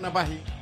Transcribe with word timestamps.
na 0.00 0.10
barriga. 0.10 0.60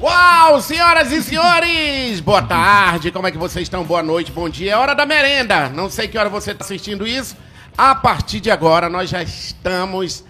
Uau, 0.00 0.60
senhoras 0.60 1.10
e 1.10 1.20
senhores! 1.20 2.20
Boa 2.20 2.40
tarde, 2.40 3.10
como 3.10 3.26
é 3.26 3.32
que 3.32 3.38
vocês 3.38 3.64
estão? 3.64 3.82
Boa 3.84 4.02
noite, 4.02 4.30
bom 4.30 4.48
dia. 4.48 4.72
É 4.72 4.76
hora 4.76 4.94
da 4.94 5.04
merenda. 5.04 5.68
Não 5.68 5.90
sei 5.90 6.06
que 6.06 6.16
hora 6.16 6.28
você 6.28 6.52
está 6.52 6.64
assistindo 6.64 7.06
isso. 7.06 7.36
A 7.76 7.94
partir 7.94 8.40
de 8.40 8.50
agora, 8.50 8.88
nós 8.88 9.10
já 9.10 9.22
estamos 9.22 10.24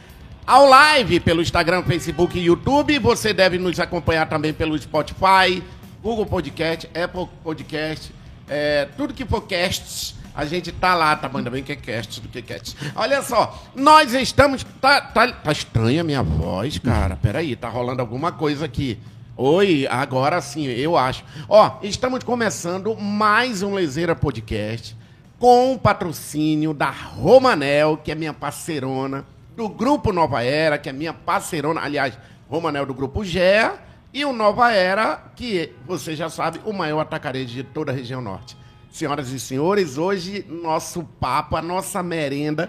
ao 0.47 0.67
live 0.67 1.21
pelo 1.21 1.43
Instagram, 1.43 1.83
Facebook 1.83 2.39
e 2.39 2.45
YouTube. 2.45 2.99
Você 2.99 3.35
deve 3.35 3.59
nos 3.59 3.79
acompanhar 3.79 4.27
também 4.27 4.55
pelo 4.55 4.79
Spotify, 4.79 5.63
Google 6.03 6.25
Podcast, 6.25 6.89
Apple 6.99 7.29
Podcast, 7.45 8.11
é, 8.49 8.89
tudo 8.97 9.13
que 9.13 9.27
for 9.27 9.43
casts. 9.43 10.18
A 10.39 10.45
gente 10.45 10.71
tá 10.71 10.95
lá, 10.95 11.17
tá? 11.17 11.29
Ainda 11.35 11.51
bem 11.51 11.65
que 11.65 11.73
é 11.73 11.75
cast 11.75 12.21
do 12.21 12.29
que 12.29 12.41
cast. 12.41 12.77
Olha 12.95 13.21
só, 13.23 13.61
nós 13.75 14.15
estamos. 14.15 14.65
Tá, 14.81 15.01
tá, 15.01 15.33
tá 15.33 15.51
estranha 15.51 16.03
a 16.03 16.05
minha 16.05 16.23
voz, 16.23 16.79
cara. 16.79 17.17
Peraí, 17.17 17.57
tá 17.57 17.69
rolando 17.69 18.01
alguma 18.01 18.31
coisa 18.31 18.65
aqui. 18.65 19.01
Oi, 19.37 19.89
agora 19.91 20.41
sim, 20.41 20.65
eu 20.65 20.97
acho. 20.97 21.25
Ó, 21.49 21.81
estamos 21.83 22.23
começando 22.23 22.95
mais 22.95 23.65
um 23.65 23.75
Lezeira 23.75 24.15
Podcast 24.15 24.97
com 25.41 25.75
o 25.75 25.79
patrocínio 25.79 26.73
da 26.73 26.89
Romanel, 26.89 27.97
que 27.97 28.13
é 28.13 28.15
minha 28.15 28.33
parceirona, 28.33 29.27
do 29.57 29.69
Grupo 29.69 30.13
Nova 30.13 30.45
Era, 30.45 30.79
que 30.79 30.89
é 30.89 30.93
minha 30.93 31.13
parceirona, 31.13 31.81
aliás, 31.81 32.17
Romanel 32.49 32.87
do 32.87 32.95
Grupo 32.95 33.25
GEA, 33.25 33.75
e 34.15 34.25
o 34.25 34.33
Nova 34.33 34.71
Era, 34.71 35.21
que 35.35 35.73
você 35.85 36.15
já 36.15 36.31
sabe, 36.31 36.61
o 36.65 36.73
maior 36.73 37.01
atacarejo 37.01 37.53
de 37.53 37.65
toda 37.65 37.91
a 37.91 37.95
região 37.95 38.21
norte. 38.21 38.57
Senhoras 38.99 39.31
e 39.31 39.39
senhores, 39.39 39.97
hoje 39.97 40.45
nosso 40.51 41.05
papo, 41.21 41.55
a 41.55 41.63
nossa 41.63 42.03
merenda, 42.03 42.69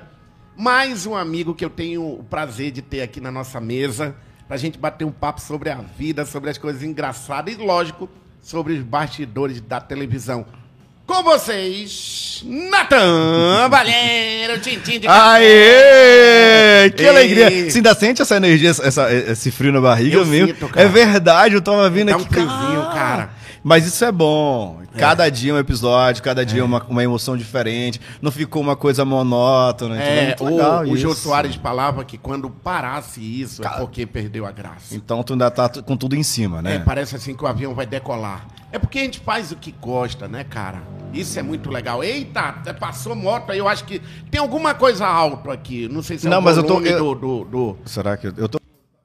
mais 0.56 1.08
um 1.08 1.16
amigo 1.16 1.56
que 1.56 1.66
eu 1.66 1.72
tenho 1.72 2.04
o 2.04 2.24
prazer 2.24 2.70
de 2.70 2.84
ter 2.84 3.02
aqui 3.02 3.20
na 3.20 3.32
nossa 3.32 3.60
mesa, 3.60 4.16
pra 4.48 4.56
gente 4.56 4.78
bater 4.78 5.06
um 5.06 5.12
papo 5.12 5.42
sobre 5.42 5.72
a 5.72 5.80
vida, 5.98 6.28
sobre 6.28 6.52
as 6.52 6.58
coisas 6.60 6.84
engraçadas 6.84 7.56
e, 7.56 7.58
lógico, 7.58 8.08
sobre 8.44 8.74
os 8.74 8.84
bastidores 8.84 9.60
da 9.60 9.82
televisão. 9.82 10.46
Com 11.08 11.24
vocês, 11.24 12.44
Natan 12.46 13.68
Baleiro, 13.72 14.60
Tintim 14.60 15.00
de 15.00 15.08
Aê! 15.08 16.92
Que 16.96 17.08
alegria! 17.08 17.72
Você 17.72 17.80
ainda 17.80 17.96
sente 17.96 18.22
essa 18.22 18.38
energia, 18.38 18.70
essa- 18.70 19.12
esse 19.12 19.50
frio 19.50 19.72
na 19.72 19.82
barriga 19.82 20.18
Eu 20.18 20.28
mesmo? 20.28 20.50
sinto. 20.50 20.70
É 20.76 20.86
verdade, 20.88 21.56
eu 21.56 21.62
tava 21.64 21.90
vindo 21.90 22.10
Dá 22.12 22.18
um 22.18 22.22
aqui. 22.22 22.30
friozinho, 22.30 22.82
cara. 22.94 23.39
Mas 23.64 23.86
isso 23.86 24.04
é 24.06 24.12
bom. 24.12 24.82
Cada 24.98 25.30
dia 25.30 25.54
um 25.54 25.58
episódio, 25.58 26.24
cada 26.24 26.46
dia 26.46 26.64
uma, 26.64 26.82
uma 26.84 27.04
emoção 27.04 27.36
diferente. 27.38 28.00
Não 28.22 28.32
ficou 28.32 28.62
uma 28.62 28.76
coisa 28.76 29.04
monótona. 29.06 29.96
entendeu? 29.96 30.14
É, 30.14 30.26
Muito 30.28 30.46
legal 30.46 30.86
o, 30.86 30.92
o 30.92 30.98
Jô. 30.98 31.14
Soares 31.14 31.56
falava 31.56 32.04
que 32.06 32.18
quando 32.18 32.50
parasse 32.50 33.22
isso 33.22 33.66
é 33.66 33.70
porque 33.78 34.06
perdeu 34.06 34.46
a 34.46 34.52
graça. 34.52 34.96
Então 34.96 35.22
tu 35.24 35.34
ainda 35.34 35.52
tá 35.52 35.70
com 35.82 35.96
tudo 35.98 36.16
em 36.16 36.24
cima, 36.24 36.62
né? 36.62 36.76
É, 36.76 36.80
parece 36.80 37.16
assim 37.16 37.36
que 37.36 37.44
o 37.44 37.48
avião 37.48 37.74
vai 37.74 37.86
decolar. 37.86 38.48
É 38.72 38.78
porque 38.80 39.00
a 39.00 39.04
gente 39.04 39.20
faz 39.20 39.52
o 39.52 39.56
que 39.56 39.72
gosta, 39.72 40.28
né, 40.28 40.44
cara? 40.44 40.82
Isso 41.12 41.40
é 41.40 41.42
muito 41.42 41.70
legal. 41.72 42.04
Eita, 42.04 42.54
passou 42.80 43.16
moto 43.16 43.52
aí, 43.52 43.58
eu 43.58 43.68
acho 43.68 43.84
que 43.84 44.00
tem 44.30 44.40
alguma 44.40 44.74
coisa 44.76 45.08
alto 45.08 45.50
aqui. 45.50 45.88
Não 45.90 46.04
sei 46.04 46.20
se 46.20 46.28
é 46.28 46.30
Não, 46.30 46.40
o 46.40 46.42
mas 46.42 46.56
eu 46.58 46.64
tô- 46.64 46.80
do, 46.80 47.16
do, 47.16 47.44
do- 47.46 47.78
Será 47.86 48.16
que 48.16 48.28
eu, 48.28 48.48
tô. 48.48 48.60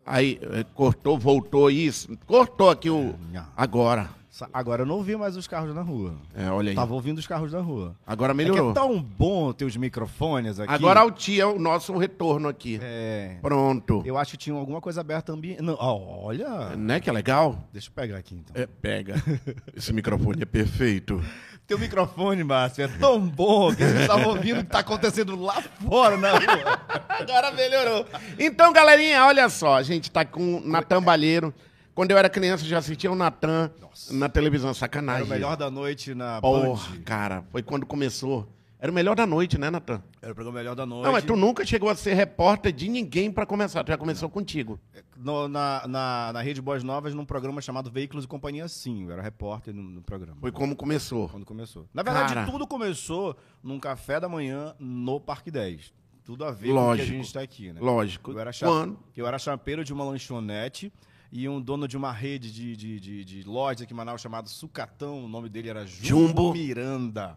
Aí, 0.06 0.38
é, 0.52 0.64
cortou, 0.74 1.18
voltou 1.18 1.70
isso. 1.70 2.10
Cortou 2.26 2.68
aqui 2.68 2.90
o... 2.90 3.14
Agora. 3.56 4.10
Agora 4.52 4.82
eu 4.82 4.86
não 4.86 4.96
ouvi 4.96 5.14
mais 5.16 5.36
os 5.36 5.46
carros 5.46 5.74
na 5.74 5.82
rua. 5.82 6.16
É, 6.34 6.48
olha 6.50 6.70
aí. 6.70 6.74
Tava 6.74 6.92
ouvindo 6.94 7.18
os 7.18 7.26
carros 7.26 7.52
na 7.52 7.60
rua. 7.60 7.94
Agora 8.06 8.32
É 8.32 8.34
melhorou. 8.34 8.72
é 8.72 8.74
tão 8.74 9.00
bom 9.00 9.52
ter 9.52 9.64
os 9.64 9.76
microfones 9.76 10.58
aqui. 10.58 10.72
Agora 10.72 11.00
altia 11.00 11.46
o 11.46 11.58
nosso 11.58 11.96
retorno 11.96 12.48
aqui. 12.48 12.80
É. 12.82 13.36
Pronto. 13.40 14.02
Eu 14.04 14.18
acho 14.18 14.32
que 14.32 14.36
tinha 14.38 14.56
alguma 14.56 14.80
coisa 14.80 15.00
aberta 15.00 15.32
ambiente. 15.32 15.62
Não, 15.62 15.76
ó, 15.78 16.26
olha. 16.26 16.74
Né 16.76 16.98
que 16.98 17.08
é 17.08 17.12
legal? 17.12 17.68
Deixa 17.72 17.88
eu 17.88 17.92
pegar 17.92 18.16
aqui 18.16 18.34
então. 18.34 18.60
É, 18.60 18.66
pega. 18.66 19.14
Esse 19.74 19.92
microfone 19.92 20.42
é 20.42 20.46
perfeito. 20.46 21.22
Teu 21.66 21.78
microfone, 21.78 22.42
Márcio, 22.44 22.84
é 22.84 22.88
tão 22.88 23.20
bom 23.20 23.74
que 23.74 23.82
a 23.82 23.88
gente 23.88 24.06
tava 24.06 24.28
ouvindo 24.28 24.60
o 24.60 24.64
que 24.64 24.70
tá 24.70 24.80
acontecendo 24.80 25.40
lá 25.40 25.62
fora 25.62 26.16
na 26.16 26.32
rua. 26.32 26.80
Agora 27.08 27.52
melhorou. 27.52 28.06
Então, 28.38 28.72
galerinha, 28.72 29.24
olha 29.24 29.48
só. 29.48 29.76
A 29.76 29.82
gente 29.82 30.10
tá 30.10 30.24
com 30.24 30.56
o 30.56 30.60
Natan 30.68 31.02
Balheiro. 31.02 31.54
Quando 31.94 32.10
eu 32.10 32.18
era 32.18 32.28
criança, 32.28 32.64
já 32.64 32.78
assistia 32.78 33.10
o 33.10 33.14
Natan 33.14 33.70
na 34.10 34.28
televisão. 34.28 34.74
Sacanagem. 34.74 35.22
Era 35.22 35.26
o 35.26 35.30
melhor 35.30 35.56
da 35.56 35.70
noite 35.70 36.14
na 36.14 36.40
Porra, 36.40 36.68
Band. 36.90 37.02
cara. 37.04 37.44
Foi 37.50 37.62
quando 37.62 37.86
começou. 37.86 38.48
Era 38.80 38.90
o 38.90 38.94
melhor 38.94 39.14
da 39.16 39.24
noite, 39.26 39.56
né, 39.56 39.70
Natan? 39.70 40.02
Era 40.20 40.32
o 40.32 40.34
programa 40.34 40.58
melhor 40.58 40.74
da 40.74 40.84
noite. 40.84 41.04
Não, 41.06 41.12
mas 41.12 41.24
tu 41.24 41.36
nunca 41.36 41.64
chegou 41.64 41.88
a 41.88 41.94
ser 41.94 42.12
repórter 42.12 42.70
de 42.70 42.86
ninguém 42.88 43.30
pra 43.32 43.46
começar. 43.46 43.82
Tu 43.82 43.88
já 43.88 43.96
começou 43.96 44.28
contigo. 44.28 44.78
No- 45.16 45.48
na, 45.48 45.86
na, 45.86 46.30
na 46.34 46.42
Rede 46.42 46.60
Boas 46.60 46.82
Novas, 46.84 47.14
num 47.14 47.24
programa 47.24 47.62
chamado 47.62 47.90
Veículos 47.90 48.26
e 48.26 48.28
Companhia 48.28 48.68
Sim. 48.68 49.04
Eu 49.04 49.12
era 49.12 49.22
repórter 49.22 49.72
no, 49.72 49.82
no 49.82 50.02
programa. 50.02 50.36
Foi 50.40 50.52
como 50.52 50.76
começou. 50.76 51.28
Quando 51.30 51.46
começou. 51.46 51.86
Na 51.94 52.02
verdade, 52.02 52.34
Cara. 52.34 52.50
tudo 52.50 52.66
começou 52.66 53.34
num 53.62 53.78
café 53.80 54.20
da 54.20 54.28
manhã 54.28 54.74
no 54.78 55.18
Parque 55.18 55.50
10. 55.50 55.90
Tudo 56.22 56.44
a 56.44 56.50
ver 56.50 56.72
com 56.74 56.92
o 56.92 56.96
que 56.96 57.02
a 57.02 57.06
gente 57.06 57.32
tá 57.32 57.40
aqui, 57.40 57.72
né? 57.72 57.80
Lógico. 57.80 58.32
Eu 58.32 58.38
era, 58.40 58.52
cha- 58.52 58.66
Quando? 58.66 58.98
eu 59.16 59.26
era 59.26 59.38
chapeiro 59.38 59.82
de 59.84 59.92
uma 59.94 60.04
lanchonete 60.04 60.92
e 61.36 61.48
um 61.48 61.60
dono 61.60 61.88
de 61.88 61.96
uma 61.96 62.12
rede 62.12 62.52
de, 62.52 62.76
de, 62.76 63.00
de, 63.00 63.24
de 63.24 63.42
lojas 63.42 63.82
aqui 63.82 63.92
em 63.92 63.96
Manaus 63.96 64.20
chamado 64.20 64.48
Sucatão. 64.48 65.24
O 65.24 65.28
nome 65.28 65.48
dele 65.48 65.68
era 65.68 65.84
Jumbo, 65.84 66.28
Jumbo. 66.28 66.52
Miranda. 66.52 67.36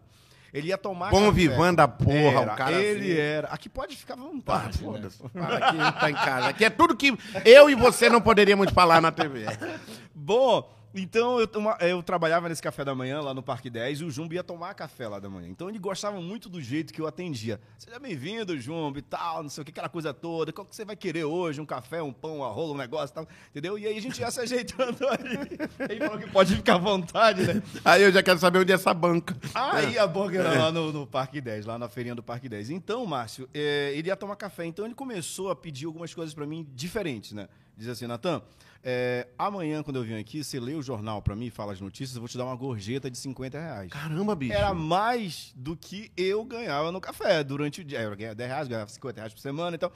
Ele 0.54 0.68
ia 0.68 0.78
tomar 0.78 1.10
Bom 1.10 1.32
vivan 1.32 1.74
da 1.74 1.88
porra, 1.88 2.14
Era, 2.42 2.52
o 2.52 2.56
cara 2.56 2.80
ele 2.80 3.10
assim. 3.10 3.20
era. 3.20 3.48
Aqui 3.48 3.68
pode 3.68 3.96
ficar 3.96 4.14
à 4.14 4.16
Ah, 4.16 4.20
vontade. 4.20 4.78
né? 4.78 4.84
foda-se. 4.92 5.18
Fala 5.28 5.58
Aqui 5.58 6.00
tá 6.00 6.10
em 6.10 6.14
casa. 6.14 6.46
Aqui 6.48 6.64
é 6.64 6.70
tudo 6.70 6.96
que 6.96 7.12
eu 7.44 7.68
e 7.68 7.74
você 7.74 8.08
não 8.08 8.20
poderíamos 8.20 8.70
falar 8.70 9.00
na 9.00 9.10
TV. 9.10 9.44
Bom, 10.14 10.70
então 10.98 11.38
eu, 11.40 11.46
toma- 11.46 11.76
eu 11.80 12.02
trabalhava 12.02 12.48
nesse 12.48 12.62
café 12.62 12.84
da 12.84 12.94
manhã 12.94 13.20
lá 13.20 13.32
no 13.34 13.42
Parque 13.42 13.68
10 13.70 14.00
e 14.00 14.04
o 14.04 14.10
Jumbo 14.10 14.34
ia 14.34 14.42
tomar 14.44 14.74
café 14.74 15.08
lá 15.08 15.18
da 15.18 15.28
manhã. 15.28 15.48
Então 15.48 15.68
ele 15.68 15.78
gostava 15.78 16.20
muito 16.20 16.48
do 16.48 16.60
jeito 16.60 16.92
que 16.92 17.00
eu 17.00 17.06
atendia. 17.06 17.60
Seja 17.78 17.98
bem-vindo, 17.98 18.58
Jumbo, 18.58 18.98
e 18.98 19.02
tal, 19.02 19.42
não 19.42 19.50
sei 19.50 19.62
o 19.62 19.64
que, 19.64 19.70
aquela 19.70 19.88
coisa 19.88 20.12
toda. 20.14 20.52
Qual 20.52 20.66
que 20.66 20.74
você 20.74 20.84
vai 20.84 20.96
querer 20.96 21.24
hoje? 21.24 21.60
Um 21.60 21.66
café, 21.66 22.02
um 22.02 22.12
pão, 22.12 22.38
um 22.38 22.44
arroz, 22.44 22.70
um 22.70 22.76
negócio 22.76 23.12
e 23.12 23.14
tal, 23.14 23.28
entendeu? 23.50 23.78
E 23.78 23.86
aí 23.86 23.96
a 23.96 24.00
gente 24.02 24.20
ia 24.20 24.30
se 24.30 24.40
ajeitando 24.40 24.98
ali. 25.08 25.38
Ele 25.90 26.00
falou 26.04 26.18
que 26.18 26.30
pode 26.30 26.54
ficar 26.56 26.74
à 26.74 26.78
vontade, 26.78 27.42
né? 27.46 27.62
Aí 27.84 28.02
eu 28.02 28.12
já 28.12 28.22
quero 28.22 28.38
saber 28.38 28.58
onde 28.60 28.72
é 28.72 28.74
essa 28.74 28.92
banca. 28.94 29.36
Aí 29.54 29.98
a 29.98 30.06
boca 30.06 30.36
era 30.36 30.58
lá 30.58 30.72
no, 30.72 30.92
no 30.92 31.06
Parque 31.06 31.40
10, 31.40 31.66
lá 31.66 31.78
na 31.78 31.88
feirinha 31.88 32.14
do 32.14 32.22
Parque 32.22 32.48
10. 32.48 32.70
Então, 32.70 33.04
Márcio, 33.06 33.48
é, 33.54 33.92
ele 33.94 34.08
ia 34.08 34.16
tomar 34.16 34.36
café. 34.36 34.64
Então 34.64 34.84
ele 34.84 34.94
começou 34.94 35.50
a 35.50 35.56
pedir 35.56 35.86
algumas 35.86 36.12
coisas 36.14 36.34
pra 36.34 36.46
mim 36.46 36.66
diferentes, 36.74 37.32
né? 37.32 37.48
Diz 37.76 37.88
assim, 37.88 38.06
Natan, 38.06 38.42
é, 38.82 39.26
amanhã, 39.36 39.82
quando 39.82 39.96
eu 39.96 40.04
vim 40.04 40.18
aqui, 40.18 40.42
você 40.42 40.60
lê 40.60 40.74
o 40.74 40.82
jornal 40.82 41.20
pra 41.20 41.34
mim 41.34 41.46
e 41.46 41.50
fala 41.50 41.72
as 41.72 41.80
notícias, 41.80 42.14
eu 42.14 42.20
vou 42.20 42.28
te 42.28 42.38
dar 42.38 42.44
uma 42.44 42.54
gorjeta 42.54 43.10
de 43.10 43.18
50 43.18 43.58
reais. 43.58 43.90
Caramba, 43.90 44.34
bicho. 44.34 44.52
Era 44.52 44.72
mais 44.72 45.52
do 45.56 45.76
que 45.76 46.10
eu 46.16 46.44
ganhava 46.44 46.92
no 46.92 47.00
café 47.00 47.42
durante 47.42 47.80
o 47.80 47.84
dia. 47.84 48.00
Eu 48.00 48.16
ganhava 48.16 48.36
10 48.36 48.48
reais, 48.48 48.68
ganhava 48.68 48.88
50 48.88 49.20
reais 49.20 49.34
por 49.34 49.40
semana 49.40 49.74
e 49.74 49.78
tal. 49.78 49.92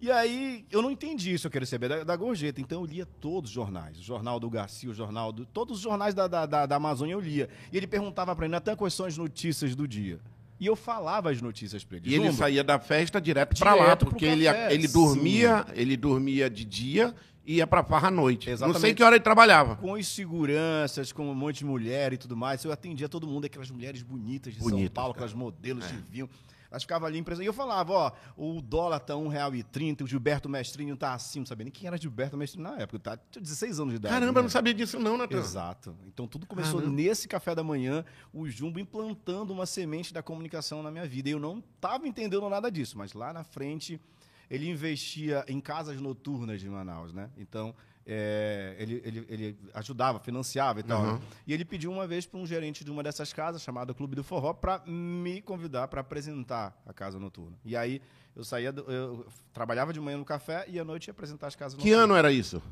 E 0.00 0.10
aí, 0.10 0.64
eu 0.70 0.82
não 0.82 0.90
entendi 0.90 1.32
isso, 1.32 1.46
eu 1.46 1.50
queria 1.50 1.66
saber 1.66 1.88
da, 1.88 2.04
da 2.04 2.16
gorjeta. 2.16 2.60
Então, 2.60 2.80
eu 2.80 2.86
lia 2.86 3.06
todos 3.06 3.50
os 3.50 3.54
jornais. 3.54 3.98
O 3.98 4.02
jornal 4.02 4.40
do 4.40 4.50
Garcia, 4.50 4.90
o 4.90 4.94
jornal 4.94 5.30
do... 5.30 5.46
Todos 5.46 5.76
os 5.76 5.82
jornais 5.82 6.12
da, 6.12 6.26
da, 6.26 6.44
da, 6.44 6.66
da 6.66 6.76
Amazônia 6.76 7.12
eu 7.12 7.20
lia. 7.20 7.48
E 7.70 7.76
ele 7.76 7.86
perguntava 7.86 8.34
pra 8.34 8.46
mim, 8.46 8.50
Natan, 8.50 8.74
quais 8.74 8.94
são 8.94 9.06
as 9.06 9.16
notícias 9.16 9.76
do 9.76 9.86
dia? 9.86 10.18
E 10.58 10.66
eu 10.66 10.74
falava 10.74 11.30
as 11.30 11.40
notícias 11.40 11.84
pra 11.84 11.98
ele. 11.98 12.10
E 12.10 12.14
ele 12.14 12.32
saía 12.32 12.64
da 12.64 12.78
festa 12.78 13.20
direto, 13.20 13.56
pra 13.58 13.74
lá, 13.74 13.96
porque 13.96 14.24
ele, 14.24 14.46
ele 14.48 14.88
sim. 14.88 14.94
dormia, 14.94 15.66
ele 15.74 15.96
dormia 15.96 16.48
de 16.48 16.64
dia 16.64 17.14
ia 17.46 17.66
pra 17.66 17.82
farra 17.82 18.08
à 18.08 18.10
noite. 18.10 18.48
Não 18.50 18.56
sei 18.56 18.66
Exatamente. 18.66 18.94
que 18.96 19.02
hora 19.02 19.16
ele 19.16 19.22
trabalhava. 19.22 19.76
Com 19.76 19.92
os 19.92 20.06
seguranças, 20.06 21.12
com 21.12 21.30
um 21.30 21.34
monte 21.34 21.58
de 21.58 21.64
mulher 21.64 22.12
e 22.12 22.16
tudo 22.16 22.36
mais. 22.36 22.64
Eu 22.64 22.72
atendia 22.72 23.08
todo 23.08 23.26
mundo, 23.26 23.44
aquelas 23.46 23.70
mulheres 23.70 24.02
bonitas 24.02 24.54
de 24.54 24.60
São 24.60 24.70
Paulo, 24.70 25.14
cara. 25.14 25.26
aquelas 25.26 25.34
modelos 25.34 25.86
de 25.88 25.96
vinho. 25.96 26.28
Elas 26.70 26.84
ficavam 26.84 27.06
ali 27.06 27.18
empresa. 27.18 27.42
E 27.42 27.46
eu 27.46 27.52
falava, 27.52 27.92
ó, 27.92 28.12
o 28.34 28.62
dólar 28.62 28.98
tá 28.98 29.14
R$1,30, 29.14 30.04
o 30.04 30.06
Gilberto 30.06 30.48
Mestrinho 30.48 30.96
tá 30.96 31.12
assim, 31.12 31.40
não 31.40 31.46
sabia 31.46 31.64
nem 31.64 31.70
quem 31.70 31.86
era 31.86 31.98
Gilberto 31.98 32.34
Mestrinho 32.34 32.66
na 32.66 32.78
época. 32.80 32.98
Tá, 32.98 33.18
tinha 33.30 33.42
16 33.42 33.78
anos 33.78 33.92
de 33.92 33.96
idade. 33.96 34.14
Caramba, 34.14 34.32
né? 34.32 34.38
eu 34.38 34.42
não 34.44 34.48
sabia 34.48 34.72
disso 34.72 34.98
não, 34.98 35.18
Natan. 35.18 35.38
Exato. 35.38 35.94
Então 36.06 36.26
tudo 36.26 36.46
começou 36.46 36.80
Caramba. 36.80 36.96
nesse 36.96 37.28
café 37.28 37.54
da 37.54 37.62
manhã, 37.62 38.02
o 38.32 38.48
Jumbo 38.48 38.80
implantando 38.80 39.52
uma 39.52 39.66
semente 39.66 40.14
da 40.14 40.22
comunicação 40.22 40.82
na 40.82 40.90
minha 40.90 41.06
vida. 41.06 41.28
E 41.28 41.32
eu 41.32 41.38
não 41.38 41.58
estava 41.58 42.08
entendendo 42.08 42.48
nada 42.48 42.70
disso, 42.70 42.96
mas 42.96 43.12
lá 43.12 43.34
na 43.34 43.44
frente 43.44 44.00
ele 44.54 44.68
investia 44.68 45.44
em 45.48 45.60
casas 45.60 46.00
noturnas 46.00 46.60
de 46.60 46.68
Manaus, 46.68 47.12
né? 47.12 47.30
Então 47.36 47.74
é, 48.06 48.74
ele, 48.78 49.00
ele, 49.04 49.26
ele 49.28 49.58
ajudava, 49.74 50.18
financiava 50.18 50.80
e 50.80 50.82
tal. 50.82 51.00
Uhum. 51.02 51.12
né? 51.14 51.20
E 51.46 51.52
ele 51.54 51.64
pediu 51.64 51.90
uma 51.90 52.06
vez 52.06 52.26
para 52.26 52.38
um 52.38 52.46
gerente 52.46 52.84
de 52.84 52.90
uma 52.90 53.02
dessas 53.02 53.32
casas, 53.32 53.62
chamada 53.62 53.94
Clube 53.94 54.14
do 54.16 54.22
Forró, 54.24 54.52
para 54.52 54.82
me 54.86 55.40
convidar 55.40 55.88
para 55.88 56.00
apresentar 56.00 56.76
a 56.84 56.92
casa 56.92 57.18
noturna. 57.18 57.56
E 57.64 57.76
aí 57.76 58.02
eu 58.34 58.44
saía, 58.44 58.72
do- 58.72 58.82
eu 58.90 59.26
trabalhava 59.52 59.92
de 59.92 60.00
manhã 60.00 60.16
no 60.18 60.24
café 60.24 60.64
e 60.68 60.78
à 60.80 60.84
noite 60.84 61.06
ia 61.08 61.12
apresentar 61.12 61.46
as 61.46 61.54
casas 61.56 61.78
Que 61.78 61.84
noturnas. 61.90 62.04
ano 62.04 62.14
era 62.16 62.32
isso? 62.32 62.62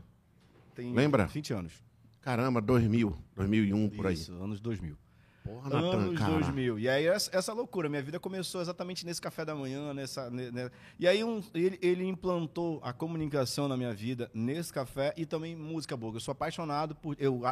Tem 0.74 0.92
lembra? 0.92 1.26
20 1.26 1.52
anos. 1.52 1.72
Caramba, 2.20 2.60
2000, 2.60 3.16
2001, 3.36 3.88
por 3.90 4.06
aí. 4.06 4.14
Isso, 4.14 4.32
anos 4.34 4.60
2000. 4.60 4.96
Porra, 5.42 5.70
Natan, 5.70 5.96
anos 5.96 6.18
cara. 6.18 6.32
2000. 6.32 6.78
E 6.78 6.88
aí 6.88 7.06
essa, 7.06 7.30
essa 7.36 7.52
loucura, 7.52 7.88
minha 7.88 8.02
vida 8.02 8.20
começou 8.20 8.60
exatamente 8.60 9.06
nesse 9.06 9.20
café 9.20 9.44
da 9.44 9.54
manhã, 9.54 9.92
nessa, 9.94 10.28
ne- 10.30 10.50
ne- 10.50 10.70
e 10.98 11.08
aí 11.08 11.24
um- 11.24 11.42
ele, 11.54 11.78
ele 11.80 12.04
implantou 12.06 12.78
a 12.84 12.92
comunicação 12.92 13.66
na 13.66 13.76
minha 13.76 13.92
vida 13.94 14.30
nesse 14.34 14.72
café 14.72 15.14
e 15.16 15.24
também 15.24 15.56
música 15.56 15.96
boa. 15.96 16.14
Eu 16.14 16.20
sou 16.20 16.32
apaixonado 16.32 16.94
por 16.94 17.16
eu, 17.18 17.42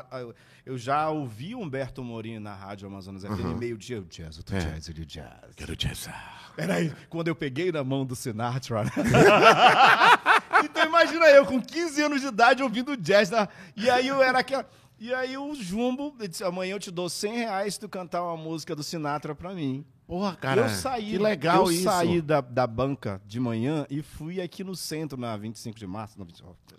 eu 0.67 0.77
já 0.77 1.09
ouvi 1.09 1.55
Humberto 1.55 2.05
Morim 2.05 2.39
na 2.39 2.55
rádio 2.55 2.87
Amazonas 2.87 3.23
FM 3.25 3.59
meio 3.59 3.77
dia, 3.79 4.01
o 4.01 4.05
jazz, 4.05 4.39
o 4.39 4.45
É. 4.55 4.59
jazz, 4.59 4.89
o 4.89 4.93
jazz. 4.95 5.55
Quero 5.57 5.75
jazz. 5.75 6.09
Peraí, 6.55 6.93
quando 7.09 7.29
eu 7.29 7.35
peguei 7.35 7.73
na 7.73 7.83
mão 7.83 8.05
do 8.05 8.15
Sinatra. 8.15 8.85
né? 8.85 8.91
então 10.65 10.85
imagina 10.87 11.27
eu 11.31 11.47
com 11.47 11.61
15 11.61 12.03
anos 12.03 12.21
de 12.21 12.27
idade 12.27 12.63
ouvindo 12.63 12.97
jazz. 12.97 13.31
na- 13.31 13.49
E 13.77 13.89
aí 13.89 14.09
eu 14.09 14.23
era 14.23 14.39
aquela. 14.41 14.69
E 14.99 15.15
aí 15.15 15.37
o 15.37 15.55
Jumbo 15.55 16.15
disse: 16.19 16.43
amanhã 16.43 16.75
eu 16.75 16.81
te 16.81 16.91
dou 16.91 17.09
100 17.09 17.37
reais 17.37 17.75
se 17.75 17.81
tu 17.81 17.89
cantar 17.89 18.23
uma 18.23 18.37
música 18.37 18.75
do 18.75 18.83
Sinatra 18.83 19.35
pra 19.35 19.55
mim. 19.55 19.85
Porra, 20.07 20.35
cara. 20.37 20.63
eu 20.63 20.69
saí, 20.71 21.11
que 21.11 21.19
legal 21.19 21.67
eu 21.67 21.73
isso. 21.73 21.85
saí 21.85 22.23
da, 22.23 22.41
da 22.41 22.67
banca 22.67 23.21
de 23.27 23.39
manhã 23.39 23.87
e 23.91 24.01
fui 24.01 24.41
aqui 24.41 24.65
no 24.65 24.75
centro, 24.75 25.21
na 25.21 25.37
25 25.37 25.79
de 25.79 25.87
março. 25.87 26.19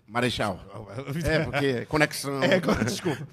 Marechal. 0.06 0.58
É, 1.24 1.44
porque 1.44 1.86
conexão. 1.86 2.42
É, 2.42 2.58
desculpa. 2.84 3.24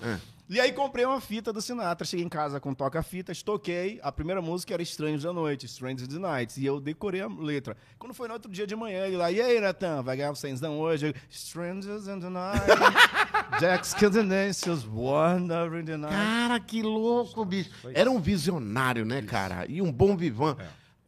E 0.50 0.62
aí 0.62 0.72
comprei 0.72 1.04
uma 1.04 1.20
fita 1.20 1.52
do 1.52 1.62
Sinatra, 1.62 2.08
cheguei 2.08 2.26
em 2.26 2.30
casa 2.30 2.58
com 2.58 2.74
toca-fitas, 2.74 3.44
toquei. 3.44 4.00
A 4.02 4.14
primeira 4.14 4.42
música 4.42 4.74
era 4.74 4.82
Estranhos 4.82 5.24
da 5.24 5.34
Noite, 5.34 5.66
Strange 5.66 6.06
in 6.06 6.08
the 6.08 6.20
Night. 6.20 6.58
E 6.62 6.66
eu 6.66 6.80
decorei 6.80 7.20
a 7.20 7.28
letra. 7.28 7.76
Quando 8.00 8.14
foi 8.14 8.30
no 8.30 8.34
outro 8.34 8.50
dia 8.50 8.66
de 8.66 8.74
manhã, 8.74 9.08
ele 9.08 9.18
lá, 9.18 9.30
e 9.30 9.42
aí, 9.42 9.60
Natan, 9.60 10.02
vai 10.04 10.16
ganhar 10.16 10.32
o 10.32 10.36
cenzão 10.36 10.80
hoje? 10.80 11.08
Eu, 11.08 11.14
Strangers 11.30 12.08
in 12.08 12.22
the 12.22 12.30
Night, 12.30 12.64
Jack's 13.60 13.94
Candenências, 13.94 14.84
Wonder 14.86 15.80
in 15.80 15.86
the 15.86 15.98
Night. 15.98 16.14
Cara, 16.16 16.60
que 16.60 16.82
louco, 16.82 17.44
bicho. 17.46 17.70
Era 17.94 18.10
um 18.12 18.20
visionário, 18.20 19.06
né, 19.06 19.22
cara? 19.22 19.66
E 19.70 19.82
um 19.82 19.92
bom 19.92 20.16
vivan. 20.16 20.56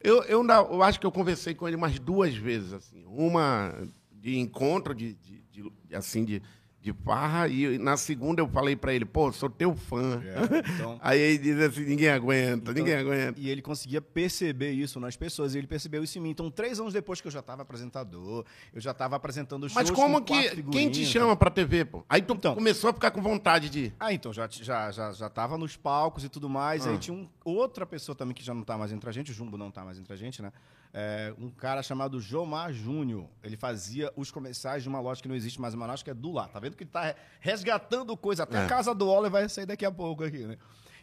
Eu, 0.02 0.22
eu, 0.24 0.40
ainda- 0.40 0.54
eu 0.56 0.82
acho 0.82 0.98
que 0.98 1.06
eu 1.06 1.12
conversei 1.12 1.54
com 1.54 1.66
ele 1.68 1.76
umas 1.76 1.98
duas 1.98 2.34
vezes, 2.34 2.72
assim. 2.72 3.04
Uma 3.06 3.74
de 4.12 4.38
encontro, 4.38 4.94
de, 4.94 5.14
de- 5.14 5.42
de- 5.50 5.72
assim, 5.94 6.24
de, 6.24 6.42
de 6.82 6.92
farra. 6.92 7.46
E 7.48 7.78
na 7.78 7.96
segunda 7.96 8.40
eu 8.40 8.48
falei 8.48 8.74
pra 8.74 8.92
ele, 8.94 9.04
pô, 9.04 9.30
sou 9.32 9.50
teu 9.50 9.74
fã. 9.74 10.22
É, 10.24 10.70
então- 10.74 10.98
Aí 11.02 11.20
ele 11.20 11.38
diz 11.38 11.58
assim, 11.60 11.84
ninguém 11.84 12.08
aguenta, 12.08 12.56
Então, 12.70 12.74
ninguém 12.74 12.94
aguenta. 12.94 13.38
E 13.38 13.48
ele 13.50 13.60
conseguia 13.60 14.00
perceber 14.00 14.70
isso 14.72 14.98
nas 14.98 15.16
pessoas, 15.16 15.54
e 15.54 15.58
ele 15.58 15.66
percebeu 15.66 16.02
isso 16.02 16.18
em 16.18 16.22
mim. 16.22 16.30
Então, 16.30 16.50
três 16.50 16.80
anos 16.80 16.92
depois 16.92 17.20
que 17.20 17.26
eu 17.26 17.30
já 17.32 17.40
estava 17.40 17.62
apresentador, 17.62 18.44
eu 18.72 18.80
já 18.80 18.92
estava 18.92 19.16
apresentando 19.16 19.68
shows 19.68 19.74
Mas 19.74 19.90
como 19.90 20.22
que... 20.22 20.62
Quem 20.64 20.90
te 20.90 21.04
chama 21.04 21.36
pra 21.36 21.50
TV, 21.50 21.84
pô? 21.84 22.04
Aí 22.08 22.22
tu 22.22 22.34
Então. 22.34 22.54
começou 22.54 22.90
a 22.90 22.92
ficar 22.92 23.10
com 23.10 23.20
vontade 23.20 23.68
de... 23.68 23.92
Ah, 24.00 24.12
então, 24.12 24.32
já, 24.32 24.48
já, 24.50 24.90
já, 24.90 25.12
já 25.12 25.28
tava 25.28 25.58
nos 25.58 25.76
palcos 25.76 26.24
e 26.24 26.28
tudo 26.28 26.48
mais. 26.48 26.86
Ah. 26.86 26.90
Aí 26.90 26.98
tinha 26.98 27.14
um, 27.14 27.28
outra 27.44 27.84
pessoa 27.84 28.16
também 28.16 28.34
que 28.34 28.42
já 28.42 28.54
não 28.54 28.62
tá 28.62 28.78
mais 28.78 28.90
entre 28.92 29.08
a 29.08 29.12
gente, 29.12 29.30
o 29.30 29.34
Jumbo 29.34 29.58
não 29.58 29.70
tá 29.70 29.84
mais 29.84 29.98
entre 29.98 30.12
a 30.12 30.16
gente, 30.16 30.40
né? 30.40 30.50
É, 30.92 31.32
um 31.38 31.50
cara 31.50 31.82
chamado 31.82 32.20
Jomar 32.20 32.72
Júnior. 32.72 33.28
Ele 33.44 33.56
fazia 33.56 34.12
os 34.16 34.30
comerciais 34.30 34.82
de 34.82 34.88
uma 34.88 34.98
loja 35.00 35.22
que 35.22 35.28
não 35.28 35.36
existe 35.36 35.60
mais 35.60 35.72
em 35.72 35.76
Manaus, 35.76 36.02
que 36.02 36.10
é 36.10 36.14
do 36.14 36.32
lá. 36.32 36.48
Tá 36.48 36.58
vendo 36.58 36.76
que 36.76 36.82
ele 36.82 36.90
tá 36.90 37.02
re- 37.04 37.14
resgatando 37.40 38.16
coisa. 38.16 38.42
Até 38.42 38.58
É. 38.58 38.64
a 38.64 38.66
casa 38.68 38.92
do 38.94 39.06
Oliver 39.08 39.30
vai 39.40 39.48
sair 39.48 39.66
daqui 39.66 39.84
a 39.84 39.90
pouco 39.92 40.24
aqui, 40.24 40.38
né? 40.38 40.56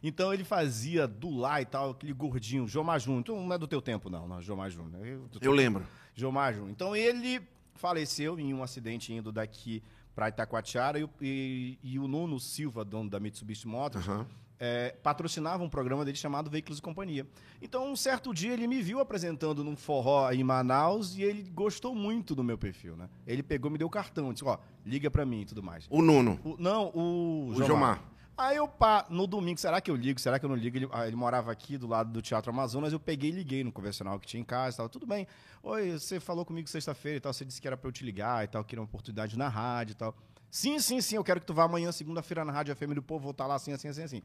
Então 0.04 0.34
ele 0.34 0.44
fazia 0.44 1.08
do 1.08 1.30
lá 1.38 1.62
e 1.62 1.66
tal, 1.66 1.92
aquele 1.92 2.14
gordinho, 2.14 2.68
Jomar 2.68 3.00
Júnior. 3.00 3.22
Então 3.22 3.42
não 3.46 3.54
é 3.54 3.58
do 3.58 3.68
teu 3.68 3.82
tempo, 3.82 4.10
não, 4.10 4.28
não, 4.28 4.42
Jomar 4.42 4.70
Júnior. 4.70 5.06
Eu- 5.06 5.30
Eu 5.42 5.52
lembro. 5.54 5.86
Gilmar 6.14 6.54
Júnior. 6.54 6.72
Então 6.72 6.96
ele 6.96 7.42
faleceu 7.76 8.38
em 8.40 8.54
um 8.54 8.62
acidente 8.64 9.14
indo 9.14 9.32
daqui 9.32 9.82
para 10.14 10.28
Itacoatiara 10.30 11.00
e, 11.00 11.04
o- 11.04 11.10
e- 11.22 11.78
e 11.82 11.98
o 12.00 12.08
Nuno 12.08 12.40
Silva, 12.40 12.84
dono 12.84 13.10
da 13.10 13.20
Mitsubishi 13.20 13.68
Motors, 13.68 14.08
Aham. 14.08 14.28
É, 14.60 14.96
patrocinava 15.04 15.64
um 15.64 15.70
programa 15.70 16.04
dele 16.04 16.18
chamado 16.18 16.50
Veículos 16.50 16.80
e 16.80 16.82
Companhia. 16.82 17.28
Então, 17.62 17.92
um 17.92 17.96
certo 17.96 18.34
dia, 18.34 18.54
ele 18.54 18.68
me 18.68 18.82
viu 18.82 19.00
apresentando 19.00 19.64
num 19.64 19.76
forró 19.76 20.32
em 20.32 20.44
Manaus 20.44 21.16
e 21.16 21.24
ele 21.24 21.44
gostou 21.50 21.94
muito 21.94 22.34
do 22.36 22.44
meu 22.44 22.58
perfil, 22.58 22.96
né? 22.96 23.10
Ele 23.26 23.44
pegou, 23.44 23.70
me 23.70 23.78
deu 23.78 23.88
o 23.88 23.92
cartão, 23.92 24.32
disse, 24.34 24.46
ó, 24.46 24.58
liga 24.86 25.10
para 25.12 25.26
mim 25.26 25.42
e 25.42 25.46
tudo 25.46 25.62
mais. 25.64 25.86
O 25.90 26.02
Nuno. 26.02 26.40
O- 26.44 26.56
não, 26.58 26.88
o, 26.94 27.50
O 27.50 27.64
Jomar. 27.64 28.02
Aí 28.38 28.56
eu, 28.58 28.68
pá, 28.68 29.04
no 29.10 29.26
domingo, 29.26 29.60
será 29.60 29.82
que 29.82 29.90
eu 29.90 29.96
ligo? 29.96 30.20
Será 30.20 30.38
que 30.38 30.46
eu 30.46 30.50
não 30.50 30.56
ligo? 30.56 30.78
Ele, 30.78 30.88
ah, 30.92 31.08
ele 31.08 31.16
morava 31.16 31.52
aqui 31.52 31.76
do 31.76 31.88
lado 31.88 32.12
do 32.12 32.22
Teatro 32.22 32.52
Amazonas, 32.52 32.94
eu 32.94 33.00
peguei 33.00 33.32
e 33.32 33.34
liguei 33.34 33.64
no 33.64 33.72
convencional 33.72 34.20
que 34.20 34.28
tinha 34.28 34.40
em 34.40 34.44
casa 34.44 34.76
e 34.76 34.78
tal. 34.78 34.90
Tudo 34.90 35.08
bem. 35.08 35.26
Oi, 35.64 35.94
você 35.94 36.20
falou 36.20 36.46
comigo 36.46 36.70
sexta-feira 36.70 37.18
e 37.18 37.20
tal, 37.20 37.34
você 37.34 37.44
disse 37.44 37.60
que 37.60 37.68
era 37.68 37.76
pra 37.76 37.88
eu 37.88 37.92
te 37.92 38.06
ligar 38.06 38.44
e 38.44 38.48
tal, 38.48 38.64
que 38.64 38.76
era 38.76 38.82
uma 38.82 38.86
oportunidade 38.86 39.36
na 39.36 39.50
rádio 39.50 39.94
e 39.94 39.96
tal. 39.96 40.16
Sim, 40.52 40.78
sim, 40.80 41.02
sim, 41.02 41.16
eu 41.16 41.24
quero 41.24 41.40
que 41.40 41.48
tu 41.48 41.54
vá 41.54 41.64
amanhã, 41.64 41.92
segunda-feira, 41.92 42.46
na 42.46 42.52
Rádio 42.54 42.76
FM 42.76 42.94
do 42.94 43.02
Povo, 43.02 43.24
vou 43.24 43.32
estar 43.32 43.48
lá 43.48 43.56
assim, 43.56 43.74
assim, 43.74 43.88
assim, 43.90 44.04
assim. 44.04 44.22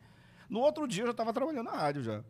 No 0.53 0.61
outro 0.61 0.87
dia 0.87 1.03
eu 1.03 1.07
já 1.07 1.15
tava 1.15 1.33
trabalhando 1.33 1.65
na 1.65 1.71
rádio 1.75 2.03
já. 2.03 2.23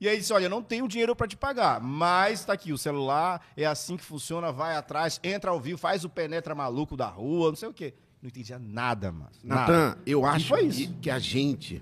E 0.00 0.08
aí 0.08 0.18
disse, 0.18 0.32
olha, 0.32 0.48
não 0.48 0.60
tenho 0.60 0.88
dinheiro 0.88 1.14
para 1.14 1.28
te 1.28 1.36
pagar, 1.36 1.80
mas 1.80 2.44
tá 2.44 2.52
aqui, 2.52 2.72
o 2.72 2.78
celular 2.78 3.40
é 3.56 3.64
assim 3.64 3.96
que 3.96 4.02
funciona, 4.02 4.50
vai 4.50 4.74
atrás, 4.74 5.20
entra 5.22 5.52
ao 5.52 5.60
vivo, 5.60 5.78
faz 5.78 6.04
o 6.04 6.08
penetra 6.08 6.52
maluco 6.52 6.96
da 6.96 7.06
rua, 7.06 7.50
não 7.50 7.56
sei 7.56 7.68
o 7.68 7.72
quê. 7.72 7.94
Não 8.20 8.28
entendia 8.28 8.58
nada, 8.58 9.12
mano. 9.12 9.30
Nada. 9.44 9.60
Natan, 9.60 9.98
eu 10.04 10.26
acho 10.26 10.52
que, 10.52 10.62
isso. 10.62 10.94
que 11.00 11.10
a 11.10 11.20
gente 11.20 11.80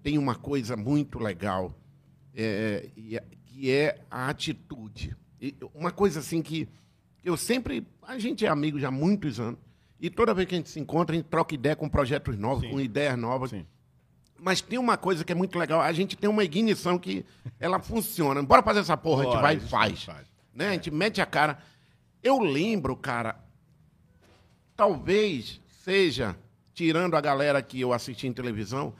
tem 0.00 0.16
uma 0.16 0.36
coisa 0.36 0.76
muito 0.76 1.18
legal, 1.18 1.74
é, 2.32 2.88
é- 3.12 3.24
que 3.46 3.68
é 3.68 3.98
a 4.08 4.28
atitude. 4.28 5.16
E 5.40 5.56
uma 5.74 5.90
coisa 5.90 6.20
assim 6.20 6.40
que 6.40 6.68
eu 7.24 7.36
sempre. 7.36 7.84
A 8.02 8.16
gente 8.16 8.46
é 8.46 8.48
amigo 8.48 8.78
já 8.78 8.88
há 8.88 8.92
muitos 8.92 9.40
anos. 9.40 9.58
E 9.98 10.08
toda 10.08 10.32
vez 10.32 10.46
que 10.46 10.54
a 10.54 10.58
gente 10.58 10.68
se 10.70 10.78
encontra, 10.78 11.14
a 11.14 11.16
gente 11.16 11.26
troca 11.26 11.52
ideia 11.52 11.74
com 11.74 11.88
projetos 11.88 12.38
novos, 12.38 12.62
Sim. 12.62 12.70
com 12.70 12.80
ideias 12.80 13.18
novas. 13.18 13.50
Sim. 13.50 13.66
Mas 14.38 14.60
tem 14.60 14.78
uma 14.78 14.96
coisa 14.96 15.24
que 15.24 15.32
é 15.32 15.34
muito 15.34 15.58
legal. 15.58 15.80
A 15.80 15.92
gente 15.92 16.16
tem 16.16 16.28
uma 16.28 16.44
ignição 16.44 16.98
que 16.98 17.24
ela 17.58 17.78
funciona. 17.80 18.42
Bora 18.42 18.62
fazer 18.62 18.80
essa 18.80 18.96
porra, 18.96 19.22
a 19.22 19.24
gente 19.24 19.32
Bora, 19.32 19.42
vai 19.42 19.56
e 19.56 19.60
faz. 19.60 20.04
faz. 20.04 20.26
Né? 20.54 20.68
A 20.68 20.72
gente 20.72 20.90
mete 20.90 21.20
a 21.20 21.26
cara. 21.26 21.58
Eu 22.22 22.38
lembro, 22.40 22.96
cara, 22.96 23.36
talvez 24.76 25.60
seja, 25.84 26.36
tirando 26.74 27.14
a 27.14 27.20
galera 27.20 27.62
que 27.62 27.80
eu 27.80 27.92
assisti 27.92 28.26
em 28.26 28.32
televisão, 28.32 28.92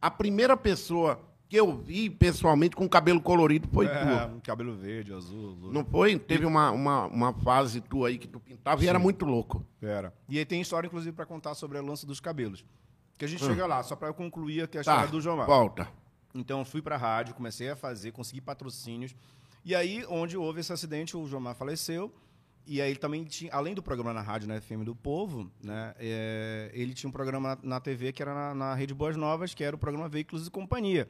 a 0.00 0.10
primeira 0.10 0.56
pessoa 0.56 1.20
que 1.48 1.56
eu 1.56 1.74
vi 1.76 2.10
pessoalmente 2.10 2.76
com 2.76 2.86
cabelo 2.88 3.20
colorido 3.20 3.66
foi 3.72 3.86
É, 3.86 4.26
tu. 4.26 4.34
um 4.36 4.40
cabelo 4.40 4.76
verde, 4.76 5.12
azul. 5.14 5.56
louro. 5.58 5.72
Não 5.72 5.84
foi? 5.84 6.18
Teve 6.18 6.44
uma, 6.44 6.70
uma, 6.70 7.06
uma 7.06 7.32
fase 7.32 7.80
tua 7.80 8.08
aí 8.08 8.18
que 8.18 8.28
tu 8.28 8.38
pintava 8.38 8.84
e 8.84 8.86
era 8.88 8.98
muito 8.98 9.24
louco. 9.24 9.64
Era. 9.80 10.12
E 10.28 10.38
aí 10.38 10.44
tem 10.44 10.60
história, 10.60 10.86
inclusive, 10.86 11.12
para 11.16 11.24
contar 11.24 11.54
sobre 11.54 11.78
a 11.78 11.82
lança 11.82 12.06
dos 12.06 12.20
cabelos. 12.20 12.64
Que 13.18 13.24
a 13.24 13.28
gente 13.28 13.44
Ah. 13.44 13.48
chega 13.48 13.66
lá, 13.66 13.82
só 13.82 13.96
para 13.96 14.08
eu 14.08 14.14
concluir 14.14 14.62
aqui 14.62 14.78
a 14.78 14.82
Tá, 14.84 14.92
história 14.92 15.10
do 15.10 15.20
Jomar. 15.20 15.46
volta. 15.46 15.88
Então, 16.34 16.60
eu 16.60 16.64
fui 16.64 16.80
pra 16.80 16.96
rádio, 16.96 17.34
comecei 17.34 17.68
a 17.68 17.74
fazer, 17.76 18.12
consegui 18.12 18.40
patrocínios. 18.40 19.14
E 19.64 19.74
aí, 19.74 20.04
onde 20.08 20.36
houve 20.36 20.60
esse 20.60 20.72
acidente, 20.72 21.16
o 21.16 21.26
Jomar 21.26 21.54
faleceu. 21.54 22.14
E 22.66 22.80
aí, 22.80 22.90
ele 22.90 22.98
também 22.98 23.24
tinha, 23.24 23.50
além 23.52 23.74
do 23.74 23.82
programa 23.82 24.12
na 24.12 24.20
rádio, 24.20 24.46
né, 24.46 24.60
FM 24.60 24.84
do 24.84 24.94
Povo, 24.94 25.50
né, 25.62 25.94
é, 25.98 26.70
ele 26.74 26.92
tinha 26.94 27.08
um 27.08 27.12
programa 27.12 27.56
na, 27.56 27.58
na 27.76 27.80
TV 27.80 28.12
que 28.12 28.22
era 28.22 28.32
na, 28.34 28.54
na 28.54 28.74
Rede 28.74 28.94
Boas 28.94 29.16
Novas, 29.16 29.52
que 29.54 29.64
era 29.64 29.74
o 29.74 29.78
programa 29.78 30.08
Veículos 30.08 30.46
e 30.46 30.50
Companhia. 30.50 31.08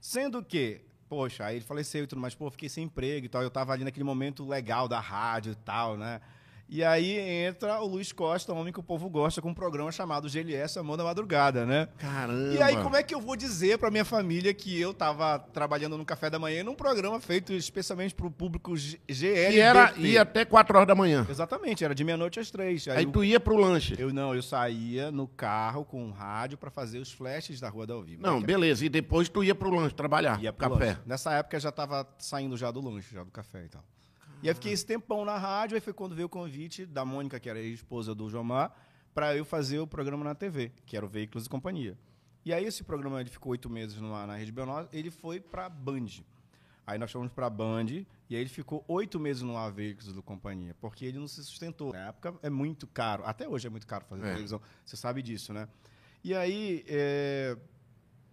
Sendo 0.00 0.42
que, 0.42 0.80
poxa, 1.08 1.44
aí 1.44 1.56
ele 1.56 1.64
faleceu 1.64 2.04
e 2.04 2.06
tudo 2.06 2.20
mais, 2.20 2.34
pô, 2.34 2.50
fiquei 2.50 2.68
sem 2.68 2.84
emprego 2.84 3.26
e 3.26 3.28
tal. 3.28 3.42
Eu 3.42 3.50
tava 3.50 3.72
ali 3.72 3.84
naquele 3.84 4.04
momento 4.04 4.44
legal 4.48 4.88
da 4.88 4.98
rádio 4.98 5.52
e 5.52 5.56
tal, 5.56 5.96
né? 5.96 6.20
E 6.72 6.84
aí 6.84 7.18
entra 7.18 7.80
o 7.80 7.86
Luiz 7.86 8.12
Costa, 8.12 8.52
um 8.52 8.56
homem 8.60 8.72
que 8.72 8.78
o 8.78 8.82
povo 8.82 9.10
gosta, 9.10 9.42
com 9.42 9.48
um 9.50 9.54
programa 9.54 9.90
chamado 9.90 10.28
GLS 10.28 10.78
Amor 10.78 10.96
da 10.96 11.02
Madrugada, 11.02 11.66
né? 11.66 11.88
Caramba. 11.98 12.54
E 12.54 12.62
aí, 12.62 12.76
como 12.76 12.94
é 12.94 13.02
que 13.02 13.12
eu 13.12 13.20
vou 13.20 13.34
dizer 13.34 13.76
pra 13.76 13.90
minha 13.90 14.04
família 14.04 14.54
que 14.54 14.80
eu 14.80 14.94
tava 14.94 15.38
trabalhando 15.52 15.98
no 15.98 16.04
café 16.04 16.30
da 16.30 16.38
manhã 16.38 16.62
num 16.62 16.76
programa 16.76 17.18
feito 17.20 17.52
especialmente 17.52 18.14
pro 18.14 18.30
público 18.30 18.76
G- 18.76 19.00
GLBT? 19.08 19.56
E 19.56 19.58
era, 19.58 19.92
ia 19.98 20.22
até 20.22 20.44
4 20.44 20.76
horas 20.76 20.86
da 20.86 20.94
manhã. 20.94 21.26
Exatamente, 21.28 21.84
era 21.84 21.92
de 21.92 22.04
meia-noite 22.04 22.38
às 22.38 22.52
três. 22.52 22.86
Aí, 22.86 22.98
Aí 22.98 23.04
eu, 23.04 23.10
tu 23.10 23.24
ia 23.24 23.40
pro 23.40 23.56
lanche. 23.56 23.96
eu 23.98 24.12
não, 24.12 24.32
eu 24.32 24.40
saía 24.42 25.10
no 25.10 25.26
carro 25.26 25.84
com 25.84 26.06
o 26.06 26.12
rádio 26.12 26.56
pra 26.56 26.70
fazer 26.70 27.00
os 27.00 27.10
flashes 27.10 27.58
da 27.58 27.68
Rua 27.68 27.84
da 27.84 27.94
Alvivo. 27.94 28.22
Não, 28.22 28.40
beleza. 28.40 28.86
E 28.86 28.88
depois 28.88 29.28
tu 29.28 29.42
ia 29.42 29.56
pro 29.56 29.70
lanche 29.74 29.94
trabalhar. 29.96 30.40
Ia 30.40 30.52
pro 30.52 30.70
café. 30.70 30.84
lanche. 30.90 31.00
Nessa 31.04 31.32
época 31.32 31.56
eu 31.56 31.60
já 31.60 31.72
tava 31.72 32.06
saindo 32.20 32.56
já 32.56 32.70
do 32.70 32.80
lanche, 32.80 33.12
já 33.12 33.24
do 33.24 33.30
café 33.32 33.64
e 33.64 33.68
tal. 33.68 33.82
E 34.42 34.48
aí 34.48 34.54
fiquei 34.54 34.72
esse 34.72 34.86
tempão 34.86 35.24
na 35.24 35.36
rádio, 35.36 35.74
aí 35.74 35.80
foi 35.80 35.92
quando 35.92 36.14
veio 36.14 36.26
o 36.26 36.28
convite 36.28 36.86
da 36.86 37.04
Mônica, 37.04 37.38
que 37.38 37.48
era 37.48 37.58
a 37.58 37.62
esposa 37.62 38.14
do 38.14 38.28
Jomar, 38.30 38.74
pra 39.14 39.36
eu 39.36 39.44
fazer 39.44 39.78
o 39.80 39.86
programa 39.86 40.24
na 40.24 40.34
TV, 40.34 40.72
que 40.86 40.96
era 40.96 41.04
o 41.04 41.08
Veículos 41.08 41.46
e 41.46 41.48
Companhia. 41.48 41.98
E 42.44 42.54
aí 42.54 42.64
esse 42.64 42.82
programa 42.82 43.20
ele 43.20 43.28
ficou 43.28 43.52
oito 43.52 43.68
meses 43.68 43.98
no 44.00 44.14
ar 44.14 44.26
na 44.26 44.36
Rede 44.36 44.50
Bionó, 44.50 44.86
ele 44.92 45.10
foi 45.10 45.40
pra 45.40 45.68
Band. 45.68 46.06
Aí 46.86 46.98
nós 46.98 47.12
fomos 47.12 47.30
pra 47.30 47.50
Band, 47.50 47.86
e 47.90 48.06
aí 48.30 48.36
ele 48.36 48.48
ficou 48.48 48.82
oito 48.88 49.20
meses 49.20 49.42
no 49.42 49.56
ar 49.58 49.70
Veículos 49.70 50.14
do 50.14 50.22
Companhia, 50.22 50.74
porque 50.80 51.04
ele 51.04 51.18
não 51.18 51.28
se 51.28 51.44
sustentou. 51.44 51.92
Na 51.92 52.08
época 52.08 52.34
é 52.42 52.48
muito 52.48 52.86
caro, 52.86 53.24
até 53.26 53.46
hoje 53.46 53.66
é 53.66 53.70
muito 53.70 53.86
caro 53.86 54.06
fazer 54.06 54.24
É. 54.24 54.30
televisão, 54.30 54.60
você 54.84 54.96
sabe 54.96 55.20
disso, 55.22 55.52
né? 55.52 55.68
E 56.24 56.34
aí, 56.34 56.82
é, 56.88 57.56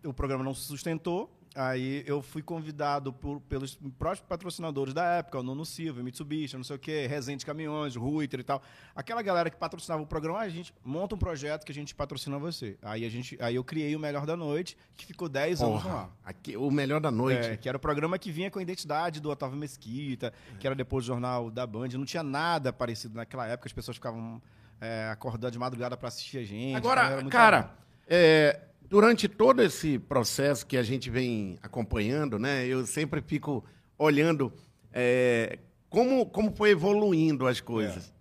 o 0.06 0.14
programa 0.14 0.44
não 0.44 0.54
se 0.54 0.62
sustentou. 0.62 1.37
Aí 1.60 2.04
eu 2.06 2.22
fui 2.22 2.44
convidado 2.44 3.12
por- 3.12 3.42
pelos 3.42 3.74
próprios 3.98 4.20
patrocinadores 4.28 4.94
da 4.94 5.04
época, 5.04 5.40
o 5.40 5.44
Nuno 5.44 5.66
Silva, 5.66 6.04
Mitsubishi, 6.04 6.56
não 6.56 6.64
sei 6.64 6.76
o 6.76 6.80
quê, 6.80 7.08
Resende 7.08 7.44
Caminhões, 7.44 7.96
Ruiter 7.96 8.40
e 8.40 8.44
tal. 8.44 8.62
Aquela 8.96 9.24
galera 9.24 9.50
que 9.50 9.58
patrocinava 9.58 10.04
o 10.04 10.06
programa, 10.06 10.38
"Ah, 10.38 10.44
a 10.44 10.50
gente 10.50 10.72
monta 10.86 11.16
um 11.16 11.18
projeto 11.18 11.66
que 11.66 11.72
a 11.72 11.76
gente 11.76 11.96
patrocina 11.96 12.38
você. 12.38 12.78
Aí, 12.82 13.04
a 13.04 13.10
gente, 13.10 13.36
aí 13.42 13.56
eu 13.56 13.64
criei 13.64 13.96
o 13.96 14.00
Melhor 14.00 14.26
da 14.28 14.38
Noite, 14.38 14.78
que 14.96 15.04
ficou 15.06 15.28
10 15.28 15.62
anos 15.64 15.84
no 15.84 15.90
ar. 15.90 16.12
aqui, 16.24 16.56
o 16.56 16.70
melhor 16.70 17.00
da 17.02 17.10
noite. 17.10 17.48
É, 17.50 17.58
que 17.58 17.68
era 17.68 17.78
o 17.78 17.82
programa 17.82 18.20
que 18.20 18.32
vinha 18.32 18.52
com 18.52 18.60
a 18.60 18.62
identidade 18.62 19.20
do 19.20 19.30
Otávio 19.32 19.58
Mesquita, 19.58 20.32
que 20.60 20.68
era 20.68 20.76
depois 20.76 21.06
do 21.06 21.08
jornal 21.08 21.50
da 21.50 21.66
Band. 21.66 21.88
Não 21.94 22.06
tinha 22.06 22.22
nada 22.22 22.72
parecido 22.72 23.16
naquela 23.16 23.48
época, 23.48 23.68
as 23.68 23.74
pessoas 23.74 23.98
ficavam 23.98 24.40
é, 24.80 25.10
acordando 25.12 25.54
de 25.54 25.58
madrugada 25.58 25.98
para 25.98 26.08
assistir 26.08 26.38
a 26.38 26.44
gente. 26.44 26.76
então 26.78 26.78
Agora, 26.92 27.16
muito 27.16 27.30
cara, 27.32 27.72
é, 28.08 28.60
durante 28.90 29.28
todo 29.28 29.62
esse 29.62 30.00
processo 30.00 30.66
que 30.66 30.78
a 30.78 30.84
gente 30.84 31.10
vem 31.10 31.58
acompanhando, 31.62 32.40
né, 32.40 32.66
eu 32.66 32.86
sempre 32.86 33.22
fico 33.22 33.64
olhando 33.98 34.52
é, 34.94 35.60
como, 35.90 36.26
como 36.26 36.56
foi 36.56 36.72
evoluindo 36.72 37.48
as 37.48 37.60
coisas. 37.60 38.14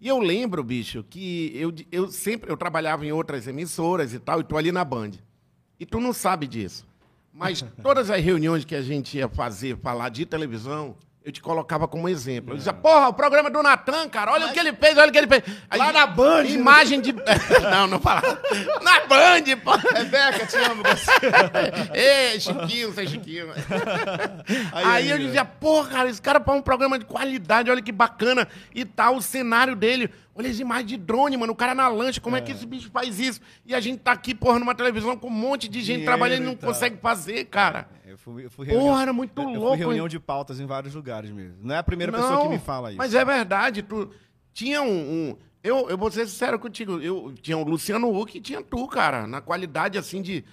E 0.00 0.08
eu 0.08 0.18
lembro, 0.18 0.62
bicho, 0.62 1.02
que 1.02 1.52
eu, 1.54 1.72
eu 1.90 2.10
sempre 2.10 2.50
eu 2.50 2.56
trabalhava 2.56 3.06
em 3.06 3.12
outras 3.12 3.46
emissoras 3.46 4.12
e 4.12 4.18
tal, 4.18 4.40
e 4.40 4.44
tô 4.44 4.56
ali 4.56 4.70
na 4.70 4.84
Band. 4.84 5.12
E 5.78 5.86
tu 5.86 5.98
não 5.98 6.12
sabe 6.12 6.46
disso. 6.46 6.86
Mas 7.32 7.64
todas 7.82 8.10
as 8.10 8.22
reuniões 8.22 8.64
que 8.64 8.74
a 8.74 8.82
gente 8.82 9.16
ia 9.16 9.28
fazer, 9.28 9.78
falar 9.78 10.10
de 10.10 10.26
televisão, 10.26 10.94
eu 11.24 11.32
te 11.32 11.40
colocava 11.40 11.88
como 11.88 12.06
exemplo. 12.06 12.52
Eu 12.52 12.58
dizia, 12.58 12.74
porra, 12.74 13.08
o 13.08 13.14
programa 13.14 13.48
do 13.48 13.62
Natan, 13.62 14.06
cara, 14.10 14.30
olha 14.30 14.48
o 14.48 14.52
que 14.52 14.60
ele 14.60 14.74
fez, 14.74 14.98
olha 14.98 15.08
o 15.08 15.12
que 15.12 15.16
ele 15.16 15.26
fez. 15.26 15.42
Aí, 15.70 15.78
Lá 15.78 15.90
na 15.90 16.06
Band, 16.06 16.42
né? 16.42 16.50
Imagem 16.50 17.00
de. 17.00 17.14
não, 17.70 17.86
não 17.86 17.98
falava. 17.98 18.38
Na 18.82 19.00
Band, 19.06 19.56
pô. 19.64 19.70
Rebeca, 19.74 20.46
te 20.46 20.56
amo. 20.56 20.82
Ei, 21.94 22.38
Chiquinho, 22.38 22.92
você 22.92 23.04
é 23.04 23.06
Chiquinho. 23.06 23.46
Aí, 24.70 24.84
Aí, 24.84 25.10
eu 25.10 25.18
dizia, 25.18 25.46
pô, 25.46 25.82
cara, 25.84 26.10
esse 26.10 26.20
cara 26.20 26.38
faz 26.40 26.58
um 26.58 26.62
programa 26.62 26.98
de 26.98 27.06
qualidade, 27.06 27.70
olha 27.70 27.80
que 27.80 27.90
bacana 27.90 28.46
e 28.74 28.84
tal, 28.84 29.16
o 29.16 29.22
cenário 29.22 29.74
dele. 29.74 30.10
Olha 30.34 30.50
as 30.50 30.58
imagens 30.58 30.88
de 30.88 30.96
drone, 30.98 31.36
mano, 31.36 31.52
o 31.52 31.56
cara 31.56 31.74
na 31.74 31.88
lancha, 31.88 32.20
como 32.20 32.36
é. 32.36 32.40
que 32.40 32.52
esse 32.52 32.66
bicho 32.66 32.90
faz 32.92 33.18
isso? 33.20 33.40
E 33.64 33.74
a 33.74 33.80
gente 33.80 34.00
tá 34.00 34.12
aqui, 34.12 34.34
porra, 34.34 34.58
numa 34.58 34.74
televisão 34.74 35.16
com 35.16 35.28
um 35.28 35.30
monte 35.30 35.68
de 35.68 35.78
gente 35.78 35.86
Dinheiro 35.86 36.04
trabalhando 36.04 36.42
e 36.42 36.46
não 36.46 36.56
tal. 36.56 36.68
consegue 36.68 36.98
fazer, 37.00 37.44
cara. 37.44 37.88
Eu 38.14 38.18
fui, 38.18 38.44
eu 38.46 38.50
fui 38.50 38.66
Porra, 38.68 39.02
era 39.02 39.12
muito 39.12 39.32
eu- 39.42 39.48
eu 39.50 39.54
louco, 39.60 39.68
fui 39.70 39.78
reunião 39.78 40.04
hein? 40.06 40.10
de 40.10 40.20
pautas 40.20 40.60
em 40.60 40.66
vários 40.66 40.94
lugares 40.94 41.30
mesmo. 41.32 41.56
Não 41.60 41.74
é 41.74 41.78
a 41.78 41.82
primeira 41.82 42.12
pessoa 42.12 42.42
que 42.42 42.48
me 42.48 42.58
fala 42.60 42.90
isso. 42.90 42.98
Mas 42.98 43.12
é 43.12 43.24
verdade, 43.24 43.82
tu 43.82 44.08
tinha 44.52 44.80
um. 44.82 44.86
um- 45.30 45.36
eu, 45.64 45.90
eu 45.90 45.98
vou 45.98 46.10
ser 46.12 46.26
sincero 46.28 46.56
contigo, 46.58 47.00
eu 47.00 47.34
tinha 47.42 47.58
o 47.58 47.64
Luciano 47.64 48.08
Huck 48.16 48.38
e 48.38 48.40
tinha 48.40 48.62
tu, 48.62 48.86
cara, 48.86 49.26
na 49.26 49.40
qualidade 49.40 49.98
assim 49.98 50.22
de. 50.22 50.44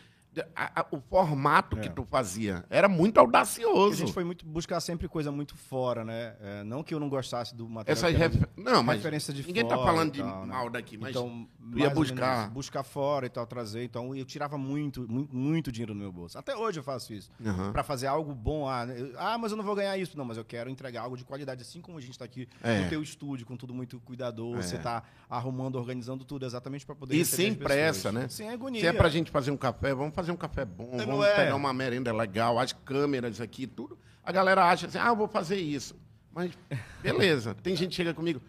A- 0.56 0.82
a- 0.82 0.86
o 0.92 1.02
formato 1.02 1.76
que 1.78 1.90
tu 1.90 2.06
fazia 2.06 2.64
era 2.70 2.88
muito 2.88 3.18
A 3.18 3.22
audacioso. 3.22 3.96
gente 3.98 4.14
foi 4.14 4.24
muito 4.24 4.46
buscar 4.46 4.80
sempre 4.80 5.08
coisa 5.08 5.32
muito 5.32 5.56
fora, 5.56 6.06
né? 6.06 6.36
É, 6.42 6.64
não 6.64 6.84
que 6.84 6.94
eu 6.94 7.00
não 7.00 7.10
gostasse 7.10 7.54
do 7.54 7.68
material. 7.68 7.92
Essas 7.92 8.18
refer... 8.18 8.48
Não, 8.56 8.82
mas 8.82 8.98
referência 8.98 9.34
de 9.34 9.46
ninguém 9.46 9.68
tá 9.68 9.76
fora 9.76 9.92
falando 9.92 10.10
e 10.10 10.12
de 10.14 10.24
tal, 10.24 10.46
né? 10.46 10.54
mal 10.54 10.70
daqui, 10.70 10.98
mas 10.98 11.10
então, 11.10 11.48
ia 11.76 11.90
buscar. 11.90 12.50
buscar 12.50 12.84
fora 12.84 13.26
e 13.26 13.30
tal, 13.30 13.46
trazer. 13.46 13.84
Então, 13.84 14.16
eu 14.16 14.24
tirava 14.24 14.58
muito, 14.58 15.06
muito, 15.10 15.36
muito 15.36 15.72
dinheiro 15.72 15.94
do 15.94 16.00
meu 16.00 16.12
bolso. 16.12 16.38
Até 16.38 16.56
hoje 16.56 16.80
eu 16.80 16.84
faço 16.84 17.14
isso. 17.14 17.30
Aham. 17.46 17.72
Pra 17.74 17.84
fazer 17.84 18.08
algo 18.08 18.34
bom. 18.34 18.70
Ah, 18.70 18.86
eu- 18.86 19.14
ah, 19.18 19.38
mas 19.38 19.52
eu 19.52 19.58
não 19.58 19.66
vou 19.66 19.76
ganhar 19.76 19.98
isso. 19.98 20.18
Não, 20.18 20.24
mas 20.24 20.38
eu 20.38 20.46
quero 20.46 20.70
entregar 20.70 21.02
algo 21.02 21.18
de 21.18 21.26
qualidade. 21.26 21.62
Assim 21.62 21.82
como 21.82 21.98
a 21.98 22.02
gente 22.02 22.18
tá 22.18 22.24
aqui 22.24 22.48
É. 22.64 22.84
no 22.84 22.90
teu 22.90 23.02
estúdio, 23.04 23.46
com 23.46 23.58
tudo 23.58 23.74
muito 23.74 24.00
cuidadoso. 24.00 24.60
É. 24.60 24.62
Você 24.62 24.78
tá 24.78 25.04
arrumando, 25.30 25.76
organizando 25.76 26.24
tudo 26.24 26.46
exatamente 26.46 26.86
pra 26.86 26.96
poder 26.96 27.16
E 27.18 27.26
sem 27.26 27.54
pressa, 27.54 28.12
né? 28.12 28.28
Sem 28.30 28.50
agonia. 28.50 28.80
Se 28.80 28.88
é 28.88 28.94
pra 28.94 29.10
gente 29.10 29.30
fazer 29.30 29.52
um 29.52 29.58
café, 29.58 29.94
vamos 29.94 30.14
fazer 30.14 30.21
um 30.30 30.36
café 30.36 30.64
bom, 30.66 30.92
Não 30.98 31.06
vamos 31.06 31.26
é? 31.26 31.36
pegar 31.36 31.56
uma 31.56 31.74
merenda 31.74 32.14
legal, 32.14 32.60
as 32.60 32.74
câmeras 32.74 33.40
aqui, 33.42 33.66
tudo. 33.66 33.98
A 34.24 34.32
galera 34.32 34.66
acha 34.66 34.86
assim, 34.88 34.98
ah, 35.00 35.08
eu 35.08 35.16
vou 35.16 35.28
fazer 35.28 35.58
isso. 35.58 35.96
Mas, 36.34 36.52
beleza. 37.02 37.56
Tem 37.64 37.76
gente 37.76 37.90
que 37.90 37.96
chega 37.96 38.14
comigo, 38.14 38.42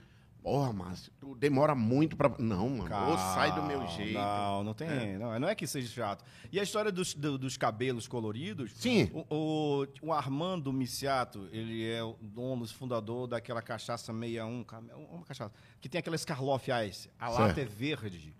porra, 0.42 0.72
Márcio, 0.72 1.10
tu 1.20 1.34
demora 1.34 1.74
muito 1.74 2.16
pra... 2.16 2.30
Não, 2.38 2.68
mano, 2.68 3.10
ou 3.10 3.16
sai 3.16 3.52
do 3.52 3.62
meu 3.62 3.86
jeito. 3.88 4.14
Não, 4.14 4.64
não 4.64 4.74
tem. 4.74 5.16
Não, 5.18 5.38
não 5.40 5.48
é 5.48 5.54
que 5.54 5.66
seja 5.66 5.88
chato. 5.88 6.24
E 6.52 6.58
a 6.60 6.62
história 6.62 6.92
dos, 6.92 7.14
do- 7.14 7.38
dos 7.38 7.56
cabelos 7.56 8.06
coloridos. 8.06 8.72
Sim. 8.74 9.10
O, 9.14 9.24
o, 9.30 9.86
o 10.08 10.12
Armando 10.12 10.72
Miciato, 10.72 11.48
ele 11.52 11.88
é 11.90 12.02
o 12.02 12.16
dono, 12.20 12.66
fundador 12.68 13.26
daquela 13.28 13.62
cachaça 13.62 14.12
61, 14.12 14.64
ca- 14.64 14.82
uma 15.10 15.24
cachaça, 15.24 15.52
que 15.80 15.88
tem 15.88 15.98
aquela 16.00 16.18
Scarloff 16.18 16.70
Ice. 16.88 17.08
A 17.18 17.28
lata 17.28 17.60
é 17.60 17.64
verde. 17.64 18.34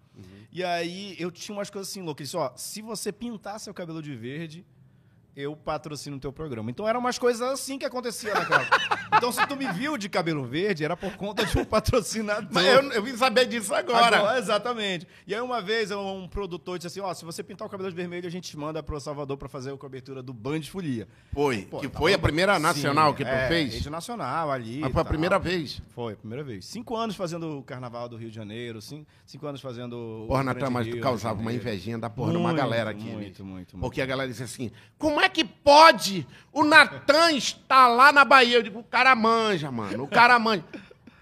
E 0.50 0.62
aí 0.62 1.16
eu 1.19 1.31
tinha 1.31 1.57
umas 1.57 1.71
coisas 1.71 1.90
assim 1.90 2.02
loucas. 2.02 2.21
Ele 2.23 2.26
disse, 2.26 2.37
ó, 2.37 2.57
se 2.57 2.83
você 2.83 3.11
pintar 3.11 3.59
seu 3.59 3.73
cabelo 3.73 4.02
de 4.02 4.14
verde, 4.14 4.66
eu 5.36 5.56
patrocino 5.56 6.16
o 6.16 6.20
teu 6.20 6.32
programa. 6.32 6.70
Então 6.70 6.86
eram 6.86 7.00
umas 7.00 7.18
coisas 7.18 7.42
assim 7.42 7.78
que 7.78 7.84
acontecia 7.84 8.34
naquela. 8.34 8.66
então 9.16 9.32
se 9.32 9.46
tu 9.46 9.56
me 9.56 9.70
viu 9.72 9.96
de 9.96 10.08
cabelo 10.08 10.44
verde, 10.44 10.84
era 10.84 10.96
por 10.96 11.16
conta 11.16 11.44
de 11.44 11.58
um 11.58 11.64
patrocinador. 11.64 12.48
Mas 12.52 12.66
eu, 12.66 12.82
eu 12.92 13.02
vim 13.02 13.16
saber 13.16 13.46
disso 13.46 13.74
agora. 13.74 14.18
Agora, 14.18 14.38
exatamente. 14.38 15.06
E 15.26 15.34
aí 15.34 15.40
uma 15.40 15.60
vez 15.62 15.90
um 15.90 16.28
produtor 16.28 16.78
disse 16.78 16.86
assim, 16.88 17.00
ó, 17.00 17.12
se 17.14 17.24
você 17.24 17.42
pintar 17.42 17.66
o 17.66 17.70
cabelo 17.70 17.88
de 17.88 17.96
vermelho, 17.96 18.26
a 18.26 18.30
gente 18.30 18.56
manda 18.56 18.82
pro 18.82 18.98
Salvador 19.00 19.36
pra 19.36 19.48
fazer 19.48 19.72
a 19.72 19.76
cobertura 19.76 20.22
do 20.22 20.32
Band 20.32 20.62
Folia. 20.62 21.08
Foi, 21.32 21.62
Pô, 21.62 21.78
que 21.78 21.88
tá 21.88 21.98
foi 21.98 22.12
a 22.14 22.18
primeira 22.18 22.58
nacional 22.58 23.10
Sim, 23.10 23.16
que 23.16 23.24
tu 23.24 23.30
é, 23.30 23.48
fez? 23.48 23.74
Rede 23.74 23.90
nacional 23.90 24.50
ali. 24.50 24.80
Mas 24.80 24.92
foi 24.92 25.02
a 25.02 25.04
primeira 25.04 25.38
vez. 25.38 25.82
Foi, 25.88 26.12
a 26.12 26.16
primeira 26.16 26.44
vez. 26.44 26.64
Cinco 26.66 26.96
anos 26.96 27.16
fazendo 27.16 27.58
o 27.58 27.62
Carnaval 27.62 28.08
do 28.08 28.16
Rio 28.16 28.28
de 28.28 28.36
Janeiro, 28.36 28.80
cinco, 28.80 29.06
cinco 29.24 29.46
anos 29.46 29.60
fazendo 29.60 30.24
o 30.24 30.26
Porra, 30.28 30.42
Natan, 30.42 30.70
mas 30.70 30.86
Rio, 30.86 30.96
tu 30.96 31.02
causava 31.02 31.40
uma 31.40 31.52
invejinha 31.52 31.98
da 31.98 32.10
porra 32.10 32.32
de 32.32 32.36
uma 32.36 32.48
Muito, 32.50 32.58
galera 32.58 32.90
aqui. 32.90 33.04
muito, 33.04 33.44
muito, 33.44 33.44
muito. 33.44 33.78
Porque 33.78 34.00
a 34.00 34.06
galera 34.06 34.28
disse 34.28 34.42
assim, 34.42 34.70
como 34.98 35.20
é 35.20 35.22
que 35.32 35.44
pode 35.44 36.26
o 36.52 36.62
Natan 36.64 37.32
estar 37.32 37.88
lá 37.88 38.12
na 38.12 38.24
Bahia? 38.24 38.56
Eu 38.58 38.62
digo, 38.62 38.80
o 38.80 38.84
cara 38.84 39.14
manja, 39.16 39.70
mano, 39.70 40.04
o 40.04 40.08
cara 40.08 40.38
manja. 40.38 40.64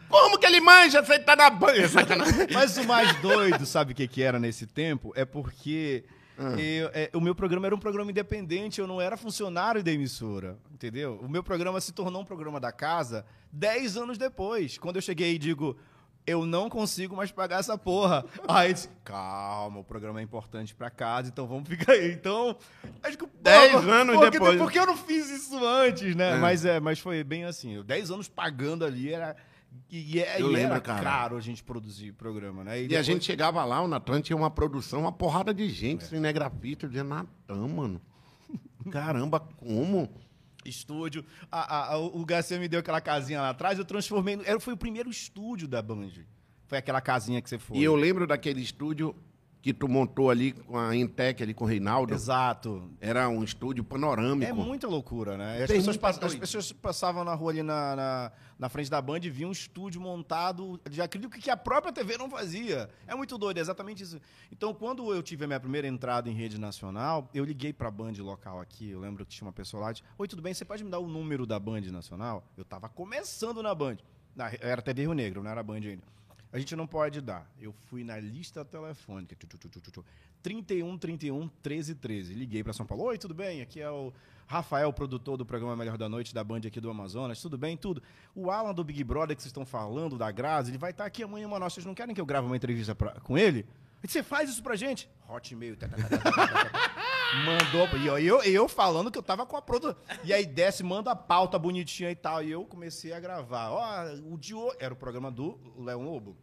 Como 0.09 0.39
que 0.39 0.45
ele 0.47 0.61
manja 0.61 1.05
se 1.05 1.15
ele 1.15 1.23
tá 1.25 1.37
na 1.37 1.49
Bahia? 1.51 1.87
Sacanagem. 1.89 2.49
Mas 2.53 2.77
o 2.77 2.85
mais 2.85 3.15
doido, 3.21 3.65
sabe 3.65 3.93
o 3.93 3.95
que, 3.95 4.09
que 4.09 4.23
era 4.23 4.39
nesse 4.41 4.67
tempo? 4.67 5.13
É 5.15 5.25
porque 5.25 6.05
Ah. 6.37 6.59
eu- 6.61 6.91
é, 6.93 7.11
o 7.15 7.21
meu 7.21 7.35
programa 7.35 7.67
era 7.67 7.75
um 7.75 7.79
programa 7.79 8.11
independente, 8.11 8.81
eu 8.81 8.87
não 8.87 9.01
era 9.01 9.17
funcionário 9.17 9.83
da 9.85 9.93
emissora, 9.93 10.57
entendeu? 10.73 11.21
O 11.23 11.29
meu 11.29 11.43
programa 11.45 11.81
se 11.81 11.93
tornou 11.93 12.23
um 12.23 12.25
programa 12.25 12.59
da 12.59 12.73
casa 12.73 13.25
10 13.53 13.97
anos 13.97 14.19
depois. 14.19 14.79
Quando 14.79 14.97
eu 14.97 15.03
cheguei 15.03 15.35
e 15.35 15.39
digo, 15.39 15.77
eu 16.27 16.47
não 16.47 16.69
consigo 16.69 17.17
mais 17.17 17.31
pagar 17.33 17.61
essa 17.61 17.77
porra. 17.79 18.25
Aí 18.47 18.73
disse, 18.73 18.89
calma, 19.05 19.81
o 19.81 19.85
programa 19.85 20.21
é 20.21 20.23
importante 20.23 20.75
pra 20.75 20.91
casa, 20.91 21.29
então 21.29 21.47
vamos 21.47 21.69
ficar 21.69 21.93
aí. 21.93 22.13
Então, 22.13 22.57
acho 23.03 23.19
que... 23.19 23.27
pô, 23.27 23.39
10 23.43 23.75
anos 23.89 24.31
depois. 24.31 24.59
Por 24.59 24.71
que 24.71 24.79
eu 24.79 24.87
não 24.87 24.97
fiz 24.97 25.29
isso 25.31 25.59
antes, 25.65 26.15
né? 26.15 26.37
É. 26.37 26.39
Mas, 26.39 26.65
é, 26.65 26.79
mas 26.79 26.99
foi 26.99 27.25
bem 27.25 27.45
assim, 27.45 27.83
10 27.83 28.11
anos 28.11 28.29
pagando 28.29 28.85
ali, 28.85 29.13
era... 29.13 29.35
E, 29.89 30.17
e 30.17 30.21
é- 30.21 30.41
Eu 30.43 30.51
e 30.51 30.55
lembro, 30.55 30.73
era 30.73 30.81
cara. 30.81 31.03
caro 31.03 31.37
a 31.37 31.41
gente 31.41 31.63
produzir 31.63 32.13
programa, 32.13 32.65
né? 32.65 32.81
E 32.81 32.85
a 32.85 32.89
depois- 32.89 33.07
gente 33.07 33.25
chegava 33.25 33.65
lá, 33.65 33.81
o 33.81 33.87
Natan 33.89 34.21
tinha 34.21 34.37
uma 34.37 34.51
produção, 34.51 35.01
uma 35.01 35.13
porrada 35.13 35.55
de 35.55 35.69
gente, 35.69 36.05
É. 36.05 36.09
cinegrafista. 36.09 36.87
Dizia, 36.89 37.05
Natan, 37.05 37.69
mano, 37.69 38.01
caramba, 38.91 39.41
como? 39.41 40.09
Estúdio. 40.65 41.25
A- 41.51 41.93
a- 41.95 41.99
o 41.99 42.25
Garcia 42.25 42.59
me 42.59 42.69
deu 42.69 42.81
aquela 42.81 43.01
casinha 43.01 43.41
lá 43.41 43.51
atrás, 43.51 43.79
eu 43.79 43.85
transformei. 43.85 44.39
Era, 44.45 44.59
foi 44.61 44.75
o 44.75 44.77
primeiro 44.77 45.11
estúdio 45.11 45.67
da 45.69 45.81
Band. 45.83 46.11
Foi 46.69 46.79
aquela 46.79 47.01
casinha 47.01 47.41
que 47.43 47.49
você 47.51 47.59
foi. 47.59 47.79
E 47.79 47.85
eu 47.85 47.95
lembro 47.97 48.27
daquele 48.27 48.61
estúdio 48.61 49.15
que 49.63 49.75
tu 49.75 49.87
montou 49.87 50.31
ali 50.31 50.53
com 50.53 50.79
a 50.79 50.97
Intec, 50.97 51.43
ali 51.43 51.53
com 51.53 51.65
o 51.65 51.67
Reinaldo. 51.67 52.15
Exato. 52.15 52.91
Era 53.01 53.29
um 53.29 53.45
estúdio 53.45 53.85
panorâmico. 53.85 54.51
É 54.51 54.55
muita 54.55 54.87
loucura, 54.89 55.37
né? 55.37 55.63
As 55.63 55.71
pessoas, 55.77 55.97
pass- 55.99 56.17
as 56.17 56.35
pessoas 56.35 56.73
passavam 56.73 57.25
na 57.25 57.35
rua 57.35 57.51
ali 57.53 57.63
na, 57.63 57.95
na, 57.95 58.33
na 58.59 58.69
frente 58.71 58.91
da 58.91 59.03
Band 59.03 59.19
e 59.23 59.29
viam 59.29 59.51
um 59.51 59.53
estúdio 59.53 60.01
montado 60.01 60.81
de 60.89 61.03
acrílico 61.03 61.39
que 61.39 61.51
a 61.51 61.57
própria 61.59 61.93
TV 61.93 62.17
não 62.17 62.31
fazia. 62.31 62.89
É 63.07 63.15
muito 63.15 63.37
doido, 63.37 63.59
é 63.59 63.61
exatamente 63.61 64.03
isso. 64.03 64.19
Então, 64.51 64.73
quando 64.73 65.13
eu 65.15 65.23
tive 65.23 65.45
a 65.45 65.47
minha 65.47 65.61
primeira 65.61 65.87
entrada 65.87 66.31
em 66.31 66.33
rede 66.33 66.59
nacional, 66.59 67.29
eu 67.35 67.45
liguei 67.45 67.73
pra 67.73 67.91
Band 67.91 68.13
local 68.21 68.61
aqui. 68.61 68.89
Eu 68.91 69.01
lembro 69.01 69.27
que 69.27 69.33
tinha 69.35 69.47
uma 69.47 69.53
pessoa 69.53 69.83
lá 69.83 69.91
e 69.91 69.93
disse: 69.95 70.05
Oi, 70.17 70.27
tudo 70.27 70.41
bem? 70.41 70.55
Você 70.55 70.65
pode 70.65 70.83
me 70.83 70.91
dar 70.91 71.01
o 71.01 71.07
número 71.07 71.45
da 71.47 71.59
Band 71.59 71.83
nacional? 71.93 72.47
Eu 72.57 72.65
tava 72.65 72.89
começando 72.89 73.63
na 73.63 73.75
Band. 73.75 73.97
Na, 74.35 74.51
era 74.61 74.81
TV 74.81 75.03
Rio 75.03 75.13
Negro, 75.13 75.43
não 75.43 75.51
era 75.51 75.63
Band 75.63 75.75
ainda. 75.85 76.03
A 76.53 76.59
gente 76.59 76.75
não 76.75 76.87
pode 76.87 77.21
dar. 77.21 77.49
Eu 77.61 77.73
fui 77.87 78.03
na 78.03 78.19
lista 78.19 78.65
telefônica. 78.65 79.37
Tu, 79.37 79.47
tu, 79.47 79.57
tu, 79.59 79.69
tu, 79.69 79.81
tu, 79.81 79.91
tu. 79.93 80.05
31 80.43 80.99
31 80.99 81.49
13 81.63 81.95
13. 81.95 82.35
Liguei 82.35 82.65
para 82.65 82.73
São 82.73 82.85
Paulo. 82.85 83.05
Oi, 83.05 83.19
tudo 83.19 83.35
bem? 83.35 83.61
Aqui 83.61 83.81
é 83.81 83.89
o 83.91 84.13
Rafael, 84.49 84.93
produtor 84.93 85.37
do 85.37 85.47
programa 85.47 85.77
Melhor 85.77 85.97
da 85.97 86.09
Noite 86.09 86.35
da 86.35 86.43
Band 86.43 86.63
aqui 86.67 86.81
do 86.81 86.91
Amazonas. 86.91 87.41
Tudo 87.41 87.57
bem? 87.57 87.77
Tudo. 87.77 88.03
O 88.35 88.51
Alan 88.51 88.75
do 88.75 88.83
Big 88.83 89.05
Brother 89.05 89.37
que 89.37 89.43
vocês 89.43 89.51
estão 89.51 89.65
falando, 89.65 90.19
da 90.19 90.31
Grazi, 90.33 90.73
ele 90.73 90.79
vai 90.79 90.91
estar 90.91 91.05
aqui 91.05 91.23
amanhã, 91.23 91.47
uma 91.47 91.59
nossa. 91.61 91.75
Vocês 91.77 91.87
não 91.87 91.95
querem 91.95 92.15
que 92.15 92.21
eu 92.21 92.27
grave 92.27 92.47
uma 92.47 92.57
entrevista 92.57 92.95
pra- 92.97 93.13
com 93.21 93.39
ele? 93.39 93.65
Você 94.03 94.23
faz 94.23 94.51
isso 94.51 94.63
pra 94.63 94.75
gente? 94.75 95.09
Hotmail. 95.29 95.77
tá, 95.77 95.87
tá, 95.87 95.97
tá, 95.97 96.09
tá, 96.09 96.19
tá, 96.33 96.47
tá, 96.49 96.65
tá. 96.71 96.91
Mandou. 97.45 97.89
E 97.99 98.07
eu, 98.07 98.19
eu, 98.19 98.43
eu 98.43 98.69
falando 98.69 99.11
que 99.11 99.19
eu 99.19 99.23
tava 99.23 99.45
com 99.47 99.57
a 99.57 99.63
produção. 99.63 99.97
E 100.25 100.33
aí 100.33 100.45
desce, 100.47 100.83
manda 100.83 101.11
a 101.11 101.17
pauta 101.17 101.59
bonitinha 101.59 102.11
e 102.11 102.17
tal. 102.17 102.43
E 102.43 102.51
eu 102.51 102.65
comecei 102.65 103.13
a 103.13 103.21
gravar. 103.21 103.71
Ó, 103.71 104.05
o 104.33 104.39
de 104.39 104.55
hoje. 104.55 104.77
Era 104.81 104.93
o 104.93 104.97
programa 104.97 105.31
do 105.31 105.59
Leão 105.79 106.03
Lobo. 106.03 106.37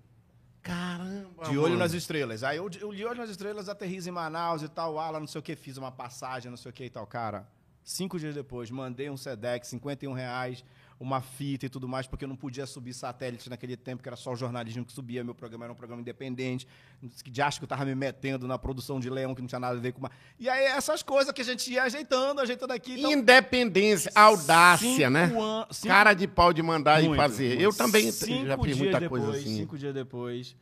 Caramba, 0.62 1.46
De 1.46 1.58
olho 1.58 1.70
mano. 1.70 1.77
nas 1.77 1.94
estrelas. 1.94 2.44
Aí 2.44 2.58
eu, 2.58 2.70
eu 2.82 2.94
de 2.94 3.06
olho 3.06 3.18
nas 3.18 3.30
estrelas, 3.30 3.70
aterriza 3.70 4.10
em 4.10 4.12
Manaus 4.12 4.62
e 4.62 4.68
tal, 4.68 5.00
ah, 5.00 5.12
lá 5.12 5.20
não 5.20 5.27
sei 5.27 5.39
o 5.39 5.42
que, 5.42 5.56
fiz 5.56 5.77
uma 5.77 5.92
passagem, 5.92 6.50
não 6.50 6.58
sei 6.58 6.70
o 6.72 6.74
que 6.74 6.84
e 6.84 6.89
tal. 6.89 7.08
Cara, 7.08 7.48
Cinco 7.88 8.20
dias 8.20 8.36
depois, 8.36 8.70
mandei 8.70 9.10
um 9.10 9.16
SEDEX, 9.16 9.70
51 9.70 10.12
reais, 10.12 10.62
uma 11.00 11.22
fita 11.22 11.66
e 11.68 11.70
tudo 11.70 11.88
mais, 11.88 12.08
porque 12.08 12.25
eu 12.25 12.30
não 12.30 12.36
podia 12.36 12.66
subir 12.66 12.94
satélite 12.94 13.50
naquele 13.50 13.77
tempo, 13.77 14.01
que 14.01 14.10
era 14.10 14.16
só 14.16 14.34
o 14.34 14.36
jornalismo 14.36 14.84
que 14.84 14.92
subia, 14.92 15.24
meu 15.24 15.36
programa 15.36 15.66
era 15.66 15.72
um 15.72 15.75
programa 15.75 16.01
independente, 16.01 16.68
de 17.25 17.42
acho 17.42 17.60
que 17.60 17.66
eu 17.66 17.68
tava 17.68 17.86
me 17.86 17.94
metendo 17.94 18.48
na 18.48 18.58
produção 18.58 19.00
de 19.00 19.10
Leão, 19.10 19.36
que 19.36 19.42
não 19.42 19.48
tinha 19.48 19.60
nada 19.60 19.77
a 19.77 19.80
ver 19.80 19.92
com 19.92 20.00
uma... 20.00 20.12
E 20.39 20.50
aí, 20.50 20.66
essas 20.66 21.04
coisas 21.04 21.32
que 21.32 21.42
a 21.42 21.46
gente 21.46 21.72
ia 21.72 21.84
ajeitando, 21.84 22.42
ajeitando 22.42 22.74
aqui. 22.74 23.00
Então... 23.00 23.12
Independência, 23.12 24.12
audácia, 24.16 25.10
né? 25.10 25.25
An... 25.25 25.68
Cinco... 25.72 25.88
Cara 25.88 26.13
de 26.13 26.27
pau 26.27 26.51
de 26.51 26.63
mandar 26.63 27.01
Muito, 27.01 27.13
e 27.13 27.18
fazer. 27.18 27.48
muito. 27.50 27.62
Eu 27.62 27.74
também 27.74 28.12
Cinco 28.12 28.48
já 28.48 28.58
fiz 28.58 28.77
muita 28.77 29.00
depois, 29.00 29.24
coisa 29.24 29.39
assim. 29.39 29.58
Cinco 29.58 29.77
dias 29.77 29.94
depois, 29.94 30.56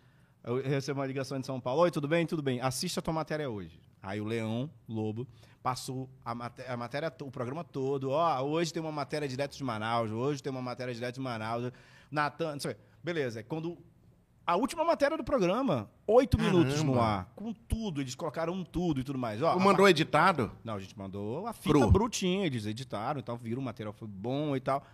eu 0.44 0.62
recebo 0.62 1.00
uma 1.00 1.06
ligação 1.08 1.40
de 1.40 1.46
São 1.46 1.60
Paulo. 1.60 1.82
Oi, 1.84 1.92
tudo 1.92 2.08
bem? 2.08 2.26
Tudo 2.26 2.42
bem. 2.42 2.60
Assista 2.60 3.00
a 3.00 3.04
tua 3.04 3.14
matéria 3.14 3.50
hoje. 3.50 3.80
Aí 4.02 4.22
o 4.22 4.26
Leão 4.26 4.70
Lobo 4.88 5.26
passou 5.66 6.08
a, 6.24 6.36
maté 6.36 6.72
a 6.72 6.78
matéria, 6.78 7.12
o 7.24 7.32
programa 7.32 7.64
todo. 7.64 8.12
Ó, 8.12 8.42
hoje 8.44 8.72
tem 8.72 8.80
uma 8.80 8.92
matéria 8.92 9.28
direto 9.28 9.58
de 9.58 9.64
Manaus, 9.64 10.12
hoje 10.12 10.44
tem 10.44 10.52
uma 10.52 10.62
matéria 10.62 10.94
direto 10.94 11.16
de 11.16 11.22
Manaus. 11.22 11.72
Natan, 12.12 12.52
não 12.54 12.60
sei. 12.60 12.76
Beleza, 13.04 13.40
é 13.40 13.44
quando 13.44 13.76
a 14.46 14.56
última 14.56 14.86
matéria 14.86 15.18
do 15.18 15.24
programa, 15.24 15.90
oito 16.06 16.38
Caramba. 16.38 16.60
minutos 16.60 16.84
no 16.84 17.02
ar, 17.02 17.32
com 17.36 17.52
tudo, 17.52 18.00
eles 18.00 18.14
colocaram 18.14 18.64
tudo 18.64 19.02
e 19.02 19.04
tudo 19.04 19.18
mais. 19.18 19.42
Ó, 19.42 19.54
Tu 19.54 19.60
a 19.60 19.64
mandou 19.64 19.90
editado? 19.90 20.52
não, 20.64 20.76
a 20.76 20.80
gente 20.80 20.96
mandou 20.96 21.48
a 21.48 21.54
fita 21.54 21.80
Cru. 21.80 21.90
brutinha, 21.90 22.46
eles 22.46 22.68
editaram, 22.68 23.20
então 23.20 23.36
viram, 23.36 23.60
o 23.60 23.66
material 23.66 23.92
foi 23.92 24.08
bom 24.08 24.56
e 24.56 24.60
tal. 24.60 24.86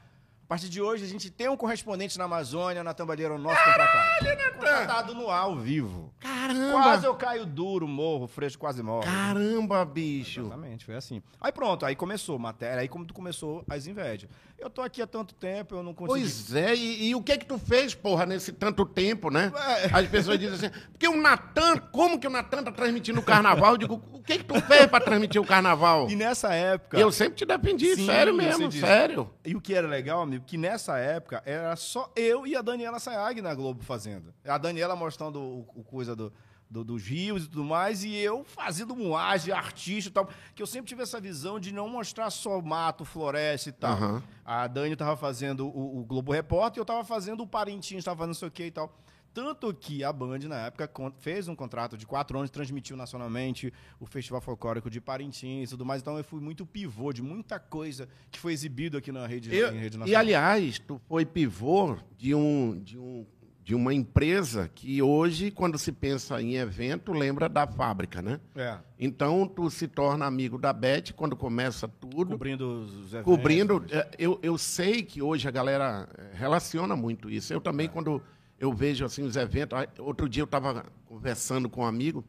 A 0.51 0.53
partir 0.53 0.67
de 0.67 0.81
hoje, 0.81 1.05
a 1.05 1.07
gente 1.07 1.29
tem 1.29 1.47
um 1.47 1.55
correspondente 1.55 2.17
na 2.17 2.25
Amazônia, 2.25 2.83
na 2.83 2.93
Tambalheira, 2.93 3.33
o 3.33 3.37
nosso 3.37 3.63
contratado. 3.63 4.51
Contratado 4.51 5.15
no 5.15 5.29
ar, 5.29 5.43
ao 5.43 5.55
vivo. 5.55 6.13
Caramba! 6.19 6.73
Quase 6.73 7.05
eu 7.05 7.15
caio 7.15 7.45
duro, 7.45 7.87
morro, 7.87 8.27
fresco, 8.27 8.59
quase 8.59 8.83
morro. 8.83 9.05
Caramba, 9.05 9.85
bicho. 9.85 10.41
Exatamente, 10.41 10.83
foi 10.83 10.95
assim. 10.95 11.23
Aí 11.39 11.53
pronto, 11.53 11.85
aí 11.85 11.95
começou 11.95 12.37
matéria, 12.37 12.81
aí 12.81 12.89
como 12.89 13.05
tu 13.05 13.13
começou 13.13 13.63
as 13.69 13.87
invejas. 13.87 14.29
Eu 14.59 14.69
tô 14.69 14.81
aqui 14.81 15.01
há 15.01 15.07
tanto 15.07 15.33
tempo, 15.33 15.73
eu 15.73 15.81
não 15.81 15.93
consegui... 15.93 16.19
Pois 16.19 16.53
é, 16.53 16.75
e, 16.75 17.07
e 17.07 17.15
o 17.15 17.23
que 17.23 17.37
que 17.37 17.45
tu 17.45 17.57
fez, 17.57 17.95
porra, 17.95 18.25
nesse 18.25 18.51
tanto 18.51 18.85
tempo, 18.85 19.31
né? 19.31 19.51
É. 19.55 19.89
As 19.91 20.07
pessoas 20.07 20.37
dizem 20.37 20.53
assim, 20.55 20.69
porque 20.91 21.07
o 21.07 21.19
Natan, 21.19 21.77
como 21.91 22.19
que 22.19 22.27
o 22.27 22.29
Natan 22.29 22.61
tá 22.61 22.71
transmitindo 22.71 23.21
o 23.21 23.23
carnaval? 23.23 23.71
Eu 23.71 23.77
digo, 23.77 24.03
o 24.11 24.21
que 24.21 24.37
que 24.37 24.43
tu 24.43 24.61
fez 24.61 24.85
pra 24.85 24.99
transmitir 24.99 25.41
o 25.41 25.45
carnaval? 25.45 26.09
E 26.09 26.15
nessa 26.15 26.53
época... 26.53 26.99
Eu 26.99 27.11
sempre 27.11 27.35
te 27.35 27.45
defendi, 27.45 27.95
Sim, 27.95 28.05
sério 28.05 28.35
mesmo, 28.35 28.71
sério. 28.71 29.31
E 29.43 29.55
o 29.55 29.61
que 29.61 29.73
era 29.73 29.87
legal, 29.87 30.21
amigo, 30.21 30.40
que 30.45 30.57
nessa 30.57 30.97
época 30.97 31.41
era 31.45 31.75
só 31.75 32.11
eu 32.15 32.45
e 32.47 32.55
a 32.55 32.61
Daniela 32.61 32.99
Sayag 32.99 33.41
na 33.41 33.53
Globo 33.55 33.83
fazendo. 33.83 34.33
A 34.45 34.57
Daniela 34.57 34.95
mostrando 34.95 35.39
o, 35.39 35.59
o 35.75 35.83
coisa 35.83 36.15
do, 36.15 36.31
do- 36.69 36.83
dos 36.83 37.03
rios 37.03 37.45
e 37.45 37.47
tudo 37.49 37.63
mais, 37.63 38.03
e 38.03 38.15
eu 38.15 38.43
fazendo 38.43 38.95
moagem, 38.95 39.53
artista 39.53 40.09
e 40.09 40.13
tal. 40.13 40.29
Que 40.55 40.61
eu 40.61 40.67
sempre 40.67 40.87
tive 40.87 41.03
essa 41.03 41.19
visão 41.19 41.59
de 41.59 41.71
não 41.73 41.87
mostrar 41.89 42.29
só 42.29 42.61
mato, 42.61 43.03
floresta 43.05 43.69
e 43.69 43.73
tal. 43.73 43.91
Aham. 43.93 44.23
A 44.45 44.67
Dani 44.67 44.95
tava 44.95 45.15
fazendo 45.17 45.67
o, 45.67 45.99
o 45.99 46.05
Globo 46.05 46.31
Repórter 46.31 46.79
e 46.79 46.81
eu 46.81 46.85
tava 46.85 47.03
fazendo 47.03 47.41
o 47.43 47.47
Parintins, 47.47 48.03
tava 48.03 48.17
fazendo 48.17 48.29
não 48.29 48.33
sei 48.35 48.47
o 48.47 48.51
que 48.51 48.65
e 48.65 48.71
tal. 48.71 48.93
Tanto 49.33 49.73
que 49.73 50.03
a 50.03 50.11
Band, 50.11 50.39
na 50.39 50.65
época, 50.67 50.89
fez 51.19 51.47
um 51.47 51.55
contrato 51.55 51.97
de 51.97 52.05
quatro 52.05 52.37
anos, 52.37 52.49
transmitiu 52.49 52.97
nacionalmente 52.97 53.71
o 53.99 54.05
Festival 54.05 54.41
Folclórico 54.41 54.89
de 54.89 54.99
Parintins 54.99 55.69
e 55.69 55.71
tudo 55.71 55.85
mais. 55.85 56.01
Então 56.01 56.17
eu 56.17 56.23
fui 56.23 56.41
muito 56.41 56.65
pivô 56.65 57.13
de 57.13 57.21
muita 57.21 57.59
coisa 57.59 58.09
que 58.29 58.37
foi 58.39 58.51
exibido 58.53 58.97
aqui 58.97 59.11
na 59.11 59.25
rede, 59.25 59.53
Eu- 59.55 59.71
rede 59.71 59.95
e 59.95 59.99
nacional. 59.99 60.19
aliás, 60.19 60.79
tu 60.79 60.99
foi 61.07 61.25
pivô 61.25 61.97
de 62.17 62.35
um, 62.35 62.79
de 62.83 62.97
um 62.97 63.25
de 63.63 63.75
uma 63.75 63.93
empresa 63.93 64.69
que 64.73 65.03
hoje, 65.03 65.51
quando 65.51 65.77
se 65.77 65.91
pensa 65.91 66.41
em 66.41 66.55
evento, 66.55 67.13
lembra 67.13 67.47
da 67.47 67.67
fábrica, 67.67 68.19
né? 68.19 68.39
É, 68.55 68.79
Então, 68.99 69.47
tu 69.47 69.69
se 69.69 69.87
torna 69.87 70.25
amigo 70.25 70.57
da 70.57 70.73
Beth 70.73 71.13
quando 71.15 71.35
começa 71.37 71.87
tudo. 71.87 72.31
cobrindo 72.31 72.81
os 72.81 73.13
eventos. 73.13 73.23
cobrindo. 73.23 73.85
é, 73.91 74.09
Eu, 74.17 74.39
eu 74.41 74.57
sei 74.57 75.03
que 75.03 75.21
hoje 75.21 75.47
a 75.47 75.51
galera 75.51 76.09
é, 76.17 76.31
relaciona 76.35 76.95
muito 76.95 77.29
isso. 77.29 77.53
Eu 77.53 77.61
também, 77.61 77.87
quando 77.87 78.21
eu 78.61 78.71
vejo 78.71 79.03
assim 79.03 79.23
os 79.23 79.35
eventos. 79.35 79.75
Outro 79.97 80.29
dia 80.29 80.43
eu 80.43 80.45
estava 80.45 80.85
conversando 81.07 81.67
com 81.67 81.81
um 81.81 81.85
amigo 81.85 82.23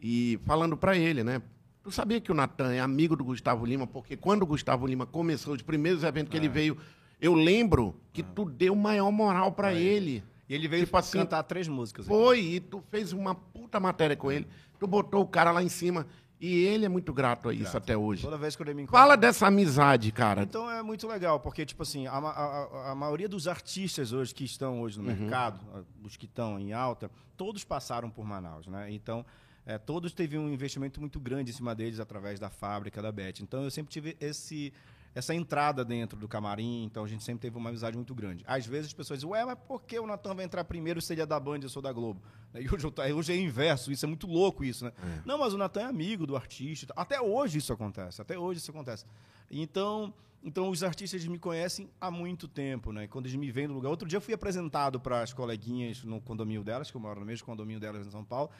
e 0.00 0.38
falando 0.46 0.76
para 0.76 0.96
ele, 0.96 1.24
né? 1.24 1.42
Tu 1.82 1.90
sabia 1.90 2.20
que 2.20 2.30
o 2.30 2.34
Natan 2.34 2.72
é 2.72 2.78
amigo 2.78 3.16
do 3.16 3.24
Gustavo 3.24 3.66
Lima? 3.66 3.84
Porque 3.84 4.16
quando 4.16 4.42
o 4.42 4.46
Gustavo 4.46 4.86
Lima 4.86 5.04
começou 5.04 5.54
os 5.54 5.62
primeiros 5.62 6.04
eventos 6.04 6.30
que 6.30 6.36
ele 6.36 6.48
veio, 6.48 6.78
eu 7.20 7.34
lembro 7.34 8.00
que 8.12 8.22
tu 8.22 8.44
deu 8.44 8.76
maior 8.76 9.10
moral 9.10 9.50
para 9.50 9.74
ele. 9.74 10.22
E 10.48 10.54
ele 10.54 10.68
veio 10.68 10.84
Tipo 10.84 10.96
assim, 10.96 11.18
cantar 11.18 11.42
três 11.42 11.66
músicas. 11.66 12.06
Foi, 12.06 12.38
e 12.38 12.60
tu 12.60 12.80
fez 12.88 13.12
uma 13.12 13.34
puta 13.34 13.80
matéria 13.80 14.14
com 14.14 14.30
ele. 14.30 14.46
Tu 14.78 14.86
botou 14.86 15.22
o 15.22 15.26
cara 15.26 15.50
lá 15.50 15.60
em 15.60 15.68
cima. 15.68 16.06
E 16.40 16.54
ele 16.66 16.84
é 16.84 16.88
muito 16.88 17.12
grato 17.12 17.48
a 17.48 17.52
isso 17.54 17.76
até 17.76 17.96
hoje. 17.96 18.22
Toda 18.22 18.38
vez 18.38 18.54
que 18.54 18.62
eu 18.62 18.66
me 18.66 18.82
encontro. 18.82 18.92
Fala 19.00 19.16
dessa 19.16 19.46
amizade, 19.48 20.12
cara. 20.12 20.42
Então 20.44 20.70
é 20.70 20.82
muito 20.82 21.06
legal, 21.08 21.40
porque, 21.40 21.66
tipo 21.66 21.82
assim, 21.82 22.06
a, 22.06 22.12
a- 22.12 22.90
a- 22.92 22.94
maioria 22.94 23.28
dos 23.28 23.48
artistas 23.48 24.12
hoje 24.12 24.32
que 24.34 24.44
estão 24.44 24.80
hoje 24.80 25.00
no 25.00 25.08
Uhum. 25.10 25.16
mercado, 25.16 25.60
os 26.04 26.16
que 26.16 26.26
estão 26.26 26.58
em 26.58 26.72
alta, 26.72 27.10
todos 27.36 27.64
passaram 27.64 28.08
por 28.08 28.24
Manaus, 28.24 28.66
né? 28.68 28.88
Então, 28.92 29.26
é, 29.66 29.78
todos 29.78 30.12
teve 30.12 30.38
um 30.38 30.48
investimento 30.48 31.00
muito 31.00 31.18
grande 31.18 31.50
em 31.50 31.54
cima 31.54 31.74
deles 31.74 31.98
através 31.98 32.38
da 32.38 32.48
fábrica 32.48 33.02
da 33.02 33.10
Bet. 33.10 33.42
Então, 33.42 33.64
eu 33.64 33.70
sempre 33.70 33.90
tive 33.92 34.16
esse, 34.20 34.72
essa 35.14 35.34
entrada 35.34 35.84
dentro 35.84 36.18
do 36.18 36.28
camarim, 36.28 36.84
então 36.84 37.04
a 37.04 37.08
gente 37.08 37.24
sempre 37.24 37.42
teve 37.42 37.56
uma 37.56 37.70
amizade 37.70 37.96
muito 37.96 38.14
grande. 38.14 38.44
Às 38.46 38.66
vezes 38.66 38.86
as 38.86 38.92
pessoas 38.92 39.20
dizem, 39.20 39.32
ué, 39.32 39.44
mas 39.44 39.58
por 39.66 39.82
que 39.82 39.98
o 39.98 40.06
Natan 40.06 40.34
vai 40.34 40.44
entrar 40.44 40.64
primeiro 40.64 41.00
se 41.00 41.12
ele 41.12 41.22
é 41.22 41.26
da 41.26 41.38
Band 41.40 41.58
e 41.58 41.62
eu 41.64 41.68
sou 41.68 41.82
da 41.82 41.92
Globo? 41.92 42.20
E 42.54 42.66
hoje, 42.66 42.86
eu 42.86 43.16
hoje 43.16 43.32
é 43.32 43.36
inverso, 43.36 43.92
isso 43.92 44.06
é 44.06 44.08
muito 44.08 44.26
louco 44.26 44.64
isso, 44.64 44.84
né? 44.84 44.92
Não, 45.24 45.36
mas 45.36 45.52
o 45.52 45.58
Natan 45.58 45.82
é 45.82 45.84
amigo 45.84 46.26
do 46.26 46.34
artista. 46.34 46.94
Até 46.96 47.20
hoje 47.20 47.58
isso 47.58 47.72
acontece, 47.72 48.22
até 48.22 48.38
hoje 48.38 48.58
isso 48.58 48.70
acontece. 48.70 49.04
Então, 49.50 50.14
então 50.42 50.68
os 50.70 50.82
artistas 50.82 51.24
me 51.26 51.38
conhecem 51.38 51.90
há 52.00 52.10
muito 52.10 52.48
tempo, 52.48 52.90
né? 52.90 53.06
Quando 53.06 53.26
eles 53.26 53.36
me 53.36 53.50
veem 53.50 53.68
no 53.68 53.74
lugar. 53.74 53.90
Outro 53.90 54.08
dia 54.08 54.16
eu 54.16 54.20
fui 54.20 54.32
apresentado 54.32 54.98
para 54.98 55.20
as 55.22 55.32
coleguinhas 55.32 56.02
no 56.04 56.20
condomínio 56.20 56.64
delas, 56.64 56.90
que 56.90 56.96
eu 56.96 57.00
moro 57.00 57.20
no 57.20 57.26
mesmo 57.26 57.44
condomínio 57.44 57.78
delas 57.78 58.06
em 58.06 58.10
São 58.10 58.24
Paulo. 58.24 58.50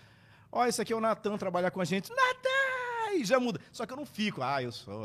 Ó, 0.53 0.67
esse 0.67 0.81
aqui 0.81 0.93
é 0.93 0.97
o 0.97 1.01
Natan, 1.01 1.37
trabalhar 1.39 1.71
com 1.71 1.81
a 1.81 1.85
gente. 1.85 2.11
Natan! 2.11 2.68
E 3.15 3.25
já 3.25 3.39
muda. 3.41 3.61
Só 3.73 3.85
que 3.87 3.93
eu 3.93 3.97
não 3.97 4.07
fico, 4.07 4.43
ah, 4.43 4.63
eu 4.63 4.71
sou. 4.73 5.05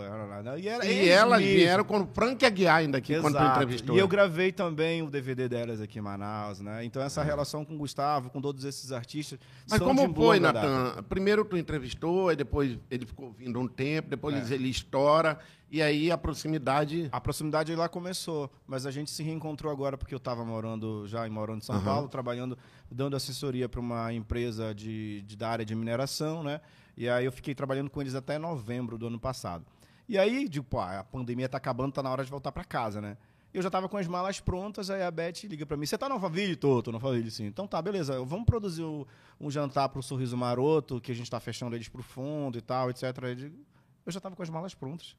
E, 0.59 0.67
era, 0.67 0.85
E 0.85 1.09
elas 1.09 1.41
vieram 1.41 1.83
com 1.83 2.01
o 2.01 2.07
Frank 2.13 2.45
Aguiar 2.45 2.77
ainda 2.77 2.97
aqui, 2.97 3.19
quando 3.19 3.33
tu 3.35 3.39
Exato. 3.39 3.55
entrevistou. 3.61 3.95
E 3.95 3.99
eu 3.99 4.07
gravei 4.07 4.51
também 4.51 5.01
o 5.01 5.09
DVD 5.09 5.47
delas 5.49 5.79
aqui 5.81 5.99
em 5.99 6.01
Manaus, 6.01 6.59
né? 6.59 6.83
Então 6.83 7.01
essa 7.01 7.23
relação 7.23 7.63
com 7.65 7.75
o 7.75 7.77
Gustavo, 7.77 8.29
com 8.29 8.41
todos 8.41 8.63
esses 8.65 8.91
artistas. 8.91 9.39
Mas 9.69 9.77
são 9.79 9.87
como 9.87 10.13
foi. 10.13 10.39
Natan? 10.39 11.03
Primeiro 11.09 11.43
tu 11.45 11.57
entrevistou, 11.57 12.29
aí 12.29 12.35
depois 12.35 12.77
ele 12.89 13.05
ficou 13.05 13.31
vindo 13.31 13.59
um 13.59 13.67
tempo, 13.67 14.09
depois 14.09 14.51
É. 14.51 14.55
ele 14.55 14.69
estoura, 14.69 15.39
e 15.71 15.81
aí 15.81 16.11
a 16.11 16.17
proximidade... 16.17 17.09
A 17.11 17.19
proximidade 17.19 17.75
lá 17.75 17.89
começou, 17.89 18.51
mas 18.67 18.85
a 18.85 18.91
gente 18.91 19.09
se 19.09 19.23
reencontrou 19.23 19.71
agora 19.71 19.97
porque 19.97 20.13
eu 20.13 20.17
estava 20.17 20.45
morando 20.45 21.07
já 21.07 21.25
em 21.27 21.31
morando 21.31 21.59
em 21.59 21.65
São 21.65 21.75
Aham. 21.75 21.83
Paulo, 21.85 22.07
trabalhando, 22.07 22.57
dando 22.91 23.15
assessoria 23.15 23.67
para 23.67 23.79
uma 23.79 24.13
empresa 24.13 24.73
de, 24.75 25.21
de- 25.23 25.35
da 25.35 25.49
área 25.49 25.65
de 25.65 25.73
mineração, 25.73 26.43
né? 26.43 26.61
E 26.95 27.09
aí 27.09 27.25
eu 27.25 27.31
fiquei 27.31 27.55
trabalhando 27.55 27.89
com 27.89 28.01
eles 28.01 28.15
até 28.15 28.37
novembro 28.37 28.97
do 28.97 29.07
ano 29.07 29.19
passado. 29.19 29.65
E 30.07 30.17
aí, 30.17 30.47
digo, 30.49 30.65
pô, 30.65 30.79
a 30.79 31.03
pandemia 31.03 31.47
tá 31.49 31.57
acabando, 31.57 31.93
tá 31.93 32.03
na 32.03 32.11
hora 32.11 32.23
de 32.23 32.29
voltar 32.29 32.51
para 32.51 32.63
casa, 32.63 33.01
né? 33.01 33.17
Eu 33.53 33.61
já 33.61 33.69
tava 33.69 33.87
com 33.87 33.97
as 33.97 34.07
malas 34.07 34.39
prontas, 34.39 34.89
aí 34.89 35.01
a 35.03 35.11
Beth 35.11 35.43
liga 35.43 35.65
para 35.65 35.77
mim, 35.77 35.85
você 35.85 35.97
tá 35.97 36.09
no 36.09 36.15
Alphaville? 36.15 36.55
Tô, 36.55 36.81
tô 36.81 36.91
no 36.91 36.97
Alphaville, 36.97 37.29
sim. 37.29 37.45
Então 37.45 37.67
tá, 37.67 37.81
beleza, 37.81 38.23
vamos 38.25 38.45
produzir 38.45 38.83
o- 38.83 39.07
um 39.39 39.49
jantar 39.51 39.89
pro 39.89 40.01
Sorriso 40.01 40.35
Maroto, 40.35 40.99
que 40.99 41.11
a 41.11 41.15
gente 41.15 41.29
tá 41.29 41.39
fechando 41.39 41.75
eles 41.75 41.87
pro 41.87 42.01
fundo 42.01 42.57
e 42.57 42.61
tal, 42.61 42.89
etc. 42.89 43.03
Eu 43.23 43.35
digo, 43.35 43.57
eu 44.05 44.11
já 44.11 44.19
tava 44.19 44.35
com 44.35 44.41
as 44.43 44.49
malas 44.49 44.73
prontas. 44.73 45.15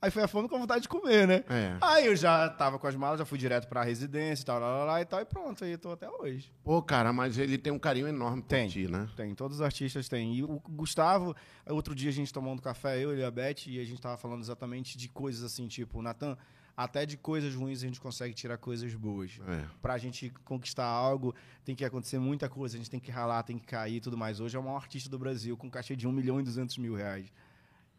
Aí 0.00 0.10
foi 0.10 0.22
a 0.22 0.28
fome 0.28 0.48
com 0.48 0.56
a 0.56 0.58
vontade 0.58 0.82
de 0.82 0.88
comer, 0.88 1.26
né? 1.26 1.44
É. 1.48 1.76
Aí 1.80 2.06
eu 2.06 2.14
já 2.14 2.48
tava 2.50 2.78
com 2.78 2.86
as 2.86 2.94
malas, 2.94 3.18
já 3.18 3.24
fui 3.24 3.38
direto 3.38 3.66
pra 3.66 3.82
residência 3.82 4.42
e 4.42 4.46
tal, 4.46 4.60
lá, 4.60 4.78
lá, 4.78 4.84
lá, 4.84 5.00
e 5.00 5.04
tal, 5.04 5.20
e 5.20 5.24
pronto, 5.24 5.64
aí 5.64 5.76
tô 5.76 5.90
até 5.90 6.08
hoje. 6.08 6.52
Pô, 6.62 6.82
cara, 6.82 7.12
mas 7.12 7.38
ele 7.38 7.56
tem 7.56 7.72
um 7.72 7.78
carinho 7.78 8.06
enorme 8.06 8.42
por 8.42 8.48
Tem. 8.48 8.68
ti, 8.68 8.88
né? 8.88 9.08
Tem, 9.16 9.34
todos 9.34 9.58
os 9.58 9.62
artistas 9.62 10.08
têm. 10.08 10.34
E 10.34 10.42
o 10.42 10.60
Gustavo, 10.68 11.34
outro 11.68 11.94
dia 11.94 12.10
a 12.10 12.12
gente 12.12 12.32
tomando 12.32 12.60
café, 12.60 12.98
eu 12.98 13.16
e 13.16 13.24
a 13.24 13.30
Beth, 13.30 13.66
e 13.66 13.80
a 13.80 13.84
gente 13.84 14.00
tava 14.00 14.16
falando 14.18 14.42
exatamente 14.42 14.98
de 14.98 15.08
coisas 15.08 15.42
assim, 15.42 15.66
tipo, 15.66 16.02
Natan, 16.02 16.36
até 16.76 17.06
de 17.06 17.16
coisas 17.16 17.54
ruins 17.54 17.82
a 17.82 17.86
gente 17.86 17.98
consegue 17.98 18.34
tirar 18.34 18.58
coisas 18.58 18.94
boas. 18.94 19.40
É. 19.48 19.64
Pra 19.80 19.96
gente 19.96 20.30
conquistar 20.44 20.84
algo, 20.84 21.34
tem 21.64 21.74
que 21.74 21.84
acontecer 21.84 22.18
muita 22.18 22.50
coisa, 22.50 22.76
a 22.76 22.78
gente 22.78 22.90
tem 22.90 23.00
que 23.00 23.10
ralar, 23.10 23.42
tem 23.44 23.58
que 23.58 23.66
cair 23.66 23.96
e 23.96 24.00
tudo 24.00 24.16
mais. 24.16 24.40
Hoje 24.40 24.56
é 24.56 24.60
o 24.60 24.62
maior 24.62 24.76
artista 24.76 25.08
do 25.08 25.18
Brasil, 25.18 25.56
com 25.56 25.70
cachê 25.70 25.96
de 25.96 26.06
1 26.06 26.12
milhão 26.12 26.38
e 26.38 26.42
200 26.42 26.76
mil 26.76 26.94
reais. 26.94 27.32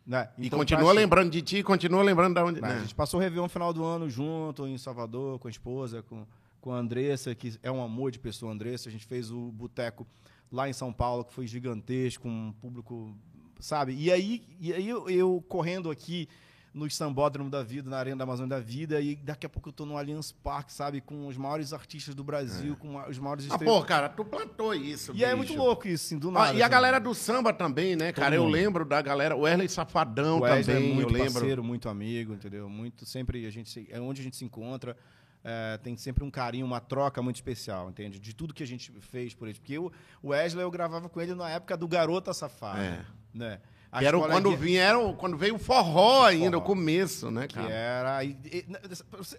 Né? 0.08 0.30
E 0.38 0.48
Então, 0.48 0.58
continua 0.60 0.80
pra 0.84 0.88
gente- 0.94 0.98
lembrando 1.02 1.30
de 1.32 1.42
ti, 1.42 1.62
continua 1.62 2.02
lembrando 2.02 2.34
da 2.36 2.46
onde... 2.46 2.62
Né? 2.62 2.68
A 2.76 2.80
gente 2.80 2.96
passou 2.96 3.20
o 3.20 3.24
Réveillon 3.24 3.50
final 3.50 3.74
do 3.74 3.84
ano 3.84 4.10
junto, 4.10 4.66
em 4.66 4.78
Salvador, 4.78 5.38
com 5.38 5.50
a 5.50 5.52
esposa, 5.52 6.02
com, 6.02 6.26
com 6.62 6.72
a 6.72 6.78
Andressa, 6.78 7.36
que 7.36 7.60
é 7.62 7.70
um 7.70 7.84
amor 7.84 8.10
de 8.12 8.18
pessoa, 8.18 8.54
Andressa. 8.54 8.88
A 8.88 8.92
gente 8.92 9.06
fez 9.06 9.30
o 9.32 9.52
boteco 9.52 10.08
lá 10.50 10.70
em 10.70 10.74
São 10.74 10.94
Paulo, 10.94 11.26
que 11.26 11.34
foi 11.34 11.46
gigantesco, 11.46 12.26
um 12.26 12.54
público, 12.62 13.14
sabe? 13.60 13.94
E 13.98 14.10
aí, 14.10 14.42
e 14.62 14.72
aí 14.74 14.88
eu, 14.88 15.10
eu 15.10 15.44
correndo 15.50 15.92
aqui 15.92 16.30
no 16.74 16.90
Sambódromo 16.92 17.50
da 17.50 17.64
Vida, 17.64 17.90
na 17.90 17.98
Arena 17.98 18.18
da 18.18 18.24
Amazônia 18.24 18.50
da 18.56 18.60
Vida, 18.60 19.02
e 19.02 19.16
daqui 19.16 19.46
a 19.46 19.50
pouco 19.50 19.70
eu 19.70 19.74
tô 19.74 19.86
no 19.86 19.98
Allianz 19.98 20.32
Parque, 20.32 20.72
sabe? 20.72 21.02
Com 21.02 21.26
os 21.28 21.36
maiores 21.36 21.74
artistas 21.74 22.14
do 22.14 22.24
Brasil, 22.24 22.76
com 22.76 22.94
ma- 22.94 23.08
os 23.08 23.18
maiores 23.18 23.46
Ah, 23.50 23.56
estrelas. 23.56 23.80
pô, 23.80 23.84
cara, 23.86 24.10
tu 24.10 24.24
plantou 24.24 24.74
isso, 24.76 25.12
e 25.16 25.24
é 25.24 25.28
bicho. 25.28 25.38
muito 25.38 25.56
louco 25.56 25.88
isso, 25.88 26.06
assim, 26.06 26.20
do 26.20 26.30
Ah, 26.30 26.34
nada. 26.34 26.54
e 26.54 26.62
a 26.62 26.66
assim. 26.66 26.72
galera 26.72 27.00
do 27.00 27.16
samba 27.16 27.52
também, 27.52 27.96
né, 27.96 28.12
cara? 28.12 28.36
Eu 28.36 28.44
mundo. 28.44 28.54
lembro 28.54 28.86
da 28.86 29.02
galera, 29.02 29.36
o 29.36 29.42
Wesley 29.42 29.68
Safadão 29.70 30.40
O 30.40 30.42
Wesley 30.42 30.76
também, 30.76 30.92
é 30.92 30.94
muito 30.94 31.10
eu 31.10 31.14
lembro. 31.18 31.34
parceiro, 31.34 31.64
muito 31.64 31.90
amigo, 31.90 32.34
entendeu? 32.34 32.70
Muito, 32.70 33.06
sempre 33.06 33.46
a 33.46 33.50
gente, 33.50 33.70
se- 33.70 33.88
é 33.90 34.00
onde 34.00 34.22
a 34.22 34.24
gente 34.24 34.36
se 34.36 34.46
encontra, 34.46 34.96
é, 35.44 35.78
tem 35.78 35.96
sempre 35.98 36.24
um 36.24 36.30
carinho, 36.30 36.66
uma 36.66 36.80
troca 36.82 37.22
muito 37.24 37.38
especial, 37.38 37.90
entende? 37.90 38.20
De 38.20 38.36
tudo 38.36 38.54
que 38.54 38.62
a 38.62 38.68
gente 38.68 38.92
fez 39.00 39.34
por 39.34 39.48
ele. 39.48 39.58
Porque 39.58 39.80
o 39.80 39.92
o 40.22 40.30
Wesley 40.30 40.64
eu 40.64 40.70
gravava 40.70 41.08
com 41.10 41.22
ele 41.22 41.34
na 41.34 41.50
época 41.50 41.76
do 41.78 41.88
Garota 41.88 42.34
Safada, 42.34 42.80
É. 42.84 43.06
né? 43.34 43.60
Que 44.00 44.06
era 44.06 44.18
o- 44.18 44.22
As 44.24 44.32
quando, 44.32 44.44
coleguinhas- 44.44 44.60
vinha, 44.60 44.82
era 44.84 45.00
o- 45.00 45.14
quando 45.16 45.38
veio 45.38 45.56
o 45.56 45.60
forró 45.60 46.26
ainda, 46.26 46.58
o 46.58 46.60
forró. 46.62 46.66
começo, 46.66 47.32
né, 47.32 47.48
que 47.48 47.56
cara? 47.56 47.70
era. 47.74 48.24
e- 48.24 48.38
e- 48.46 48.66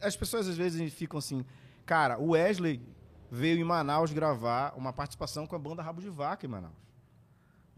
as 0.00 0.16
pessoas 0.16 0.48
às 0.48 0.56
vezes 0.56 0.92
ficam 0.92 1.18
assim, 1.18 1.44
cara, 1.84 2.18
o 2.18 2.30
Wesley 2.30 2.80
veio 3.30 3.58
em 3.58 3.64
Manaus 3.64 4.10
gravar 4.12 4.72
uma 4.76 4.92
participação 4.92 5.46
com 5.46 5.54
a 5.54 5.58
banda 5.58 5.82
Rabo 5.82 6.00
de 6.00 6.08
Vaca 6.08 6.46
em 6.46 6.48
Manaus. 6.48 6.72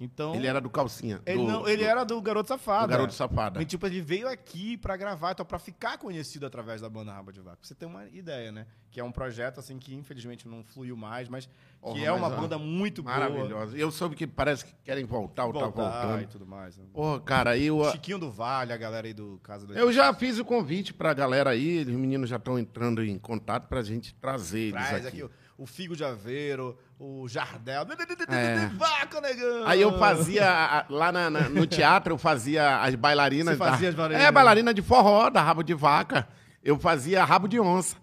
Então. 0.03 0.35
Ele 0.35 0.47
era 0.47 0.61
do 0.63 0.71
calcinha. 0.71 1.21
ele 1.27 1.37
do- 1.39 1.47
não- 1.47 1.69
ele 1.69 1.85
do- 1.85 1.89
era 1.91 2.05
do 2.05 2.21
Garoto 2.23 2.49
Safado. 2.49 2.87
do 2.87 2.91
Garoto. 2.91 3.13
Safada. 3.13 3.61
E, 3.61 3.67
tipo, 3.67 3.87
ele 3.87 4.01
veio 4.01 4.27
aqui 4.27 4.79
pra 4.79 4.97
gravar, 4.97 5.33
então, 5.33 5.45
pra 5.45 5.59
ficar 5.59 5.99
conhecido 5.99 6.47
através 6.47 6.81
da 6.81 6.89
banda 6.89 7.13
Rabo 7.13 7.31
de 7.33 7.41
Vaca. 7.41 7.59
Pra 7.59 7.69
você 7.69 7.75
ter 7.75 7.85
uma 7.85 8.07
ideia, 8.09 8.51
né? 8.51 8.67
Que 8.91 8.99
é 8.99 9.05
um 9.05 9.13
projeto, 9.13 9.61
assim, 9.61 9.79
que 9.79 9.95
infelizmente 9.95 10.49
não 10.49 10.65
fluiu 10.65 10.97
mais, 10.97 11.29
mas 11.29 11.45
que 11.47 11.53
Porra, 11.83 12.01
é 12.03 12.11
uma 12.11 12.29
mas, 12.31 12.39
ó, 12.39 12.41
banda 12.41 12.59
muito 12.59 13.03
boa. 13.03 13.15
Maravilhosa. 13.15 13.77
Eu 13.77 13.91
soube 13.91 14.17
que 14.17 14.27
parece 14.27 14.65
que 14.65 14.73
querem 14.83 15.05
voltar 15.05 15.45
ou 15.45 15.53
tá 15.53 15.61
voltando. 15.61 16.23
e 16.23 16.27
tudo 16.27 16.47
mais. 16.47 16.77
né? 16.79 16.85
Pô, 16.95 17.21
cara, 17.21 17.57
eu, 17.59 17.85
Chiquinho 17.93 18.19
do 18.19 18.31
Vale, 18.31 18.73
a 18.73 18.77
galera 18.79 19.07
aí 19.07 19.13
do 19.13 19.39
Casa 19.43 19.67
do 19.67 19.75
eu 19.79 19.93
já 19.93 20.13
fiz 20.15 20.39
o 20.39 20.45
convite 20.47 20.95
pra 20.95 21.13
galera 21.13 21.51
aí, 21.51 21.81
os 21.83 21.87
meninos 21.89 22.29
já 22.31 22.37
estão 22.37 22.59
entrando 22.59 23.05
em 23.05 23.19
contato 23.19 23.69
pra 23.69 23.83
gente 23.83 24.15
trazer 24.15 24.61
eles 24.61 24.73
Traz 24.89 25.07
aqui. 25.07 25.23
aqui 25.23 25.35
o, 25.63 25.67
Figo 25.67 25.95
de 25.97 26.05
Aveiro, 26.05 26.77
o 26.99 27.27
Jardel. 27.29 27.87
É. 28.29 28.67
Vaca, 28.77 29.21
negão! 29.21 29.67
Aí 29.67 29.81
eu 29.81 29.99
fazia, 29.99 30.87
lá 30.89 31.13
na- 31.13 31.31
na- 31.31 31.49
no 31.49 31.67
teatro, 31.67 32.15
eu 32.15 32.19
fazia 32.19 32.81
as 32.81 32.95
bailarinas. 32.95 33.57
Você 33.57 33.65
fazia 33.65 33.81
da- 33.83 33.89
as 33.91 33.95
bailarinas? 33.95 34.27
É, 34.29 34.33
bailarina 34.33 34.75
de 34.75 34.83
forró, 34.83 35.31
da 35.31 35.43
rabo 35.43 35.63
de 35.63 35.75
vaca. 35.75 36.29
Eu 36.63 36.79
fazia 36.79 37.25
rabo 37.25 37.49
de 37.49 37.59
onça. 37.61 37.97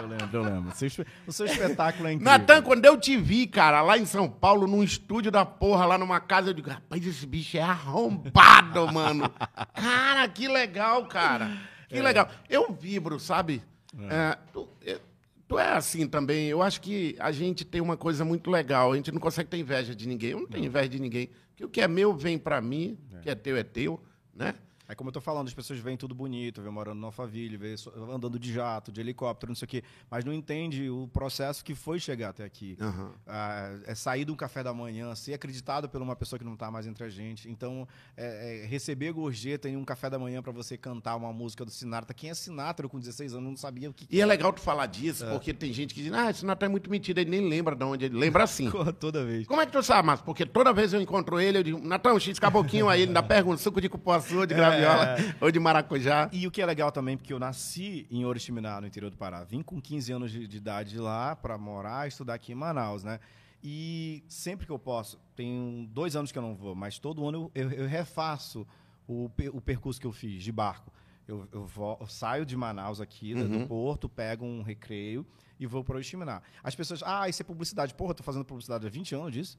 Eu 0.00 0.06
lembro, 0.06 0.28
eu 0.32 0.42
lembro. 0.42 0.70
O 0.70 0.74
seu, 0.74 0.88
o 1.26 1.32
seu 1.32 1.46
espetáculo 1.46 2.06
é 2.08 2.12
incrível. 2.12 2.32
Natan, 2.32 2.62
quando 2.62 2.84
eu 2.84 2.96
te 2.96 3.16
vi, 3.16 3.46
cara, 3.48 3.82
lá 3.82 3.98
em 3.98 4.06
São 4.06 4.28
Paulo, 4.28 4.66
num 4.66 4.82
estúdio 4.84 5.30
da 5.32 5.44
porra, 5.44 5.84
lá 5.86 5.98
numa 5.98 6.20
casa, 6.20 6.50
eu 6.50 6.54
digo, 6.54 6.70
rapaz, 6.70 7.04
esse 7.04 7.26
bicho 7.26 7.56
é 7.56 7.62
arrombado, 7.62 8.92
mano. 8.92 9.28
Cara, 9.74 10.28
que 10.28 10.46
legal, 10.46 11.06
cara. 11.06 11.50
Que 11.88 12.00
legal. 12.00 12.28
Eu 12.48 12.72
vibro, 12.72 13.18
sabe? 13.18 13.62
É, 14.08 14.38
tu, 14.52 14.68
é, 14.86 15.00
tu 15.48 15.58
é 15.58 15.72
assim 15.72 16.06
também. 16.06 16.46
Eu 16.48 16.62
acho 16.62 16.80
que 16.80 17.16
a 17.18 17.32
gente 17.32 17.64
tem 17.64 17.80
uma 17.80 17.96
coisa 17.96 18.24
muito 18.24 18.50
legal. 18.50 18.92
A 18.92 18.96
gente 18.96 19.10
não 19.10 19.20
consegue 19.20 19.48
ter 19.48 19.56
inveja 19.56 19.94
de 19.94 20.06
ninguém. 20.06 20.30
Eu 20.30 20.40
não 20.40 20.46
tenho 20.46 20.66
inveja 20.66 20.88
de 20.90 21.00
ninguém. 21.00 21.30
Porque 21.50 21.64
o 21.64 21.68
que 21.68 21.80
é 21.80 21.88
meu 21.88 22.14
vem 22.14 22.38
pra 22.38 22.60
mim, 22.60 22.98
o 23.12 23.20
que 23.20 23.30
é 23.30 23.34
teu 23.34 23.56
é 23.56 23.64
teu, 23.64 24.00
né? 24.34 24.54
É 24.88 24.94
como 24.94 25.08
eu 25.10 25.12
tô 25.12 25.20
falando, 25.20 25.46
as 25.48 25.52
pessoas 25.54 25.78
veem 25.78 25.98
tudo 25.98 26.14
bonito, 26.14 26.62
vê 26.62 26.70
morando 26.70 26.98
no 26.98 27.06
Alphaville, 27.06 27.58
vê 27.58 27.76
so- 27.76 27.92
andando 28.10 28.38
de 28.38 28.50
jato, 28.52 28.90
de 28.90 29.00
helicóptero, 29.02 29.50
não 29.50 29.54
sei 29.54 29.66
o 29.66 29.68
quê, 29.68 29.82
mas 30.10 30.24
não 30.24 30.32
entende 30.32 30.88
o 30.88 31.06
processo 31.08 31.62
que 31.62 31.74
foi 31.74 32.00
chegar 32.00 32.30
até 32.30 32.42
aqui. 32.44 32.76
Aham. 32.80 33.12
Ah, 33.26 33.70
é 33.86 33.94
sair 33.94 34.24
de 34.24 34.32
um 34.32 34.34
café 34.34 34.62
da 34.62 34.72
manhã, 34.72 35.14
ser 35.14 35.34
acreditado 35.34 35.88
por 35.90 36.00
uma 36.00 36.16
pessoa 36.16 36.38
que 36.38 36.44
não 36.44 36.56
tá 36.56 36.70
mais 36.70 36.86
entre 36.86 37.04
a 37.04 37.08
gente. 37.10 37.50
Então, 37.50 37.86
é- 38.16 38.62
é 38.62 38.66
receber 38.66 39.12
gorjeta 39.12 39.68
em 39.68 39.76
um 39.76 39.84
café 39.84 40.08
da 40.08 40.18
manhã 40.18 40.42
pra 40.42 40.52
você 40.52 40.76
cantar 40.78 41.16
uma 41.16 41.32
música 41.34 41.64
do 41.66 41.70
Sinatra. 41.70 42.14
Quem 42.14 42.30
é 42.30 42.34
Sinatra? 42.34 42.88
Com 42.88 42.98
16 42.98 43.34
anos 43.34 43.46
não 43.50 43.56
sabia 43.58 43.90
o 43.90 43.92
que 43.92 44.06
E 44.10 44.20
é 44.22 44.24
legal 44.24 44.52
tu 44.54 44.60
falar 44.62 44.86
disso, 44.86 45.26
porque 45.32 45.52
tem 45.52 45.70
gente 45.70 45.92
que 45.94 46.02
diz, 46.02 46.12
ah, 46.14 46.32
Natan 46.44 46.64
é 46.66 46.68
muito 46.70 46.90
metido, 46.90 47.18
ele 47.20 47.30
nem 47.30 47.46
lembra 47.46 47.76
de 47.76 47.84
onde 47.84 48.06
ele. 48.06 48.16
Lembra 48.16 48.44
assim. 48.44 48.70
Toda 48.98 49.22
vez. 49.24 49.46
Como 49.46 49.60
é 49.60 49.66
que 49.66 49.72
tu 49.72 49.82
sabe, 49.82 50.06
Márcio? 50.06 50.24
Porque 50.24 50.46
toda 50.46 50.72
vez 50.72 50.94
eu 50.94 51.00
encontro 51.02 51.38
ele, 51.38 51.58
eu 51.58 51.62
digo, 51.62 51.78
Natão, 51.86 52.18
X 52.18 52.38
caboquinho, 52.38 52.88
aí 52.88 53.02
ele 53.02 53.10
ainda 53.10 53.22
pergunta 53.22 53.58
suco 53.62 53.80
de 53.82 53.88
cupuaçu, 53.90 54.46
de 54.46 54.54
graviola 54.80 55.34
ou 55.40 55.50
de 55.50 55.58
maracujá. 55.60 56.28
E 56.32 56.46
o 56.46 56.50
que 56.50 56.60
é 56.62 56.66
legal 56.66 56.90
também, 56.92 57.16
porque 57.16 57.32
eu 57.32 57.38
nasci 57.38 58.06
em 58.10 58.24
Oriximiná, 58.24 58.80
no 58.80 58.86
interior 58.86 59.10
do 59.10 59.16
Pará. 59.16 59.44
Vim 59.44 59.62
com 59.62 59.80
15 59.80 60.12
anos 60.12 60.30
de, 60.30 60.46
de 60.46 60.56
idade 60.56 60.90
de 60.90 60.98
lá 60.98 61.34
para 61.36 61.56
morar 61.58 62.06
e 62.06 62.08
estudar 62.08 62.34
aqui 62.34 62.52
em 62.52 62.54
Manaus, 62.54 63.02
né? 63.04 63.18
E 63.62 64.22
sempre 64.28 64.64
que 64.66 64.72
eu 64.72 64.78
posso, 64.78 65.18
tem 65.34 65.88
dois 65.92 66.14
anos 66.14 66.30
que 66.30 66.38
eu 66.38 66.42
não 66.42 66.54
vou, 66.54 66.74
mas 66.74 66.98
todo 66.98 67.26
ano 67.28 67.50
eu, 67.54 67.70
eu- 67.70 67.78
eu 67.80 67.86
refaço 67.88 68.66
o, 69.06 69.30
o 69.52 69.60
percurso 69.60 70.00
que 70.00 70.06
eu 70.06 70.12
fiz 70.12 70.42
de 70.44 70.52
barco. 70.52 70.92
Eu, 71.26 71.46
eu 71.52 71.64
vo- 71.66 71.96
eu 72.00 72.06
saio 72.06 72.46
de 72.46 72.56
Manaus 72.56 73.00
aqui, 73.00 73.34
né, 73.34 73.42
do 73.44 73.66
porto, 73.66 74.08
pego 74.08 74.44
um 74.46 74.62
recreio 74.62 75.26
e 75.60 75.66
vou 75.66 75.82
para 75.84 75.96
Oriximiná. 75.96 76.40
As 76.62 76.74
pessoas, 76.74 77.02
ah, 77.04 77.28
isso 77.28 77.42
é 77.42 77.44
publicidade. 77.44 77.92
Porra, 77.94 78.12
eu 78.12 78.14
tô 78.14 78.22
fazendo 78.22 78.44
publicidade 78.44 78.86
há 78.86 78.90
20 78.90 79.14
anos 79.14 79.32
disso. 79.32 79.58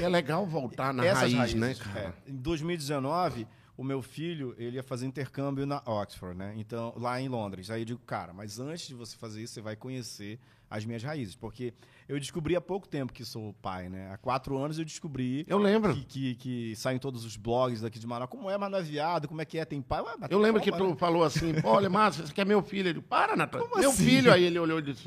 É 0.00 0.08
legal 0.08 0.46
voltar 0.46 0.94
na 0.94 1.04
Essas 1.04 1.32
raiz, 1.34 1.54
né, 1.54 1.66
raízes, 1.66 1.82
cara? 1.82 2.14
é. 2.26 2.30
Em 2.30 2.36
2019, 2.36 3.46
o 3.78 3.84
meu 3.84 4.02
filho, 4.02 4.56
ele 4.58 4.74
ia 4.74 4.82
fazer 4.82 5.06
intercâmbio 5.06 5.64
na 5.64 5.80
Oxford, 5.86 6.36
né? 6.36 6.52
Então, 6.56 6.92
lá 6.96 7.20
em 7.20 7.28
Londres. 7.28 7.70
Aí 7.70 7.82
eu 7.82 7.84
digo, 7.84 8.00
cara, 8.00 8.32
mas 8.32 8.58
antes 8.58 8.88
de 8.88 8.94
você 8.94 9.16
fazer 9.16 9.40
isso, 9.40 9.54
você 9.54 9.60
vai 9.60 9.76
conhecer 9.76 10.40
as 10.68 10.84
minhas 10.84 11.00
raízes. 11.00 11.36
Porque 11.36 11.72
eu 12.08 12.18
descobri 12.18 12.56
há 12.56 12.60
pouco 12.60 12.88
tempo 12.88 13.12
que 13.12 13.24
sou 13.24 13.52
pai, 13.62 13.88
né? 13.88 14.10
Há 14.12 14.18
quatro 14.18 14.58
anos 14.58 14.80
eu 14.80 14.84
descobri 14.84 15.46
Eu 15.48 15.58
lembro. 15.58 15.94
que, 15.94 16.04
que, 16.04 16.34
que 16.34 16.76
saem 16.76 16.98
todos 16.98 17.24
os 17.24 17.36
blogs 17.36 17.80
daqui 17.80 18.00
de 18.00 18.06
Manaus. 18.06 18.28
Como 18.28 18.50
é 18.50 18.58
manaviado, 18.58 19.28
como 19.28 19.40
é 19.40 19.44
que 19.44 19.56
é, 19.58 19.64
tem 19.64 19.80
pai? 19.80 20.02
Ué, 20.02 20.14
mas 20.18 20.28
Eu 20.28 20.40
lembro 20.40 20.60
que 20.60 20.72
tu 20.72 20.88
né? 20.88 20.96
falou 20.96 21.22
assim, 21.22 21.54
pô, 21.62 21.68
olha, 21.70 21.88
Márcio, 21.88 22.26
você 22.26 22.34
quer 22.34 22.44
meu 22.44 22.60
filho? 22.60 22.88
Ele, 22.88 23.00
para, 23.00 23.36
Natan. 23.36 23.60
Meu 23.76 23.90
assim? 23.90 24.04
filho, 24.04 24.32
aí 24.32 24.42
ele 24.42 24.58
olhou 24.58 24.80
e 24.80 24.82
disse, 24.82 25.04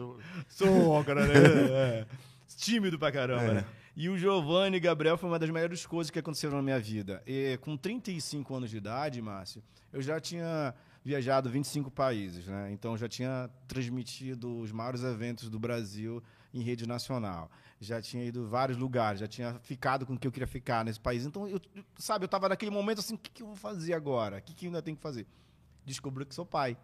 Sou, 0.47 1.03
cara, 1.03 1.27
né? 1.27 1.33
É. 1.71 2.05
Tímido 2.57 2.97
pra 2.97 3.11
caramba, 3.11 3.43
É. 3.43 3.53
né? 3.55 3.65
E 3.95 4.07
o 4.07 4.17
Giovanni 4.17 4.79
Gabriel 4.79 5.17
foi 5.17 5.29
uma 5.29 5.37
das 5.37 5.49
melhores 5.49 5.85
coisas 5.85 6.09
que 6.09 6.17
aconteceram 6.17 6.55
na 6.55 6.61
minha 6.61 6.79
vida. 6.79 7.21
E, 7.27 7.57
com 7.57 7.75
35 7.75 8.55
anos 8.55 8.69
de 8.69 8.77
idade, 8.77 9.21
Márcio, 9.21 9.61
eu 9.91 10.01
já 10.01 10.19
tinha 10.19 10.73
viajado 11.03 11.49
25 11.49 11.91
países, 11.91 12.47
né? 12.47 12.71
Então 12.71 12.95
já 12.95 13.09
tinha 13.09 13.49
transmitido 13.67 14.59
os 14.59 14.71
maiores 14.71 15.03
eventos 15.03 15.49
do 15.49 15.59
Brasil 15.59 16.23
em 16.53 16.61
rede 16.61 16.87
nacional. 16.87 17.49
Já 17.79 18.01
tinha 18.01 18.23
ido 18.23 18.47
vários 18.47 18.77
lugares, 18.77 19.19
já 19.19 19.27
tinha 19.27 19.59
ficado 19.59 20.05
com 20.05 20.13
o 20.13 20.17
que 20.17 20.27
eu 20.27 20.31
queria 20.31 20.47
ficar 20.47 20.85
nesse 20.85 20.99
país. 20.99 21.25
Então, 21.25 21.47
eu, 21.47 21.59
sabe, 21.97 22.25
eu 22.25 22.29
tava 22.29 22.47
naquele 22.47 22.71
momento 22.71 22.99
assim, 22.99 23.15
o 23.15 23.17
que, 23.17 23.31
que 23.31 23.41
eu 23.41 23.47
vou 23.47 23.55
fazer 23.55 23.93
agora? 23.93 24.37
O 24.37 24.41
que, 24.41 24.53
que 24.53 24.65
eu 24.65 24.69
ainda 24.69 24.81
tenho 24.81 24.95
que 24.95 25.03
fazer? 25.03 25.25
Descobri 25.85 26.25
que 26.25 26.35
sou 26.35 26.45
pai. 26.45 26.77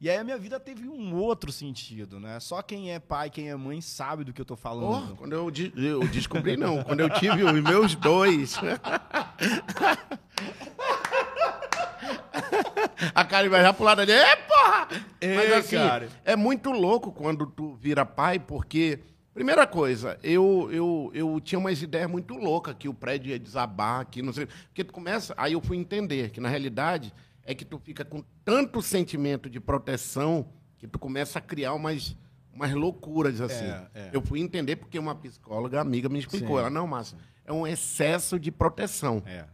E 0.00 0.08
aí 0.08 0.16
a 0.16 0.22
minha 0.22 0.38
vida 0.38 0.60
teve 0.60 0.88
um 0.88 1.12
outro 1.16 1.50
sentido, 1.50 2.20
né? 2.20 2.38
Só 2.38 2.62
quem 2.62 2.92
é 2.92 3.00
pai, 3.00 3.30
quem 3.30 3.50
é 3.50 3.56
mãe 3.56 3.80
sabe 3.80 4.22
do 4.22 4.32
que 4.32 4.40
eu 4.40 4.44
tô 4.44 4.54
falando. 4.56 5.16
quando 5.16 5.32
eu, 5.32 5.50
de- 5.50 5.72
eu 5.76 6.06
descobri, 6.06 6.56
não. 6.56 6.84
Quando 6.84 7.00
eu 7.00 7.10
tive 7.10 7.42
os 7.42 7.60
meus 7.60 7.94
dois. 7.96 8.56
A 13.14 13.24
Karen 13.24 13.48
vai 13.48 13.62
já 13.62 13.72
pro 13.72 13.84
lado 13.84 14.00
ali. 14.02 14.12
É, 14.12 14.36
porra! 14.36 14.88
É, 15.20 15.34
Mas 15.36 15.52
assim, 15.52 15.76
cara. 15.76 16.08
é 16.24 16.36
muito 16.36 16.70
louco 16.70 17.12
quando 17.12 17.46
tu 17.46 17.74
vira 17.74 18.04
pai, 18.06 18.38
porque. 18.38 19.00
Primeira 19.34 19.68
coisa, 19.68 20.18
eu, 20.20 20.68
eu, 20.72 21.12
eu 21.14 21.40
tinha 21.40 21.60
umas 21.60 21.80
ideias 21.80 22.10
muito 22.10 22.34
loucas 22.34 22.74
que 22.76 22.88
o 22.88 22.94
prédio 22.94 23.30
ia 23.30 23.38
desabar, 23.38 24.04
que 24.06 24.20
não 24.20 24.32
sei. 24.32 24.46
Porque 24.46 24.82
tu 24.82 24.92
começa. 24.92 25.32
Aí 25.36 25.52
eu 25.52 25.60
fui 25.60 25.76
entender 25.76 26.30
que, 26.30 26.40
na 26.40 26.48
realidade, 26.48 27.14
é 27.48 27.54
que 27.54 27.64
tu 27.64 27.78
fica 27.78 28.04
com 28.04 28.22
tanto 28.44 28.82
sentimento 28.82 29.48
de 29.48 29.58
proteção 29.58 30.52
que 30.76 30.86
tu 30.86 30.98
começa 30.98 31.38
a 31.38 31.42
criar 31.42 31.72
umas, 31.72 32.14
umas 32.52 32.74
loucuras, 32.74 33.40
assim. 33.40 33.64
É, 33.64 33.88
é. 33.94 34.10
Eu 34.12 34.20
fui 34.20 34.38
entender 34.38 34.76
porque 34.76 34.98
uma 34.98 35.14
psicóloga 35.14 35.80
amiga 35.80 36.10
me 36.10 36.18
explicou. 36.18 36.56
Sim. 36.56 36.58
Ela, 36.58 36.68
não, 36.68 36.86
Márcio, 36.86 37.16
é 37.46 37.50
um 37.50 37.66
excesso 37.66 38.38
de 38.38 38.52
proteção. 38.52 39.22
É. 39.24 39.46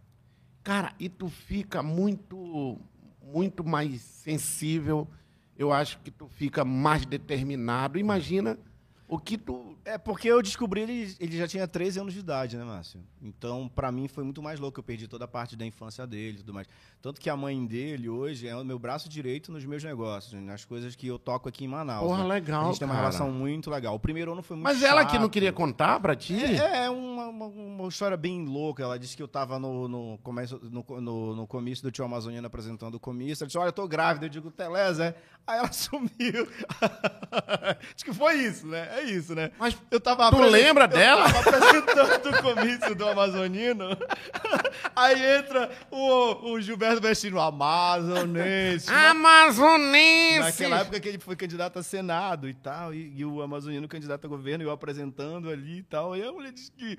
Cara, 0.65 0.93
e 0.99 1.09
tu 1.09 1.29
fica 1.29 1.85
muito, 1.85 2.81
muito 3.23 3.63
mais 3.63 4.01
sensível. 4.01 5.07
Eu 5.57 5.73
acho 5.73 6.01
que 6.01 6.11
tu 6.11 6.27
fica 6.27 6.65
mais 6.65 7.07
determinado. 7.07 7.97
Imagina 7.97 8.59
o 9.07 9.19
que 9.19 9.37
tu. 9.37 9.77
É, 9.85 9.99
porque 9.99 10.29
eu 10.29 10.41
descobri 10.43 10.81
ele, 10.81 11.15
ele 11.21 11.37
já 11.37 11.47
tinha 11.47 11.69
13 11.69 12.01
anos 12.01 12.15
de 12.15 12.21
idade, 12.21 12.57
né, 12.57 12.65
Márcio? 12.65 13.01
Então, 13.21 13.69
pra 13.75 13.93
mim, 13.93 14.09
foi 14.09 14.25
muito 14.25 14.43
mais 14.43 14.59
louco. 14.59 14.81
Eu 14.81 14.85
perdi 14.85 15.07
toda 15.07 15.27
a 15.27 15.29
parte 15.29 15.57
da 15.57 15.67
infância 15.67 16.07
dele 16.07 16.37
e 16.37 16.41
tudo 16.41 16.55
mais. 16.55 16.67
Tanto 17.03 17.21
que 17.21 17.29
a 17.29 17.37
mãe 17.37 17.67
dele, 17.67 18.09
hoje, 18.09 18.49
é 18.49 18.57
o 18.57 18.65
meu 18.65 18.79
braço 18.79 19.09
direito 19.09 19.53
nos 19.53 19.65
meus 19.65 19.85
negócios, 19.85 20.41
nas 20.43 20.65
coisas 20.65 20.97
que 20.97 21.07
eu 21.07 21.19
toco 21.19 21.49
aqui 21.49 21.65
em 21.65 21.69
Manaus. 21.69 22.07
Porra, 22.07 22.23
né? 22.23 22.29
legal, 22.35 22.63
A 22.63 22.67
gente 22.69 22.79
tem 22.79 22.87
uma 22.89 22.95
cara. 22.95 23.09
relação 23.09 23.31
muito 23.31 23.71
legal. 23.71 23.95
O 23.95 24.01
primeiro 24.01 24.33
ano 24.33 24.43
foi 24.43 24.57
muito 24.57 24.65
Mas 24.65 24.83
ela 24.83 25.05
que 25.05 25.15
não 25.15 25.23
chato. 25.23 25.31
queria 25.33 25.53
contar 25.53 26.01
pra 26.01 26.17
ti? 26.17 26.43
É, 26.43 26.85
é 26.87 26.91
uma, 27.29 27.47
uma, 27.47 27.63
uma 27.63 27.89
história 27.89 28.17
bem 28.17 28.45
louca. 28.45 28.83
Ela 28.83 28.99
disse 28.99 29.17
que 29.17 29.23
eu 29.23 29.29
tava 29.29 29.59
no, 29.59 29.89
no, 29.89 30.19
começo, 30.23 30.61
no, 30.63 30.85
no, 31.01 31.37
no 31.37 31.47
comício 31.47 31.83
do 31.85 31.91
Tio 31.91 32.05
Amazoniano 32.05 32.47
apresentando 32.47 32.95
o 32.95 33.01
comício. 33.01 33.43
Ela 33.43 33.47
disse, 33.47 33.59
olha, 33.59 33.69
eu 33.69 33.73
tô 33.73 33.87
grávida. 33.89 34.27
Eu 34.27 34.31
digo, 34.31 34.51
Teleza, 34.51 35.07
é? 35.07 35.15
Aí 35.47 35.59
ela 35.59 35.71
sumiu. 35.73 36.49
Acho 37.95 38.05
que 38.05 38.13
foi 38.13 38.35
isso, 38.37 38.67
né? 38.67 38.89
É 38.99 39.03
isso, 39.03 39.35
né? 39.35 39.51
Mas 39.59 39.77
Eu 39.91 40.01
tava 40.01 40.31
Tu 40.31 40.41
lembra 40.43 40.89
dela? 40.89 41.27
Eu 41.27 41.33
tava 41.33 41.51
apresentando 41.51 42.31
o 42.31 42.43
comício 42.43 42.95
do 42.95 43.09
Amazonino. 43.09 43.85
Aí 44.97 45.39
entra 45.39 45.71
o, 45.91 46.53
o 46.53 46.61
Gilberto 46.61 47.01
Vestino, 47.01 47.41
amazonense. 47.41 48.91
Amazonense! 48.91 50.41
Naquela 50.41 50.81
época 50.81 51.01
que 51.01 51.09
ele 51.09 51.19
foi 51.19 51.37
candidato 51.37 51.79
a 51.79 51.83
Senado 51.83 52.49
e 52.49 52.55
tal, 52.55 52.95
e, 52.95 53.13
e 53.17 53.25
o 53.25 53.43
Amazonino 53.43 53.89
candidato 53.89 54.25
a 54.25 54.29
governo, 54.29 54.65
e 54.65 54.67
eu 54.67 54.71
apresentando 54.71 55.51
ali 55.51 55.79
e 55.79 55.83
tal. 55.83 56.17
E 56.17 56.23
a 56.23 56.33
mulher 56.33 56.53
disse 56.53 56.71
que 56.71 56.99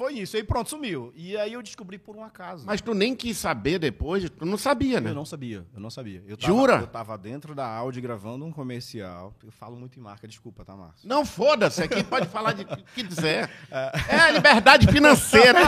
foi 0.00 0.14
isso. 0.14 0.34
Aí 0.34 0.42
pronto, 0.42 0.70
sumiu. 0.70 1.12
E 1.14 1.36
aí 1.36 1.52
eu 1.52 1.62
descobri 1.62 1.98
por 1.98 2.16
um 2.16 2.24
acaso. 2.24 2.64
Mas 2.66 2.80
tu 2.80 2.94
nem 2.94 3.14
quis 3.14 3.36
saber 3.36 3.78
depois, 3.78 4.24
tu 4.30 4.46
não 4.46 4.56
sabia, 4.56 4.98
né? 4.98 5.10
Eu 5.10 5.14
não 5.14 5.26
sabia, 5.26 5.66
eu 5.74 5.78
não 5.80 5.90
sabia. 5.90 6.24
Eu 6.26 6.38
tava, 6.38 6.52
Jura? 6.54 6.76
Eu 6.76 6.86
tava 6.86 7.18
dentro 7.18 7.54
da 7.54 7.66
Audi 7.66 8.00
gravando 8.00 8.46
um 8.46 8.50
comercial. 8.50 9.34
Eu 9.44 9.50
falo 9.52 9.76
muito 9.76 9.98
em 9.98 10.02
marca, 10.02 10.26
desculpa, 10.26 10.64
tá, 10.64 10.74
Márcio? 10.74 11.06
Não, 11.06 11.26
foda-se, 11.26 11.82
aqui 11.82 12.02
pode 12.02 12.28
falar 12.28 12.52
de 12.54 12.64
que 12.64 12.82
quiser. 13.04 13.50
É 14.08 14.16
a 14.16 14.30
liberdade 14.30 14.86
financeira. 14.86 15.58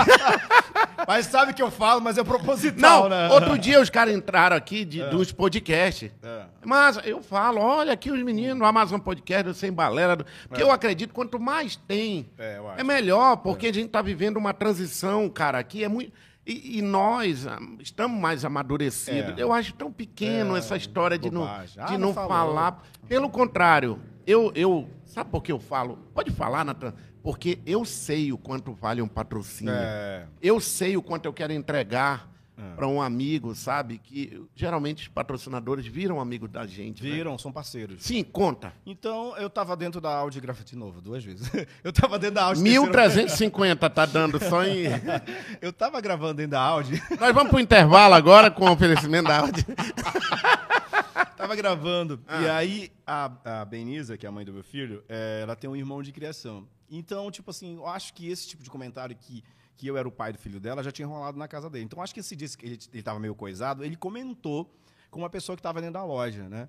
Mas 1.06 1.26
sabe 1.26 1.52
que 1.52 1.60
eu 1.62 1.70
falo, 1.70 2.00
mas 2.00 2.16
é 2.16 2.22
proposital, 2.22 3.02
Não, 3.04 3.08
né? 3.08 3.28
outro 3.30 3.58
dia 3.58 3.80
os 3.80 3.90
caras 3.90 4.14
entraram 4.14 4.54
aqui 4.56 4.84
de, 4.84 5.02
dos 5.10 5.32
podcasts. 5.32 6.10
É. 6.22 6.44
Mas 6.64 6.96
eu 7.04 7.20
falo, 7.22 7.60
olha 7.60 7.92
aqui 7.92 8.10
os 8.10 8.22
meninos 8.22 8.58
do 8.58 8.64
Amazon 8.64 9.00
Podcast, 9.00 9.42
do 9.42 9.54
Sem 9.54 9.72
Balela. 9.72 10.14
do- 10.16 10.24
Porque 10.48 10.62
eu 10.62 10.70
acredito, 10.70 11.12
quanto 11.12 11.40
mais 11.40 11.74
tem, 11.76 12.30
É, 12.38 12.60
é 12.78 12.84
melhor, 12.84 13.36
porque 13.38 13.66
a 13.66 13.74
gente 13.74 13.88
tá 13.88 14.00
vivendo 14.00 14.21
uma 14.38 14.54
transição, 14.54 15.28
cara, 15.28 15.58
aqui 15.58 15.84
é 15.84 15.88
muito... 15.88 16.12
E, 16.44 16.78
e 16.78 16.82
nós 16.82 17.46
ah, 17.46 17.58
estamos 17.78 18.20
mais 18.20 18.44
amadurecidos. 18.44 19.38
É. 19.38 19.42
Eu 19.42 19.52
acho 19.52 19.74
tão 19.74 19.92
pequeno 19.92 20.56
É, 20.56 20.58
essa 20.58 20.76
história 20.76 21.16
de 21.16 21.30
não, 21.30 21.42
bobagem. 21.42 21.80
Ah, 21.80 21.86
de 21.86 21.92
não 21.92 22.08
não 22.08 22.14
falou. 22.14 22.28
falar. 22.28 22.82
Pelo 23.08 23.30
contrário, 23.30 24.00
eu, 24.26 24.50
eu... 24.54 24.88
Sabe 25.04 25.30
por 25.30 25.40
que 25.42 25.52
eu 25.52 25.60
falo? 25.60 25.98
Pode 26.12 26.32
falar, 26.32 26.64
Natan? 26.64 26.94
Porque 27.22 27.60
eu 27.64 27.84
sei 27.84 28.32
o 28.32 28.38
quanto 28.38 28.72
vale 28.72 29.00
um 29.00 29.06
patrocínio. 29.06 29.72
É. 29.72 30.26
Eu 30.42 30.58
sei 30.58 30.96
o 30.96 31.02
quanto 31.02 31.26
eu 31.26 31.32
quero 31.32 31.52
entregar 31.52 32.31
para 32.76 32.86
um 32.88 33.00
amigo, 33.02 33.54
sabe? 33.54 33.98
Que 33.98 34.42
geralmente 34.54 35.02
os 35.02 35.08
patrocinadores 35.08 35.86
viram 35.86 36.20
amigos 36.20 36.50
da 36.50 36.66
gente. 36.66 37.02
né? 37.02 37.10
Viram, 37.10 37.36
são 37.38 37.52
parceiros. 37.52 38.02
Sim, 38.02 38.22
conta. 38.24 38.72
Então, 38.86 39.36
eu 39.36 39.48
tava 39.50 39.76
dentro 39.76 40.00
da 40.00 40.14
Audi 40.14 40.40
Graf- 40.40 40.62
de 40.64 40.76
novo, 40.76 41.00
duas 41.00 41.24
vezes. 41.24 41.50
Eu 41.82 41.92
tava 41.92 42.18
dentro 42.18 42.36
da 42.36 42.44
Audi. 42.44 42.60
1.350 42.62 43.90
tá 43.92 44.06
dando 44.06 44.38
só 44.42 44.64
em. 44.64 44.84
Eu 45.60 45.72
tava 45.72 46.00
gravando 46.00 46.34
dentro 46.34 46.52
da 46.52 46.60
Audi. 46.60 47.02
Nós 47.18 47.34
vamos 47.34 47.50
pro 47.50 47.60
intervalo 47.60 48.14
agora 48.14 48.50
com 48.50 48.64
o 48.66 48.72
oferecimento 48.72 49.28
da 49.28 49.40
Audi. 49.40 49.64
tava 51.36 51.54
gravando. 51.56 52.20
Ah. 52.26 52.42
E 52.42 52.48
aí, 52.48 52.92
a, 53.06 53.30
a 53.60 53.64
Benisa, 53.64 54.16
que 54.16 54.26
é 54.26 54.28
a 54.28 54.32
mãe 54.32 54.44
do 54.44 54.52
meu 54.52 54.62
filho, 54.62 55.02
é, 55.08 55.40
ela 55.42 55.56
tem 55.56 55.68
um 55.68 55.76
irmão 55.76 56.02
de 56.02 56.12
criação. 56.12 56.66
Então, 56.90 57.30
tipo 57.30 57.50
assim, 57.50 57.76
eu 57.76 57.86
acho 57.86 58.12
que 58.12 58.28
esse 58.28 58.46
tipo 58.48 58.62
de 58.62 58.70
comentário 58.70 59.16
que, 59.18 59.42
que 59.82 59.88
eu 59.88 59.96
era 59.96 60.06
o 60.06 60.12
pai 60.12 60.32
do 60.32 60.38
filho 60.38 60.60
dela 60.60 60.80
já 60.80 60.92
tinha 60.92 61.08
rolado 61.08 61.36
na 61.36 61.48
casa 61.48 61.68
dele. 61.68 61.84
Então, 61.84 62.00
acho 62.00 62.14
que 62.14 62.20
esse 62.20 62.36
dia 62.36 62.48
que 62.56 62.64
ele, 62.64 62.78
ele 62.92 63.02
tava 63.02 63.18
meio 63.18 63.34
coisado, 63.34 63.84
ele 63.84 63.96
comentou 63.96 64.72
com 65.10 65.18
uma 65.18 65.28
pessoa 65.28 65.56
que 65.56 65.62
tava 65.62 65.80
dentro 65.80 65.94
da 65.94 66.04
loja, 66.04 66.48
né? 66.48 66.68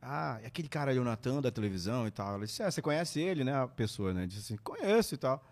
Ah, 0.00 0.38
é 0.42 0.46
aquele 0.46 0.66
cara 0.66 0.90
ali, 0.90 0.98
o 0.98 1.04
Natan, 1.04 1.42
da 1.42 1.50
televisão 1.50 2.06
e 2.06 2.10
tal. 2.10 2.36
Ela 2.36 2.46
disse, 2.46 2.62
é, 2.62 2.70
você 2.70 2.80
conhece 2.80 3.20
ele, 3.20 3.44
né? 3.44 3.54
A 3.54 3.68
pessoa, 3.68 4.14
né? 4.14 4.26
Disse 4.26 4.40
assim, 4.40 4.56
conheço 4.56 5.14
e 5.14 5.18
tal. 5.18 5.44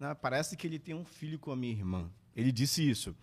Né, 0.00 0.12
Parece 0.14 0.56
que 0.56 0.66
ele 0.66 0.80
tem 0.80 0.92
um 0.92 1.04
filho 1.04 1.38
com 1.38 1.52
a 1.52 1.56
minha 1.56 1.72
irmã. 1.72 2.10
Ele 2.34 2.50
disse 2.50 2.88
isso. 2.88 3.14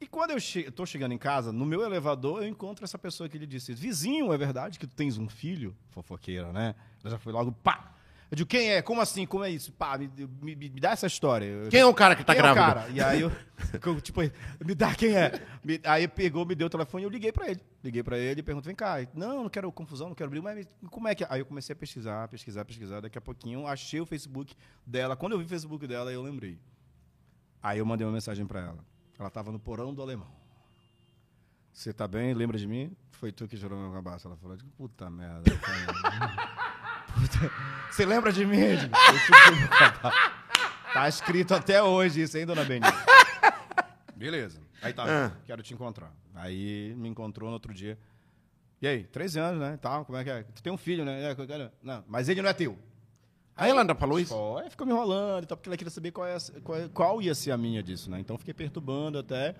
E 0.00 0.06
quando 0.06 0.30
eu 0.30 0.38
che 0.38 0.70
tô 0.70 0.86
chegando 0.86 1.12
em 1.14 1.18
casa, 1.18 1.52
no 1.52 1.66
meu 1.66 1.82
elevador, 1.82 2.44
eu 2.44 2.48
encontro 2.48 2.84
essa 2.84 2.98
pessoa 2.98 3.28
que 3.28 3.36
ele 3.36 3.46
disse: 3.46 3.74
Vizinho, 3.74 4.32
é 4.32 4.38
verdade 4.38 4.78
que 4.78 4.86
tu 4.86 4.94
tens 4.94 5.18
um 5.18 5.28
filho? 5.28 5.76
Fofoqueira, 5.90 6.52
né? 6.52 6.76
Ela 7.02 7.10
já 7.10 7.18
foi 7.18 7.32
logo, 7.32 7.50
pá! 7.50 7.93
Eu 8.34 8.36
digo: 8.36 8.48
Quem 8.48 8.72
é? 8.72 8.82
Como 8.82 9.00
assim? 9.00 9.24
Como 9.26 9.44
é 9.44 9.50
isso? 9.50 9.70
Pá, 9.72 9.96
me, 9.96 10.10
me- 10.42 10.56
me 10.56 10.68
dá 10.80 10.90
essa 10.90 11.06
história. 11.06 11.44
Eu- 11.44 11.68
Quem 11.70 11.78
é 11.78 11.86
o 11.86 11.94
cara 11.94 12.16
que 12.16 12.24
tá 12.24 12.34
quem 12.34 12.44
é 12.44 12.50
o 12.50 12.52
grávido? 12.54 12.80
cara? 12.80 12.90
E 12.92 13.00
aí 13.00 13.20
eu, 13.20 13.30
eu, 13.86 14.00
tipo, 14.00 14.20
me 14.66 14.74
dá 14.74 14.92
quem 14.92 15.14
é? 15.16 15.40
Me- 15.62 15.80
aí 15.84 16.08
pegou, 16.08 16.44
me 16.44 16.56
deu 16.56 16.66
o 16.66 16.70
telefone 16.70 17.04
e 17.04 17.06
eu 17.06 17.10
liguei 17.10 17.30
pra 17.30 17.48
ele. 17.48 17.60
Liguei 17.84 18.02
pra 18.02 18.18
ele 18.18 18.40
e 18.40 18.42
perguntei, 18.42 18.70
vem 18.70 18.74
cá. 18.74 18.96
Não, 19.14 19.44
não 19.44 19.48
quero 19.48 19.70
confusão, 19.70 20.08
não 20.08 20.16
quero 20.16 20.26
abrir, 20.26 20.40
mas 20.42 20.66
como 20.90 21.06
é 21.06 21.14
que 21.14 21.22
é? 21.22 21.28
Aí 21.30 21.40
eu 21.42 21.46
comecei 21.46 21.72
a 21.74 21.76
pesquisar, 21.76 22.26
pesquisar, 22.26 22.64
pesquisar. 22.64 23.00
Daqui 23.00 23.16
a 23.16 23.20
pouquinho 23.20 23.68
achei 23.68 24.00
o 24.00 24.06
Facebook 24.06 24.56
dela. 24.84 25.14
Quando 25.14 25.34
eu 25.34 25.38
vi 25.38 25.44
o 25.44 25.48
Facebook 25.48 25.86
dela, 25.86 26.10
eu 26.12 26.20
lembrei. 26.20 26.58
Aí 27.62 27.78
eu 27.78 27.86
mandei 27.86 28.04
uma 28.04 28.12
mensagem 28.12 28.44
pra 28.44 28.58
ela. 28.60 28.84
Ela 29.16 29.30
tava 29.30 29.52
no 29.52 29.60
porão 29.60 29.94
do 29.94 30.02
alemão. 30.02 30.26
Você 31.72 31.92
tá 31.92 32.08
bem? 32.08 32.34
Lembra 32.34 32.58
de 32.58 32.66
mim? 32.66 32.96
Foi 33.12 33.30
tu 33.30 33.46
que 33.46 33.56
gerou 33.56 33.78
meu 33.78 33.92
cabaço. 33.92 34.26
Ela 34.26 34.36
falou, 34.36 34.58
puta 34.76 35.08
merda. 35.08 35.44
Você 37.90 38.04
lembra 38.04 38.32
de 38.32 38.44
mim? 38.44 38.58
Foi 38.76 39.54
meu 39.56 39.68
cabaço. 39.68 40.16
Tá 40.92 41.08
escrito 41.08 41.54
até 41.54 41.82
hoje 41.82 42.22
isso, 42.22 42.36
hein, 42.38 42.46
dona 42.46 42.64
Benita? 42.64 42.92
Beleza. 44.16 44.60
Aí 44.82 44.92
tá, 44.92 45.04
Ah. 45.06 45.32
quero 45.46 45.62
te 45.62 45.74
encontrar. 45.74 46.12
Aí 46.34 46.94
me 46.96 47.08
encontrou 47.08 47.48
no 47.48 47.54
outro 47.54 47.72
dia. 47.72 47.98
E 48.82 48.86
aí, 48.86 49.04
13 49.04 49.38
anos, 49.38 49.60
né? 49.60 49.78
Tal, 49.80 50.04
como 50.04 50.18
é 50.18 50.24
que 50.24 50.30
é? 50.30 50.42
Tu 50.42 50.62
tem 50.62 50.72
um 50.72 50.76
filho, 50.76 51.04
né? 51.04 51.30
É, 51.32 51.70
Não, 51.82 52.04
mas 52.06 52.28
ele 52.28 52.42
não 52.42 52.50
é 52.50 52.52
teu. 52.52 52.78
Aí 53.56 53.70
ela 53.70 53.80
ainda 53.82 53.94
falou 53.94 54.18
isso? 54.18 54.34
Aí 54.58 54.68
ficou 54.68 54.86
me 54.86 54.92
enrolando 54.92 55.44
e 55.44 55.46
tal, 55.46 55.56
porque 55.56 55.68
ela 55.68 55.76
queria 55.76 55.90
saber 55.90 56.10
qual, 56.10 56.26
é, 56.26 56.34
a- 56.36 56.60
qual, 56.62 56.78
é- 56.78 56.88
qual 56.88 57.22
ia 57.22 57.34
ser 57.34 57.52
a 57.52 57.56
minha 57.56 57.82
disso, 57.82 58.10
né? 58.10 58.18
Então 58.20 58.36
fiquei 58.36 58.52
perturbando 58.52 59.18
até. 59.18 59.54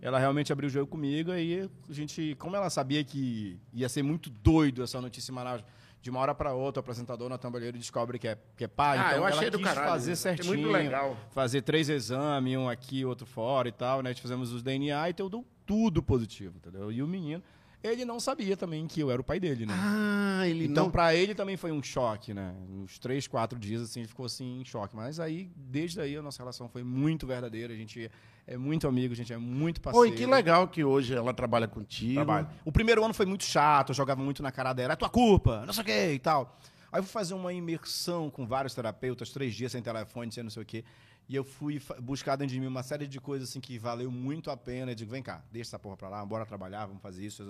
Ela 0.00 0.18
realmente 0.18 0.52
abriu 0.52 0.68
o 0.68 0.70
jogo 0.70 0.86
comigo, 0.90 1.30
aí 1.30 1.68
a 1.88 1.92
gente, 1.92 2.34
como 2.38 2.56
ela 2.56 2.68
sabia 2.70 3.02
que 3.04 3.58
ia 3.72 3.88
ser 3.88 4.02
muito 4.02 4.30
doido 4.30 4.82
essa 4.82 5.00
notícia 5.00 5.30
em 5.30 5.34
Manaus, 5.34 5.62
de 6.02 6.10
uma 6.10 6.20
hora 6.20 6.34
para 6.34 6.52
outra, 6.54 6.80
o 6.80 6.82
apresentador 6.82 7.28
na 7.28 7.36
Tambalheiro 7.36 7.76
descobre 7.76 8.18
que 8.18 8.28
é, 8.28 8.38
que 8.56 8.64
é 8.64 8.68
pai, 8.68 8.98
Ah, 8.98 9.06
então 9.08 9.18
eu 9.18 9.24
achei 9.26 9.50
do 9.50 9.60
caralho, 9.60 9.88
fazer 9.88 10.12
achei 10.12 10.22
certinho, 10.22 10.54
muito 10.56 10.68
legal. 10.68 11.16
fazer 11.30 11.62
três 11.62 11.88
exames, 11.88 12.56
um 12.56 12.68
aqui, 12.68 13.04
outro 13.04 13.26
fora 13.26 13.68
e 13.68 13.72
tal, 13.72 14.02
né? 14.02 14.10
A 14.10 14.12
gente 14.12 14.22
fizemos 14.22 14.52
os 14.52 14.62
DNA 14.62 15.10
e 15.10 15.12
deu 15.12 15.44
tudo 15.66 16.02
positivo, 16.02 16.56
entendeu? 16.58 16.92
E 16.92 17.02
o 17.02 17.06
menino, 17.08 17.42
ele 17.86 18.04
não 18.04 18.18
sabia 18.20 18.56
também 18.56 18.86
que 18.86 19.00
eu 19.00 19.10
era 19.10 19.20
o 19.20 19.24
pai 19.24 19.38
dele, 19.40 19.66
né? 19.66 19.74
Ah, 19.76 20.46
ele 20.48 20.66
Então, 20.66 20.84
não. 20.84 20.90
pra 20.90 21.14
ele 21.14 21.34
também 21.34 21.56
foi 21.56 21.72
um 21.72 21.82
choque, 21.82 22.32
né? 22.34 22.54
Uns 22.68 22.98
três, 22.98 23.26
quatro 23.26 23.58
dias, 23.58 23.82
assim, 23.82 24.00
ele 24.00 24.08
ficou 24.08 24.26
assim, 24.26 24.60
em 24.60 24.64
choque. 24.64 24.94
Mas 24.94 25.18
aí, 25.20 25.50
desde 25.56 26.00
aí, 26.00 26.16
a 26.16 26.22
nossa 26.22 26.38
relação 26.42 26.68
foi 26.68 26.82
muito 26.82 27.26
verdadeira. 27.26 27.72
A 27.72 27.76
gente 27.76 28.10
é 28.46 28.56
muito 28.56 28.86
amigo, 28.86 29.12
a 29.12 29.16
gente 29.16 29.32
é 29.32 29.36
muito 29.38 29.80
parceiro. 29.80 30.08
E 30.08 30.16
que 30.16 30.26
legal 30.26 30.68
que 30.68 30.84
hoje 30.84 31.14
ela 31.14 31.34
trabalha 31.34 31.66
contigo. 31.66 32.14
Trabalho. 32.14 32.48
O 32.64 32.70
primeiro 32.70 33.04
ano 33.04 33.12
foi 33.14 33.26
muito 33.26 33.44
chato, 33.44 33.90
eu 33.90 33.94
jogava 33.94 34.22
muito 34.22 34.42
na 34.42 34.52
cara 34.52 34.72
dela, 34.72 34.92
é 34.92 34.96
tua 34.96 35.08
culpa, 35.08 35.64
não 35.66 35.72
sei 35.72 35.82
o 35.82 35.86
quê 35.86 36.12
e 36.14 36.18
tal. 36.18 36.58
Aí 36.92 37.00
eu 37.00 37.02
fui 37.04 37.12
fazer 37.12 37.34
uma 37.34 37.52
imersão 37.52 38.30
com 38.30 38.46
vários 38.46 38.74
terapeutas, 38.74 39.30
três 39.30 39.54
dias 39.54 39.72
sem 39.72 39.82
telefone, 39.82 40.30
sem 40.30 40.42
não 40.42 40.50
sei 40.50 40.62
o 40.62 40.66
quê. 40.66 40.84
E 41.28 41.34
eu 41.34 41.42
fui 41.42 41.82
buscar 42.00 42.36
dentro 42.36 42.54
de 42.54 42.60
mim 42.60 42.68
uma 42.68 42.84
série 42.84 43.06
de 43.08 43.20
coisas 43.20 43.48
assim 43.48 43.60
que 43.60 43.76
valeu 43.78 44.10
muito 44.12 44.48
a 44.48 44.56
pena. 44.56 44.92
Eu 44.92 44.94
digo, 44.94 45.10
vem 45.10 45.22
cá, 45.22 45.42
deixa 45.50 45.70
essa 45.70 45.78
porra 45.78 45.96
pra 45.96 46.08
lá, 46.08 46.24
bora 46.24 46.46
trabalhar, 46.46 46.86
vamos 46.86 47.02
fazer 47.02 47.26
isso, 47.26 47.44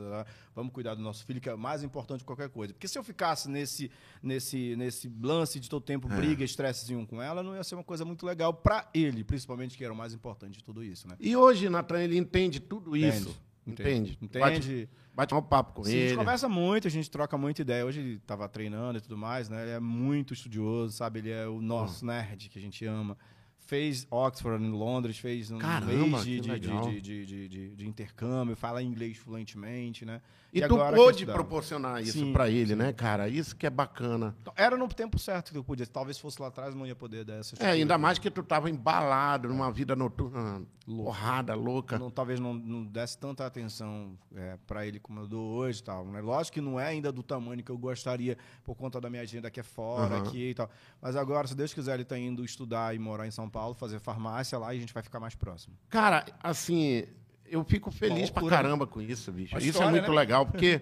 vamos 0.54 0.72
cuidar 0.72 0.94
do 0.94 1.02
nosso 1.02 1.26
filho, 1.26 1.40
que 1.42 1.48
é 1.50 1.54
mais 1.54 1.82
importante 1.82 2.20
de 2.20 2.24
qualquer 2.24 2.48
coisa. 2.48 2.72
Porque 2.72 2.88
se 2.88 2.98
eu 2.98 3.04
ficasse 3.04 3.50
nesse, 3.50 3.90
nesse, 4.22 4.74
nesse 4.76 5.12
lance 5.22 5.60
de 5.60 5.68
todo 5.68 5.82
tempo, 5.82 6.08
briga, 6.08 6.42
estressezinho 6.42 7.06
com 7.06 7.20
ela, 7.20 7.42
não 7.42 7.54
ia 7.54 7.62
ser 7.62 7.74
uma 7.74 7.84
coisa 7.84 8.02
muito 8.02 8.24
legal 8.24 8.54
pra 8.54 8.88
ele, 8.94 9.22
principalmente, 9.22 9.76
que 9.76 9.84
era 9.84 9.92
o 9.92 9.96
mais 9.96 10.14
importante 10.14 10.56
de 10.56 10.64
tudo 10.64 10.82
isso, 10.82 11.06
né? 11.06 11.14
E 11.20 11.36
hoje, 11.36 11.68
Natan, 11.68 12.00
ele 12.02 12.16
entende 12.16 12.60
tudo 12.60 12.96
isso. 12.96 13.36
Entende? 13.66 14.16
Entende. 14.22 14.38
Bate, 14.40 14.88
bate 15.12 15.34
um 15.34 15.42
papo 15.42 15.72
com 15.74 15.84
Sim, 15.84 15.90
a 15.90 15.94
ele. 15.96 16.08
gente 16.10 16.18
conversa 16.18 16.48
muito, 16.48 16.86
a 16.86 16.90
gente 16.90 17.10
troca 17.10 17.36
muita 17.36 17.62
ideia. 17.62 17.84
Hoje 17.84 17.98
ele 18.00 18.18
tava 18.20 18.48
treinando 18.48 18.96
e 18.98 19.00
tudo 19.00 19.18
mais, 19.18 19.48
né? 19.48 19.60
Ele 19.62 19.70
é 19.72 19.80
muito 19.80 20.32
estudioso, 20.32 20.92
sabe? 20.96 21.18
Ele 21.18 21.30
é 21.30 21.46
o 21.48 21.60
nosso 21.60 22.04
Hum. 22.04 22.08
nerd 22.08 22.48
que 22.48 22.58
a 22.58 22.62
gente 22.62 22.84
ama. 22.86 23.18
Fez 23.66 24.06
Oxford 24.10 24.62
em 24.62 24.70
Londres, 24.70 25.18
fez 25.18 25.50
um 25.50 25.58
Caramba, 25.58 26.22
mês 26.22 26.24
de, 26.24 26.40
de, 26.40 27.00
de, 27.00 27.48
de, 27.48 27.68
de, 27.74 27.86
intercâmbio, 27.88 28.54
fala 28.54 28.80
inglês 28.80 29.16
fluentemente, 29.16 30.04
né? 30.04 30.22
E, 30.52 30.60
tu 30.60 30.74
agora 30.74 30.96
quer 30.96 30.96
pôde 30.96 31.26
proporcionar 31.26 32.00
isso 32.00 32.12
Sim, 32.12 32.32
pra 32.32 32.48
ele, 32.48 32.74
né, 32.74 32.92
cara? 32.92 33.28
Isso 33.28 33.54
que 33.56 33.66
é 33.66 33.70
bacana. 33.70 34.34
Então, 34.40 34.54
era 34.56 34.76
no 34.76 34.88
tempo 34.88 35.18
certo 35.18 35.52
que 35.52 35.58
eu 35.58 35.64
podia. 35.64 35.86
Talvez 35.86 36.18
fosse 36.18 36.40
lá 36.40 36.48
atrás, 36.48 36.74
não 36.74 36.86
ia 36.86 36.94
poder 36.94 37.24
dar 37.24 37.34
essa 37.34 37.56
É, 37.62 37.72
ainda 37.72 37.98
mais 37.98 38.18
que 38.18 38.30
tu 38.30 38.42
tava 38.42 38.70
embalado 38.70 39.48
numa 39.48 39.70
vida 39.70 39.94
noturna, 39.94 40.62
porrada, 40.86 41.54
louca. 41.54 41.98
não, 41.98 42.10
talvez 42.10 42.38
não, 42.38 42.54
não 42.54 42.84
desse 42.84 43.18
tanta 43.18 43.44
atenção 43.44 44.16
é, 44.34 44.56
para 44.66 44.86
ele 44.86 45.00
como 45.00 45.20
eu 45.20 45.26
dou 45.26 45.56
hoje 45.56 45.80
e 45.80 45.82
tal. 45.82 46.06
Né? 46.06 46.20
Lógico 46.20 46.54
que 46.54 46.60
não 46.60 46.78
é 46.78 46.86
ainda 46.86 47.10
do 47.10 47.22
tamanho 47.22 47.62
que 47.62 47.70
eu 47.70 47.76
gostaria 47.76 48.38
por 48.64 48.74
conta 48.76 49.00
da 49.00 49.10
minha 49.10 49.22
agenda 49.22 49.50
que 49.50 49.60
é 49.60 49.64
fora, 49.64 50.16
Aham. 50.16 50.28
aqui 50.28 50.50
e 50.50 50.54
tal. 50.54 50.70
Mas 51.02 51.16
agora, 51.16 51.46
se 51.46 51.54
Deus 51.54 51.74
quiser, 51.74 51.94
ele 51.94 52.02
está 52.02 52.16
indo 52.16 52.44
estudar 52.44 52.94
e 52.94 52.98
morar 52.98 53.26
em 53.26 53.30
São 53.30 53.48
Paulo, 53.48 53.55
fazer 53.74 53.98
farmácia 53.98 54.58
lá 54.58 54.74
e 54.74 54.78
a 54.78 54.80
gente 54.80 54.92
vai 54.92 55.02
ficar 55.02 55.20
mais 55.20 55.34
próximo. 55.34 55.74
Cara, 55.88 56.24
assim, 56.42 57.04
eu 57.48 57.64
fico 57.64 57.90
feliz 57.90 58.30
pra 58.30 58.40
loucura, 58.40 58.62
caramba 58.62 58.86
com 58.86 59.00
isso, 59.00 59.30
bicho. 59.32 59.54
Uma 59.54 59.62
isso 59.62 59.82
é 59.82 59.90
muito 59.90 60.10
né? 60.10 60.16
legal, 60.16 60.44
porque, 60.46 60.80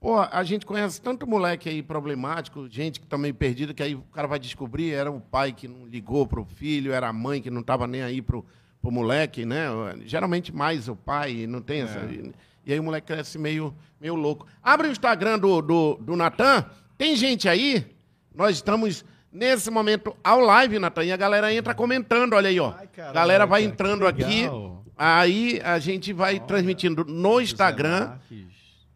pô, 0.00 0.18
a 0.20 0.42
gente 0.44 0.64
conhece 0.64 1.00
tanto 1.00 1.26
moleque 1.26 1.68
aí 1.68 1.82
problemático, 1.82 2.68
gente 2.68 3.00
que 3.00 3.06
tá 3.06 3.18
meio 3.18 3.34
perdido, 3.34 3.74
que 3.74 3.82
aí 3.82 3.94
o 3.94 4.02
cara 4.12 4.26
vai 4.28 4.38
descobrir, 4.38 4.92
era 4.92 5.10
o 5.10 5.20
pai 5.20 5.52
que 5.52 5.68
não 5.68 5.86
ligou 5.86 6.26
pro 6.26 6.44
filho, 6.44 6.92
era 6.92 7.08
a 7.08 7.12
mãe 7.12 7.40
que 7.40 7.50
não 7.50 7.62
tava 7.62 7.86
nem 7.86 8.02
aí 8.02 8.22
pro, 8.22 8.44
pro 8.80 8.90
moleque, 8.90 9.44
né? 9.44 9.66
Geralmente 10.04 10.54
mais 10.54 10.88
o 10.88 10.96
pai, 10.96 11.46
não 11.46 11.60
tem 11.60 11.82
essa. 11.82 11.98
É. 11.98 12.32
E 12.64 12.72
aí 12.72 12.80
o 12.80 12.82
moleque 12.82 13.06
cresce 13.06 13.38
meio, 13.38 13.74
meio 14.00 14.14
louco. 14.14 14.46
Abre 14.62 14.88
o 14.88 14.90
Instagram 14.90 15.38
do, 15.38 15.62
do, 15.62 15.94
do 15.96 16.16
Natan, 16.16 16.64
tem 16.98 17.14
gente 17.14 17.48
aí, 17.48 17.86
nós 18.34 18.56
estamos 18.56 19.04
nesse 19.36 19.70
momento 19.70 20.16
ao 20.24 20.40
live, 20.40 20.78
Natan, 20.78 21.04
e 21.04 21.12
a 21.12 21.16
galera 21.16 21.52
entra 21.52 21.74
comentando, 21.74 22.32
olha 22.32 22.48
aí, 22.48 22.58
ó. 22.58 22.72
Ai, 22.78 23.12
galera 23.12 23.44
vai 23.44 23.62
entrando 23.62 24.06
aqui, 24.06 24.48
aí 24.96 25.60
a 25.62 25.78
gente 25.78 26.12
vai 26.12 26.40
transmitindo 26.40 27.04
no 27.04 27.40
Instagram. 27.40 28.18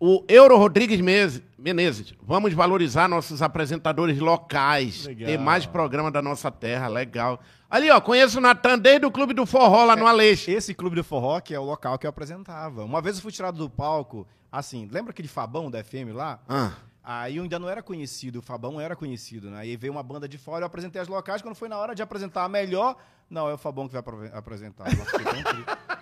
O 0.02 0.24
Euro 0.28 0.56
Rodrigues 0.56 0.98
Menezes, 1.58 2.14
vamos 2.22 2.54
valorizar 2.54 3.06
nossos 3.06 3.42
apresentadores 3.42 4.18
locais. 4.18 5.04
Legal. 5.04 5.28
Ter 5.28 5.38
mais 5.38 5.66
programa 5.66 6.10
da 6.10 6.22
nossa 6.22 6.50
terra, 6.50 6.88
legal. 6.88 7.38
Ali, 7.68 7.90
ó, 7.90 8.00
conheço 8.00 8.38
o 8.38 8.40
Natan 8.40 8.78
desde 8.78 9.04
o 9.04 9.10
Clube 9.10 9.34
do 9.34 9.44
Forró 9.44 9.84
lá 9.84 9.94
no 9.94 10.06
Aleixo. 10.06 10.50
Esse 10.50 10.72
clube 10.72 10.96
do 10.96 11.04
forró 11.04 11.38
que 11.38 11.54
é 11.54 11.60
o 11.60 11.64
local 11.64 11.98
que 11.98 12.06
eu 12.06 12.10
apresentava. 12.10 12.82
Uma 12.82 13.02
vez 13.02 13.16
eu 13.16 13.22
fui 13.22 13.30
tirado 13.30 13.58
do 13.58 13.68
palco, 13.68 14.26
assim, 14.50 14.88
lembra 14.90 15.10
aquele 15.10 15.28
Fabão 15.28 15.70
da 15.70 15.84
FM 15.84 16.14
lá? 16.14 16.40
Ah, 16.48 16.72
Aí 17.02 17.36
eu 17.38 17.42
ainda 17.42 17.58
não 17.58 17.68
era 17.68 17.82
conhecido, 17.82 18.40
o 18.40 18.42
Fabão 18.42 18.80
era 18.80 18.94
conhecido, 18.94 19.50
né? 19.50 19.60
Aí 19.60 19.76
veio 19.76 19.92
uma 19.92 20.02
banda 20.02 20.28
de 20.28 20.36
fora, 20.36 20.62
eu 20.62 20.66
apresentei 20.66 21.00
as 21.00 21.08
locais, 21.08 21.40
quando 21.40 21.54
foi 21.54 21.68
na 21.68 21.78
hora 21.78 21.94
de 21.94 22.02
apresentar 22.02 22.44
a 22.44 22.48
melhor, 22.48 22.94
não, 23.30 23.48
é 23.48 23.54
o 23.54 23.58
Fabão 23.58 23.88
que 23.88 23.94
vai 23.94 24.02
apresentar. 24.32 24.84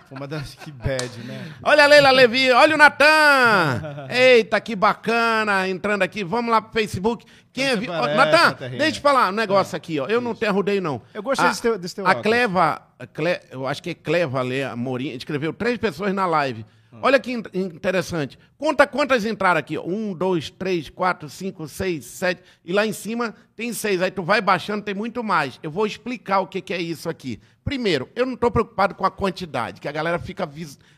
Foi 0.08 0.16
uma 0.16 0.26
das 0.26 0.54
que 0.54 0.72
bad, 0.72 1.18
né? 1.24 1.52
Olha 1.62 1.84
a 1.84 1.86
Leila 1.86 2.10
Levi, 2.10 2.50
olha 2.50 2.74
o 2.74 2.78
Natan. 2.78 4.06
Eita, 4.10 4.58
que 4.60 4.74
bacana, 4.74 5.68
entrando 5.68 6.02
aqui. 6.02 6.24
Vamos 6.24 6.50
lá 6.50 6.62
pro 6.62 6.72
Facebook. 6.72 7.26
Quem 7.52 7.64
é 7.66 7.76
vi... 7.76 7.86
Natan, 7.86 8.56
deixa 8.78 8.98
eu 8.98 9.02
falar 9.02 9.28
um 9.28 9.32
negócio 9.32 9.76
aqui, 9.76 10.00
ó. 10.00 10.06
Eu 10.06 10.20
não 10.22 10.34
te 10.34 10.46
arrudei, 10.46 10.80
não. 10.80 11.02
Eu 11.12 11.22
gostei 11.22 11.46
A- 11.46 11.50
desse 11.50 11.60
teu- 11.62 11.78
desse 11.78 11.94
teu 11.94 12.06
A. 12.06 12.14
Cleva, 12.14 12.82
Cle- 13.12 13.42
eu 13.50 13.66
acho 13.66 13.82
que 13.82 13.90
é 13.90 13.94
Cleva 13.94 14.40
Lê 14.40 14.64
Amorim, 14.64 15.10
escreveu 15.10 15.52
três 15.52 15.76
pessoas 15.78 16.14
na 16.14 16.24
live. 16.26 16.64
Hum. 16.92 17.00
Olha 17.02 17.20
que 17.20 17.32
in- 17.32 17.42
interessante. 17.54 18.38
Conta 18.56 18.86
quantas 18.86 19.24
entraram 19.26 19.58
aqui. 19.60 19.78
Um, 19.78 20.14
dois, 20.14 20.48
três, 20.48 20.88
quatro, 20.88 21.28
cinco, 21.28 21.68
seis, 21.68 22.06
sete. 22.06 22.42
E 22.64 22.72
lá 22.72 22.86
em 22.86 22.92
cima 22.92 23.34
tem 23.54 23.72
seis. 23.72 24.00
Aí 24.00 24.10
tu 24.10 24.22
vai 24.22 24.40
baixando, 24.40 24.82
tem 24.84 24.94
muito 24.94 25.22
mais. 25.22 25.58
Eu 25.62 25.70
vou 25.70 25.86
explicar 25.86 26.40
o 26.40 26.46
que, 26.46 26.60
que 26.62 26.72
é 26.72 26.80
isso 26.80 27.08
aqui. 27.08 27.38
Primeiro, 27.64 28.08
eu 28.16 28.24
não 28.24 28.34
estou 28.34 28.50
preocupado 28.50 28.94
com 28.94 29.04
a 29.04 29.10
quantidade, 29.10 29.80
que 29.80 29.88
a 29.88 29.92
galera 29.92 30.18
fica 30.18 30.48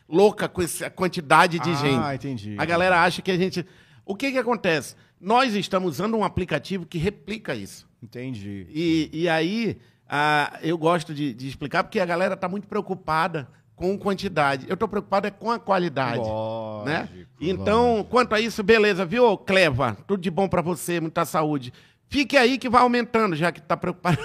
louca 0.07 0.47
com 0.47 0.61
essa 0.61 0.89
quantidade 0.89 1.59
de 1.59 1.69
Ah, 1.71 1.73
gente. 1.75 2.15
entendi. 2.15 2.55
A 2.57 2.63
galera 2.65 3.01
acha 3.03 3.21
que 3.21 3.29
a 3.31 3.37
gente. 3.37 3.65
O 4.05 4.15
que, 4.15 4.31
que 4.31 4.37
acontece? 4.37 4.95
Nós 5.19 5.53
estamos 5.53 5.91
usando 5.99 6.17
um 6.17 6.23
aplicativo 6.23 6.85
que 6.85 6.97
replica 6.97 7.53
isso. 7.53 7.87
Entendi. 8.01 8.65
E, 8.69 9.09
e 9.13 9.29
aí, 9.29 9.77
ah, 10.09 10.57
eu 10.63 10.77
gosto 10.77 11.13
de, 11.13 11.33
de 11.33 11.47
explicar 11.47 11.83
porque 11.83 11.99
a 11.99 12.05
galera 12.05 12.33
está 12.33 12.47
muito 12.49 12.67
preocupada 12.67 13.47
com 13.81 13.97
quantidade. 13.97 14.67
Eu 14.69 14.75
estou 14.75 14.87
preocupado 14.87 15.25
é 15.25 15.31
com 15.31 15.49
a 15.49 15.57
qualidade. 15.57 16.19
Lógico, 16.19 16.85
né? 16.85 17.09
Então, 17.39 18.05
quanto 18.07 18.35
a 18.35 18.39
isso, 18.39 18.61
beleza, 18.61 19.03
viu, 19.03 19.35
Cleva? 19.39 19.97
Tudo 20.05 20.21
de 20.21 20.29
bom 20.29 20.47
para 20.47 20.61
você, 20.61 20.99
muita 21.01 21.25
saúde. 21.25 21.73
Fique 22.07 22.37
aí 22.37 22.59
que 22.59 22.69
vai 22.69 22.83
aumentando, 22.83 23.35
já 23.35 23.51
que 23.51 23.59
tá 23.59 23.75
preocupado. 23.75 24.19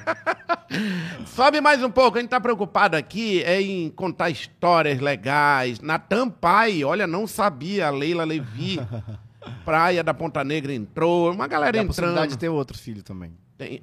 Sobe 1.24 1.60
mais 1.62 1.82
um 1.82 1.90
pouco. 1.90 2.18
A 2.18 2.20
gente 2.20 2.28
tá 2.30 2.38
preocupado 2.40 2.96
aqui 2.96 3.42
é 3.44 3.62
em 3.62 3.88
contar 3.88 4.28
histórias 4.28 5.00
legais. 5.00 5.80
Natan 5.80 6.28
Pai, 6.28 6.84
olha, 6.84 7.06
não 7.06 7.26
sabia. 7.26 7.86
A 7.86 7.90
Leila 7.90 8.24
Levi, 8.24 8.78
Praia 9.64 10.04
da 10.04 10.12
Ponta 10.12 10.44
Negra 10.44 10.74
entrou. 10.74 11.32
Uma 11.32 11.46
galera 11.46 11.72
Tem 11.72 11.80
a 11.80 11.86
possibilidade 11.86 12.26
entrando. 12.26 12.38
de 12.38 12.38
ter 12.38 12.48
outro 12.50 12.76
filho 12.76 13.02
também. 13.02 13.32
Tem- 13.56 13.82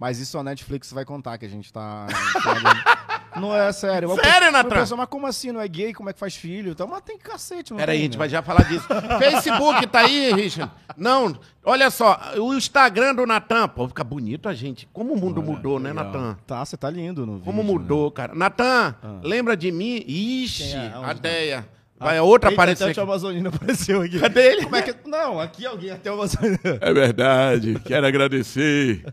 Mas 0.00 0.18
isso 0.18 0.38
a 0.38 0.42
Netflix 0.42 0.92
vai 0.92 1.04
contar 1.04 1.36
que 1.38 1.44
a 1.44 1.48
gente 1.48 1.72
tá. 1.72 2.06
não 3.36 3.54
é 3.54 3.72
sério. 3.72 4.08
Mas 4.08 4.26
Sério, 4.26 4.52
Natan? 4.52 4.68
o 4.68 4.78
pessoal, 4.78 4.98
Mas 4.98 5.08
como 5.08 5.26
assim? 5.26 5.52
Não 5.52 5.60
é 5.60 5.68
gay? 5.68 5.92
Como 5.92 6.10
é 6.10 6.12
que 6.12 6.18
faz 6.18 6.36
filho? 6.36 6.72
Então, 6.72 6.86
mas 6.86 7.02
tem 7.02 7.18
cacete, 7.18 7.70
não 7.72 7.78
Peraí, 7.78 7.98
a 7.98 8.02
gente 8.02 8.12
né? 8.12 8.18
vai 8.18 8.28
já 8.28 8.42
falar 8.42 8.64
disso. 8.64 8.86
Facebook 9.18 9.86
tá 9.86 10.00
aí, 10.00 10.32
Richard? 10.32 10.72
Não, 10.96 11.36
olha 11.64 11.90
só, 11.90 12.20
o 12.38 12.54
Instagram 12.54 13.14
do 13.14 13.26
Natan, 13.26 13.68
pô, 13.68 13.88
fica 13.88 14.04
bonito 14.04 14.48
a 14.48 14.54
gente. 14.54 14.88
Como 14.92 15.14
o 15.14 15.20
mundo 15.20 15.42
mudou, 15.42 15.78
né, 15.78 15.90
Legal. 15.90 16.04
Natan? 16.04 16.38
Tá, 16.46 16.64
você 16.64 16.76
tá 16.76 16.90
lindo 16.90 17.24
no 17.26 17.40
Como 17.40 17.62
vídeo, 17.62 17.78
mudou, 17.78 18.10
cara. 18.10 18.34
Natan, 18.34 18.94
lembra 19.22 19.56
de 19.56 19.72
mim? 19.72 20.04
Ixi, 20.06 20.64
Quem 20.64 20.76
é? 20.80 20.86
A 20.88 21.14
tá? 21.14 21.64
Deia. 22.02 22.12
né? 22.12 22.18
Vai 22.18 22.20
outra 22.20 22.50
Eita, 22.50 22.62
aparecer. 22.62 22.90
até 22.90 23.00
o 23.00 23.04
Amazonino 23.04 23.48
apareceu 23.54 24.02
aqui. 24.02 24.18
Cadê 24.18 24.52
ele? 24.52 24.62
Como 24.64 24.76
é 24.76 24.82
que... 24.82 24.94
Não, 25.08 25.40
aqui 25.40 25.64
alguém 25.66 25.90
até 25.90 26.10
o 26.10 26.14
Amazonino. 26.14 26.58
É 26.80 26.92
verdade, 26.92 27.80
quero 27.84 28.06
agradecer. 28.06 29.04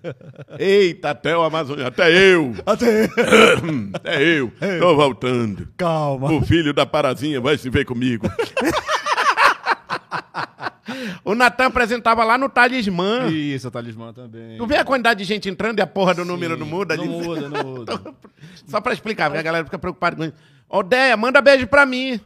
Eita, 0.57 1.11
até 1.11 1.35
o 1.37 1.41
Amazônia, 1.43 1.87
até 1.87 2.11
eu. 2.11 2.55
Até... 2.65 3.09
Até 3.93 4.23
eu. 4.23 4.51
Tô 4.79 4.95
voltando. 4.95 5.67
Calma. 5.77 6.31
O 6.31 6.41
filho 6.41 6.73
da 6.73 6.85
Parazinha 6.85 7.39
vai 7.39 7.57
se 7.57 7.69
ver 7.69 7.85
comigo. 7.85 8.29
o 11.23 11.35
Natan 11.35 11.65
apresentava 11.67 12.23
lá 12.23 12.37
no 12.37 12.49
Talismã. 12.49 13.27
Isso, 13.27 13.67
o 13.67 13.71
talismã 13.71 14.13
também. 14.13 14.57
Tu 14.57 14.65
vê 14.65 14.77
a 14.77 14.85
quantidade 14.85 15.19
de 15.19 15.25
gente 15.25 15.49
entrando 15.49 15.79
e 15.79 15.81
a 15.81 15.87
porra 15.87 16.13
do 16.13 16.25
número 16.25 16.55
Sim, 16.55 16.59
não 16.59 16.67
muda? 16.67 16.97
Não 16.97 17.05
muda, 17.05 17.49
não 17.49 17.63
muda. 17.63 18.01
Só 18.65 18.81
pra 18.81 18.93
explicar, 18.93 19.29
porque 19.29 19.39
a 19.39 19.43
galera 19.43 19.65
fica 19.65 19.77
preocupada 19.79 20.15
com 20.15 20.23
isso. 20.23 20.33
Manda 21.17 21.41
beijo 21.41 21.67
pra 21.67 21.85
mim. 21.85 22.19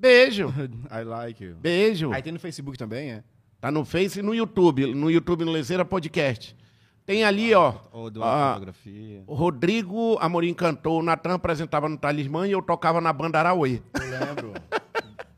Beijo. 0.00 0.48
I 0.90 1.04
like 1.04 1.44
you. 1.44 1.56
Beijo. 1.56 2.10
Aí 2.10 2.22
tem 2.22 2.32
no 2.32 2.40
Facebook 2.40 2.78
também, 2.78 3.12
é? 3.12 3.24
Tá 3.60 3.70
no 3.70 3.84
Face 3.84 4.20
e 4.20 4.22
no 4.22 4.34
YouTube. 4.34 4.94
No 4.94 5.10
YouTube, 5.10 5.44
no 5.44 5.52
Lezeira 5.52 5.84
Podcast. 5.84 6.56
Tem 7.04 7.22
ali, 7.22 7.52
ó. 7.52 7.74
Ou 7.92 8.08
do 8.08 8.24
ah, 8.24 8.52
fotografia. 8.54 9.22
o 9.26 9.34
Rodrigo 9.34 10.16
Amorim 10.18 10.54
cantou, 10.54 11.00
o 11.00 11.02
Natan 11.02 11.34
apresentava 11.34 11.86
no 11.86 11.98
Talismã 11.98 12.48
e 12.48 12.52
eu 12.52 12.62
tocava 12.62 13.00
na 13.00 13.12
banda 13.12 13.38
Arauê. 13.38 13.82
Eu 13.94 14.26
lembro. 14.26 14.54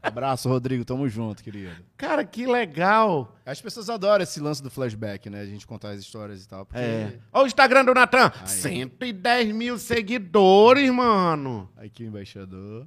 Abraço, 0.00 0.48
Rodrigo. 0.48 0.84
Tamo 0.84 1.08
junto, 1.08 1.42
querido. 1.42 1.74
Cara, 1.96 2.24
que 2.24 2.46
legal. 2.46 3.34
As 3.44 3.60
pessoas 3.60 3.90
adoram 3.90 4.22
esse 4.22 4.38
lance 4.38 4.62
do 4.62 4.70
flashback, 4.70 5.28
né? 5.28 5.40
A 5.40 5.46
gente 5.46 5.66
contar 5.66 5.90
as 5.90 6.00
histórias 6.00 6.44
e 6.44 6.48
tal. 6.48 6.64
Porque... 6.64 6.80
É. 6.80 7.18
Olha 7.32 7.44
o 7.44 7.46
Instagram 7.46 7.84
do 7.84 7.94
Natan. 7.94 8.30
110 8.46 9.52
mil 9.52 9.78
seguidores, 9.78 10.88
mano. 10.90 11.68
Aqui 11.76 12.04
o 12.04 12.06
embaixador. 12.06 12.86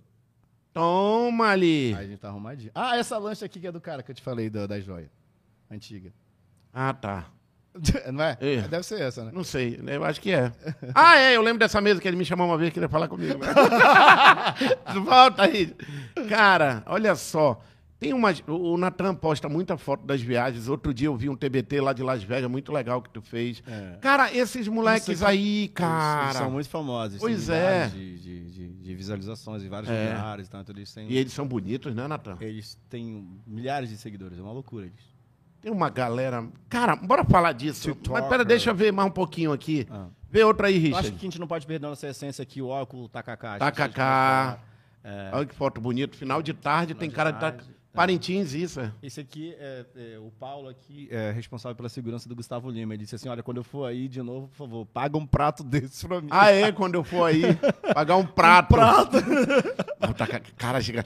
Toma 0.75 1.47
ali. 1.47 1.95
Aí 1.97 2.03
a 2.03 2.07
gente 2.09 2.19
tá 2.19 2.27
arrumadinho. 2.27 2.69
Ah, 2.75 2.97
essa 2.97 3.17
lancha 3.17 3.45
aqui 3.45 3.61
que 3.61 3.67
é 3.67 3.71
do 3.71 3.79
cara 3.79 4.03
que 4.03 4.11
eu 4.11 4.15
te 4.15 4.21
falei, 4.21 4.49
da, 4.49 4.67
da 4.67 4.77
joia. 4.77 5.09
Antiga. 5.71 6.11
Ah, 6.73 6.93
tá. 6.93 7.27
Não 8.11 8.21
é? 8.21 8.37
É. 8.41 8.61
Deve 8.67 8.83
ser 8.83 8.99
essa, 8.99 9.23
né? 9.23 9.31
Não 9.33 9.41
sei, 9.41 9.79
eu 9.87 10.03
acho 10.03 10.19
que 10.19 10.33
é. 10.33 10.51
Ah, 10.93 11.17
é, 11.17 11.37
eu 11.37 11.41
lembro 11.41 11.59
dessa 11.59 11.79
mesa 11.79 12.01
que 12.01 12.07
ele 12.09 12.17
me 12.17 12.25
chamou 12.25 12.45
uma 12.45 12.57
vez, 12.57 12.73
queria 12.73 12.89
falar 12.89 13.07
comigo. 13.07 13.39
né? 13.39 13.47
Volta 15.05 15.43
aí. 15.43 15.73
Cara, 16.27 16.83
olha 16.87 17.15
só. 17.15 17.61
Tem 17.99 18.13
umas. 18.13 18.43
O 18.47 18.77
Natan 18.77 19.15
posta 19.15 19.47
muita 19.47 19.77
foto 19.77 20.05
das 20.05 20.21
viagens. 20.21 20.67
Outro 20.67 20.93
dia 20.93 21.07
eu 21.07 21.15
vi 21.15 21.29
um 21.29 21.35
TBT 21.35 21.79
lá 21.79 21.93
de 21.93 22.03
Las 22.03 22.21
Vegas, 22.23 22.49
muito 22.51 22.71
legal 22.73 23.01
que 23.01 23.09
tu 23.09 23.21
fez. 23.21 23.63
É. 23.65 23.97
Cara, 24.01 24.31
esses 24.35 24.67
moleques 24.67 25.21
aqui- 25.21 25.31
aí, 25.31 25.57
Eles 25.63 25.71
cara. 25.73 26.33
são 26.33 26.51
muito 26.51 26.69
famosos. 26.69 27.19
Pois 27.19 27.47
é. 27.49 27.87
De, 27.87 28.17
de, 28.19 28.49
de, 28.51 28.67
de 28.73 28.95
visualizações 28.95 29.63
em 29.63 29.69
vários 29.69 29.89
É. 29.89 30.09
lugares. 30.13 30.49
Tanto 30.49 30.71
eles 30.73 30.93
têm, 30.93 31.09
E 31.09 31.17
eles 31.17 31.31
são 31.31 31.47
bonitos, 31.47 31.95
né, 31.95 32.05
Natan? 32.07 32.37
eles 32.41 32.77
têm 32.89 33.25
milhares 33.47 33.89
de 33.89 33.97
seguidores. 33.97 34.37
É 34.37 34.41
uma 34.41 34.51
loucura 34.51 34.85
eles. 34.87 35.15
Tem 35.61 35.71
uma 35.71 35.89
galera. 35.89 36.47
Cara, 36.69 36.95
bora 36.97 37.23
falar 37.23 37.53
disso. 37.53 37.87
Mas 37.89 37.95
TikToker. 37.97 38.29
pera, 38.29 38.45
deixa 38.45 38.69
eu 38.69 38.75
ver 38.75 38.91
mais 38.91 39.07
um 39.07 39.11
pouquinho 39.11 39.51
aqui. 39.53 39.87
Ah. 39.89 40.07
Vê 40.29 40.43
outra 40.43 40.67
aí, 40.67 40.75
Eu 40.75 40.79
acho 40.79 40.87
Richard. 40.97 41.11
que 41.11 41.25
a 41.25 41.29
gente 41.31 41.39
não 41.39 41.47
pode 41.47 41.65
perder 41.65 41.87
nossa 41.87 42.07
essência 42.07 42.43
aqui, 42.43 42.61
o 42.61 42.67
óculos 42.67 43.09
tacacá. 43.09 43.57
Tacacá. 43.57 44.59
a. 45.03 45.07
É, 45.07 45.29
Olha 45.33 45.45
que 45.45 45.55
foto 45.55 45.79
bonita. 45.79 46.15
Final 46.17 46.41
de 46.41 46.53
tarde, 46.53 46.93
tem 46.93 47.07
de 47.09 47.15
cara 47.15 47.31
de. 47.31 47.39
tarde, 47.39 47.57
ta- 47.59 47.63
tá. 47.63 47.69
Parintins, 47.95 48.53
isso. 48.53 48.79
é. 48.79 48.91
Esse 49.01 49.19
aqui 49.21 49.55
é, 49.57 49.85
é, 49.95 50.19
o 50.19 50.29
Paulo 50.39 50.67
aqui 50.69 51.07
é 51.11 51.31
responsável 51.31 51.75
pela 51.75 51.89
segurança 51.89 52.27
do 52.29 52.35
Gustavo 52.35 52.69
Lima. 52.69 52.93
Ele 52.93 53.03
disse 53.03 53.15
assim: 53.15 53.29
olha, 53.29 53.41
quando 53.41 53.57
eu 53.57 53.63
for 53.63 53.85
aí 53.85 54.07
de 54.07 54.21
novo, 54.21 54.47
por 54.49 54.55
favor, 54.57 54.85
paga 54.85 55.17
um 55.17 55.25
prato 55.25 55.63
desse 55.65 56.07
pra 56.07 56.21
mim. 56.21 56.27
Ah, 56.31 56.51
é? 56.51 56.71
Quando 56.71 56.95
eu 56.95 57.03
for 57.03 57.25
aí, 57.25 57.41
pagar 57.93 58.17
um 58.17 58.25
prato. 58.27 58.69
prato. 58.69 59.17
Tá 60.15 60.27
ca- 60.27 60.39
Cara, 60.55 60.79
chega, 60.81 61.03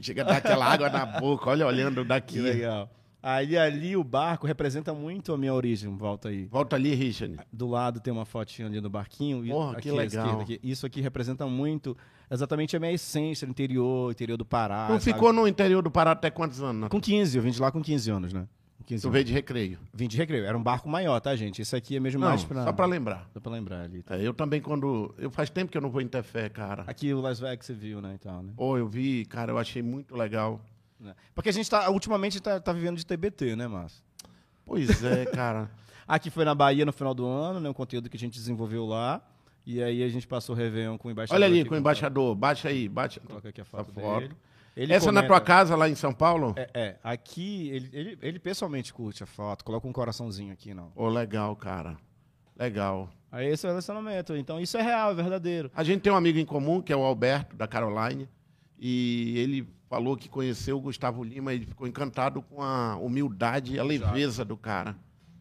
chega 0.00 0.22
a 0.22 0.24
dar 0.24 0.36
aquela 0.38 0.66
água 0.66 0.90
na 0.90 1.06
boca. 1.06 1.48
Olha, 1.50 1.66
olhando 1.66 2.02
Que 2.02 2.08
daqui. 2.08 2.40
legal. 2.40 2.90
Aí 3.22 3.56
ali 3.56 3.96
o 3.96 4.02
barco 4.02 4.46
representa 4.46 4.92
muito 4.92 5.32
a 5.32 5.38
minha 5.38 5.54
origem. 5.54 5.94
Volta 5.96 6.28
aí. 6.30 6.46
Volta 6.46 6.74
ali, 6.76 6.94
Richard. 6.94 7.38
Do 7.52 7.68
lado 7.68 8.00
tem 8.00 8.12
uma 8.12 8.24
fotinha 8.24 8.66
ali 8.66 8.80
no 8.80 8.90
barquinho. 8.90 9.46
Porra, 9.46 9.72
aqui 9.72 9.82
que 9.82 9.90
legal. 9.92 10.24
esquerda 10.26 10.42
aqui. 10.42 10.60
Isso 10.62 10.84
aqui 10.84 11.00
representa 11.00 11.46
muito 11.46 11.96
exatamente 12.30 12.76
a 12.76 12.80
minha 12.80 12.92
essência, 12.92 13.46
o 13.46 13.50
interior, 13.50 14.10
interior 14.12 14.36
do 14.36 14.44
Pará. 14.44 14.86
Tu 14.86 14.92
sabe? 14.92 15.04
ficou 15.04 15.32
no 15.32 15.46
interior 15.48 15.82
do 15.82 15.90
Pará 15.90 16.12
até 16.12 16.30
quantos 16.30 16.62
anos? 16.62 16.82
Nath? 16.82 16.90
Com 16.90 17.00
15, 17.00 17.36
eu 17.36 17.42
vim 17.42 17.50
de 17.50 17.60
lá 17.60 17.70
com 17.70 17.82
15 17.82 18.10
anos, 18.10 18.32
né? 18.32 18.46
Com 18.78 18.84
15 18.84 19.02
Tu 19.02 19.10
veio 19.10 19.24
de 19.24 19.32
recreio. 19.32 19.78
Vim 19.92 20.08
de 20.08 20.16
recreio. 20.16 20.44
Era 20.44 20.56
um 20.56 20.62
barco 20.62 20.88
maior, 20.88 21.18
tá, 21.20 21.34
gente? 21.34 21.60
Esse 21.60 21.74
aqui 21.74 21.96
é 21.96 22.00
mesmo 22.00 22.20
Não, 22.20 22.28
mais 22.28 22.44
pra... 22.44 22.64
só 22.64 22.72
pra 22.72 22.86
lembrar. 22.86 23.28
Só 23.32 23.40
pra 23.40 23.52
lembrar 23.52 23.82
ali. 23.82 24.04
É, 24.08 24.22
eu 24.22 24.32
também, 24.32 24.60
quando. 24.60 25.14
Eu 25.18 25.30
faz 25.30 25.50
tempo 25.50 25.70
que 25.70 25.76
eu 25.76 25.82
não 25.82 25.90
vou 25.90 26.00
em 26.00 26.08
Tefé, 26.08 26.48
cara. 26.48 26.84
Aqui 26.86 27.12
o 27.12 27.20
Las 27.20 27.40
Vegas 27.40 27.66
você 27.66 27.74
viu, 27.74 28.00
né, 28.00 28.16
então, 28.18 28.42
né? 28.42 28.52
Pô, 28.56 28.78
eu 28.78 28.88
vi, 28.88 29.24
cara, 29.26 29.52
eu 29.52 29.58
achei 29.58 29.82
muito 29.82 30.14
legal. 30.14 30.60
Né? 30.98 31.14
Porque 31.34 31.48
a 31.48 31.52
gente 31.52 31.68
tá, 31.68 31.90
ultimamente 31.90 32.40
tá, 32.40 32.60
tá 32.60 32.72
vivendo 32.72 32.96
de 32.96 33.06
TBT, 33.06 33.56
né, 33.56 33.66
Márcio? 33.66 34.02
Pois 34.64 35.02
é, 35.02 35.26
cara. 35.26 35.70
Aqui 36.06 36.28
foi 36.28 36.44
na 36.44 36.54
Bahia 36.54 36.84
no 36.84 36.92
final 36.92 37.14
do 37.14 37.24
ano, 37.24 37.60
né? 37.60 37.70
Um 37.70 37.72
conteúdo 37.72 38.10
que 38.10 38.16
a 38.16 38.20
gente 38.20 38.34
desenvolveu 38.34 38.84
lá. 38.84 39.22
E 39.66 39.82
aí 39.82 40.02
a 40.02 40.08
gente 40.08 40.26
passou 40.26 40.54
o 40.54 40.58
Réveillon 40.58 40.96
com 40.98 41.08
o 41.08 41.10
embaixador. 41.10 41.36
Olha 41.42 41.46
ali 41.46 41.64
com 41.64 41.74
o 41.74 41.78
embaixador. 41.78 42.34
Baixa 42.34 42.68
aí, 42.68 42.88
baixa. 42.88 43.20
Coloca 43.20 43.48
aqui 43.48 43.60
a 43.60 43.64
foto 43.64 43.90
A 43.90 44.00
foto. 44.00 44.20
dele. 44.20 44.34
Ele 44.76 44.92
Essa 44.92 45.06
é 45.08 45.12
na 45.12 45.20
comenta- 45.22 45.26
tua 45.34 45.40
casa 45.40 45.76
lá 45.76 45.88
em 45.88 45.94
São 45.94 46.12
Paulo? 46.12 46.54
É, 46.56 46.70
é, 46.72 46.96
aqui 47.02 47.68
ele, 47.70 47.90
ele, 47.92 48.18
ele 48.22 48.38
pessoalmente 48.38 48.94
curte 48.94 49.22
a 49.22 49.26
foto, 49.26 49.64
coloca 49.64 49.86
um 49.86 49.92
coraçãozinho 49.92 50.52
aqui, 50.52 50.72
não. 50.72 50.92
Ô, 50.94 51.08
legal, 51.08 51.54
cara. 51.56 51.96
Legal. 52.56 53.10
Aí 53.32 53.46
esse 53.48 53.66
é 53.66 53.68
o 53.68 53.72
relacionamento. 53.72 54.34
Então 54.36 54.60
isso 54.60 54.76
é 54.78 54.82
real, 54.82 55.10
é 55.10 55.14
verdadeiro. 55.14 55.70
A 55.74 55.82
gente 55.84 56.00
tem 56.02 56.12
um 56.12 56.16
amigo 56.16 56.38
em 56.38 56.44
comum, 56.46 56.80
que 56.80 56.92
é 56.92 56.96
o 56.96 57.02
Alberto, 57.02 57.56
da 57.56 57.66
Caroline, 57.66 58.28
e 58.78 59.34
ele 59.38 59.68
falou 59.88 60.16
que 60.16 60.28
conheceu 60.28 60.76
o 60.78 60.80
Gustavo 60.80 61.22
Lima 61.24 61.52
e 61.52 61.66
ficou 61.66 61.86
encantado 61.86 62.40
com 62.40 62.62
a 62.62 62.96
humildade 62.96 63.74
e 63.74 63.78
a 63.78 63.82
leveza 63.84 64.44
do 64.44 64.56
cara. 64.56 64.96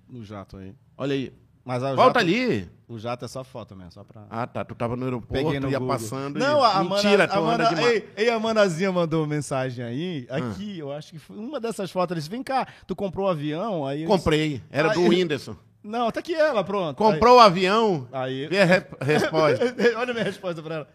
No 0.10 0.24
jato 0.24 0.58
aí. 0.58 0.74
Olha 0.98 1.14
aí. 1.14 1.32
Mas 1.70 1.84
a- 1.84 1.94
Volta 1.94 2.20
jato, 2.22 2.32
ali. 2.32 2.68
O 2.88 2.98
jato 2.98 3.26
é 3.26 3.28
só 3.28 3.44
foto 3.44 3.76
mesmo, 3.76 3.92
só 3.92 4.04
pra. 4.04 4.24
Ah, 4.28 4.48
tá. 4.48 4.66
Tu 4.66 4.74
tava 4.74 4.96
no 4.96 5.04
aeroporto, 5.06 5.32
Peguei 5.32 5.60
no 5.60 5.70
ia 5.70 5.78
Google. 5.78 5.94
passando. 5.96 6.40
Não, 6.40 6.60
e... 6.62 6.66
a 6.66 6.84
Mentira, 6.84 7.26
anda 7.26 7.36
Amanda, 7.38 7.66
demais. 7.70 7.86
ei, 7.88 8.10
ei, 8.18 8.30
a 8.32 8.36
Amandazinha 8.38 8.92
mandou 8.92 9.28
mensagem 9.28 9.86
aí. 9.86 10.26
Aqui, 10.32 10.80
eu 10.80 10.92
acho 10.92 11.12
que 11.12 11.20
foi 11.20 11.38
uma 11.38 11.60
dessas 11.60 11.92
fotos. 11.92 12.16
Eles 12.16 12.28
vem 12.28 12.42
cá, 12.42 12.66
tu 12.88 12.96
comprou 12.96 13.28
o 13.28 13.30
avião? 13.30 13.86
Aí 13.86 14.04
Comprei. 14.08 14.64
Era 14.72 14.90
do 14.90 15.02
Aí- 15.02 15.08
Whindersson. 15.10 15.52
disse, 15.52 15.64
Não, 15.84 16.10
tá 16.10 16.20
aqui 16.22 16.34
ela, 16.34 16.64
pronto. 16.64 16.98
Comprou 16.98 17.38
o 17.38 17.40
avião. 17.40 18.08
Aí. 18.12 18.48
Vê 18.48 18.62
a 18.62 18.66
re- 18.66 18.86
resposta. 19.02 19.76
Olha 19.96 20.10
a 20.10 20.14
minha 20.14 20.26
resposta 20.26 20.64
pra 20.64 20.76
ela. 20.76 20.88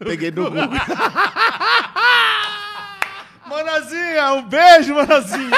Peguei 0.00 0.32
do 0.32 0.42
Google. 0.42 0.62
Manazinha, 4.08 4.32
um 4.32 4.42
beijo, 4.48 4.94
Manazinha. 4.94 5.50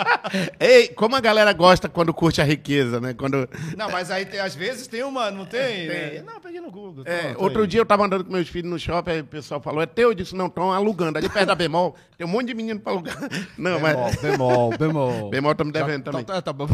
Ei, 0.58 0.88
como 0.88 1.16
a 1.16 1.20
galera 1.20 1.52
gosta 1.52 1.88
quando 1.88 2.12
curte 2.12 2.40
a 2.40 2.44
riqueza, 2.44 3.00
né? 3.00 3.14
Quando... 3.14 3.48
não, 3.76 3.90
mas 3.90 4.10
aí 4.10 4.26
tem- 4.26 4.40
às 4.40 4.54
vezes 4.54 4.86
tem 4.86 5.02
uma, 5.02 5.30
não 5.30 5.44
tem? 5.44 5.88
Tem. 5.88 5.88
né? 5.88 6.22
Não, 6.24 6.40
peguei 6.40 6.60
no 6.60 6.70
Google. 6.70 7.04
É, 7.06 7.34
outro 7.38 7.62
aí. 7.62 7.66
dia 7.68 7.80
eu 7.80 7.86
tava 7.86 8.04
andando 8.04 8.24
com 8.24 8.32
meus 8.32 8.48
filhos 8.48 8.70
no 8.70 8.78
shopping, 8.78 9.10
aí 9.10 9.20
o 9.20 9.24
pessoal 9.26 9.60
falou, 9.60 9.82
é 9.82 9.86
teu? 9.86 10.10
Eu 10.10 10.14
disse, 10.14 10.34
não, 10.34 10.46
estão 10.46 10.72
alugando. 10.72 11.18
Ali 11.18 11.28
perto 11.28 11.46
da 11.46 11.54
Bemol, 11.54 11.96
tem 12.16 12.26
um 12.26 12.30
monte 12.30 12.48
de 12.48 12.54
menino 12.54 12.80
pra 12.80 12.92
alugar. 12.92 13.16
Não, 13.56 13.78
mas... 13.80 14.16
Bemol, 14.16 14.76
bemol. 14.76 15.30
Bemol 15.30 15.54
tá 15.54 15.64
me 15.64 15.72
devendo 15.72 16.04
Já- 16.04 16.10
também. 16.10 16.24
Tá, 16.24 16.42
tá 16.42 16.52
bom. 16.52 16.66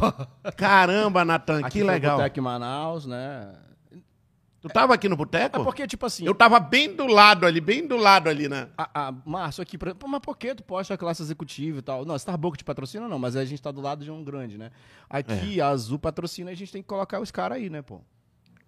Caramba, 0.56 1.24
Natan, 1.24 1.60
Aqui 1.60 1.78
que 1.78 1.82
legal. 1.82 2.20
Em 2.20 2.40
Manaus, 2.40 3.06
né? 3.06 3.48
Tu 4.60 4.68
tava 4.68 4.92
aqui 4.92 5.08
no 5.08 5.16
boteco? 5.16 5.60
É 5.60 5.64
porque, 5.64 5.86
tipo 5.86 6.04
assim, 6.04 6.26
Eu 6.26 6.34
tava 6.34 6.58
bem 6.58 6.94
do 6.94 7.06
lado 7.06 7.46
ali, 7.46 7.60
bem 7.60 7.86
do 7.86 7.96
lado 7.96 8.28
ali, 8.28 8.48
né? 8.48 8.68
A, 8.76 9.08
a 9.08 9.12
Márcio 9.24 9.62
aqui, 9.62 9.78
por 9.78 9.88
exemplo, 9.88 10.08
mas 10.08 10.20
por 10.20 10.36
que 10.36 10.54
tu 10.54 10.64
posta 10.64 10.94
a 10.94 10.98
classe 10.98 11.22
executiva 11.22 11.78
e 11.78 11.82
tal? 11.82 12.04
Não, 12.04 12.16
Starbucks 12.16 12.58
te 12.58 12.64
patrocina 12.64 13.06
não, 13.06 13.18
mas 13.18 13.36
a 13.36 13.44
gente 13.44 13.62
tá 13.62 13.70
do 13.70 13.80
lado 13.80 14.04
de 14.04 14.10
um 14.10 14.24
grande, 14.24 14.58
né? 14.58 14.70
Aqui, 15.08 15.60
a 15.60 15.68
Azul 15.68 15.98
patrocina, 15.98 16.50
a 16.50 16.54
gente 16.54 16.72
tem 16.72 16.82
que 16.82 16.88
colocar 16.88 17.20
os 17.20 17.30
caras 17.30 17.58
aí, 17.58 17.70
né, 17.70 17.82
pô? 17.82 18.00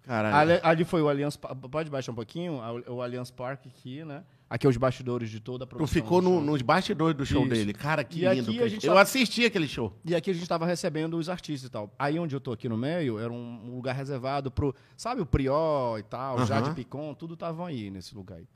Caralho. 0.03 0.35
Ali, 0.35 0.59
ali 0.63 0.83
foi 0.85 1.01
o 1.01 1.09
Allianz, 1.09 1.35
pode 1.37 1.89
baixar 1.89 2.11
um 2.11 2.15
pouquinho? 2.15 2.59
O 2.87 3.01
Allianz 3.01 3.29
Parque 3.29 3.67
aqui, 3.69 4.03
né? 4.05 4.23
Aqui 4.53 4.67
é 4.67 4.69
os 4.69 4.75
bastidores 4.75 5.29
de 5.29 5.39
toda 5.39 5.63
a 5.63 5.67
Tu 5.67 5.69
produção. 5.69 5.93
ficou 5.93 6.21
no- 6.21 6.41
nos 6.41 6.61
bastidores 6.61 7.15
do 7.17 7.25
show 7.25 7.43
Isso. 7.43 7.51
dele. 7.53 7.73
Cara, 7.73 8.03
que 8.03 8.25
E 8.25 8.33
lindo. 8.35 8.53
cara. 8.53 8.67
gente 8.67 8.85
Eu 8.85 8.93
tá- 8.95 8.99
assisti 9.01 9.45
aquele 9.45 9.65
show. 9.65 9.93
E 10.03 10.13
aqui 10.13 10.29
a 10.29 10.33
gente 10.33 10.45
tava 10.45 10.65
recebendo 10.65 11.15
os 11.17 11.29
artistas 11.29 11.69
e 11.69 11.71
tal. 11.71 11.89
Aí 11.97 12.19
onde 12.19 12.35
eu 12.35 12.41
tô 12.41 12.51
aqui 12.51 12.67
no 12.67 12.75
meio, 12.77 13.17
era 13.17 13.31
um 13.31 13.73
lugar 13.73 13.95
reservado 13.95 14.51
pro, 14.51 14.75
sabe, 14.97 15.21
o 15.21 15.25
Prió 15.25 15.97
e 15.97 16.03
tal, 16.03 16.35
Aham. 16.35 16.45
Jade 16.45 16.75
Picon, 16.75 17.13
tudo 17.13 17.35
estavam 17.35 17.65
aí 17.65 17.89
nesse 17.89 18.13
lugar 18.13 18.39
aí. 18.39 18.47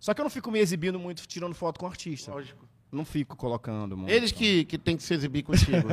Só 0.00 0.14
que 0.14 0.20
eu 0.22 0.24
não 0.24 0.30
fico 0.30 0.50
me 0.50 0.58
exibindo 0.58 0.98
muito 0.98 1.26
tirando 1.28 1.54
foto 1.54 1.78
com 1.78 1.86
artista. 1.86 2.32
Lógico. 2.32 2.66
Não 2.90 3.04
fico 3.04 3.36
colocando, 3.36 3.96
mano. 3.96 4.08
Eles 4.08 4.30
que, 4.32 4.64
que 4.64 4.78
tem 4.78 4.96
que 4.96 5.02
se 5.02 5.12
exibir 5.12 5.42
contigo. 5.42 5.88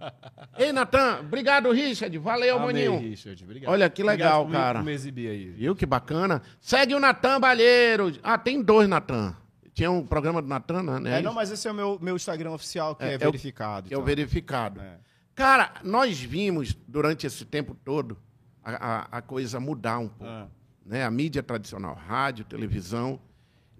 Ei, 0.58 0.72
Natan, 0.72 1.20
obrigado, 1.20 1.70
Richard. 1.70 2.16
Valeu, 2.18 2.56
Amei, 2.56 2.66
maninho. 2.88 2.98
Richard. 2.98 3.42
Obrigado. 3.44 3.70
Olha 3.72 3.88
que 3.90 4.02
legal, 4.02 4.42
Obrigado 4.42 4.62
cara. 4.62 4.78
por 4.80 4.84
me 4.86 4.92
exibir 4.92 5.30
aí. 5.30 5.50
Viu 5.50 5.76
que 5.76 5.84
bacana? 5.86 6.42
Segue 6.60 6.94
o 6.94 7.00
Natan 7.00 7.38
Balheiro. 7.40 8.12
Ah, 8.22 8.38
tem 8.38 8.62
dois 8.62 8.88
Natan. 8.88 9.36
Tinha 9.74 9.90
um 9.90 10.04
programa 10.04 10.42
do 10.42 10.48
Natan, 10.48 10.82
né? 11.00 11.18
É, 11.18 11.22
não, 11.22 11.32
mas 11.32 11.50
esse 11.50 11.68
é 11.68 11.70
o 11.70 11.74
meu, 11.74 11.98
meu 12.00 12.16
Instagram 12.16 12.50
oficial, 12.52 12.96
que 12.96 13.04
É, 13.04 13.10
é, 13.10 13.12
é 13.14 13.16
o- 13.16 13.20
verificado. 13.20 13.86
É 13.86 13.90
o 13.90 13.92
então. 13.94 14.04
verificado. 14.04 14.80
É. 14.80 14.98
Cara, 15.34 15.74
nós 15.84 16.20
vimos 16.20 16.76
durante 16.88 17.26
esse 17.26 17.44
tempo 17.44 17.74
todo 17.84 18.18
a, 18.64 18.70
a- 18.72 19.18
a 19.18 19.22
coisa 19.22 19.60
mudar 19.60 19.98
um 19.98 20.08
pouco. 20.08 20.24
Ah. 20.32 20.48
Né? 20.84 21.04
A 21.04 21.10
mídia 21.10 21.42
tradicional, 21.42 21.94
rádio, 21.94 22.44
televisão. 22.44 23.20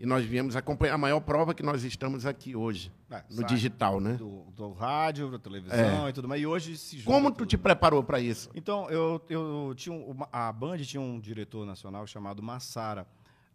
E 0.00 0.06
nós 0.06 0.24
viemos 0.24 0.56
acompanhar 0.56 0.94
a 0.94 0.98
maior 0.98 1.20
prova 1.20 1.52
que 1.52 1.62
nós 1.62 1.84
estamos 1.84 2.24
aqui 2.24 2.56
hoje, 2.56 2.90
É, 3.10 3.22
no 3.30 3.44
digital, 3.44 4.00
né? 4.00 4.14
Do, 4.14 4.44
do 4.56 4.72
rádio, 4.72 5.30
da 5.30 5.38
televisão 5.38 6.08
e 6.08 6.12
tudo 6.14 6.26
mais. 6.26 6.40
E 6.40 6.46
hoje 6.46 6.76
se 6.78 7.02
Como 7.02 7.30
tu 7.30 7.44
te 7.44 7.58
preparou 7.58 8.02
para 8.02 8.18
isso? 8.18 8.48
Então, 8.54 8.88
eu, 8.88 9.20
eu 9.28 9.74
tinha 9.76 9.94
um, 9.94 10.02
uma- 10.12 10.28
a 10.32 10.50
Band 10.50 10.78
tinha 10.78 11.00
um 11.02 11.20
diretor 11.20 11.66
nacional 11.66 12.06
chamado 12.06 12.42
Massara. 12.42 13.06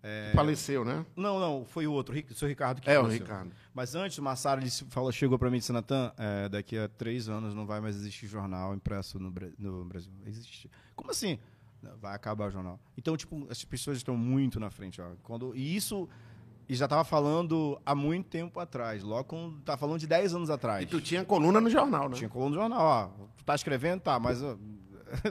É, 0.03 0.31
Faleceu, 0.35 0.85
né? 0.85 1.03
Não, 1.15 1.39
não, 1.39 1.65
foi 1.65 1.87
o 1.87 1.91
outro, 1.91 2.15
o 2.29 2.33
seu 2.35 2.47
Ricardo 2.47 2.79
que 2.79 2.87
É, 2.87 2.99
o 2.99 3.01
faleceu. 3.01 3.25
Ricardo. 3.25 3.51
Mas 3.73 3.95
antes, 3.95 4.15
o 4.19 4.21
Massara 4.21 4.61
ele 4.61 4.69
falou, 4.91 5.11
chegou 5.11 5.39
para 5.39 5.49
mim 5.49 5.57
e 5.57 5.59
disse, 5.61 5.71
Natan, 5.73 6.13
é, 6.15 6.47
daqui 6.47 6.77
a 6.77 6.87
três 6.87 7.27
anos 7.27 7.55
não 7.55 7.65
vai 7.65 7.81
mais 7.81 7.95
existir 7.95 8.27
jornal 8.27 8.75
impresso 8.75 9.17
no, 9.17 9.33
no 9.57 9.83
Brasil. 9.85 10.11
Existe. 10.27 10.69
Como 10.95 11.09
assim? 11.09 11.39
Vai 11.99 12.13
acabar 12.15 12.49
o 12.49 12.51
jornal. 12.51 12.79
Então, 12.95 13.17
tipo, 13.17 13.47
as 13.49 13.65
pessoas 13.65 13.97
estão 13.97 14.15
muito 14.15 14.59
na 14.59 14.69
frente. 14.69 15.01
Ó. 15.01 15.07
Quando, 15.23 15.55
e 15.55 15.75
isso 15.75 16.07
e 16.67 16.75
já 16.75 16.85
estava 16.85 17.03
falando 17.03 17.79
há 17.85 17.93
muito 17.93 18.27
tempo 18.27 18.59
atrás. 18.59 19.03
Logo, 19.03 19.23
com, 19.25 19.59
tá 19.63 19.77
falando 19.77 19.99
de 19.99 20.07
10 20.07 20.33
anos 20.35 20.49
atrás. 20.49 20.83
E 20.83 20.87
tu 20.87 20.99
tinha 20.99 21.23
coluna 21.23 21.61
no 21.61 21.69
jornal, 21.69 22.09
né? 22.09 22.15
Tinha 22.15 22.29
coluna 22.29 22.55
no 22.55 22.61
jornal, 22.61 22.81
ó. 22.81 23.25
Tu 23.37 23.43
tá 23.45 23.53
escrevendo? 23.55 24.01
Tá, 24.01 24.19
mas. 24.19 24.41
ó, 24.41 24.57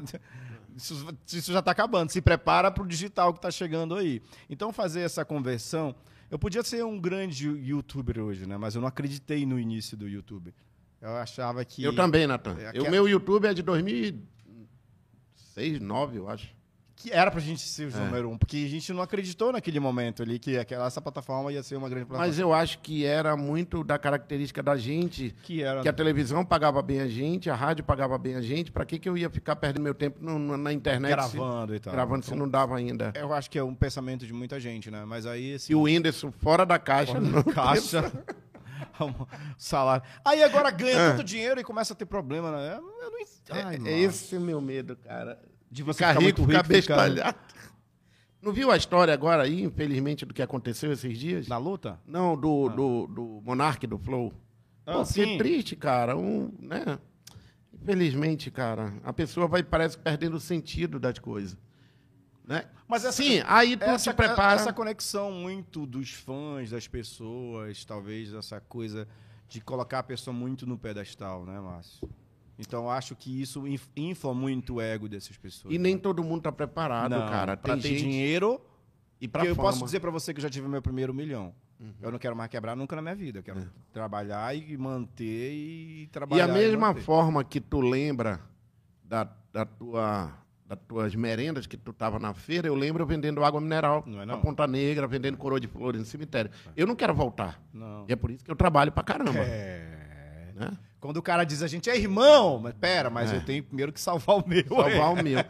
isso, 0.76 1.06
isso 1.32 1.52
já 1.52 1.60
tá 1.62 1.70
acabando. 1.72 2.10
Se 2.10 2.20
prepara 2.20 2.70
pro 2.70 2.86
digital 2.86 3.32
que 3.34 3.40
tá 3.40 3.50
chegando 3.50 3.94
aí. 3.94 4.22
Então, 4.48 4.72
fazer 4.72 5.00
essa 5.00 5.24
conversão. 5.24 5.94
Eu 6.30 6.38
podia 6.38 6.62
ser 6.64 6.84
um 6.84 6.98
grande 6.98 7.48
youtuber 7.48 8.18
hoje, 8.18 8.46
né? 8.46 8.56
Mas 8.56 8.74
eu 8.74 8.80
não 8.80 8.88
acreditei 8.88 9.44
no 9.46 9.58
início 9.58 9.96
do 9.96 10.08
YouTube. 10.08 10.54
Eu 11.00 11.16
achava 11.16 11.64
que. 11.64 11.82
Eu 11.82 11.94
também, 11.94 12.26
Natan. 12.26 12.56
É, 12.58 12.66
O 12.66 12.68
aquela- 12.70 12.90
meu 12.90 13.08
YouTube 13.08 13.46
é 13.46 13.54
de 13.54 13.62
2006, 13.62 14.22
2009, 15.54 16.18
eu 16.18 16.28
acho. 16.28 16.48
Que 16.96 17.12
era 17.12 17.30
pra 17.30 17.40
gente 17.40 17.60
ser 17.60 17.88
o 17.92 17.96
É. 17.96 18.00
número 18.04 18.30
um. 18.30 18.38
Porque 18.38 18.56
a 18.56 18.68
gente 18.68 18.92
não 18.92 19.02
acreditou 19.02 19.52
naquele 19.52 19.78
momento 19.80 20.22
ali 20.22 20.38
que 20.38 20.56
aquela, 20.56 20.86
essa 20.86 21.00
plataforma 21.02 21.52
ia 21.52 21.62
ser 21.62 21.76
uma 21.76 21.88
grande 21.88 22.06
plataforma. 22.06 22.28
Mas 22.30 22.38
eu 22.38 22.54
acho 22.54 22.78
que 22.78 23.04
era 23.04 23.36
muito 23.36 23.82
da 23.84 23.98
característica 23.98 24.62
da 24.62 24.76
gente, 24.76 25.34
que 25.42 25.62
era. 25.62 25.82
que 25.82 25.88
a 25.88 25.92
televisão 25.92 26.44
pagava 26.44 26.80
bem 26.80 27.00
a 27.00 27.08
gente, 27.08 27.50
a 27.50 27.54
rádio 27.54 27.84
pagava 27.84 28.16
bem 28.16 28.36
a 28.36 28.40
gente. 28.40 28.70
Pra 28.72 28.84
que, 28.86 28.98
que 28.98 29.08
eu 29.08 29.18
ia 29.18 29.28
ficar 29.28 29.56
perdendo 29.56 29.82
meu 29.82 29.94
tempo 29.94 30.18
no- 30.24 30.38
no- 30.38 30.56
na 30.56 30.72
internet? 30.72 31.10
gravando 31.10 31.74
e 31.74 31.78
Se, 31.78 31.82
tal. 31.82 31.92
gravando 31.92 32.24
se 32.24 32.30
Então, 32.30 32.38
não 32.38 32.48
dava 32.48 32.76
ainda. 32.76 33.12
Eu 33.14 33.32
acho 33.34 33.50
que 33.50 33.58
é 33.58 33.62
um 33.64 33.74
pensamento 33.74 34.24
de 34.26 34.32
muita 34.32 34.58
gente, 34.60 34.90
né? 34.90 35.04
Mas 35.04 35.26
aí 35.26 35.50
esse. 35.52 35.72
E 35.72 35.74
o 35.74 35.82
Whindersson 35.82 36.30
fora 36.32 36.64
da 36.64 36.78
caixa. 36.78 37.18
não 37.20 37.42
caixa. 37.42 38.10
salário. 39.58 40.04
Aí 40.24 40.42
agora 40.42 40.70
ganha 40.70 40.96
Ah. 41.08 41.10
tanto 41.10 41.24
dinheiro 41.24 41.60
e 41.60 41.64
começa 41.64 41.92
a 41.92 41.96
ter 41.96 42.06
problema, 42.06 42.50
né? 42.52 42.76
Eu 42.76 42.82
não 42.82 43.04
Ai, 43.50 43.78
É, 43.84 43.88
é 43.90 43.98
esse 44.00 44.36
o 44.36 44.40
meu 44.40 44.60
medo, 44.60 44.96
cara. 44.96 45.38
De 45.74 45.82
você 45.82 45.98
Ficar 45.98 46.08
ficar 46.14 46.24
rico, 46.24 46.40
muito 46.42 46.52
rico, 46.52 46.62
ficar 46.64 46.68
bestalhado. 47.02 47.38
Não 48.40 48.52
viu 48.52 48.70
a 48.70 48.76
história 48.76 49.12
agora 49.12 49.42
aí, 49.42 49.62
infelizmente, 49.62 50.24
do 50.24 50.32
que 50.32 50.40
aconteceu 50.40 50.92
esses 50.92 51.18
dias? 51.18 51.48
na 51.48 51.58
luta? 51.58 51.98
Não, 52.06 52.36
do, 52.36 52.68
do, 52.68 53.06
do 53.08 53.42
Monark 53.42 53.84
do 53.86 53.98
Flow. 53.98 54.32
Ah, 54.86 54.92
Pô, 54.94 55.04
sim. 55.04 55.24
que 55.24 55.38
triste, 55.38 55.74
cara. 55.74 56.16
Um, 56.16 56.52
né? 56.60 56.98
Infelizmente, 57.72 58.50
cara, 58.52 58.94
a 59.02 59.12
pessoa 59.12 59.48
vai, 59.48 59.62
parece, 59.64 59.98
perdendo 59.98 60.36
o 60.36 60.40
sentido 60.40 61.00
das 61.00 61.18
coisas. 61.18 61.56
Né? 62.46 62.66
Mas 62.86 63.04
essa- 63.04 63.20
Sim, 63.22 63.42
aí 63.46 63.76
tu 63.76 63.82
Essa, 63.84 64.12
te 64.12 64.16
prepara. 64.16 64.60
essa 64.60 64.72
conexão 64.72 65.32
muito 65.32 65.86
dos 65.86 66.10
fãs, 66.10 66.70
das 66.70 66.86
pessoas, 66.86 67.84
talvez 67.84 68.32
essa 68.32 68.60
coisa 68.60 69.08
de 69.48 69.60
colocar 69.60 69.98
a 70.00 70.02
pessoa 70.04 70.32
muito 70.34 70.66
no 70.66 70.78
pedestal, 70.78 71.44
né, 71.44 71.58
Márcio? 71.58 72.08
Então 72.58 72.88
acho 72.90 73.16
que 73.16 73.40
isso 73.42 73.66
inf- 73.66 73.88
infla 73.96 74.32
muito 74.32 74.74
o 74.74 74.80
ego 74.80 75.08
dessas 75.08 75.36
pessoas. 75.36 75.74
E 75.74 75.78
nem 75.78 75.98
todo 75.98 76.22
mundo 76.22 76.42
tá 76.42 76.52
preparado, 76.52 77.10
Não, 77.10 77.26
cara. 77.28 77.56
pra 77.56 77.74
Tem 77.74 77.82
ter 77.82 77.88
gente... 77.90 78.02
dinheiro. 78.02 78.60
E 79.20 79.26
pra 79.26 79.44
eu 79.44 79.56
posso 79.56 79.84
dizer 79.84 80.00
pra 80.00 80.10
você 80.10 80.32
que 80.32 80.38
eu 80.38 80.42
já 80.42 80.50
tive 80.50 80.68
meu 80.68 80.82
primeiro 80.82 81.12
milhão. 81.14 81.54
Eu 82.00 82.10
não 82.12 82.18
quero 82.18 82.34
mais 82.36 82.48
quebrar 82.50 82.74
nunca 82.76 82.94
na 82.96 83.02
minha 83.02 83.14
vida. 83.14 83.40
Eu 83.40 83.42
quero 83.42 83.68
trabalhar 83.92 84.56
e 84.56 84.76
manter 84.76 85.52
e 85.52 86.02
E 86.04 86.06
trabalhar. 86.06 86.44
a 86.44 86.48
mesma 86.48 86.88
manter. 86.88 87.02
forma 87.02 87.44
que 87.44 87.60
tu 87.60 87.80
lembra 87.80 88.40
da, 89.04 89.28
da 89.52 89.66
tua, 89.66 90.32
das 90.66 90.78
tuas 90.88 91.14
merendas 91.14 91.66
que 91.66 91.76
tu 91.76 91.92
tava 91.92 92.18
na 92.18 92.32
feira, 92.32 92.68
eu 92.68 92.74
lembro 92.74 93.04
vendendo 93.04 93.44
água 93.44 93.60
mineral 93.60 94.02
Não 94.06 94.22
é 94.22 94.24
na 94.24 94.34
não? 94.34 94.40
Ponta 94.40 94.66
Negra, 94.66 95.06
vendendo 95.06 95.36
coroa 95.36 95.60
de 95.60 95.66
flores 95.68 96.00
no 96.00 96.06
cemitério. 96.06 96.50
Eu 96.76 96.86
não 96.86 96.94
quero 96.96 97.12
voltar. 97.14 97.60
Não. 97.72 98.06
E 98.08 98.12
é 98.12 98.16
por 98.16 98.30
isso 98.30 98.44
que 98.44 98.50
eu 98.50 98.56
trabalho 98.56 98.90
pra 98.92 99.02
caramba. 99.02 99.38
É. 99.40 100.52
Né? 100.54 100.70
Quando 101.04 101.18
o 101.18 101.22
cara 101.22 101.44
diz 101.44 101.62
a 101.62 101.66
gente 101.66 101.90
é 101.90 101.98
irmão, 101.98 102.58
mas 102.58 102.72
pera, 102.80 103.10
mas 103.10 103.30
É. 103.30 103.36
eu 103.36 103.44
tenho 103.44 103.62
primeiro 103.62 103.92
que 103.92 104.00
salvar 104.00 104.36
o 104.38 104.48
meu. 104.48 104.64
Salvar 104.66 105.12
o 105.12 105.22
meu. 105.22 105.44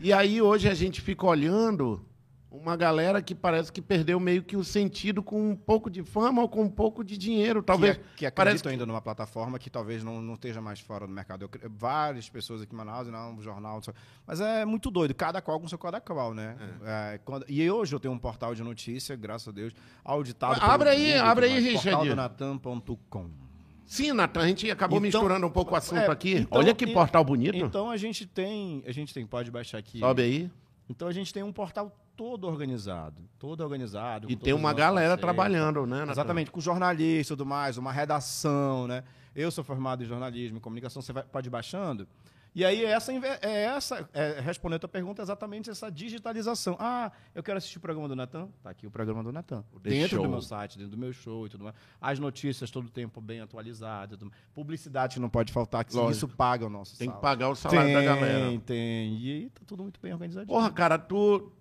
E 0.00 0.12
aí 0.12 0.42
hoje 0.42 0.68
a 0.68 0.74
gente 0.74 1.00
fica 1.00 1.24
olhando 1.24 2.04
uma 2.50 2.74
galera 2.74 3.22
que 3.22 3.32
parece 3.32 3.70
que 3.72 3.80
perdeu 3.80 4.18
meio 4.18 4.42
que 4.42 4.56
o 4.56 4.64
sentido 4.64 5.22
com 5.22 5.50
um 5.50 5.54
pouco 5.54 5.88
de 5.88 6.02
fama 6.02 6.42
ou 6.42 6.48
com 6.48 6.62
um 6.62 6.68
pouco 6.68 7.04
de 7.04 7.16
dinheiro. 7.16 7.62
Talvez. 7.62 7.98
que, 7.98 8.02
que 8.16 8.26
acreditam 8.26 8.72
ainda 8.72 8.84
numa 8.84 9.00
plataforma 9.00 9.60
que 9.60 9.70
talvez 9.70 10.02
não, 10.02 10.20
não 10.20 10.34
esteja 10.34 10.60
mais 10.60 10.80
fora 10.80 11.06
do 11.06 11.12
mercado. 11.12 11.42
Eu 11.42 11.50
várias 11.70 12.28
pessoas 12.28 12.62
aqui 12.62 12.74
em 12.74 12.76
Manaus, 12.76 13.06
não, 13.06 13.34
um 13.34 13.40
jornal, 13.40 13.80
mas 14.26 14.40
é 14.40 14.64
muito 14.64 14.90
doido, 14.90 15.14
cada 15.14 15.40
qual 15.40 15.60
com 15.60 15.68
seu 15.68 15.78
cada 15.78 16.00
qual, 16.00 16.34
né? 16.34 16.56
É, 16.84 17.20
quando- 17.24 17.46
e 17.48 17.70
hoje 17.70 17.94
eu 17.94 18.00
tenho 18.00 18.12
um 18.12 18.18
portal 18.18 18.56
de 18.56 18.62
notícia, 18.64 19.14
graças 19.14 19.46
a 19.46 19.52
Deus, 19.52 19.72
auditado 20.04 20.58
Abre 20.60 20.88
aí, 20.88 21.14
abre 21.16 21.46
aí, 21.46 21.60
Richard. 21.60 21.90
portaldonatan.com. 21.90 23.45
Sim, 23.86 24.12
Natan, 24.12 24.40
a 24.40 24.46
gente 24.48 24.70
acabou 24.70 24.98
Então- 24.98 25.20
misturando 25.20 25.46
um 25.46 25.50
pouco 25.50 25.72
o 25.72 25.76
assunto 25.76 26.00
É, 26.00 26.10
aqui. 26.10 26.34
então- 26.38 26.58
Olha 26.58 26.74
que 26.74 26.84
e- 26.84 26.92
portal 26.92 27.24
bonito. 27.24 27.56
Então 27.56 27.88
a 27.90 27.96
gente 27.96 28.26
tem, 28.26 28.82
a 28.86 28.92
gente 28.92 29.14
tem, 29.14 29.24
pode 29.26 29.50
baixar 29.50 29.78
aqui. 29.78 30.00
Sobe 30.00 30.22
aí. 30.22 30.50
Então 30.90 31.06
a 31.08 31.12
gente 31.12 31.32
tem 31.32 31.42
um 31.42 31.52
portal 31.52 31.90
todo 32.16 32.46
organizado, 32.46 33.22
todo 33.38 33.60
organizado. 33.62 34.30
E 34.30 34.36
tem 34.36 34.52
uma 34.52 34.72
galera 34.72 35.16
parceiros. 35.16 35.20
trabalhando, 35.20 35.86
né? 35.86 36.04
Exatamente, 36.10 36.50
com 36.50 36.60
jornalista 36.60 37.32
e 37.32 37.36
tudo 37.36 37.46
mais, 37.46 37.76
uma 37.78 37.92
redação, 37.92 38.86
né? 38.88 39.04
Eu 39.34 39.50
sou 39.50 39.62
formado 39.62 40.02
em 40.02 40.06
jornalismo 40.06 40.56
e 40.58 40.60
comunicação, 40.60 41.02
você 41.02 41.12
vai, 41.12 41.22
pode 41.22 41.48
ir 41.48 41.50
baixando. 41.50 42.08
E 42.56 42.64
aí, 42.64 42.86
essa, 42.86 43.12
inve- 43.12 43.26
é 43.42 43.64
essa 43.64 44.08
é, 44.14 44.40
respondendo 44.40 44.76
a 44.76 44.78
tua 44.78 44.88
pergunta, 44.88 45.20
é 45.20 45.24
exatamente 45.24 45.68
essa 45.68 45.90
digitalização. 45.90 46.74
Ah, 46.80 47.12
eu 47.34 47.42
quero 47.42 47.58
assistir 47.58 47.76
o 47.76 47.80
programa 47.82 48.08
do 48.08 48.16
Natan? 48.16 48.48
Tá 48.62 48.70
aqui 48.70 48.86
o 48.86 48.90
programa 48.90 49.22
do 49.22 49.30
Natan. 49.30 49.62
Dentro 49.82 50.16
Show. 50.16 50.22
do 50.24 50.30
meu 50.30 50.40
site, 50.40 50.78
dentro 50.78 50.92
do 50.92 50.96
meu 50.96 51.12
show 51.12 51.44
e 51.46 51.50
tudo 51.50 51.64
mais. 51.64 51.76
As 52.00 52.18
notícias 52.18 52.70
todo 52.70 52.86
o 52.86 52.90
tempo 52.90 53.20
bem 53.20 53.42
atualizadas. 53.42 54.18
Publicidade 54.54 55.16
que 55.16 55.20
não 55.20 55.28
pode 55.28 55.52
faltar, 55.52 55.84
que 55.84 55.94
Lógico. 55.94 56.12
isso 56.12 56.28
paga 56.28 56.64
o 56.64 56.70
nosso 56.70 56.96
Tem 56.96 57.08
que 57.10 57.14
salário. 57.16 57.20
pagar 57.38 57.50
o 57.50 57.54
salário 57.54 57.92
da 57.92 58.02
galera. 58.02 58.46
Tem, 58.48 58.60
tem. 58.60 59.14
E 59.18 59.50
tá 59.50 59.60
tudo 59.66 59.82
muito 59.82 60.00
bem 60.00 60.14
organizadinho. 60.14 60.48
Porra, 60.48 60.70
cara, 60.70 60.98
tu. 60.98 61.52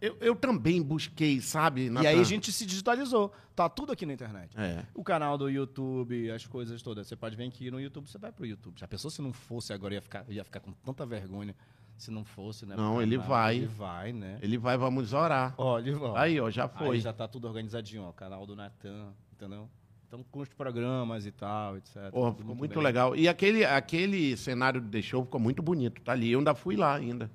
Eu, 0.00 0.16
eu 0.20 0.36
também 0.36 0.82
busquei, 0.82 1.40
sabe? 1.40 1.90
e 1.90 2.06
aí 2.06 2.18
a 2.18 2.22
gente 2.24 2.52
se 2.52 2.64
digitalizou. 2.64 3.32
Tá 3.54 3.68
tudo 3.68 3.92
aqui 3.92 4.06
na 4.06 4.12
internet. 4.12 4.56
É. 4.56 4.84
O 4.94 5.02
canal 5.02 5.36
do 5.36 5.48
YouTube, 5.48 6.30
as 6.30 6.46
coisas 6.46 6.80
todas. 6.82 7.06
Você 7.06 7.16
pode 7.16 7.36
vir 7.36 7.48
aqui 7.48 7.70
no 7.70 7.80
YouTube, 7.80 8.08
você 8.08 8.18
vai 8.18 8.32
pro 8.32 8.46
YouTube. 8.46 8.78
Já 8.78 8.86
pensou 8.86 9.10
se 9.10 9.20
não 9.20 9.32
fosse 9.32 9.72
agora, 9.72 9.94
ia 9.94 10.02
ficar, 10.02 10.24
ia 10.28 10.44
ficar 10.44 10.60
com 10.60 10.72
tanta 10.72 11.04
vergonha 11.04 11.54
se 11.96 12.10
não 12.10 12.24
fosse, 12.24 12.64
né? 12.64 12.76
Não, 12.76 13.02
ele 13.02 13.16
canal. 13.16 13.28
vai. 13.28 13.56
Ele 13.56 13.66
vai, 13.66 14.12
né? 14.12 14.38
Ele 14.40 14.56
vai, 14.56 14.78
vamos 14.78 15.12
orar. 15.12 15.54
Ó, 15.58 15.78
ele 15.78 15.92
vai. 15.92 16.22
Aí, 16.22 16.40
ó, 16.40 16.48
já 16.50 16.68
foi. 16.68 16.96
Aí 16.96 17.00
já 17.00 17.12
tá 17.12 17.26
tudo 17.26 17.48
organizadinho, 17.48 18.04
ó. 18.04 18.12
Canal 18.12 18.46
do 18.46 18.54
Natan, 18.54 19.12
entendeu? 19.32 19.68
Então, 20.06 20.24
com 20.30 20.40
os 20.40 20.48
programas 20.48 21.26
e 21.26 21.32
tal, 21.32 21.76
etc. 21.76 22.10
Porra, 22.10 22.32
ficou 22.32 22.54
muito 22.54 22.74
bem. 22.74 22.82
legal. 22.82 23.14
E 23.14 23.28
aquele, 23.28 23.64
aquele 23.64 24.36
cenário 24.36 24.80
do 24.80 24.88
The 24.88 25.02
Show 25.02 25.24
ficou 25.24 25.40
muito 25.40 25.62
bonito. 25.62 26.00
Tá 26.00 26.12
ali. 26.12 26.32
Eu 26.32 26.38
ainda 26.38 26.54
fui 26.54 26.76
lá 26.76 26.94
ainda. 26.94 27.30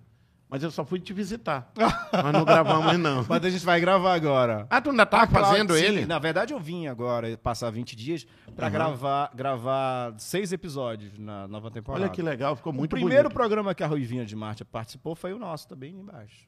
Mas 0.53 0.61
eu 0.61 0.69
só 0.69 0.85
fui 0.85 0.99
te 0.99 1.11
visitar. 1.13 1.71
Nós 2.13 2.31
não 2.31 2.45
gravamos, 2.45 2.95
não. 2.99 3.25
Mas 3.27 3.43
a 3.43 3.49
gente 3.49 3.65
vai 3.65 3.81
gravar 3.81 4.13
agora. 4.13 4.67
Ah, 4.69 4.79
tu 4.79 4.91
ainda 4.91 5.03
tá 5.03 5.23
Ah, 5.23 5.27
claro 5.27 5.47
fazendo 5.47 5.73
sim. 5.75 5.83
ele? 5.83 6.05
Na 6.05 6.19
verdade, 6.19 6.53
eu 6.53 6.59
vim 6.59 6.85
agora 6.85 7.35
passar 7.41 7.71
20 7.71 7.95
dias 7.95 8.27
pra 8.55 8.67
Aham. 8.67 8.73
gravar, 8.73 9.31
gravar 9.33 10.13
seis 10.19 10.53
episódios 10.53 11.17
na 11.17 11.47
nova 11.47 11.71
temporada. 11.71 12.05
Olha 12.05 12.13
que 12.13 12.21
legal, 12.21 12.55
ficou 12.55 12.71
muito 12.71 12.93
o 12.93 12.97
primeiro 12.97 13.23
bonito. 13.23 13.33
programa 13.33 13.73
que 13.73 13.83
a 13.83 13.87
Ruivinha 13.87 14.23
de 14.27 14.35
Marte 14.35 14.63
participou 14.63 15.15
foi 15.15 15.33
o 15.33 15.39
nosso, 15.39 15.67
também 15.67 15.89
ali 15.89 16.01
embaixo. 16.01 16.47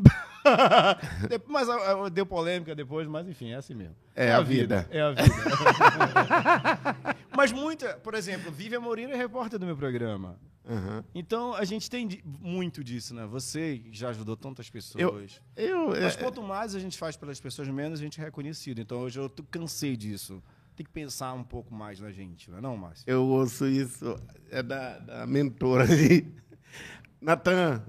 Mas 1.46 1.68
ah, 1.68 2.06
ah, 2.06 2.08
deu 2.08 2.24
polêmica 2.26 2.74
depois, 2.74 3.06
mas 3.06 3.28
enfim, 3.28 3.50
é 3.52 3.56
assim 3.56 3.74
mesmo. 3.74 3.94
É 4.16 4.32
a 4.32 4.40
vida. 4.40 4.88
É 4.90 5.02
a 5.02 5.10
vida. 5.10 5.22
mas 7.36 7.52
muita, 7.52 7.94
por 7.98 8.14
exemplo, 8.14 8.50
Vivian 8.50 8.80
Moreira 8.80 9.12
é 9.12 9.16
repórter 9.16 9.58
do 9.58 9.66
meu 9.66 9.76
programa. 9.76 10.38
Aham. 10.68 11.04
Então 11.14 11.54
a 11.54 11.64
gente 11.64 11.90
tem 11.90 12.08
muito 12.24 12.84
disso, 12.84 13.14
né? 13.14 13.26
Você 13.26 13.82
já 13.90 14.10
ajudou 14.10 14.36
tantas 14.36 14.68
pessoas. 14.70 15.40
Eu- 15.56 15.64
Eu, 15.64 15.88
Mas 15.88 16.16
é, 16.16 16.18
quanto 16.22 16.42
mais 16.42 16.74
a 16.74 16.78
gente 16.78 16.96
faz 16.98 17.16
pelas 17.16 17.40
pessoas, 17.40 17.66
menos 17.68 17.98
a 17.98 18.02
gente 18.02 18.20
é 18.20 18.24
reconhecido. 18.24 18.80
Então 18.80 19.00
hoje 19.00 19.18
eu 19.18 19.28
cansei 19.50 19.96
disso. 19.96 20.42
Tem 20.76 20.84
que 20.86 20.92
pensar 20.92 21.32
um 21.32 21.42
pouco 21.44 21.74
mais 21.74 21.98
na 22.00 22.10
gente, 22.10 22.50
não 22.50 22.58
é 22.58 22.60
não, 22.60 22.76
Márcio? 22.76 23.04
eu 23.06 23.22
ouço 23.24 23.66
isso. 23.66 24.16
É 24.50 24.62
da, 24.62 24.98
da 24.98 25.26
mentora 25.26 25.84
ali. 25.84 26.32
Natan, 27.20 27.84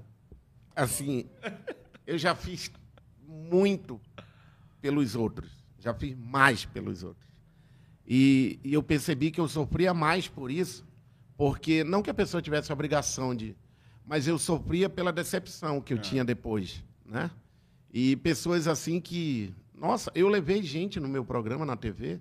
assim, 0.76 1.26
eu 2.06 2.18
já 2.18 2.34
fiz 2.34 2.70
muito 3.26 4.00
pelos 4.80 5.14
outros. 5.14 5.50
Já 5.78 5.94
fiz 5.94 6.14
mais 6.16 6.64
pelos 6.64 7.02
outros. 7.02 7.31
E, 8.14 8.60
e 8.62 8.74
eu 8.74 8.82
percebi 8.82 9.30
que 9.30 9.40
eu 9.40 9.48
sofria 9.48 9.94
mais 9.94 10.28
por 10.28 10.50
isso, 10.50 10.84
porque 11.34 11.82
não 11.82 12.02
que 12.02 12.10
a 12.10 12.14
pessoa 12.14 12.42
tivesse 12.42 12.70
a 12.70 12.74
obrigação 12.74 13.34
de. 13.34 13.56
Mas 14.04 14.28
eu 14.28 14.38
sofria 14.38 14.90
pela 14.90 15.10
decepção 15.10 15.80
que 15.80 15.94
eu 15.94 15.98
tinha 15.98 16.22
depois, 16.22 16.84
né? 17.06 17.30
E 17.90 18.16
pessoas 18.16 18.68
assim 18.68 19.00
que. 19.00 19.54
Nossa, 19.74 20.12
eu 20.14 20.28
levei 20.28 20.62
gente 20.62 21.00
no 21.00 21.08
meu 21.08 21.24
programa 21.24 21.64
na 21.64 21.74
TV 21.74 22.20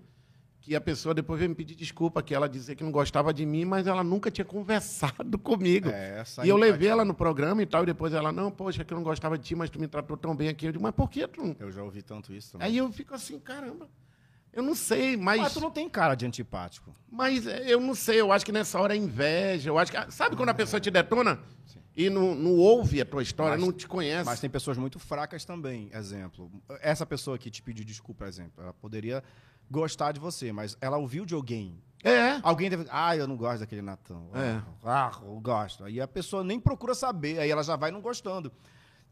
que 0.62 0.76
a 0.76 0.80
pessoa 0.80 1.14
depois 1.14 1.40
veio 1.40 1.50
me 1.50 1.56
pedir 1.56 1.76
desculpa, 1.76 2.24
que 2.24 2.34
ela 2.34 2.48
dizia 2.48 2.74
que 2.74 2.84
não 2.84 2.92
gostava 2.92 3.34
de 3.34 3.46
mim, 3.46 3.66
mas 3.66 3.86
ela 3.86 4.04
nunca 4.04 4.32
tinha 4.32 4.46
conversado 4.46 5.38
comigo. 5.40 5.90
É, 5.90 6.20
essa 6.20 6.46
e 6.46 6.50
eu 6.50 6.56
levei 6.56 6.88
ela 6.88 7.04
no 7.04 7.14
programa 7.14 7.62
e 7.64 7.66
tal, 7.66 7.84
e 7.84 7.88
depois 7.88 8.14
ela, 8.14 8.32
não, 8.32 8.50
poxa, 8.50 8.86
que 8.86 8.94
eu 8.94 8.96
não 8.96 9.04
gostava 9.04 9.38
de 9.38 9.44
ti, 9.44 9.56
mas 9.56 9.70
tu 9.70 9.78
me 9.78 9.88
tratou 9.88 10.16
tão 10.16 10.34
bem 10.34 10.48
aqui. 10.48 10.68
Eu 10.68 10.72
digo, 10.72 10.84
mas 10.84 10.94
por 10.94 11.10
que 11.10 11.28
tu 11.28 11.44
não... 11.44 11.56
Eu 11.60 11.70
já 11.70 11.84
ouvi 11.84 12.02
tanto 12.02 12.32
isso 12.32 12.54
também. 12.54 12.68
Aí 12.68 12.78
eu 12.78 12.90
fico 12.94 13.14
assim, 13.14 13.38
caramba, 13.40 13.90
eu 14.54 14.62
não 14.64 14.76
sei, 14.76 15.16
mas... 15.18 15.40
Mas 15.42 15.54
tu 15.54 15.60
não 15.62 15.72
tem 15.72 15.88
cara 15.90 16.16
de 16.16 16.26
antipático. 16.26 16.94
Mas 17.10 17.48
é, 17.48 17.72
eu 17.72 17.80
não 17.80 17.96
sei, 17.96 18.20
eu 18.22 18.32
acho 18.32 18.46
que 18.46 18.52
nessa 18.52 18.80
hora 18.80 18.94
é 18.94 18.98
inveja, 18.98 19.70
eu 19.70 19.78
acho 19.78 19.92
que... 19.92 20.12
Sabe 20.12 20.36
quando 20.36 20.50
a 20.50 20.54
pessoa 20.54 20.80
te 20.80 20.90
detona 20.92 21.40
e 21.96 22.10
não, 22.10 22.34
não 22.36 22.56
ouve 22.56 23.02
a 23.02 23.06
tua 23.06 23.22
história, 23.22 23.58
Mas- 23.58 23.62
não 23.66 23.72
te 23.74 23.88
conhece? 23.88 24.26
Mas 24.26 24.40
tem 24.40 24.50
pessoas 24.50 24.78
muito 24.78 24.98
fracas 25.00 25.44
também, 25.46 25.90
exemplo. 25.94 26.52
Essa 26.82 27.06
pessoa 27.06 27.38
que 27.38 27.50
te 27.52 27.62
pediu 27.62 27.86
desculpa, 27.86 28.26
exemplo, 28.26 28.64
ela 28.64 28.74
poderia 28.74 29.24
gostar 29.70 30.12
de 30.12 30.20
você, 30.20 30.52
mas 30.52 30.78
ela 30.82 30.98
ouviu 30.98 31.26
de 31.26 31.34
alguém. 31.34 31.82
É, 32.04 32.40
Alguém 32.42 32.68
deve. 32.70 32.88
Ah, 32.90 33.16
eu 33.16 33.28
não 33.28 33.38
gosto 33.38 33.60
daquele 33.60 33.82
Natan. 33.84 34.24
É. 34.34 34.60
Ah, 34.84 35.12
eu 35.24 35.40
gosto. 35.40 35.84
Aí 35.86 36.02
a 36.02 36.08
pessoa 36.08 36.44
nem 36.44 36.60
procura 36.60 36.96
saber, 36.96 37.38
aí 37.40 37.50
ela 37.50 37.62
já 37.64 37.76
vai 37.76 37.92
não 37.92 38.02
gostando. 38.02 38.52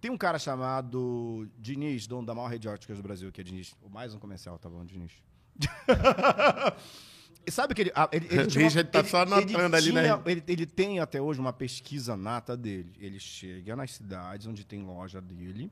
Tem 0.02 0.10
um 0.10 0.18
cara 0.18 0.40
chamado 0.40 1.48
Diniz, 1.58 2.08
dono 2.08 2.26
da 2.26 2.34
maior 2.34 2.48
rede 2.48 2.64
de 2.64 2.68
óticas 2.70 2.98
do 2.98 3.04
Brasil, 3.04 3.32
que 3.32 3.42
é 3.42 3.44
Diniz. 3.44 3.76
O 3.82 3.90
mais 3.90 4.14
um 4.16 4.20
comercial, 4.20 4.58
tá 4.58 4.68
bom, 4.70 4.84
Diniz? 4.86 5.12
Sabe 7.50 7.74
que 7.74 7.82
ele. 7.82 7.92
ele, 8.12 8.28
ele 8.30 8.46
tinha 8.48 8.62
uma- 8.64 8.68
Richard 8.70 8.92
tá 8.92 9.00
ele- 9.00 9.08
só 9.08 9.22
anotando 9.24 9.76
ali, 9.76 9.92
né? 9.92 10.04
tinha- 10.04 10.22
Ele, 10.26 10.44
ele 10.48 10.66
tem 10.66 11.00
até 11.00 11.20
hoje 11.22 11.40
uma 11.40 11.52
pesquisa 11.54 12.16
nata 12.16 12.56
dele. 12.56 12.94
Ele 13.00 13.20
chega 13.20 13.76
nas 13.76 13.92
cidades 13.94 14.46
onde 14.46 14.64
tem 14.66 14.84
loja 14.84 15.20
dele, 15.20 15.72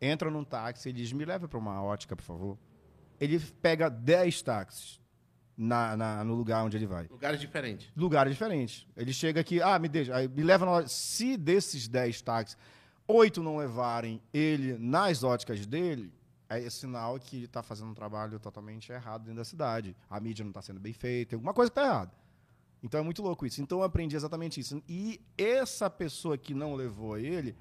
entra 0.00 0.30
num 0.30 0.42
táxi 0.42 0.88
e 0.88 0.92
diz: 0.92 1.12
Me 1.12 1.24
leva 1.24 1.46
para 1.46 1.58
uma 1.58 1.80
ótica, 1.82 2.16
por 2.16 2.24
favor. 2.24 2.58
Ele 3.20 3.38
pega 3.62 3.88
10 3.88 4.42
táxis 4.42 5.00
na, 5.56 5.96
na- 5.96 6.24
no 6.24 6.34
lugar 6.34 6.64
onde 6.64 6.76
ele 6.76 6.86
vai 6.86 7.06
lugares 7.08 7.38
diferentes. 7.40 7.88
lugares 7.96 8.32
diferentes. 8.32 8.86
Ele 8.96 9.12
chega 9.12 9.40
aqui, 9.40 9.62
ah, 9.62 9.78
me 9.78 9.88
deixa, 9.88 10.16
aí 10.16 10.26
me 10.26 10.42
leva 10.42 10.66
na 10.66 10.72
loja. 10.72 10.88
Se 10.88 11.36
desses 11.36 11.86
10 11.86 12.20
táxis, 12.22 12.58
oito 13.06 13.40
não 13.40 13.56
levarem 13.58 14.20
ele 14.32 14.76
nas 14.78 15.22
óticas 15.22 15.64
dele, 15.64 16.12
é 16.48 16.68
sinal 16.70 17.18
que 17.18 17.36
ele 17.36 17.44
está 17.46 17.62
fazendo 17.62 17.90
um 17.90 17.94
trabalho 17.94 18.38
totalmente 18.38 18.92
errado 18.92 19.22
dentro 19.22 19.36
da 19.38 19.44
cidade. 19.44 19.96
A 20.08 20.20
mídia 20.20 20.44
não 20.44 20.50
está 20.50 20.62
sendo 20.62 20.80
bem 20.80 20.92
feita, 20.92 21.30
tem 21.30 21.36
alguma 21.36 21.54
coisa 21.54 21.70
que 21.70 21.78
está 21.78 21.88
errada. 21.88 22.12
Então 22.82 23.00
é 23.00 23.02
muito 23.02 23.22
louco 23.22 23.46
isso. 23.46 23.62
Então 23.62 23.78
eu 23.78 23.84
aprendi 23.84 24.14
exatamente 24.14 24.60
isso. 24.60 24.82
E 24.88 25.20
essa 25.38 25.88
pessoa 25.88 26.36
que 26.36 26.52
não 26.52 26.74
levou 26.74 27.16
ele, 27.16 27.56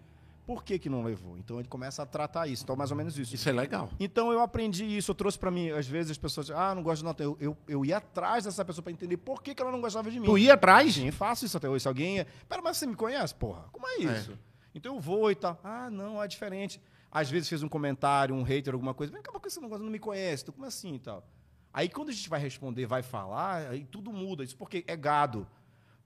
por 0.45 0.63
que, 0.65 0.77
que 0.77 0.89
não 0.89 1.01
levou? 1.01 1.37
Então 1.37 1.59
ele 1.59 1.69
começa 1.69 2.03
a 2.03 2.05
tratar 2.05 2.47
isso. 2.47 2.63
Então, 2.63 2.75
mais 2.75 2.91
ou 2.91 2.97
menos 2.97 3.17
isso. 3.17 3.33
Isso 3.33 3.47
é 3.47 3.53
legal. 3.53 3.89
Então 3.97 4.33
eu 4.33 4.41
aprendi 4.41 4.83
isso, 4.83 5.11
eu 5.11 5.15
trouxe 5.15 5.39
pra 5.39 5.49
mim, 5.49 5.69
às 5.69 5.87
vezes 5.87 6.11
as 6.11 6.17
pessoas, 6.17 6.51
ah, 6.51 6.75
não 6.75 6.83
gosto 6.83 6.97
de 6.97 7.05
nota. 7.05 7.23
Eu, 7.23 7.37
eu, 7.39 7.57
eu 7.67 7.85
ia 7.85 7.97
atrás 7.97 8.43
dessa 8.43 8.65
pessoa 8.65 8.83
pra 8.83 8.91
entender 8.91 9.15
por 9.15 9.41
que, 9.41 9.55
que 9.55 9.61
ela 9.61 9.71
não 9.71 9.79
gostava 9.79 10.11
de 10.11 10.19
mim. 10.19 10.25
Tu 10.25 10.37
ia 10.39 10.55
atrás? 10.55 10.93
Sim, 10.93 11.09
faço 11.11 11.45
isso 11.45 11.55
até 11.55 11.69
hoje. 11.69 11.83
Se 11.83 11.87
alguém. 11.87 12.19
é, 12.19 12.27
Pera, 12.49 12.61
mas 12.61 12.75
você 12.75 12.85
me 12.85 12.95
conhece, 12.95 13.33
porra? 13.33 13.63
Como 13.71 13.87
é 13.87 13.99
isso? 13.99 14.37
Então 14.75 14.95
eu 14.95 14.99
vou 14.99 15.31
e 15.31 15.35
tal. 15.35 15.57
Ah, 15.63 15.89
não, 15.89 16.21
é 16.21 16.27
diferente. 16.27 16.81
Às 17.13 17.29
vezes 17.29 17.47
fez 17.47 17.61
um 17.61 17.69
comentário, 17.69 18.33
um 18.33 18.41
hater, 18.43 18.73
alguma 18.73 18.93
coisa. 18.93 19.13
Por 19.21 19.39
que 19.41 19.47
esse 19.47 19.61
negócio 19.61 19.83
não 19.83 19.91
me 19.91 19.99
conhece? 19.99 20.45
Tu 20.45 20.51
como 20.53 20.65
assim 20.65 20.95
e 20.95 20.99
tal? 20.99 21.23
Aí 21.71 21.87
quando 21.87 22.09
a 22.09 22.11
gente 22.11 22.27
vai 22.29 22.39
responder, 22.39 22.85
vai 22.87 23.03
falar, 23.03 23.67
aí 23.69 23.83
tudo 23.85 24.11
muda. 24.11 24.43
Isso 24.43 24.57
porque 24.57 24.83
é 24.87 24.95
gado. 24.95 25.47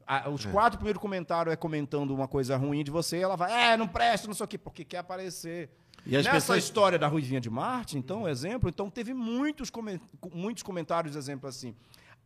Ah, 0.05 0.30
os 0.30 0.45
quatro 0.45 0.78
primeiros 0.78 1.01
comentários 1.01 1.51
é 1.53 1.55
comentando 1.55 2.12
uma 2.14 2.28
coisa 2.28 2.55
ruim 2.58 2.84
de 2.84 2.89
você, 2.91 3.18
ela 3.20 3.36
vai, 3.36 3.51
é, 3.74 3.76
não 3.78 3.88
presta, 3.88 4.26
não 4.28 4.34
sei 4.34 4.43
o 4.45 4.47
quê, 4.47 4.58
porque 4.58 4.86
quer 4.86 4.99
aparecer. 4.99 5.70
E 6.05 6.12
Nessa 6.12 6.32
pessoas- 6.32 6.64
história 6.64 6.97
da 6.97 7.08
Ruivinha 7.08 7.41
de 7.41 7.49
Marte, 7.49 7.97
então, 7.97 8.28
exemplo, 8.28 8.70
então 8.70 8.89
teve 8.89 9.14
muitos, 9.14 9.70
comen- 9.70 9.99
muitos 10.34 10.64
comentários, 10.64 11.16
exemplo 11.16 11.49
assim. 11.49 11.76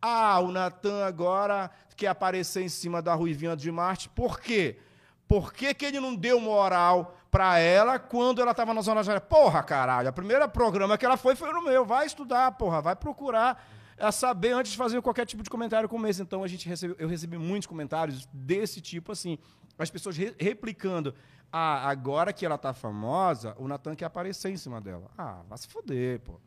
Ah, 0.00 0.38
o 0.40 0.52
Natan 0.52 1.04
agora 1.04 1.70
quer 1.96 2.06
aparecer 2.08 2.62
em 2.62 2.68
cima 2.68 3.02
da 3.02 3.14
Ruivinha 3.14 3.56
de 3.56 3.70
Marte. 3.72 4.08
Por 4.08 4.38
quê? 4.40 4.78
Por 5.26 5.52
que, 5.52 5.72
que 5.74 5.84
ele 5.84 5.98
não 5.98 6.14
deu 6.14 6.38
moral 6.40 7.16
pra 7.32 7.58
ela 7.58 7.98
quando 7.98 8.40
ela 8.42 8.52
tava 8.54 8.72
na 8.74 8.82
Zona 8.82 9.02
Jaré? 9.02 9.18
Porra, 9.18 9.62
caralho, 9.62 10.08
a 10.08 10.12
primeira 10.12 10.46
programa 10.46 10.96
que 10.98 11.04
ela 11.04 11.16
foi 11.16 11.34
foi 11.34 11.50
no 11.52 11.62
meu. 11.64 11.84
Vai 11.84 12.06
estudar, 12.06 12.52
porra, 12.52 12.80
vai 12.82 12.94
procurar 12.94 13.66
a 13.98 14.12
saber 14.12 14.52
antes 14.52 14.72
de 14.72 14.78
fazer 14.78 15.00
qualquer 15.00 15.24
tipo 15.26 15.42
de 15.42 15.48
comentário 15.50 15.88
como 15.88 16.06
esse. 16.06 16.20
Então 16.22 16.44
a 16.44 16.46
gente 16.48 16.68
recebeu, 16.68 16.94
eu 16.98 17.08
recebi 17.08 17.38
muitos 17.38 17.66
comentários 17.66 18.28
desse 18.32 18.80
tipo 18.80 19.10
assim, 19.12 19.38
as 19.78 19.90
pessoas 19.90 20.16
re- 20.16 20.34
replicando. 20.38 21.14
Ah, 21.50 21.88
agora 21.88 22.32
que 22.32 22.44
ela 22.46 22.56
tá 22.58 22.72
famosa, 22.72 23.54
o 23.58 23.66
Natan 23.66 23.94
quer 23.94 24.04
aparecer 24.06 24.50
em 24.50 24.56
cima 24.56 24.80
dela. 24.80 25.10
Ah, 25.18 25.40
vai 25.48 25.58
se 25.58 25.68
foder, 25.68 26.20
pô. 26.20 26.40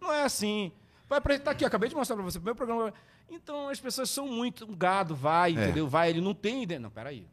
Não 0.00 0.12
é 0.12 0.22
assim. 0.24 0.72
Vai 1.08 1.18
apresentar 1.18 1.50
aqui, 1.50 1.64
acabei 1.64 1.88
de 1.88 1.94
mostrar 1.96 2.14
pra 2.16 2.24
você 2.24 2.38
o 2.38 2.42
meu 2.42 2.54
programa. 2.54 2.92
Então 3.28 3.68
as 3.68 3.78
pessoas 3.80 4.08
são 4.10 4.26
muito. 4.26 4.64
Um 4.70 4.74
gado 4.76 5.14
vai, 5.14 5.50
É. 5.50 5.64
entendeu? 5.64 5.86
Vai, 5.88 6.10
ele 6.10 6.20
não 6.20 6.32
tem 6.34 6.62
ideia. 6.62 6.78
Não, 6.80 6.90
peraí. 6.90 7.26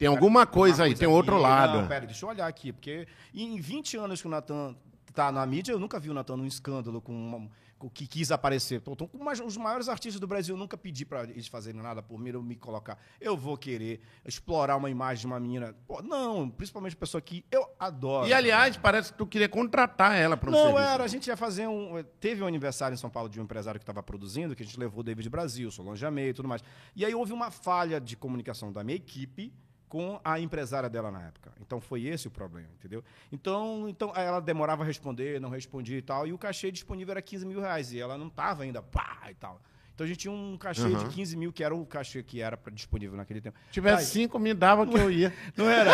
Tem 0.00 0.08
alguma 0.08 0.46
coisa 0.46 0.84
aí, 0.84 0.94
tem 0.94 1.06
outro 1.06 1.36
lado. 1.36 1.82
Não, 1.82 1.86
pera, 1.86 2.06
deixa 2.06 2.24
eu 2.24 2.30
olhar 2.30 2.46
aqui, 2.46 2.72
porque 2.72 3.06
em 3.34 3.60
20 3.60 3.98
anos 3.98 4.22
que 4.22 4.26
o 4.26 4.30
Natan 4.30 4.74
tá 5.12 5.30
na 5.30 5.44
mídia, 5.44 5.72
eu 5.72 5.78
nunca 5.78 6.00
vi 6.00 6.08
o 6.08 6.14
Natan 6.14 6.38
num 6.38 6.46
escândalo 6.46 7.02
com, 7.02 7.12
uma, 7.12 7.50
que 7.92 8.06
quis 8.06 8.32
aparecer. 8.32 8.80
Mais- 9.18 9.40
os 9.40 9.58
maiores 9.58 9.90
artistas 9.90 10.18
do 10.18 10.26
Brasil, 10.26 10.54
eu 10.54 10.58
nunca 10.58 10.74
pedi 10.78 11.04
pra 11.04 11.24
eles 11.24 11.48
fazerem 11.48 11.82
nada 11.82 12.00
por 12.02 12.18
mim, 12.18 12.30
eu 12.30 12.42
me 12.42 12.56
colocar. 12.56 12.96
Eu 13.20 13.36
vou 13.36 13.58
querer 13.58 14.00
explorar 14.24 14.76
uma 14.78 14.88
imagem 14.88 15.20
de 15.20 15.26
uma 15.26 15.38
menina. 15.38 15.74
Pô, 15.86 16.00
não, 16.00 16.48
principalmente 16.48 16.96
pessoa 16.96 17.20
que 17.20 17.44
eu 17.50 17.68
adoro. 17.78 18.26
E 18.26 18.32
aliás, 18.32 18.78
parece 18.78 19.12
que 19.12 19.18
tu 19.18 19.26
queria 19.26 19.50
contratar 19.50 20.16
ela 20.16 20.34
para 20.34 20.48
um 20.48 20.52
Não, 20.52 20.62
serviço. 20.62 20.78
era. 20.82 21.04
A 21.04 21.08
gente 21.08 21.26
ia 21.26 21.36
fazer 21.36 21.66
um. 21.66 22.02
Teve 22.18 22.42
um 22.42 22.46
aniversário 22.46 22.94
em 22.94 22.98
São 22.98 23.10
Paulo 23.10 23.28
de 23.28 23.38
um 23.38 23.42
empresário 23.42 23.78
que 23.78 23.82
estava 23.84 24.02
produzindo, 24.02 24.56
que 24.56 24.62
a 24.62 24.66
gente 24.66 24.78
levou 24.80 25.00
o 25.00 25.02
David 25.02 25.28
Brasil, 25.28 25.70
Solange 25.70 26.06
Amei 26.06 26.30
e 26.30 26.32
tudo 26.32 26.48
mais. 26.48 26.62
E 26.96 27.04
aí 27.04 27.14
houve 27.14 27.34
uma 27.34 27.50
falha 27.50 28.00
de 28.00 28.16
comunicação 28.16 28.72
da 28.72 28.82
minha 28.82 28.96
equipe 28.96 29.52
com 29.90 30.20
a 30.24 30.38
empresária 30.38 30.88
dela 30.88 31.10
na 31.10 31.20
época. 31.26 31.52
Então 31.60 31.80
foi 31.80 32.04
esse 32.04 32.28
o 32.28 32.30
problema, 32.30 32.68
entendeu? 32.78 33.02
Então, 33.32 33.88
então 33.88 34.12
ela 34.14 34.40
demorava 34.40 34.84
a 34.84 34.86
responder, 34.86 35.40
não 35.40 35.50
respondia 35.50 35.98
e 35.98 36.02
tal, 36.02 36.26
e 36.28 36.32
o 36.32 36.38
cachê 36.38 36.70
disponível 36.70 37.10
era 37.10 37.20
15 37.20 37.44
mil 37.44 37.60
reais, 37.60 37.92
e 37.92 38.00
ela 38.00 38.16
não 38.16 38.28
estava 38.28 38.62
ainda, 38.62 38.80
pá, 38.80 39.26
e 39.28 39.34
tal. 39.34 39.60
Então 39.92 40.04
a 40.04 40.08
gente 40.08 40.20
tinha 40.20 40.32
um 40.32 40.56
cachê 40.56 40.82
Uhum. 40.82 41.08
de 41.08 41.14
15 41.14 41.36
mil, 41.36 41.52
que 41.52 41.62
era 41.64 41.74
o 41.74 41.84
cachê 41.84 42.22
que 42.22 42.40
era 42.40 42.56
disponível 42.72 43.16
naquele 43.16 43.40
tempo. 43.40 43.58
Se 43.66 43.72
tivesse 43.72 43.98
Aí- 43.98 44.06
cinco, 44.06 44.38
me 44.38 44.54
dava 44.54 44.86
que 44.86 44.94
eu 44.96 45.10
ia. 45.10 45.34
não 45.56 45.68
era? 45.68 45.90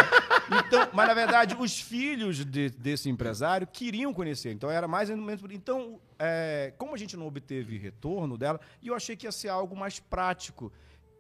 Então, 0.66 0.88
mas 0.92 1.09
na 1.09 1.14
verdade, 1.14 1.57
os 1.59 1.80
filhos 1.80 2.44
de- 2.44 2.70
desse 2.70 3.09
empresário 3.09 3.66
queriam 3.66 4.12
conhecer. 4.12 4.53
Então 4.53 4.70
era 4.70 4.86
mais 4.86 5.09
ou 5.11 5.16
menos 5.16 5.42
Então, 5.51 5.99
é, 6.18 6.72
como 6.78 6.94
a 6.94 6.99
gente 6.99 7.16
não 7.16 7.26
obteve 7.26 7.78
retorno 7.78 8.36
dela, 8.38 8.61
e 8.82 8.88
eu 8.88 8.94
achei 8.94 9.16
que 9.16 9.26
ia 9.26 9.32
ser 9.32 9.49
algo 9.49 9.74
mais 9.74 9.99
prático. 9.99 10.70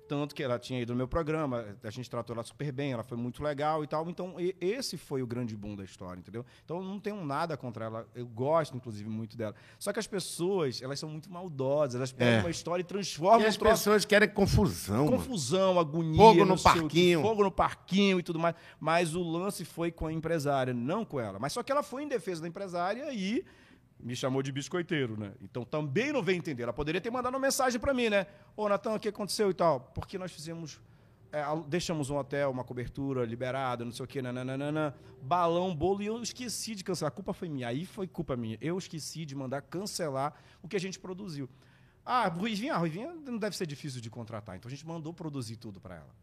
Tanto 0.08 0.34
que 0.34 0.42
ela 0.42 0.58
tinha 0.58 0.80
ido 0.80 0.92
no 0.92 0.96
meu 0.96 1.08
programa, 1.08 1.64
a 1.82 1.90
gente 1.90 2.08
tratou 2.08 2.34
ela 2.34 2.44
super 2.44 2.70
bem, 2.70 2.92
ela 2.92 3.02
foi 3.02 3.16
muito 3.16 3.42
legal 3.42 3.82
e 3.82 3.86
tal. 3.86 4.08
Então, 4.08 4.40
e- 4.40 4.54
esse 4.60 4.96
foi 4.96 5.22
o 5.22 5.26
grande 5.26 5.56
boom 5.56 5.74
da 5.74 5.82
história, 5.84 6.20
entendeu? 6.20 6.44
Então, 6.64 6.76
eu 6.78 6.84
não 6.84 7.00
tenho 7.00 7.24
nada 7.24 7.56
contra 7.56 7.86
ela. 7.86 8.06
Eu 8.14 8.26
gosto, 8.26 8.76
inclusive, 8.76 9.08
muito 9.08 9.36
dela. 9.36 9.54
Só 9.78 9.92
que 9.92 9.98
as 9.98 10.06
pessoas, 10.06 10.80
elas 10.80 10.98
são 11.00 11.08
muito 11.08 11.30
maldosas. 11.30 11.94
Elas 11.96 12.12
pegam 12.12 12.34
É. 12.34 12.40
uma 12.40 12.50
história 12.50 12.82
e 12.82 12.84
transformam 12.84 13.40
E 13.40 13.46
as 13.46 13.56
troço 13.56 13.74
pessoas 13.84 14.04
querem 14.04 14.28
confusão. 14.28 15.06
mano. 15.06 15.16
confusão, 15.16 15.78
agonia, 15.80 16.16
Fogo 16.16 16.44
no 16.44 16.58
parquinho. 16.60 17.22
fogo 17.22 17.42
no 17.44 17.50
parquinho 17.50 18.18
e 18.20 18.22
tudo 18.22 18.38
mais. 18.38 18.54
Mas 18.78 19.14
o 19.14 19.22
lance 19.22 19.64
foi 19.64 19.90
com 19.90 20.06
a 20.06 20.12
empresária, 20.12 20.72
não 20.72 21.04
com 21.04 21.18
ela. 21.18 21.38
Mas 21.38 21.52
só 21.52 21.62
que 21.62 21.72
ela 21.72 21.82
foi 21.82 22.02
em 22.04 22.08
defesa 22.08 22.42
da 22.42 22.48
empresária 22.48 23.12
e 23.12 23.44
me 23.98 24.14
chamou 24.14 24.42
de 24.42 24.52
biscoiteiro, 24.52 25.18
né? 25.18 25.32
Então 25.40 25.64
também 25.64 26.12
não 26.12 26.22
veio 26.22 26.38
entender. 26.38 26.64
Ela 26.64 26.72
poderia 26.72 27.00
ter 27.00 27.10
mandado 27.10 27.34
uma 27.34 27.40
mensagem 27.40 27.80
para 27.80 27.94
mim, 27.94 28.08
né? 28.08 28.26
Ô, 28.56 28.68
Natan, 28.68 28.94
o 28.94 29.00
que 29.00 29.08
aconteceu 29.08 29.50
e 29.50 29.54
tal? 29.54 29.80
Porque 29.80 30.18
nós 30.18 30.32
fizemos. 30.32 30.80
é, 31.32 31.42
deixamos 31.66 32.10
um 32.10 32.16
hotel, 32.16 32.50
uma 32.50 32.64
cobertura 32.64 33.24
liberada, 33.24 33.84
não 33.84 33.92
sei 33.92 34.04
o 34.04 34.08
quê, 34.08 34.22
nananana, 34.22 34.94
balão, 35.22 35.74
bolo, 35.74 36.02
e 36.02 36.06
eu 36.06 36.22
esqueci 36.22 36.74
de 36.74 36.84
cancelar. 36.84 37.10
A 37.10 37.14
culpa 37.14 37.32
foi 37.32 37.48
minha. 37.48 37.68
Aí 37.68 37.84
foi 37.84 38.06
culpa 38.06 38.36
minha. 38.36 38.56
Eu 38.60 38.78
esqueci 38.78 39.24
de 39.24 39.34
mandar 39.34 39.62
cancelar 39.62 40.34
o 40.62 40.68
que 40.68 40.76
a 40.76 40.80
gente 40.80 40.98
produziu. 40.98 41.48
Ah, 42.04 42.28
Ruivinha, 42.28 42.74
a 42.74 42.78
Ruivinha 42.78 43.12
não 43.14 43.36
deve 43.38 43.56
ser 43.56 43.66
difícil 43.66 44.00
de 44.00 44.08
contratar. 44.08 44.56
Então 44.56 44.68
a 44.68 44.70
gente 44.70 44.86
mandou 44.86 45.12
produzir 45.12 45.56
tudo 45.56 45.80
para 45.80 45.96
ela. 45.96 46.14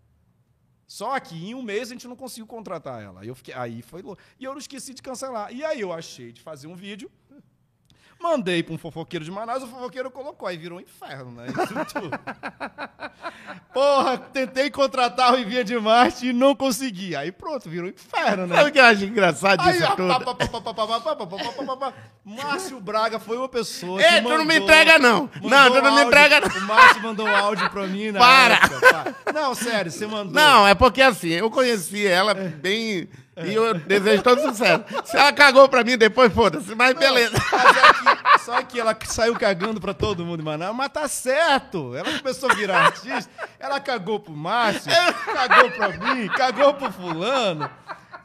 Só 0.87 1.19
que 1.19 1.35
em 1.35 1.55
um 1.55 1.61
mês 1.61 1.89
a 1.89 1.93
gente 1.93 2.07
não 2.07 2.15
conseguiu 2.15 2.45
contratar 2.45 3.01
ela. 3.01 3.25
Eu 3.25 3.35
fiquei, 3.35 3.53
aí 3.53 3.81
foi 3.81 4.01
louco. 4.01 4.21
E 4.39 4.43
eu 4.43 4.51
não 4.51 4.59
esqueci 4.59 4.93
de 4.93 5.01
cancelar. 5.01 5.51
E 5.51 5.63
aí 5.65 5.81
eu 5.81 5.91
achei 5.91 6.31
de 6.31 6.39
fazer 6.39 6.67
um 6.67 6.75
vídeo. 6.75 7.11
Mandei 8.19 8.63
para 8.63 8.73
um 8.73 8.77
fofoqueiro 8.77 9.25
de 9.25 9.31
Manaus, 9.31 9.63
o 9.63 9.67
fofoqueiro 9.67 10.09
colocou, 10.09 10.47
aí 10.47 10.57
virou 10.57 10.79
um 10.79 10.81
inferno, 10.81 11.31
né? 11.31 11.47
Porra, 13.73 14.17
tentei 14.17 14.69
contratar 14.69 15.33
o 15.33 15.39
Envia 15.39 15.63
de 15.63 15.77
Marte 15.77 16.27
e 16.27 16.33
não 16.33 16.55
consegui. 16.55 17.15
Aí 17.15 17.31
pronto, 17.31 17.69
virou 17.69 17.89
um 17.89 17.91
inferno, 17.91 18.47
né? 18.47 18.55
Sabe 18.55 18.69
o 18.69 18.73
que 18.73 18.79
eu 18.79 18.85
acho 18.85 19.03
engraçado 19.05 19.63
disso? 19.63 19.83
Márcio 22.23 22.79
Braga 22.79 23.19
foi 23.19 23.37
uma 23.37 23.49
pessoa 23.49 24.01
Ei, 24.01 24.21
mandou, 24.21 24.31
tu 24.31 24.37
não 24.37 24.45
me 24.45 24.57
entrega, 24.57 24.99
não. 24.99 25.29
Não, 25.41 25.71
tu 25.71 25.81
não 25.81 25.95
me 25.95 26.03
entrega, 26.03 26.39
não. 26.39 26.47
O 26.47 26.61
Márcio 26.61 27.01
mandou 27.01 27.27
um 27.27 27.35
áudio 27.35 27.69
para 27.69 27.87
mim 27.87 28.11
na 28.11 28.19
Para! 28.19 28.55
Época, 28.55 29.15
não, 29.33 29.53
sério, 29.53 29.91
você 29.91 30.07
mandou. 30.07 30.33
Não, 30.33 30.67
é 30.67 30.73
porque 30.75 31.01
assim, 31.01 31.29
eu 31.29 31.49
conheci 31.49 32.05
ela 32.07 32.33
bem 32.33 33.09
e 33.37 33.53
eu 33.53 33.73
desejo 33.73 34.21
todo 34.21 34.41
sucesso. 34.41 34.83
Se 35.05 35.17
ela 35.17 35.33
cagou 35.33 35.67
pra 35.67 35.83
mim 35.83 35.97
depois, 35.97 36.31
foda-se, 36.31 36.75
mas 36.75 36.93
beleza. 36.93 37.35
Mas 37.51 37.77
é 37.77 37.93
que, 37.93 38.39
só 38.39 38.61
que 38.61 38.79
ela 38.79 38.95
saiu 39.05 39.35
cagando 39.35 39.81
pra 39.81 39.93
todo 39.93 40.23
mundo 40.23 40.41
em 40.41 40.43
Manaus, 40.43 40.75
mas 40.75 40.89
tá 40.89 41.07
certo. 41.07 41.95
Ela 41.95 42.19
começou 42.19 42.51
a 42.51 42.53
virar 42.53 42.85
artista, 42.85 43.31
ela 43.59 43.79
cagou 43.79 44.19
pro 44.19 44.33
Márcio, 44.33 44.91
cagou 45.25 45.71
pra 45.71 45.89
mim, 45.89 46.27
cagou 46.29 46.73
pro 46.75 46.91
fulano. 46.91 47.69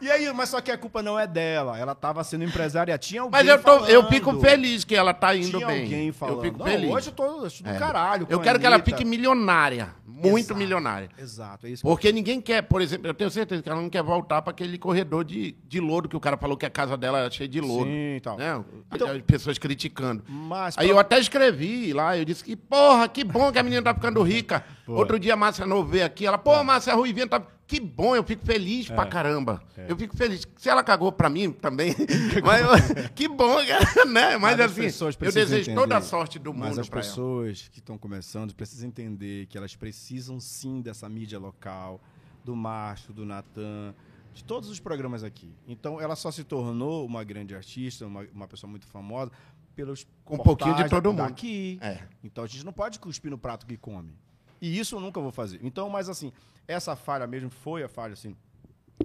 E 0.00 0.10
aí, 0.10 0.32
mas 0.32 0.48
só 0.48 0.60
que 0.60 0.70
a 0.70 0.78
culpa 0.78 1.02
não 1.02 1.18
é 1.18 1.26
dela. 1.26 1.78
Ela 1.78 1.94
tava 1.94 2.22
sendo 2.24 2.44
empresária, 2.44 2.96
tinha 2.98 3.22
alguém 3.22 3.38
Mas 3.40 3.48
eu, 3.48 3.62
tô, 3.62 3.86
eu 3.86 4.06
fico 4.08 4.38
feliz 4.40 4.84
que 4.84 4.94
ela 4.94 5.12
tá 5.12 5.34
indo 5.34 5.48
Tinha 5.58 5.66
bem. 5.66 5.82
alguém 5.82 6.12
falando. 6.12 6.36
Eu 6.38 6.42
fico 6.42 6.58
Não, 6.58 6.66
feliz. 6.66 6.90
Hoje 6.90 7.08
eu 7.08 7.12
tô 7.12 7.40
do 7.40 7.48
É. 7.68 7.78
caralho. 7.78 8.26
Eu 8.30 8.40
quero 8.40 8.58
que 8.60 8.66
ela 8.66 8.78
fique 8.80 9.04
milionária. 9.04 9.94
Muito 10.06 10.46
Exato, 10.46 10.58
milionária. 10.58 11.08
Exato, 11.16 11.66
é 11.68 11.70
isso. 11.70 11.82
Porque 11.82 12.10
ninguém 12.10 12.40
quer, 12.40 12.62
por 12.62 12.82
exemplo, 12.82 13.06
eu 13.06 13.14
tenho 13.14 13.30
certeza 13.30 13.62
que 13.62 13.68
ela 13.68 13.80
não 13.80 13.88
quer 13.88 14.02
voltar 14.02 14.42
para 14.42 14.50
aquele 14.50 14.76
corredor 14.76 15.22
de, 15.24 15.52
de 15.68 15.78
lodo 15.78 16.08
que 16.08 16.16
o 16.16 16.20
cara 16.20 16.36
falou 16.36 16.56
que 16.56 16.66
a 16.66 16.70
casa 16.70 16.96
dela 16.96 17.20
era 17.20 17.30
cheia 17.30 17.48
de 17.48 17.60
lodo. 17.60 17.84
Sim, 17.84 18.16
e 18.16 18.20
tal. 18.20 18.36
Né? 18.36 18.64
Então- 18.92 19.08
As 19.12 19.22
pessoas 19.22 19.58
criticando. 19.58 20.24
Mas 20.28 20.76
Aí 20.76 20.86
pra- 20.88 20.94
eu 20.96 20.98
até 20.98 21.20
escrevi 21.20 21.92
lá, 21.92 22.18
eu 22.18 22.24
disse 22.24 22.42
que, 22.42 22.56
porra, 22.56 23.06
que 23.06 23.22
bom 23.22 23.52
que 23.52 23.60
a 23.60 23.62
menina 23.62 23.80
tá 23.82 23.94
ficando 23.94 24.20
rica. 24.22 24.64
Outro 24.88 25.20
dia 25.20 25.34
a 25.34 25.36
Márcia 25.36 25.64
Novo 25.64 25.88
veio 25.88 26.04
aqui, 26.04 26.26
ela, 26.26 26.36
pô, 26.38 26.64
Márcia 26.64 26.94
Ruivinha 26.94 27.28
tá. 27.28 27.40
Que 27.68 27.78
bom, 27.78 28.16
eu 28.16 28.24
fico 28.24 28.44
feliz 28.46 28.88
pra 28.88 29.04
caramba. 29.04 29.62
É. 29.76 29.92
Eu 29.92 29.96
fico 29.96 30.16
feliz. 30.16 30.48
Se 30.56 30.70
ela 30.70 30.82
cagou 30.82 31.12
pra 31.12 31.28
mim 31.28 31.52
também, 31.52 31.94
mas 32.42 32.90
que 33.14 33.28
bom, 33.28 33.58
né? 34.06 34.38
Mas, 34.38 34.40
Mas 34.40 34.60
as 34.60 34.72
assim, 34.72 34.80
pessoas 34.80 35.16
eu 35.20 35.30
desejo 35.30 35.74
toda 35.74 35.94
a 35.94 35.98
entender. 35.98 36.08
sorte 36.08 36.38
do 36.38 36.54
Mas 36.54 36.70
mundo 36.70 36.80
as 36.80 36.88
pra 36.88 37.00
ela. 37.00 37.06
pessoas 37.08 37.68
que 37.68 37.78
estão 37.78 37.98
começando 37.98 38.54
precisam 38.54 38.88
entender 38.88 39.44
que 39.46 39.58
elas 39.58 39.76
precisam 39.76 40.40
sim 40.40 40.80
dessa 40.80 41.06
mídia 41.10 41.38
local, 41.38 42.00
do 42.42 42.56
Macho, 42.56 43.12
do 43.12 43.26
Natan, 43.26 43.94
de 44.32 44.42
todos 44.42 44.70
os 44.70 44.80
programas 44.80 45.22
aqui. 45.22 45.54
Então 45.66 46.00
ela 46.00 46.16
só 46.16 46.30
se 46.30 46.44
tornou 46.44 47.04
uma 47.04 47.22
grande 47.22 47.54
artista, 47.54 48.06
uma, 48.06 48.26
uma 48.32 48.48
pessoa 48.48 48.70
muito 48.70 48.86
famosa, 48.86 49.30
pelos 49.76 50.06
Com 50.24 50.36
um 50.36 50.38
pouquinho 50.38 50.74
de 50.74 50.88
todo 50.88 51.10
mundo. 51.12 51.18
daqui. 51.18 51.78
É. 51.82 52.00
Então 52.24 52.42
a 52.42 52.46
gente 52.46 52.64
não 52.64 52.72
pode 52.72 52.98
cuspir 52.98 53.30
no 53.30 53.36
prato 53.36 53.66
que 53.66 53.76
come. 53.76 54.12
E 54.60 54.78
isso 54.78 54.96
eu 54.96 55.00
nunca 55.00 55.20
vou 55.20 55.30
fazer. 55.30 55.60
Então, 55.62 55.88
mas 55.88 56.08
assim, 56.08 56.32
essa 56.66 56.94
falha 56.96 57.26
mesmo 57.26 57.50
foi 57.50 57.82
a 57.82 57.88
falha, 57.88 58.12
assim, 58.14 58.36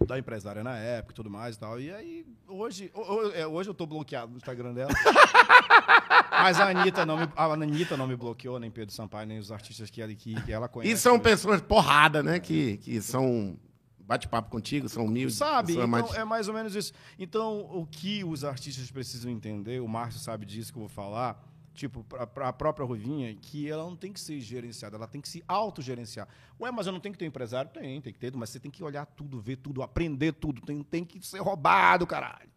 da 0.08 0.18
empresária 0.18 0.64
na 0.64 0.76
época 0.78 1.14
e 1.14 1.16
tudo 1.16 1.30
mais 1.30 1.56
e 1.56 1.60
tal. 1.60 1.80
E 1.80 1.92
aí, 1.94 2.26
hoje, 2.48 2.92
ho- 2.96 3.02
ho- 3.02 3.32
é, 3.32 3.46
hoje 3.46 3.70
eu 3.70 3.74
tô 3.74 3.86
bloqueado 3.86 4.32
no 4.32 4.38
Instagram 4.38 4.74
dela. 4.74 4.92
mas 6.32 6.60
a 6.60 6.70
Anitta, 6.70 7.06
não 7.06 7.18
me, 7.18 7.28
a 7.36 7.46
Anitta 7.46 7.96
não 7.98 8.08
me 8.08 8.16
bloqueou, 8.16 8.60
nem 8.60 8.72
Pedro 8.72 8.94
Sampaio, 8.94 9.28
nem 9.28 9.40
os 9.40 9.52
artistas 9.52 9.90
que 9.90 10.02
ela, 10.02 10.14
que 10.14 10.36
ela 10.52 10.68
conhece. 10.68 10.94
E 10.94 10.98
são 10.98 11.14
hoje. 11.14 11.24
pessoas 11.24 11.62
porrada, 11.62 12.22
né? 12.24 12.40
Que, 12.40 12.78
que 12.78 13.02
são. 13.02 13.58
Bate-papo 14.06 14.50
contigo, 14.50 14.90
são 14.90 15.06
humildes. 15.06 15.38
Sabe? 15.38 15.68
pessoas 15.68 15.88
Então, 15.88 15.88
mais- 15.88 16.14
é 16.16 16.26
mais 16.26 16.48
ou 16.50 16.54
menos 16.54 16.76
isso. 16.76 16.92
Então, 17.18 17.60
o 17.74 17.88
que 17.90 18.22
os 18.26 18.44
artistas 18.44 18.92
precisam 18.92 19.32
entender, 19.32 19.80
o 19.82 19.88
Márcio 19.88 20.20
sabe 20.20 20.46
disso 20.46 20.74
que 20.74 20.78
eu 20.78 20.82
vou 20.82 20.90
falar, 20.90 21.42
tipo, 21.74 22.04
pra, 22.04 22.26
pra 22.28 22.54
própria 22.54 22.86
Ruvinha, 22.86 23.34
que 23.36 23.70
ela 23.70 23.84
não 23.84 23.96
tem 23.96 24.12
que 24.14 24.20
ser 24.20 24.40
gerenciada, 24.40 24.96
ela 24.96 25.08
tem 25.08 25.20
que 25.22 25.28
se 25.30 25.44
autogerenciar. 25.48 26.28
Ué, 26.60 26.72
mas 26.72 26.86
eu 26.88 26.94
não 26.94 27.00
tenho 27.00 27.14
que 27.14 27.20
ter 27.20 27.26
um 27.26 27.28
empresário? 27.30 27.70
Tem, 27.72 28.00
tem 28.02 28.14
que 28.14 28.20
ter, 28.20 28.34
mas 28.36 28.50
você 28.50 28.60
tem 28.60 28.72
que 28.72 28.84
olhar 28.84 29.06
tudo, 29.06 29.40
ver 29.42 29.58
tudo, 29.58 29.82
aprender 29.82 30.34
tudo, 30.34 30.62
tem, 30.62 30.82
tem 30.84 31.04
que 31.04 31.26
ser 31.26 31.40
roubado, 31.40 32.06
caralho. 32.08 32.52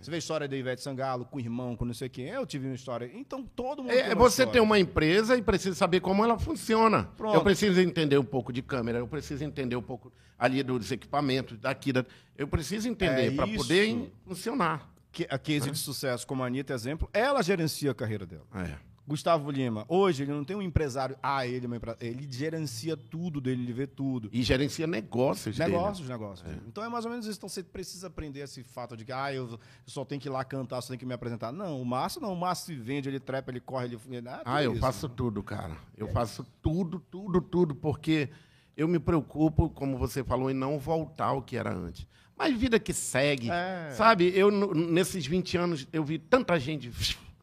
Você 0.00 0.10
vê 0.10 0.16
a 0.16 0.18
história 0.18 0.46
da 0.46 0.54
Ivete 0.54 0.82
Sangalo 0.82 1.24
com 1.24 1.38
o 1.38 1.40
irmão, 1.40 1.74
com 1.76 1.84
não 1.86 1.94
sei 1.94 2.10
quem. 2.10 2.26
Eu 2.26 2.44
tive 2.44 2.66
uma 2.66 2.74
história. 2.74 3.10
Então, 3.14 3.42
todo 3.42 3.82
mundo. 3.82 3.90
tem 3.90 4.00
É, 4.00 4.08
uma 4.08 4.14
você 4.16 4.42
história. 4.42 4.52
tem 4.52 4.60
uma 4.60 4.78
empresa 4.78 5.34
e 5.34 5.40
precisa 5.40 5.74
saber 5.74 6.00
como 6.00 6.22
ela 6.22 6.38
funciona. 6.38 7.04
Pronto. 7.16 7.34
Eu 7.34 7.42
preciso 7.42 7.80
entender 7.80 8.18
um 8.18 8.24
pouco 8.24 8.52
de 8.52 8.60
câmera, 8.60 8.98
eu 8.98 9.08
preciso 9.08 9.42
entender 9.44 9.76
um 9.76 9.82
pouco 9.82 10.12
ali 10.38 10.62
dos 10.62 10.92
equipamentos, 10.92 11.56
daqui. 11.58 11.90
Da... 11.90 12.04
Eu 12.36 12.46
preciso 12.46 12.86
entender 12.86 13.32
É 13.32 13.36
para 13.36 13.46
poder 13.46 14.12
funcionar. 14.26 14.93
Que- 15.14 15.26
A 15.30 15.38
case 15.38 15.70
de 15.70 15.78
sucesso 15.78 16.26
como 16.26 16.42
a 16.42 16.46
Anitta, 16.46 16.74
exemplo, 16.74 17.08
ela 17.12 17.40
gerencia 17.42 17.90
a 17.92 17.94
carreira 17.94 18.26
dela. 18.26 18.44
É. 18.54 18.76
Gustavo 19.06 19.50
Lima, 19.50 19.84
hoje 19.86 20.22
ele 20.22 20.32
não 20.32 20.42
tem 20.44 20.56
um 20.56 20.62
empresário, 20.62 21.14
ah, 21.22 21.46
ele 21.46 21.66
é 21.66 21.76
empresário. 21.76 21.98
Ele 22.06 22.26
gerencia 22.30 22.96
tudo 22.96 23.38
dele, 23.38 23.62
ele 23.62 23.72
vê 23.74 23.86
tudo. 23.86 24.30
E 24.32 24.42
gerencia 24.42 24.86
negócios. 24.86 25.58
dele. 25.58 25.72
Negócios, 25.72 26.08
negócios. 26.08 26.50
Então 26.66 26.82
é 26.82 26.88
mais 26.88 27.04
ou 27.04 27.10
menos 27.10 27.26
isso. 27.26 27.36
Então 27.38 27.48
você 27.48 27.62
precisa 27.62 28.06
aprender 28.06 28.40
esse 28.40 28.62
fato 28.64 28.96
de 28.96 29.04
que, 29.04 29.12
ah, 29.12 29.30
eu 29.32 29.60
só 29.86 30.06
tenho 30.06 30.18
que 30.20 30.26
ir 30.26 30.30
lá 30.30 30.42
cantar, 30.42 30.80
só 30.80 30.88
tenho 30.88 30.98
que 30.98 31.04
me 31.04 31.12
apresentar. 31.12 31.52
Não, 31.52 31.80
o 31.82 31.84
Márcio 31.84 32.18
não. 32.20 32.32
O 32.32 32.36
Márcio 32.36 32.74
se 32.74 32.80
vende, 32.80 33.08
ele 33.10 33.20
trepa, 33.20 33.50
ele 33.50 33.60
corre, 33.60 33.84
ele. 33.86 34.26
Ah, 34.26 34.42
Ah, 34.44 34.62
eu 34.64 34.70
tudo 34.72 34.80
faço 34.80 35.06
isso. 35.06 35.08
tudo, 35.14 35.42
cara. 35.42 35.76
Eu 35.98 36.08
faço 36.08 36.44
tudo, 36.62 36.98
tudo, 36.98 37.42
tudo, 37.42 37.74
porque 37.74 38.30
eu 38.74 38.88
me 38.88 38.98
preocupo, 38.98 39.68
como 39.68 39.98
você 39.98 40.24
falou, 40.24 40.50
em 40.50 40.54
não 40.54 40.78
voltar 40.78 41.26
ao 41.26 41.42
que 41.42 41.58
era 41.58 41.72
antes. 41.74 42.06
Mas 42.36 42.56
vida 42.58 42.78
que 42.80 42.92
segue, 42.92 43.50
É. 43.50 43.90
sabe? 43.92 44.32
Eu, 44.36 44.50
nesses 44.50 45.26
20 45.26 45.56
anos, 45.56 45.88
eu 45.92 46.04
vi 46.04 46.18
tanta 46.18 46.58
gente... 46.58 46.90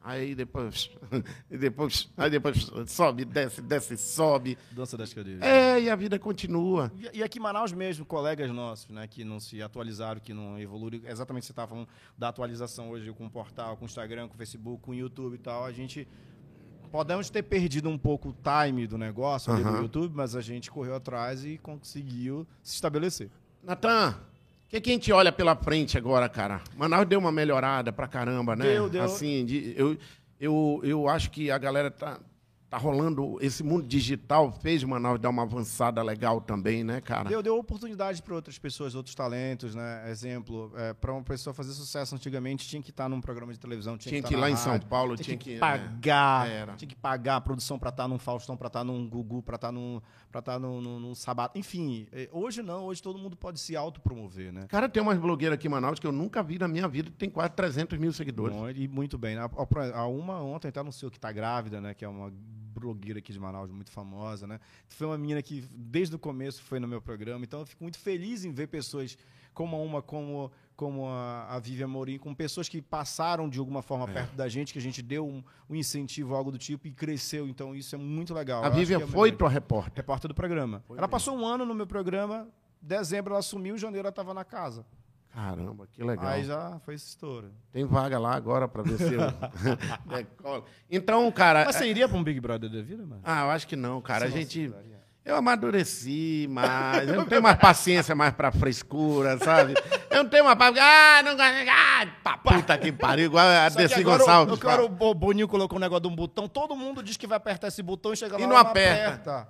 Aí 0.04 0.34
depois, 0.34 0.90
e 1.48 1.56
depois, 1.56 2.10
aí 2.16 2.28
depois 2.28 2.68
sobe, 2.88 3.24
desce, 3.24 3.62
desce, 3.62 3.96
sobe. 3.96 4.58
Dança 4.72 4.96
das 4.96 5.14
cadeiras. 5.14 5.40
É, 5.42 5.80
e 5.80 5.88
a 5.88 5.94
vida 5.94 6.18
continua. 6.18 6.90
E- 7.14 7.18
E 7.18 7.22
aqui 7.22 7.38
em 7.38 7.40
Manaus 7.42 7.72
mesmo, 7.72 8.04
colegas 8.04 8.50
nossos, 8.50 8.88
né, 8.88 9.06
que 9.06 9.22
não 9.22 9.38
se 9.38 9.62
atualizaram, 9.62 10.20
que 10.20 10.34
não 10.34 10.58
evoluíram, 10.58 11.08
exatamente 11.08 11.46
você 11.46 11.52
estava 11.52 11.68
falando 11.68 11.88
da 12.18 12.30
atualização 12.30 12.90
hoje 12.90 13.12
com 13.12 13.26
o 13.26 13.30
portal, 13.30 13.76
com 13.76 13.84
o 13.84 13.86
Instagram, 13.86 14.26
com 14.26 14.34
o 14.34 14.36
Facebook, 14.36 14.82
com 14.82 14.90
o 14.90 14.94
YouTube 14.94 15.34
e 15.34 15.38
tal, 15.38 15.64
a 15.64 15.70
gente 15.70 16.08
podemos 16.90 17.30
ter 17.30 17.44
perdido 17.44 17.88
um 17.88 17.96
pouco 17.96 18.30
o 18.30 18.34
time 18.42 18.88
do 18.88 18.98
negócio 18.98 19.52
ali 19.52 19.62
Aham. 19.62 19.70
do 19.76 19.82
YouTube, 19.82 20.12
mas 20.16 20.34
a 20.34 20.40
gente 20.40 20.68
correu 20.68 20.96
atrás 20.96 21.44
e 21.44 21.58
conseguiu 21.58 22.44
se 22.60 22.74
estabelecer. 22.74 23.30
Natan, 23.62 24.16
que, 24.72 24.80
que 24.80 24.90
a 24.90 24.92
gente 24.94 25.12
olha 25.12 25.30
pela 25.30 25.54
frente 25.54 25.98
agora, 25.98 26.28
cara? 26.28 26.60
Manaus 26.76 27.06
deu 27.06 27.18
uma 27.18 27.30
melhorada 27.32 27.92
pra 27.92 28.08
caramba, 28.08 28.56
né? 28.56 28.64
Deu, 28.64 28.88
deu. 28.88 29.02
Assim, 29.02 29.44
de- 29.44 29.74
eu, 29.76 29.96
eu, 30.40 30.80
eu 30.82 31.08
acho 31.08 31.30
que 31.30 31.50
a 31.50 31.58
galera 31.58 31.90
tá, 31.90 32.18
tá 32.72 32.78
rolando. 32.78 33.36
Esse 33.42 33.62
mundo 33.62 33.86
digital 33.86 34.50
fez 34.50 34.82
Manaus 34.82 35.20
dar 35.20 35.28
uma 35.28 35.42
avançada 35.42 36.02
legal 36.02 36.40
também, 36.40 36.82
né, 36.82 37.02
cara? 37.02 37.28
Deu, 37.28 37.42
deu 37.42 37.58
oportunidade 37.58 38.22
para 38.22 38.34
outras 38.34 38.58
pessoas, 38.58 38.94
outros 38.94 39.14
talentos, 39.14 39.74
né? 39.74 40.10
Exemplo, 40.10 40.72
para 40.98 41.12
uma 41.12 41.22
pessoa 41.22 41.52
fazer 41.52 41.72
sucesso 41.72 42.14
antigamente 42.14 42.66
tinha 42.66 42.80
que 42.80 42.88
estar 42.88 43.10
num 43.10 43.20
programa 43.20 43.52
de 43.52 43.60
televisão, 43.60 43.98
tinha, 43.98 44.10
Tinha 44.10 44.22
que, 44.22 44.28
que 44.28 44.34
ir 44.34 44.36
lá 44.38 44.46
na 44.46 44.50
em 44.52 44.56
São 44.56 44.72
rádio, 44.72 44.88
Paulo, 44.88 45.16
tinha, 45.16 45.24
tinha 45.24 45.36
que, 45.36 45.44
que- 45.50 45.56
é, 45.56 45.58
pagar, 45.58 46.48
era. 46.48 46.72
tinha 46.74 46.88
que 46.88 46.96
pagar 46.96 47.36
a 47.36 47.40
produção 47.42 47.78
para 47.78 47.90
estar 47.90 48.08
num 48.08 48.18
Faustão, 48.18 48.56
para 48.56 48.68
estar 48.68 48.82
num 48.84 49.06
Gugu, 49.06 49.42
para 49.42 49.56
estar 49.56 49.70
num, 49.70 50.00
para 50.30 50.38
estar 50.38 50.58
num, 50.58 50.80
num, 50.80 50.98
num 50.98 51.14
Sabato, 51.14 51.58
enfim. 51.58 52.06
eh, 52.10 52.30
Hoje 52.32 52.62
não, 52.62 52.84
hoje 52.84 53.02
todo 53.02 53.18
mundo 53.18 53.36
pode 53.36 53.60
se 53.60 53.76
autopromover, 53.76 54.50
né? 54.50 54.64
Cara, 54.68 54.88
tem 54.88 55.02
umas 55.02 55.18
blogueiras 55.18 55.56
aqui 55.56 55.66
em 55.66 55.70
Manaus 55.70 55.98
que 55.98 56.06
eu 56.06 56.12
nunca 56.12 56.42
vi 56.42 56.58
na 56.58 56.66
minha 56.68 56.88
vida, 56.88 57.10
que 57.10 57.16
tem 57.18 57.28
quase 57.28 57.50
300 57.52 57.98
mil 57.98 58.12
seguidores. 58.14 58.56
Bom, 58.56 58.70
e 58.70 58.88
muito 58.88 59.18
bem. 59.18 59.36
né? 59.36 59.42
A, 59.42 59.44
a- 59.44 60.00
a 60.00 60.06
uma 60.06 60.40
ontem 60.42 60.68
até 60.68 60.80
anunciou 60.80 61.10
que 61.10 61.20
tá 61.20 61.30
grávida, 61.30 61.78
né? 61.80 61.92
Que 61.92 62.04
é 62.04 62.08
uma 62.08 62.32
blogueira 62.82 63.18
aqui 63.20 63.32
de 63.32 63.38
Manaus, 63.40 63.70
muito 63.70 63.90
famosa, 63.90 64.46
né? 64.46 64.58
Foi 64.88 65.06
uma 65.06 65.16
menina 65.18 65.40
que 65.42 65.64
desde 65.70 66.14
o 66.14 66.18
começo 66.18 66.62
foi 66.62 66.78
no 66.80 66.86
meu 66.88 67.00
programa, 67.00 67.44
então 67.44 67.60
eu 67.60 67.66
fico 67.66 67.82
muito 67.82 67.98
feliz 67.98 68.44
em 68.44 68.52
ver 68.52 68.66
pessoas 68.68 69.16
como 69.54 69.82
uma, 69.84 70.00
como, 70.00 70.50
como 70.74 71.06
a, 71.08 71.44
a 71.54 71.58
Vivian 71.58 71.86
Morim, 71.88 72.18
com 72.18 72.34
pessoas 72.34 72.68
que 72.68 72.80
passaram 72.80 73.48
de 73.48 73.58
alguma 73.58 73.82
forma 73.82 74.08
É. 74.10 74.12
perto 74.14 74.34
da 74.34 74.48
gente, 74.48 74.72
que 74.72 74.78
a 74.78 74.82
gente 74.82 75.02
deu 75.02 75.26
um, 75.26 75.42
um 75.68 75.74
incentivo, 75.76 76.34
algo 76.34 76.50
do 76.50 76.56
tipo, 76.58 76.86
e 76.86 76.90
cresceu. 76.92 77.46
Então 77.46 77.74
isso 77.74 77.94
é 77.94 77.98
muito 77.98 78.32
legal. 78.32 78.64
A 78.64 78.68
Eu 78.68 78.72
Vivian 78.72 78.96
é 78.98 79.06
foi 79.06 79.28
grande- 79.28 79.38
tua 79.38 79.48
repórter. 79.50 79.92
repórter 79.96 80.28
do 80.28 80.34
programa. 80.34 80.82
Foi 80.86 80.96
ela 80.96 81.06
mesmo. 81.06 81.10
passou 81.10 81.36
um 81.36 81.44
ano 81.46 81.66
no 81.66 81.74
meu 81.74 81.86
programa, 81.86 82.48
dezembro 82.80 83.34
ela 83.34 83.42
sumiu, 83.42 83.76
janeiro 83.76 84.06
ela 84.06 84.10
estava 84.10 84.32
na 84.32 84.44
casa. 84.44 84.84
Caramba, 85.34 85.86
que 85.90 86.02
legal. 86.04 86.26
Aí 86.26 86.44
já 86.44 86.78
foi 86.84 86.94
esse 86.94 87.06
estouro. 87.08 87.50
Tem 87.72 87.84
vaga 87.86 88.18
lá 88.18 88.34
agora 88.34 88.68
pra 88.68 88.82
ver 88.82 88.98
se 88.98 89.14
eu 89.14 89.20
decolo. 90.06 90.64
Então, 90.90 91.30
cara. 91.32 91.64
Mas 91.64 91.76
você 91.76 91.86
iria 91.86 92.06
para 92.08 92.18
um 92.18 92.22
Big 92.24 92.38
Brother 92.40 92.68
da 92.70 92.82
vida, 92.82 93.04
mano? 93.06 93.22
Ah, 93.24 93.44
eu 93.44 93.50
acho 93.50 93.66
que 93.66 93.74
não, 93.76 94.00
cara. 94.02 94.26
A 94.26 94.28
Você 94.28 94.34
não 94.34 94.42
gente. 94.42 94.74
Eu 95.24 95.36
amadureci 95.36 96.48
mais. 96.50 97.08
Eu 97.08 97.14
não 97.14 97.24
tenho 97.24 97.40
mais 97.42 97.56
paciência 97.56 98.12
mais 98.14 98.34
pra 98.34 98.50
frescura, 98.50 99.38
sabe? 99.38 99.72
Eu 100.10 100.24
não 100.24 100.28
tenho 100.28 100.44
mais 100.44 100.58
paciência. 100.58 100.82
Ah, 100.84 101.22
não. 101.22 101.36
Ah, 101.40 102.06
pra 102.24 102.36
puta 102.38 102.76
que 102.76 102.90
pariu. 102.92 103.26
Igual 103.26 103.46
a 103.46 103.68
Desi 103.68 104.02
Gonçalves. 104.02 104.52
o, 104.52 104.56
agora 104.60 104.84
o 104.84 104.88
Bo- 104.88 105.14
Boninho 105.14 105.46
colocou 105.46 105.78
um 105.78 105.80
negócio 105.80 106.02
de 106.02 106.08
um 106.08 106.16
botão, 106.16 106.48
todo 106.48 106.74
mundo 106.76 107.02
diz 107.04 107.16
que 107.16 107.26
vai 107.26 107.36
apertar 107.36 107.68
esse 107.68 107.82
botão 107.84 108.12
e 108.12 108.16
chega 108.16 108.36
lá 108.36 108.42
E 108.42 108.46
não 108.48 108.56
aperta. 108.56 109.46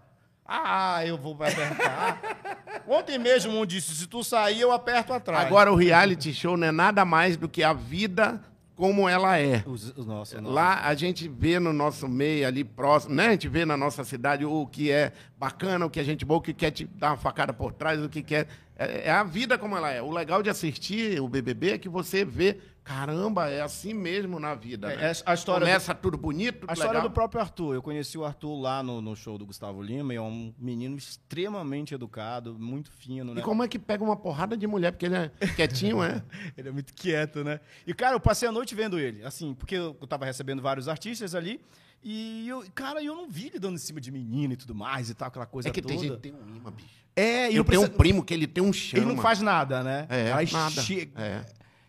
Ah, 0.46 1.04
eu 1.06 1.16
vou 1.16 1.34
apertar. 1.34 2.82
Ontem 2.86 3.18
mesmo 3.18 3.58
um 3.58 3.64
disse, 3.64 3.94
se 3.94 4.06
tu 4.06 4.24
sair, 4.24 4.60
eu 4.60 4.72
aperto 4.72 5.12
atrás. 5.12 5.46
Agora 5.46 5.72
o 5.72 5.76
reality 5.76 6.32
show 6.34 6.56
não 6.56 6.66
é 6.66 6.72
nada 6.72 7.04
mais 7.04 7.36
do 7.36 7.48
que 7.48 7.62
a 7.62 7.72
vida 7.72 8.40
como 8.74 9.08
ela 9.08 9.38
é. 9.38 9.62
Os, 9.66 9.96
os 9.96 10.06
nossos. 10.06 10.40
Lá 10.42 10.80
a 10.84 10.94
gente 10.94 11.28
vê 11.28 11.60
no 11.60 11.72
nosso 11.72 12.08
meio 12.08 12.46
ali 12.46 12.64
próximo, 12.64 13.14
né? 13.14 13.28
A 13.28 13.30
gente 13.32 13.48
vê 13.48 13.64
na 13.64 13.76
nossa 13.76 14.02
cidade 14.02 14.44
o 14.44 14.66
que 14.66 14.90
é 14.90 15.12
bacana, 15.38 15.86
o 15.86 15.90
que 15.90 16.00
é 16.00 16.04
gente 16.04 16.24
boa, 16.24 16.38
o 16.38 16.42
que 16.42 16.52
quer 16.52 16.70
te 16.70 16.84
dar 16.84 17.10
uma 17.10 17.16
facada 17.16 17.52
por 17.52 17.72
trás, 17.72 18.02
o 18.02 18.08
que 18.08 18.22
quer. 18.22 18.48
É, 18.76 19.08
é 19.08 19.10
a 19.10 19.22
vida 19.22 19.56
como 19.56 19.76
ela 19.76 19.90
é. 19.90 20.02
O 20.02 20.10
legal 20.10 20.42
de 20.42 20.50
assistir 20.50 21.20
o 21.20 21.28
BBB 21.28 21.72
é 21.72 21.78
que 21.78 21.88
você 21.88 22.24
vê, 22.24 22.58
caramba, 22.84 23.48
é 23.48 23.60
assim 23.60 23.94
mesmo 23.94 24.38
na 24.40 24.54
vida. 24.54 24.92
É, 24.92 24.96
né? 24.96 25.04
é 25.10 25.12
a 25.24 25.34
história 25.34 25.66
Começa 25.66 25.94
tudo 25.94 26.16
bonito, 26.18 26.64
A 26.68 26.72
história 26.72 26.94
legal. 26.94 27.08
do 27.08 27.12
próprio 27.12 27.40
Arthur. 27.40 27.74
Eu 27.74 27.82
conheci 27.82 28.18
o 28.18 28.24
Arthur 28.24 28.60
lá 28.60 28.82
no, 28.82 29.00
no 29.00 29.14
show 29.16 29.38
do 29.38 29.46
Gustavo 29.46 29.80
Lima 29.82 30.12
e 30.12 30.16
é 30.16 30.20
um 30.20 30.52
menino 30.58 30.96
extremamente 30.96 31.94
educado, 31.94 32.54
muito 32.58 32.90
fino, 32.90 33.34
né? 33.34 33.40
E 33.40 33.44
como 33.44 33.62
é 33.62 33.68
que 33.68 33.78
pega 33.78 34.02
uma 34.02 34.16
porrada 34.16 34.56
de 34.56 34.66
mulher? 34.66 34.92
Porque 34.92 35.06
ele 35.06 35.16
é 35.16 35.30
quietinho, 35.56 36.02
é? 36.02 36.22
Ele 36.56 36.68
é 36.68 36.72
muito 36.72 36.92
quieto, 36.92 37.42
né? 37.44 37.60
E, 37.86 37.94
cara, 37.94 38.14
eu 38.16 38.20
passei 38.20 38.48
a 38.48 38.52
noite 38.52 38.74
vendo 38.74 38.98
ele, 38.98 39.24
assim, 39.24 39.54
porque 39.54 39.74
eu 39.76 39.94
tava 40.08 40.24
recebendo 40.24 40.60
vários 40.60 40.88
artistas 40.88 41.34
ali. 41.34 41.60
E, 42.04 42.48
eu, 42.48 42.64
cara, 42.74 43.02
eu 43.02 43.14
não 43.14 43.28
vi 43.30 43.46
ele 43.46 43.58
dando 43.58 43.74
em 43.76 43.78
cima 43.78 44.00
de 44.00 44.10
menino 44.10 44.52
e 44.52 44.56
tudo 44.56 44.74
mais 44.74 45.08
e 45.08 45.14
tal, 45.14 45.28
aquela 45.28 45.46
coisa 45.46 45.68
É 45.68 45.72
que 45.72 45.80
toda. 45.80 45.94
tem 45.94 46.02
gente 46.02 46.14
que 46.16 46.20
tem 46.20 46.32
um 46.34 46.56
imã, 46.56 46.70
bicho. 46.72 46.88
É, 47.14 47.50
e 47.50 47.56
Eu 47.56 47.62
tenho 47.64 47.82
um 47.82 47.84
precisa- 47.84 47.90
primo 47.90 48.24
que 48.24 48.34
ele 48.34 48.46
tem 48.46 48.62
um 48.62 48.72
chama. 48.72 49.04
Ele 49.04 49.14
não 49.14 49.22
faz 49.22 49.40
nada, 49.40 49.82
né? 49.84 50.06
É, 50.08 50.32
Aí 50.32 50.50
nada. 50.50 50.82
chega- 50.82 51.20
É. 51.20 51.44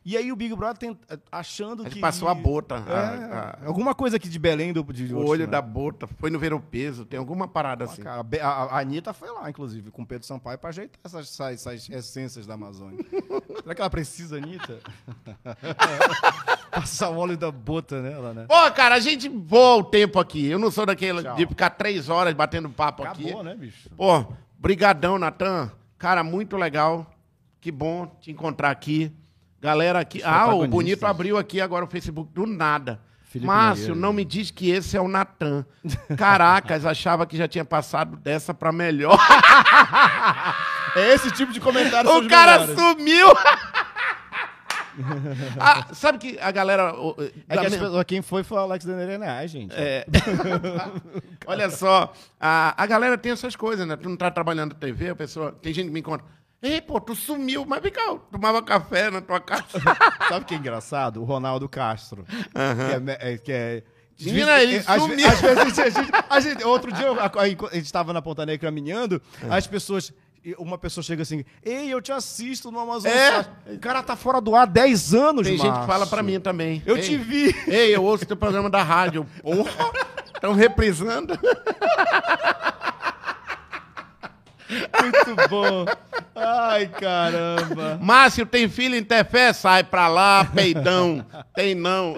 E 0.06 0.18
aí 0.18 0.32
o 0.32 0.36
Big 0.36 0.54
Brother 0.54 0.78
tem- 0.78 1.00
achando 1.32 1.84
Ele 1.84 1.92
que... 1.92 2.00
passou 2.00 2.28
a 2.28 2.34
bota. 2.36 2.76
É, 2.88 2.94
a- 2.94 3.58
a- 3.64 3.68
alguma 3.68 3.96
coisa 3.96 4.18
aqui 4.18 4.28
de 4.28 4.38
Belém 4.38 4.74
do 4.74 4.84
de 4.92 5.14
o 5.14 5.26
olho 5.26 5.46
né? 5.46 5.52
da 5.52 5.62
bota. 5.62 6.08
Foi 6.08 6.30
no 6.30 6.38
ver 6.38 6.54
o 6.54 6.60
peso. 6.60 7.06
Tem 7.06 7.18
alguma 7.18 7.48
parada 7.48 7.86
assim. 7.86 8.02
Cara, 8.02 8.26
a 8.42 8.48
a, 8.48 8.80
Anitta 8.80 9.14
foi 9.14 9.32
lá, 9.32 9.50
inclusive, 9.50 9.92
com 9.92 10.02
o 10.02 10.06
Pedro 10.06 10.28
Sampaio 10.28 10.58
pra 10.58 10.70
ajeitar 10.72 11.00
essas, 11.06 11.40
essas, 11.40 11.66
essas 11.68 11.90
essências 11.90 12.46
da 12.46 12.56
Amazônia. 12.56 13.00
Será 13.64 13.74
que 13.76 13.82
ela 13.82 13.90
precisa, 13.90 14.36
Anitta? 14.38 14.80
Passar 16.72 17.10
o 17.10 17.18
óleo 17.18 17.38
da 17.38 17.52
bota 17.52 18.02
nela, 18.02 18.34
né? 18.34 18.46
Pô, 18.48 18.72
cara, 18.72 18.96
a 18.96 19.00
gente 19.00 19.30
voa 19.30 19.78
o 19.78 19.84
tempo 19.84 20.20
aqui. 20.20 20.48
Eu 20.48 20.60
não 20.60 20.72
sou 20.72 20.86
daquele 20.86 21.22
Tchau. 21.22 21.36
de 21.36 21.46
ficar 21.48 21.70
três 21.70 22.10
horas 22.10 22.34
batendo 22.34 22.70
papo 22.70 23.04
Acabou, 23.04 23.26
aqui. 23.36 23.44
né, 23.44 23.56
bicho? 23.56 23.90
Pô, 23.96 24.26
brigadão, 24.58 25.18
Natan. 25.20 25.72
Cara, 25.98 26.24
muito 26.24 26.58
legal. 26.58 27.10
Que 27.62 27.72
bom 27.72 28.06
te 28.20 28.32
encontrar 28.32 28.72
aqui. 28.72 29.12
Galera 29.64 30.00
aqui. 30.00 30.22
Ah, 30.24 30.54
o. 30.54 30.68
Bonito 30.68 31.06
abriu 31.06 31.38
aqui 31.38 31.62
agora 31.62 31.86
o 31.86 31.88
Facebook 31.88 32.32
do 32.34 32.46
nada. 32.46 33.00
Felipe 33.24 33.48
Márcio, 33.48 33.96
não 33.96 34.14
me 34.14 34.24
diz 34.24 34.52
que 34.52 34.70
esse 34.70 34.96
é 34.96 35.02
o 35.02 35.08
Natan. 35.08 35.66
Caracas, 36.16 36.86
achava 36.86 37.26
que 37.26 37.36
já 37.36 37.48
tinha 37.48 37.66
passado 37.66 38.16
dessa 38.18 38.54
pra 38.54 38.72
melhor. 38.72 39.18
É 40.96 41.12
esse 41.16 41.32
tipo 41.32 41.52
de 41.52 41.60
comentário 41.60 42.08
o 42.08 42.28
cara 42.28 42.68
melhores. 42.68 42.80
sumiu! 42.80 43.28
Ah, 45.60 45.88
sabe 45.92 46.20
que 46.20 46.38
a 46.40 46.52
galera. 46.52 46.94
o- 46.94 47.16
É 47.50 47.56
da 47.56 47.66
que 47.66 47.72
pessoas- 47.72 48.04
quem 48.06 48.22
foi 48.22 48.44
foi 48.44 48.58
o 48.60 48.62
Alex 48.62 48.86
Denerenai, 48.86 49.48
gente. 49.48 49.74
É. 49.76 50.06
Olha 51.48 51.68
só, 51.72 52.14
a, 52.40 52.76
a 52.78 52.86
galera 52.86 53.18
tem 53.18 53.32
essas 53.32 53.56
coisas, 53.56 53.88
né? 53.88 53.96
Tu 53.96 54.08
não 54.08 54.16
tá 54.16 54.30
trabalhando 54.30 54.74
na 54.74 54.80
TV, 54.80 55.10
a 55.10 55.16
pessoa. 55.16 55.52
Tem 55.52 55.74
gente 55.74 55.88
que 55.88 55.94
me 55.94 56.00
encontra. 56.00 56.24
Ei, 56.64 56.80
pô, 56.82 57.00
tu 57.02 57.14
sumiu, 57.14 57.66
mas 57.68 57.82
vem 57.84 57.92
cá, 57.92 58.02
eu 58.08 58.20
tomava 58.32 58.64
café 58.64 59.12
na 59.12 59.20
tua 59.20 59.40
casa. 59.42 59.66
Sabe 60.30 60.44
o 60.44 60.46
que 60.46 60.54
é 60.56 60.58
engraçado? 60.58 61.22
O 61.22 61.26
Ronaldo 61.26 61.68
Castro. 61.68 62.26
Que 63.44 63.52
é 63.52 63.54
é. 63.54 63.84
Que 64.16 64.30
é 64.30 64.64
ele 64.64 64.78
às, 64.78 64.86
ve- 64.86 65.00
sumiu. 65.00 65.28
às 65.28 65.42
vezes 65.42 65.80
a 65.80 65.90
gente, 65.90 66.12
a 66.30 66.40
gente- 66.40 66.64
Outro 66.64 66.92
dia, 66.94 67.08
eu- 67.08 67.20
a, 67.20 67.30
a 67.36 67.48
gente 67.76 67.86
estava 67.86 68.14
na 68.14 68.22
Ponta 68.22 68.46
Negra 68.46 68.68
caminhando, 68.70 69.22
É. 69.44 69.54
as 69.54 69.68
pessoas. 69.68 70.14
Uma 70.58 70.78
pessoa 70.78 71.02
chega 71.02 71.22
assim, 71.22 71.46
ei, 71.64 71.88
eu 71.94 72.02
te 72.02 72.12
assisto 72.12 72.70
no 72.70 72.78
Amazon. 72.80 73.10
É. 73.12 73.32
Sat." 73.32 73.50
O 73.76 73.80
cara 73.80 74.04
tá 74.04 74.16
fora 74.16 74.40
do 74.42 74.54
ar 74.56 74.64
há 74.64 74.66
10 74.66 75.14
anos, 75.14 75.48
Tem 75.48 75.58
gente 75.58 75.80
que 75.80 75.86
fala 75.88 76.06
pra 76.06 76.22
mim 76.22 76.38
também. 76.40 76.84
Eu 76.86 76.98
Ei, 76.98 77.02
te 77.02 77.18
vi. 77.18 77.56
Ei, 77.68 77.96
eu 77.96 78.04
ouço 78.04 78.26
teu 78.26 78.36
programa 78.38 78.70
da 78.70 78.84
rádio. 78.84 79.26
Porra, 79.42 79.72
estão 80.34 80.54
reprisando. 80.54 81.34
Muito 85.02 85.50
bom. 85.50 85.86
Ai, 86.36 86.88
caramba. 86.88 88.00
Márcio, 88.02 88.46
tem 88.46 88.68
filho 88.68 88.96
em 88.96 89.04
Tefé? 89.04 89.54
Sai 89.54 89.84
pra 89.84 90.08
lá, 90.08 90.46
peidão. 90.46 91.26
Tem 91.56 91.76
não. 91.76 92.16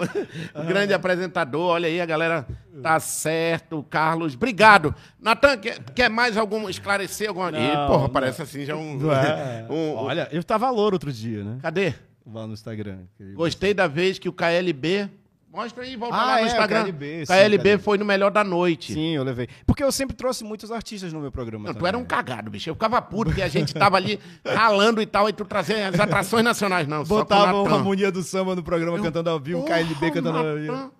Grande 0.66 0.94
apresentador, 0.94 1.70
olha 1.70 1.88
aí, 1.88 2.00
a 2.00 2.06
galera 2.06 2.46
tá 2.82 2.98
certo. 3.00 3.84
Carlos, 3.88 4.34
obrigado. 4.34 4.94
Natan, 5.20 5.56
quer, 5.58 5.78
quer 5.94 6.10
mais 6.10 6.36
algum, 6.36 6.68
esclarecer 6.68 7.28
alguma... 7.28 7.50
Ih, 7.50 7.52
Não, 7.74 7.86
porra, 7.86 8.02
não. 8.02 8.08
parece 8.10 8.42
assim 8.42 8.64
já 8.64 8.76
um... 8.76 8.98
É? 9.12 9.66
um- 9.72 9.94
Olha, 9.94 10.28
eu 10.32 10.42
tava 10.44 10.70
louro 10.70 10.96
outro 10.96 11.12
dia, 11.12 11.42
né? 11.44 11.58
Cadê? 11.62 11.94
Lá 12.26 12.46
no 12.46 12.52
Instagram. 12.54 13.00
Gostei 13.34 13.72
da 13.74 13.86
vez 13.86 14.18
que 14.18 14.28
o 14.28 14.32
KLB... 14.32 15.08
Mostra 15.56 15.84
aí, 15.84 15.96
volta 15.96 16.14
Ah, 16.14 16.24
lá 16.26 16.32
no 16.34 16.38
é, 16.40 16.46
Instagram. 16.48 16.82
KLB, 16.82 17.20
sim, 17.24 17.32
KLB 17.32 17.58
KLB. 17.62 17.78
foi 17.82 17.96
no 17.96 18.04
melhor 18.04 18.30
da 18.30 18.44
noite. 18.44 18.92
Sim, 18.92 19.16
eu 19.16 19.24
levei. 19.24 19.48
Porque 19.66 19.82
eu 19.82 19.90
sempre 19.90 20.14
trouxe 20.14 20.44
muitos 20.44 20.70
artistas 20.70 21.14
no 21.14 21.20
meu 21.20 21.32
programa. 21.32 21.68
Não, 21.68 21.74
tu 21.74 21.86
era 21.86 21.96
um 21.96 22.04
cagado, 22.04 22.50
bicho. 22.50 22.68
Eu 22.68 22.74
ficava 22.74 23.00
puto 23.00 23.32
que 23.32 23.40
a 23.40 23.48
gente 23.48 23.72
tava 23.72 23.96
ali 23.96 24.20
ralando 24.44 25.00
e 25.00 25.06
tal, 25.06 25.30
e 25.30 25.32
tu 25.32 25.46
trazia 25.46 25.88
as 25.88 25.98
atrações 25.98 26.44
nacionais, 26.44 26.86
não. 26.86 27.02
Botava 27.04 27.64
Natan. 27.64 27.74
Harmonia 27.74 28.12
do 28.12 28.22
Samba 28.22 28.54
no 28.54 28.62
programa 28.62 29.00
cantando 29.00 29.30
ao 29.30 29.40
vivo, 29.40 29.62
Porra, 29.62 29.76
KLB 29.82 30.10
cantando 30.10 30.38
ao 30.38 30.54
vivo. 30.56 30.92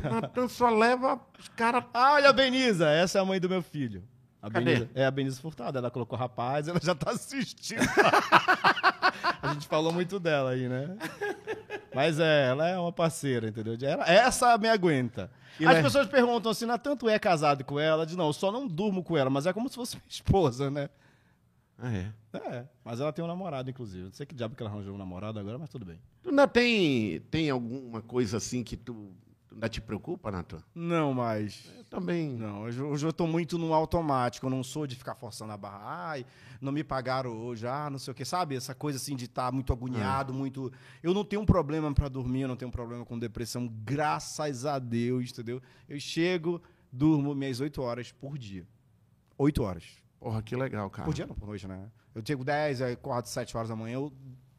Natan, 0.00 0.46
só 0.46 0.70
leva 0.70 1.20
os 1.36 1.48
caras. 1.48 1.82
Ah, 1.92 2.12
olha 2.12 2.28
a 2.28 2.32
Benisa, 2.32 2.88
essa 2.88 3.18
é 3.18 3.20
a 3.20 3.24
mãe 3.24 3.40
do 3.40 3.48
meu 3.48 3.62
filho. 3.62 4.04
A 4.40 4.48
Cadê? 4.48 4.64
Benise, 4.74 4.90
é 4.94 5.04
a 5.04 5.10
Benise 5.10 5.40
Furtado. 5.40 5.76
Ela 5.76 5.90
colocou 5.90 6.16
rapaz, 6.16 6.68
ela 6.68 6.78
já 6.80 6.94
tá 6.94 7.10
assistindo. 7.10 7.80
a 9.42 9.52
gente 9.54 9.66
falou 9.66 9.92
muito 9.92 10.18
dela 10.20 10.50
aí, 10.50 10.68
né? 10.68 10.96
Mas 11.94 12.18
é, 12.18 12.48
ela 12.48 12.68
é 12.68 12.78
uma 12.78 12.92
parceira, 12.92 13.48
entendeu? 13.48 13.76
Ela- 13.82 14.08
essa 14.08 14.56
me 14.56 14.68
aguenta. 14.68 15.30
E 15.60 15.66
As 15.66 15.82
pessoas 15.82 16.06
perguntam 16.06 16.50
assim, 16.50 16.64
Natan, 16.64 16.96
tu 16.96 17.08
é 17.08 17.18
casado 17.18 17.64
com 17.64 17.78
ela? 17.78 18.06
Digo, 18.06 18.18
não, 18.18 18.28
eu 18.28 18.32
só 18.32 18.50
não 18.50 18.66
durmo 18.66 19.02
com 19.04 19.16
ela, 19.16 19.28
mas 19.28 19.44
é 19.46 19.52
como 19.52 19.68
se 19.68 19.74
fosse 19.74 19.96
minha 19.98 20.08
esposa, 20.08 20.70
né? 20.70 20.88
Ah, 21.78 21.92
é. 21.92 22.12
É, 22.34 22.64
mas 22.84 23.00
ela 23.00 23.12
tem 23.12 23.22
um 23.24 23.28
namorado, 23.28 23.68
inclusive. 23.68 24.04
Não 24.04 24.12
sei 24.12 24.24
que 24.24 24.34
diabo 24.34 24.54
que 24.54 24.62
ela 24.62 24.70
arranjou 24.70 24.94
um 24.94 24.98
namorado 24.98 25.38
agora, 25.38 25.58
mas 25.58 25.68
tudo 25.68 25.84
bem. 25.84 25.98
Tu 26.22 26.30
ainda 26.30 26.46
tem, 26.48 27.20
tem 27.30 27.50
alguma 27.50 28.00
coisa 28.00 28.36
assim 28.38 28.62
que 28.62 28.76
tu, 28.76 29.10
tu 29.52 29.54
ainda 29.54 29.68
te 29.68 29.80
preocupa, 29.80 30.30
Natan? 30.30 30.62
Não, 30.74 31.12
mas... 31.12 31.70
Eu 31.76 31.84
também. 31.84 32.30
Não, 32.30 32.62
hoje, 32.62 32.80
hoje 32.80 33.06
eu 33.06 33.12
tô 33.12 33.26
muito 33.26 33.58
no 33.58 33.74
automático. 33.74 34.46
Eu 34.46 34.50
não 34.50 34.62
sou 34.62 34.86
de 34.86 34.96
ficar 34.96 35.14
forçando 35.14 35.52
a 35.52 35.56
barra. 35.56 35.80
Ai, 35.84 36.26
não 36.60 36.72
me 36.72 36.82
pagaram 36.82 37.30
hoje. 37.30 37.66
Ah, 37.66 37.88
não 37.90 37.98
sei 37.98 38.12
o 38.12 38.14
quê. 38.14 38.24
Sabe? 38.24 38.56
Essa 38.56 38.74
coisa 38.74 38.98
assim 38.98 39.14
de 39.14 39.26
estar 39.26 39.52
muito 39.52 39.72
agoniado, 39.72 40.32
muito. 40.32 40.72
Eu 41.02 41.12
não 41.12 41.24
tenho 41.24 41.42
um 41.42 41.46
problema 41.46 41.92
pra 41.92 42.08
dormir, 42.08 42.42
eu 42.42 42.48
não 42.48 42.56
tenho 42.56 42.68
um 42.68 42.72
problema 42.72 43.04
com 43.04 43.18
depressão. 43.18 43.68
Graças 43.84 44.64
a 44.64 44.78
Deus, 44.78 45.30
entendeu? 45.30 45.60
Eu 45.88 46.00
chego, 46.00 46.62
durmo 46.90 47.34
minhas 47.34 47.60
oito 47.60 47.82
horas 47.82 48.10
por 48.10 48.38
dia. 48.38 48.66
Oito 49.36 49.62
horas. 49.62 49.84
Porra, 50.18 50.42
que 50.42 50.54
legal, 50.56 50.88
cara. 50.88 51.04
Por 51.04 51.14
dia 51.14 51.26
não, 51.26 51.34
por 51.34 51.46
noite, 51.46 51.66
né? 51.66 51.90
Eu 52.14 52.22
chego 52.24 52.44
10, 52.44 52.82
aí 52.82 52.92
acordo 52.92 53.26
7 53.26 53.56
horas 53.56 53.68
da 53.68 53.76
manhã, 53.76 53.94
eu 53.94 54.12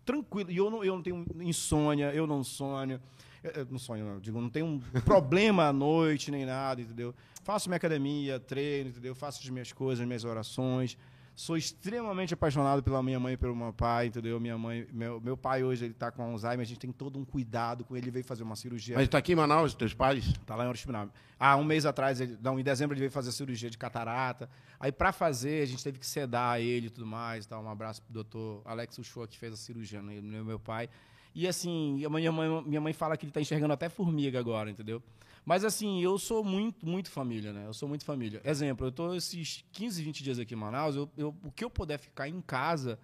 tranquilo. 0.03 0.51
E 0.51 0.57
eu 0.57 0.69
não, 0.69 0.83
eu 0.83 0.95
não 0.95 1.03
tenho 1.03 1.25
insônia, 1.39 2.13
eu 2.13 2.27
não 2.27 2.43
sonho. 2.43 2.99
Eu, 3.43 3.51
eu 3.51 3.67
não 3.69 3.77
sonho, 3.77 4.05
não. 4.05 4.13
Eu 4.13 4.19
digo, 4.19 4.39
não 4.39 4.49
tenho 4.49 4.65
um 4.65 4.79
problema 5.03 5.67
à 5.67 5.73
noite 5.73 6.31
nem 6.31 6.45
nada, 6.45 6.81
entendeu? 6.81 7.13
Faço 7.43 7.69
minha 7.69 7.77
academia, 7.77 8.39
treino, 8.39 8.89
entendeu? 8.89 9.13
Faço 9.13 9.41
as 9.41 9.49
minhas 9.49 9.71
coisas, 9.71 10.01
as 10.01 10.07
minhas 10.07 10.23
orações. 10.23 10.97
Sou 11.35 11.57
extremamente 11.57 12.35
apaixonado 12.35 12.83
pela 12.83 13.01
minha 13.01 13.19
mãe 13.19 13.33
e 13.33 13.37
pelo 13.37 13.55
meu 13.55 13.73
pai, 13.73 14.05
entendeu? 14.05 14.39
Minha 14.39 14.55
mãe, 14.55 14.85
meu, 14.93 15.19
meu 15.19 15.35
pai 15.35 15.63
hoje 15.63 15.85
ele 15.85 15.93
tá 15.93 16.11
com 16.11 16.21
Alzheimer, 16.21 16.59
a 16.59 16.63
gente 16.63 16.79
tem 16.79 16.91
todo 16.91 17.17
um 17.17 17.25
cuidado 17.25 17.83
com 17.83 17.97
ele, 17.97 18.05
ele 18.05 18.11
veio 18.11 18.23
fazer 18.23 18.43
uma 18.43 18.55
cirurgia. 18.55 18.95
Mas 18.95 19.07
tá 19.07 19.17
aqui 19.17 19.31
em 19.31 19.35
Manaus, 19.35 19.73
teus 19.73 19.95
pais? 19.95 20.31
Tá 20.45 20.55
lá 20.55 20.65
em 20.65 20.67
Oriximiná. 20.67 21.07
Ah, 21.39 21.57
um 21.57 21.63
mês 21.63 21.87
atrás, 21.87 22.21
ele, 22.21 22.37
não, 22.39 22.59
em 22.59 22.63
dezembro, 22.63 22.93
ele 22.93 22.99
veio 22.99 23.11
fazer 23.11 23.31
cirurgia 23.31 23.67
de 23.67 23.79
catarata. 23.79 24.47
Aí, 24.79 24.91
pra 24.91 25.11
fazer, 25.11 25.63
a 25.63 25.65
gente 25.65 25.83
teve 25.83 25.97
que 25.97 26.05
sedar 26.05 26.61
ele 26.61 26.85
e 26.87 26.89
tudo 26.91 27.07
mais. 27.07 27.47
Tá? 27.47 27.59
Um 27.59 27.67
abraço 27.67 28.03
pro 28.03 28.13
doutor 28.13 28.61
Alex 28.63 28.99
Uchoa, 28.99 29.27
que 29.27 29.37
fez 29.37 29.53
a 29.53 29.57
cirurgia 29.57 30.03
no 30.03 30.11
no 30.21 30.45
meu 30.45 30.59
pai. 30.59 30.87
E 31.35 31.47
assim, 31.47 31.93
minha 32.09 32.31
mãe, 32.31 32.63
minha 32.65 32.81
mãe 32.81 32.93
fala 32.93 33.17
que 33.17 33.25
ele 33.25 33.31
tá 33.31 33.41
enxergando 33.41 33.73
até 33.73 33.89
formiga 33.89 34.39
agora, 34.39 34.69
entendeu? 34.69 35.01
Mas 35.45 35.65
assim, 35.65 36.01
eu 36.01 36.17
sou 36.17 36.43
muito, 36.43 36.85
muito 36.87 37.09
família, 37.11 37.51
né? 37.51 37.65
Eu 37.67 37.73
sou 37.73 37.89
muito 37.89 38.05
família. 38.05 38.39
Exemplo, 38.45 38.87
eu 38.87 38.91
tô 38.91 39.13
esses 39.13 39.65
15, 39.71 40.01
20 40.03 40.23
dias 40.23 40.39
aqui 40.39 40.53
em 40.53 40.57
Manaus, 40.57 40.95
eu, 40.95 41.09
eu- 41.17 41.35
o 41.43 41.51
que 41.51 41.63
eu 41.65 41.69
puder 41.69 41.97
ficar 41.99 42.29
em 42.29 42.39
casa, 42.39 42.97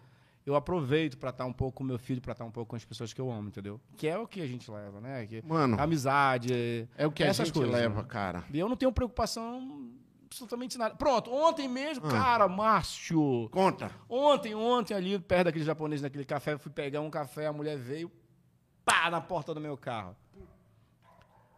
eu 0.45 0.55
aproveito 0.55 1.17
pra 1.17 1.31
estar 1.31 1.45
um 1.45 1.51
pouco 1.51 1.77
com 1.79 1.83
meu 1.83 1.97
filho, 1.99 2.21
pra 2.21 2.31
estar 2.31 2.45
um 2.45 2.51
pouco 2.51 2.69
com 2.69 2.75
as 2.75 2.85
pessoas 2.85 3.11
que 3.11 3.19
eu 3.19 3.29
amo, 3.31 3.49
entendeu? 3.49 3.79
Que 3.97 4.07
é 4.07 4.17
o 4.17 4.25
que 4.25 4.39
a 4.41 4.47
gente 4.47 4.69
leva, 4.71 5.01
né? 5.01 5.25
Que- 5.27 5.41
Mano, 5.45 5.79
amizade. 5.81 6.87
é 6.97 7.05
o 7.05 7.11
que 7.11 7.23
a 7.23 7.33
gente 7.33 7.51
coisas, 7.51 7.73
leva, 7.73 8.01
né? 8.03 8.07
cara. 8.07 8.43
E 8.53 8.57
eu 8.59 8.69
não 8.69 8.77
tenho 8.77 8.91
preocupação 8.91 9.89
absolutamente 10.25 10.77
nada. 10.77 10.95
Pronto, 10.95 11.31
ontem 11.33 11.67
mesmo, 11.67 12.05
Ah. 12.05 12.09
cara, 12.11 12.47
Márcio. 12.47 13.49
Conta. 13.51 13.91
Ontem, 14.07 14.55
ontem, 14.55 14.93
ali, 14.93 15.19
perto 15.19 15.45
daquele 15.45 15.65
japonês, 15.65 16.01
naquele 16.01 16.23
café, 16.23 16.57
fui 16.57 16.71
pegar 16.71 17.01
um 17.01 17.09
café, 17.09 17.47
a 17.47 17.53
mulher 17.53 17.77
veio, 17.77 18.09
pá, 18.89 19.09
na 19.09 19.21
porta 19.21 19.53
do 19.53 19.61
meu 19.61 19.77
carro. 19.77 20.15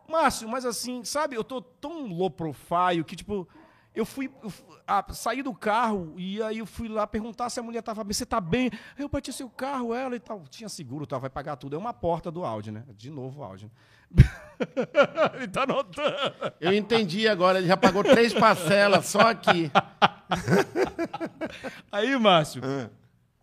Márcio, 0.08 0.50
mas 0.50 0.66
assim, 0.66 1.06
sabe, 1.06 1.38
eu 1.38 1.44
tô 1.44 1.62
tão 1.62 2.08
low 2.08 2.30
profile 2.30 3.04
que, 3.06 3.16
tipo, 3.16 3.48
eu 3.96 4.06
fui, 4.06 4.30
eu 4.44 4.52
ah, 4.86 5.06
saí 5.14 5.42
do 5.42 5.54
carro 5.54 6.14
e 6.18 6.44
aí 6.44 6.58
eu 6.58 6.66
fui 6.66 6.90
lá 6.90 7.08
perguntar 7.08 7.50
se 7.50 7.62
a 7.62 7.64
mulher 7.64 7.82
tava 7.82 8.04
bem, 8.04 8.14
você 8.14 8.26
tá 8.26 8.42
bem? 8.42 8.70
Aí 8.98 9.04
eu 9.04 9.08
bati 9.08 9.32
seu 9.32 9.50
carro, 9.50 9.94
ela 9.94 10.16
e 10.16 10.20
tal. 10.20 10.44
Tinha 10.50 10.68
seguro, 10.68 11.08
tal, 11.08 11.22
vai 11.22 11.30
pagar 11.30 11.56
tudo. 11.56 11.76
É 11.76 11.80
uma 11.80 11.94
porta 11.94 12.30
do 12.30 12.44
Audi, 12.44 12.72
né? 12.72 12.84
De 12.96 13.10
novo 13.10 13.40
o 13.40 13.44
Audi. 13.44 13.66
né? 13.66 13.72
Ele 15.36 15.48
tá 15.48 15.66
notando. 15.66 16.16
Eu 16.60 16.74
entendi 16.74 17.28
agora, 17.28 17.60
ele 17.60 17.68
já 17.68 17.78
pagou 17.78 18.04
três 18.04 18.34
parcelas 18.34 19.06
só 19.06 19.22
aqui. 19.22 19.72
Aí, 21.90 22.18
Márcio. 22.18 22.62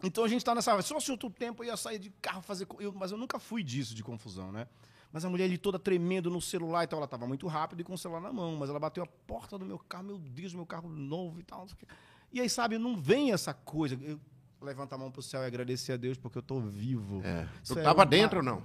Então 0.02 0.22
a 0.24 0.28
gente 0.28 0.44
tá 0.44 0.54
nessa. 0.54 0.80
Só 0.82 1.00
se 1.00 1.10
outro 1.10 1.28
tempo 1.30 1.62
eu 1.62 1.68
ia 1.68 1.76
sair 1.76 1.98
de 1.98 2.10
carro 2.22 2.42
fazer. 2.42 2.66
Eu, 2.78 2.92
mas 2.92 3.10
eu 3.10 3.18
nunca 3.18 3.38
fui 3.38 3.62
disso 3.62 3.94
de 3.94 4.02
confusão, 4.02 4.52
né? 4.52 4.66
Mas 5.12 5.24
a 5.24 5.30
mulher 5.30 5.44
ali 5.44 5.56
toda 5.58 5.78
tremendo 5.78 6.30
no 6.30 6.40
celular 6.40 6.84
e 6.84 6.86
tal, 6.86 6.98
ela 6.98 7.08
tava 7.08 7.26
muito 7.26 7.46
rápido 7.46 7.80
e 7.80 7.84
com 7.84 7.94
o 7.94 7.98
celular 7.98 8.20
na 8.20 8.32
mão. 8.32 8.56
Mas 8.56 8.68
ela 8.70 8.78
bateu 8.78 9.02
a 9.02 9.06
porta 9.06 9.58
do 9.58 9.64
meu 9.64 9.78
carro, 9.78 10.04
meu 10.04 10.18
Deus, 10.18 10.54
meu 10.54 10.66
carro 10.66 10.88
novo 10.88 11.40
e 11.40 11.42
tal. 11.42 11.66
E 12.32 12.40
aí, 12.40 12.48
sabe, 12.50 12.76
não 12.78 12.96
vem 12.96 13.32
essa 13.32 13.54
coisa. 13.54 13.98
Eu 14.02 14.20
levanto 14.60 14.92
a 14.92 14.98
mão 14.98 15.10
pro 15.10 15.22
céu 15.22 15.42
e 15.42 15.46
agradecer 15.46 15.92
a 15.92 15.96
Deus 15.96 16.18
porque 16.18 16.36
eu 16.38 16.42
tô 16.42 16.60
vivo. 16.60 17.22
É. 17.24 17.48
Tu 17.64 17.74
tava 17.76 18.00
uma- 18.00 18.06
dentro 18.06 18.38
ou 18.38 18.44
não? 18.44 18.62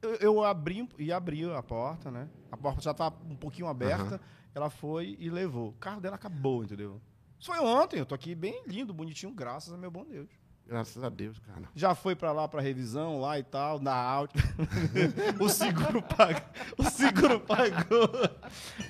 Eu, 0.00 0.14
eu 0.16 0.44
abri 0.44 0.88
e 0.98 1.12
abri 1.12 1.44
a 1.52 1.62
porta, 1.62 2.10
né? 2.10 2.28
A 2.50 2.56
porta 2.56 2.80
já 2.80 2.94
tava 2.94 3.16
um 3.28 3.36
pouquinho 3.36 3.68
aberta. 3.68 4.20
Ela 4.54 4.70
foi 4.70 5.16
e 5.20 5.28
levou. 5.28 5.68
O 5.70 5.72
carro 5.74 6.00
dela 6.00 6.16
acabou, 6.16 6.64
entendeu? 6.64 7.00
Isso 7.38 7.52
foi 7.52 7.60
ontem. 7.60 7.98
Eu 7.98 8.06
tô 8.06 8.14
aqui 8.14 8.34
bem 8.34 8.62
lindo, 8.66 8.94
bonitinho, 8.94 9.32
graças 9.34 9.72
a 9.72 9.76
meu 9.76 9.90
bom 9.90 10.04
Deus. 10.04 10.30
Graças 10.66 11.04
a 11.04 11.10
Deus, 11.10 11.38
cara. 11.40 11.68
Já 11.76 11.94
foi 11.94 12.16
pra 12.16 12.32
lá 12.32 12.48
pra 12.48 12.60
revisão 12.60 13.20
lá 13.20 13.38
e 13.38 13.42
tal, 13.42 13.78
na 13.78 13.94
Audi. 13.94 14.32
o 15.38 15.48
seguro 15.48 16.00
pagou. 16.00 16.42
O 16.78 16.84
seguro 16.84 17.40
pagou. 17.40 18.10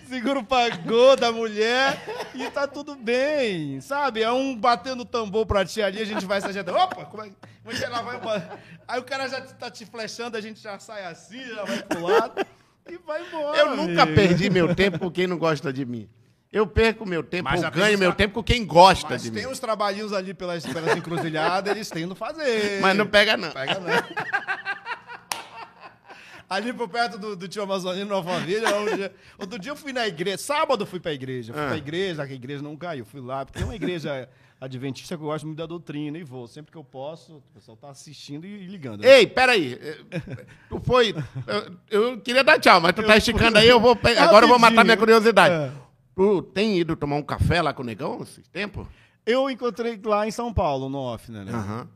O 0.05 0.09
seguro 0.09 0.45
pagou 0.45 1.17
da 1.17 1.33
mulher 1.33 2.01
e 2.33 2.49
tá 2.51 2.69
tudo 2.69 2.95
bem, 2.95 3.81
sabe? 3.81 4.23
É 4.23 4.31
um 4.31 4.57
batendo 4.57 5.05
tambor 5.05 5.47
pra 5.47 5.65
ti 5.65 5.83
ali, 5.83 6.01
a 6.01 6.05
gente 6.05 6.25
vai 6.25 6.41
se 6.41 6.47
ajeitando. 6.47 6.79
Opa, 6.79 7.07
como 7.07 7.25
é, 7.25 7.29
é 7.29 7.75
que 7.75 7.85
ela 7.85 8.03
vai 8.03 8.17
embora? 8.19 8.61
Aí 8.87 9.01
o 9.01 9.05
cara 9.05 9.29
já 9.29 9.41
tá 9.41 9.69
te 9.69 9.85
flechando, 9.85 10.37
a 10.37 10.41
gente 10.41 10.61
já 10.61 10.79
sai 10.79 11.05
assim, 11.05 11.43
já 11.45 11.65
vai 11.65 11.83
pro 11.83 12.03
lado 12.03 12.47
e 12.89 12.97
vai 12.99 13.27
embora. 13.27 13.59
Eu 13.59 13.77
nunca 13.77 14.03
amigo. 14.05 14.17
perdi 14.17 14.49
meu 14.49 14.75
tempo 14.77 15.01
com 15.01 15.11
quem 15.11 15.27
não 15.27 15.39
gosta 15.39 15.73
de 15.73 15.85
mim. 15.85 16.09
Eu 16.55 16.67
perco 16.69 17.05
meu 17.05 17.23
tempo, 17.23 17.45
Mas 17.51 17.63
eu 17.65 17.71
ganho 17.73 17.89
tem 17.89 17.97
meu 17.97 18.11
os- 18.11 18.17
tempo 18.17 18.35
com 18.35 18.43
quem 18.43 18.65
gosta 18.65 19.09
Mas 19.11 19.23
de 19.25 19.31
tem 19.33 19.45
mim. 19.45 19.51
uns 19.51 19.59
trabalhinhos 19.59 20.13
ali 20.13 20.33
pelas, 20.33 20.65
pelas 20.65 20.97
encruzilhadas, 20.97 21.75
eles 21.75 21.91
têm 21.91 22.07
no 22.07 22.15
fazer. 22.15 22.81
Mas 22.81 22.97
não 22.97 23.07
pega, 23.09 23.37
não. 23.37 23.51
Pega 23.51 23.81
não. 23.81 23.91
Ali 26.49 26.73
por 26.73 26.89
perto 26.89 27.19
do, 27.19 27.35
do 27.35 27.49
tio 27.49 27.63
Amazonino, 27.63 28.07
no 28.07 28.15
Alphaville, 28.17 28.65
outro 28.67 28.97
dia, 28.97 29.13
outro 29.39 29.59
dia 29.59 29.73
eu 29.73 29.77
fui 29.77 29.93
na 29.93 30.07
igreja, 30.07 30.39
sábado 30.39 30.83
eu 30.83 30.87
fui 30.87 31.01
pra 31.01 31.13
igreja, 31.13 31.53
fui 31.53 31.63
Ah. 31.63 31.69
pra 31.69 31.77
igreja, 31.77 32.23
a 32.23 32.27
igreja 32.31 32.63
não 32.63 32.77
caiu, 32.77 33.05
fui 33.05 33.21
lá, 33.21 33.45
porque 33.47 33.63
é 33.63 33.65
uma 33.65 33.75
igreja 33.75 34.29
adventista 34.61 35.17
que 35.17 35.23
eu 35.23 35.27
gosto 35.27 35.47
muito 35.47 35.57
da 35.59 35.67
doutrina, 35.67 36.19
e 36.19 36.23
vou, 36.23 36.47
sempre 36.47 36.71
que 36.71 36.79
eu 36.79 36.85
posso, 36.85 37.37
o 37.39 37.43
pessoal 37.55 37.77
tá 37.77 37.89
assistindo 37.89 38.47
e, 38.47 38.67
ligando. 38.67 39.01
né? 39.01 39.19
Ei, 39.21 39.27
peraí. 39.27 39.79
Tu 40.69 40.81
foi. 40.85 41.15
Eu, 41.91 42.03
eu 42.13 42.21
queria 42.21 42.45
dar 42.45 42.59
tchau, 42.61 42.81
mas 42.81 42.93
tu 42.95 43.03
tá 43.03 43.17
esticando 43.17 43.59
aí, 43.59 43.67
eu 43.69 43.81
vou. 43.81 43.99
Agora 44.19 44.45
eu 44.45 44.49
vou 44.49 44.59
matar 44.59 44.85
minha 44.85 44.97
curiosidade. 44.97 45.55
É. 45.55 45.84
Tu 46.15 46.43
tem 46.43 46.79
ido 46.79 46.95
tomar 46.97 47.17
um 47.17 47.23
café 47.23 47.61
lá 47.61 47.73
com 47.73 47.83
o 47.83 47.87
negão 47.87 48.21
esse 48.23 48.41
tempo? 48.51 48.87
Eu 49.27 49.49
encontrei 49.51 49.99
lá 50.05 50.27
em 50.27 50.31
São 50.31 50.53
Paulo, 50.53 50.89
no 50.89 50.99
off, 50.99 51.31
né? 51.33 51.45
né? 51.45 51.53
Aham. 51.53 51.89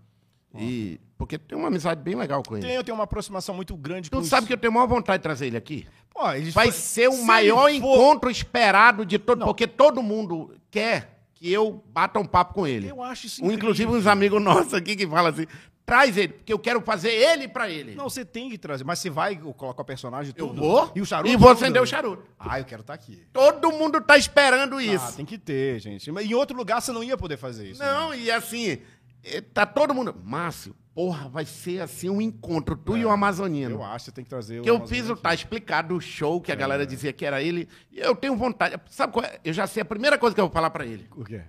E. 0.58 1.00
Porque 1.16 1.36
tu 1.36 1.46
tem 1.46 1.58
uma 1.58 1.68
amizade 1.68 2.00
bem 2.00 2.14
legal 2.14 2.42
com 2.42 2.56
ele. 2.56 2.66
Tem, 2.66 2.76
eu 2.76 2.84
tenho 2.84 2.94
uma 2.96 3.04
aproximação 3.04 3.54
muito 3.54 3.76
grande 3.76 4.08
Tu 4.08 4.16
com 4.16 4.24
sabe 4.24 4.42
os- 4.42 4.46
que 4.46 4.52
eu 4.54 4.56
tenho 4.58 4.70
a 4.72 4.74
maior 4.74 4.86
vontade 4.86 5.18
de 5.18 5.22
trazer 5.24 5.46
ele 5.48 5.56
aqui? 5.56 5.86
Pô, 6.14 6.30
eles 6.32 6.54
Vai 6.54 6.66
foi- 6.70 6.72
ser 6.80 7.08
o 7.08 7.12
se 7.12 7.22
maior 7.24 7.68
ele 7.68 7.80
for- 7.80 7.86
encontro 7.94 8.30
esperado 8.30 9.04
de 9.04 9.18
todo. 9.18 9.44
Porque 9.44 9.66
todo 9.66 10.02
mundo 10.02 10.54
quer 10.70 11.20
que 11.34 11.52
eu 11.52 11.84
bata 11.92 12.18
um 12.18 12.24
papo 12.24 12.54
com 12.54 12.66
ele. 12.66 12.88
Eu 12.88 13.02
acho 13.02 13.26
isso 13.26 13.44
Um, 13.44 13.52
inclusive 13.52 13.82
incrível. 13.84 14.00
uns 14.00 14.06
amigos 14.06 14.40
nossos 14.42 14.74
aqui 14.74 14.94
que 14.96 15.06
falam 15.06 15.30
assim: 15.32 15.46
traz 15.88 16.16
ele, 16.16 16.34
porque 16.34 16.52
eu 16.52 16.58
quero 16.58 16.80
fazer 16.82 17.10
ele 17.10 17.48
pra 17.48 17.70
ele. 17.70 17.94
Não, 17.94 18.08
você 18.10 18.24
tem 18.24 18.50
que 18.50 18.58
trazer. 18.58 18.84
Mas 18.84 18.98
você 18.98 19.08
vai 19.10 19.34
colocar 19.36 19.82
o 19.82 19.84
personagem 19.84 20.34
eu 20.36 20.46
tudo? 20.48 20.60
vou 20.60 20.92
E 20.94 21.00
o 21.00 21.06
charuto? 21.06 21.32
e 21.32 21.36
vou 21.36 21.48
acender 21.50 21.80
o 21.82 21.86
charuto. 21.86 22.22
Ah, 22.38 22.60
eu 22.60 22.64
quero 22.64 22.82
estar 22.82 22.92
aqui. 22.94 23.26
Todo 23.32 23.72
mundo 23.72 24.00
tá 24.00 24.16
esperando 24.18 24.76
Ah, 24.76 24.82
isso. 24.82 25.16
tem 25.16 25.24
que 25.24 25.38
ter, 25.38 25.80
gente. 25.80 26.12
Mas 26.12 26.26
em 26.30 26.34
outro 26.34 26.56
lugar 26.56 26.80
você 26.82 26.92
não 26.92 27.02
ia 27.02 27.16
poder 27.16 27.36
fazer 27.38 27.70
isso. 27.70 27.80
né? 27.80 27.90
Não, 27.90 28.14
e 28.14 28.30
assim, 28.30 28.78
eh, 29.24 29.40
tá 29.40 29.64
todo 29.64 29.94
mundo. 29.94 30.14
Márcio, 30.22 30.76
porra, 30.94 31.28
vai 31.28 31.44
ser 31.46 31.80
assim 31.80 32.08
um 32.10 32.20
encontro, 32.20 32.76
tu 32.76 32.96
e 32.96 33.04
o 33.04 33.10
Amazonino. 33.10 33.76
Eu 33.76 33.82
acho 33.84 33.96
que 33.96 34.02
você 34.10 34.12
tem 34.12 34.24
que 34.24 34.30
trazer 34.30 34.60
Que 34.62 34.68
eu 34.70 34.86
fiz 34.86 35.08
o 35.08 35.16
tá 35.16 35.32
explicado 35.32 35.94
o 35.96 36.00
show 36.00 36.38
É. 36.38 36.40
que 36.46 36.52
a 36.52 36.54
galera 36.54 36.86
dizia 36.86 37.12
que 37.12 37.24
era 37.24 37.42
ele. 37.42 37.66
E 37.90 37.98
eu 37.98 38.14
tenho 38.14 38.36
vontade. 38.36 38.76
Sabe 38.90 39.12
qual 39.12 39.24
é? 39.24 39.38
Eu 39.44 39.52
já 39.52 39.66
sei 39.66 39.80
a 39.82 39.86
primeira 39.86 40.18
coisa 40.18 40.34
que 40.34 40.40
eu 40.40 40.46
vou 40.46 40.52
falar 40.52 40.70
pra 40.70 40.84
ele. 40.84 41.08
O 41.16 41.24
quê? 41.24 41.42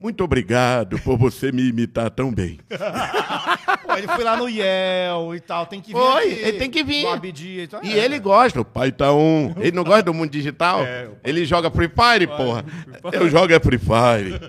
Muito 0.00 0.24
obrigado 0.24 0.98
por 1.00 1.18
você 1.18 1.52
me 1.52 1.68
imitar 1.68 2.10
tão 2.10 2.32
bem. 2.32 2.58
Pô, 3.86 3.96
ele 3.96 4.06
foi 4.08 4.24
lá 4.24 4.36
no 4.36 4.48
Yel 4.48 5.34
e 5.34 5.40
tal, 5.40 5.66
tem 5.66 5.80
que 5.80 5.88
vir 5.92 5.98
Foi, 6.00 6.32
aqui, 6.32 6.42
ele 6.42 6.58
tem 6.58 6.70
que 6.70 6.82
vir. 6.82 7.06
Abdi 7.06 7.68
e. 7.82 7.88
E 7.88 7.98
É. 7.98 8.04
ele 8.04 8.18
gosta, 8.18 8.60
o 8.60 8.64
pai 8.64 8.90
tá 8.92 9.12
um. 9.12 9.52
Ele 9.58 9.72
não 9.72 9.84
gosta 9.84 10.04
do 10.04 10.14
mundo 10.14 10.30
digital? 10.30 10.82
É, 10.84 11.04
pai- 11.06 11.16
Ele 11.24 11.44
joga 11.44 11.70
Free 11.70 11.88
Fire, 11.90 12.26
porra. 12.26 12.64
Eu 13.12 13.28
jogo 13.28 13.52
é 13.52 13.60
Free 13.60 13.78
Fire. 13.78 14.40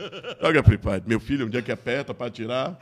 Joga 0.42 0.64
Free 0.64 0.78
Fire. 0.78 1.04
Meu 1.06 1.20
filho, 1.20 1.48
um 1.48 1.50
dia 1.50 1.62
que 1.62 1.72
aperta 1.72 2.14
pra 2.14 2.28
atirar. 2.28 2.78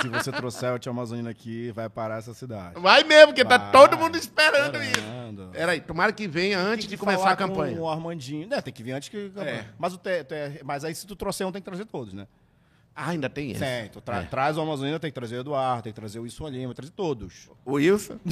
Se 0.00 0.08
você 0.08 0.32
trouxer 0.32 0.72
o 0.74 0.78
Tio 0.78 0.90
Amazonina 0.90 1.30
aqui, 1.30 1.70
vai 1.72 1.88
parar 1.88 2.18
essa 2.18 2.32
cidade. 2.34 2.80
Vai 2.80 3.04
mesmo, 3.04 3.28
porque 3.28 3.44
tá 3.44 3.58
Vai, 3.58 3.70
todo 3.72 3.96
mundo 3.98 4.16
esperando 4.16 4.76
esperando. 4.82 5.42
isso. 5.42 5.50
Peraí, 5.52 5.80
tomara 5.80 6.12
que 6.12 6.26
venha 6.26 6.58
antes 6.58 6.86
Tem 6.86 6.90
de 6.90 6.96
que 6.96 7.00
começar 7.00 7.18
falar 7.18 7.32
a 7.32 7.36
campanha. 7.36 7.76
Com 7.76 7.82
o 7.82 7.88
Armandinho. 7.88 8.48
É, 8.52 8.60
tem 8.60 8.72
que 8.72 8.82
vir 8.82 8.92
antes 8.92 9.08
que. 9.08 9.30
É. 9.36 9.64
Mas, 9.78 9.92
o 9.94 9.98
te- 9.98 10.24
te- 10.24 10.60
mas 10.64 10.84
aí 10.84 10.94
se 10.94 11.06
tu 11.06 11.14
trouxer 11.14 11.46
um, 11.46 11.52
tem 11.52 11.60
que 11.60 11.67
trazer 11.68 11.84
todos, 11.86 12.12
né? 12.12 12.26
Ah, 12.94 13.10
ainda 13.10 13.28
tem 13.30 13.52
esse. 13.52 13.88
Tu 13.92 14.00
tra- 14.00 14.22
É. 14.22 14.24
traz 14.24 14.56
o 14.56 14.60
Amazonina, 14.60 14.98
tem 14.98 15.08
que 15.10 15.14
trazer 15.14 15.36
o 15.36 15.40
Eduardo, 15.40 15.82
tem 15.84 15.92
que 15.92 16.00
trazer 16.00 16.18
o 16.18 16.22
Wilson 16.22 16.48
Lima, 16.48 16.74
trazer 16.74 16.90
todos. 16.92 17.48
O 17.64 17.74
Wilson? 17.74 18.18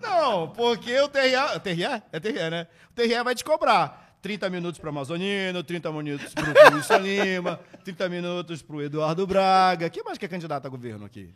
Não, 0.00 0.48
porque 0.48 0.98
o 1.00 1.08
TRA. 1.08 1.58
TRA? 1.60 2.02
É 2.12 2.20
TRA, 2.20 2.50
né? 2.50 2.66
O 2.90 2.94
TRA 2.94 3.24
vai 3.24 3.34
te 3.34 3.44
cobrar. 3.44 4.02
30 4.22 4.48
minutos 4.48 4.80
pro 4.80 4.88
Amazonino, 4.88 5.62
30 5.62 5.92
minutos 5.92 6.32
pro 6.32 6.46
Wilson 6.74 6.96
Lima, 6.98 7.60
30 7.84 8.08
minutos 8.08 8.62
pro 8.62 8.80
Eduardo 8.80 9.26
Braga. 9.26 9.90
Quem 9.90 10.02
mais 10.02 10.16
que 10.16 10.24
é 10.24 10.28
candidato 10.28 10.64
a 10.66 10.68
governo 10.70 11.04
aqui? 11.04 11.28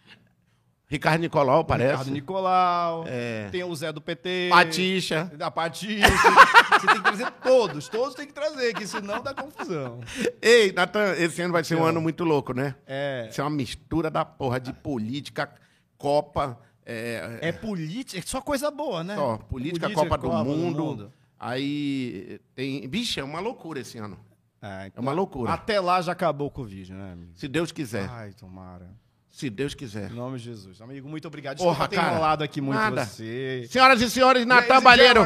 Ricardo 0.91 1.21
Nicolau, 1.21 1.65
parece. 1.65 1.91
Ricardo 1.91 2.11
Nicolau. 2.13 3.05
É. 3.07 3.49
Tem 3.51 3.63
o 3.63 3.75
Zé 3.77 3.93
do 3.93 4.01
PT. 4.01 4.49
Patixa. 4.51 5.31
Da 5.37 5.51
Patixa. 5.51 6.09
Você 6.09 6.87
tem 6.87 6.97
que 6.97 7.03
trazer 7.03 7.31
todos. 7.43 7.89
Todos 7.89 8.15
tem 8.15 8.27
que 8.27 8.33
trazer, 8.33 8.73
que 8.75 8.87
senão 8.87 9.23
dá 9.23 9.35
confusão. 9.35 10.01
Ei, 10.41 10.73
Natan, 10.73 11.13
esse 11.19 11.43
ano 11.43 11.53
vai 11.53 11.63
ser 11.63 11.75
um 11.75 11.79
Então. 11.79 11.89
ano 11.89 12.01
muito 12.01 12.25
louco, 12.25 12.55
né? 12.55 12.75
É. 12.87 13.25
Vai 13.25 13.33
ser 13.33 13.43
uma 13.43 13.51
mistura 13.51 14.11
da 14.11 14.25
porra 14.25 14.59
de 14.59 14.73
política, 14.73 15.51
Copa, 15.99 16.59
é, 16.87 17.39
É 17.43 17.53
política, 17.53 18.19
é 18.19 18.23
só 18.23 18.41
coisa 18.41 18.71
boa, 18.71 19.05
né? 19.05 19.15
só, 19.15 19.37
política, 19.37 19.91
Copa, 19.91 20.17
do, 20.17 20.31
mundo. 20.31 21.13
Aí 21.39 22.41
tem. 22.55 22.89
Vixe, 22.89 23.21
é 23.21 23.25
uma 23.25 23.41
loucura 23.41 23.81
esse 23.81 23.99
ano. 23.99 24.19
É, 24.63 24.87
então, 24.87 25.01
É 25.03 25.07
uma 25.07 25.13
loucura. 25.13 25.53
Até 25.53 25.79
lá 25.81 26.01
já 26.01 26.13
acabou 26.13 26.49
o 26.49 26.51
Covid, 26.51 26.93
né, 26.95 27.13
amigo? 27.13 27.33
Se 27.35 27.47
Deus 27.47 27.71
quiser. 27.71 28.09
Ai, 28.09 28.33
tomara. 28.33 28.91
Se 29.39 29.49
Deus 29.49 29.73
quiser. 29.73 30.11
Em 30.11 30.15
nome 30.17 30.37
de 30.37 30.47
Jesus. 30.47 30.83
Amigo, 30.83 31.09
muito 31.09 31.29
obrigado. 31.29 31.59
Porra, 31.59 31.71
Desculpa 31.71 31.89
ter 31.89 31.95
cara. 31.95 32.11
enrolado 32.11 32.43
aqui 32.43 32.61
muito 32.61 32.77
Nada. 32.77 33.05
você. 33.05 33.69
Senhoras 33.71 34.01
e 34.03 34.11
senhores, 34.11 34.45
and 34.45 34.81
Balheiro, 34.81 35.25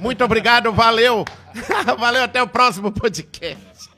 muito 0.00 0.24
obrigado, 0.24 0.72
valeu. 0.72 1.24
valeu, 1.96 2.24
até 2.24 2.42
o 2.42 2.48
próximo 2.48 2.90
podcast. 2.90 3.88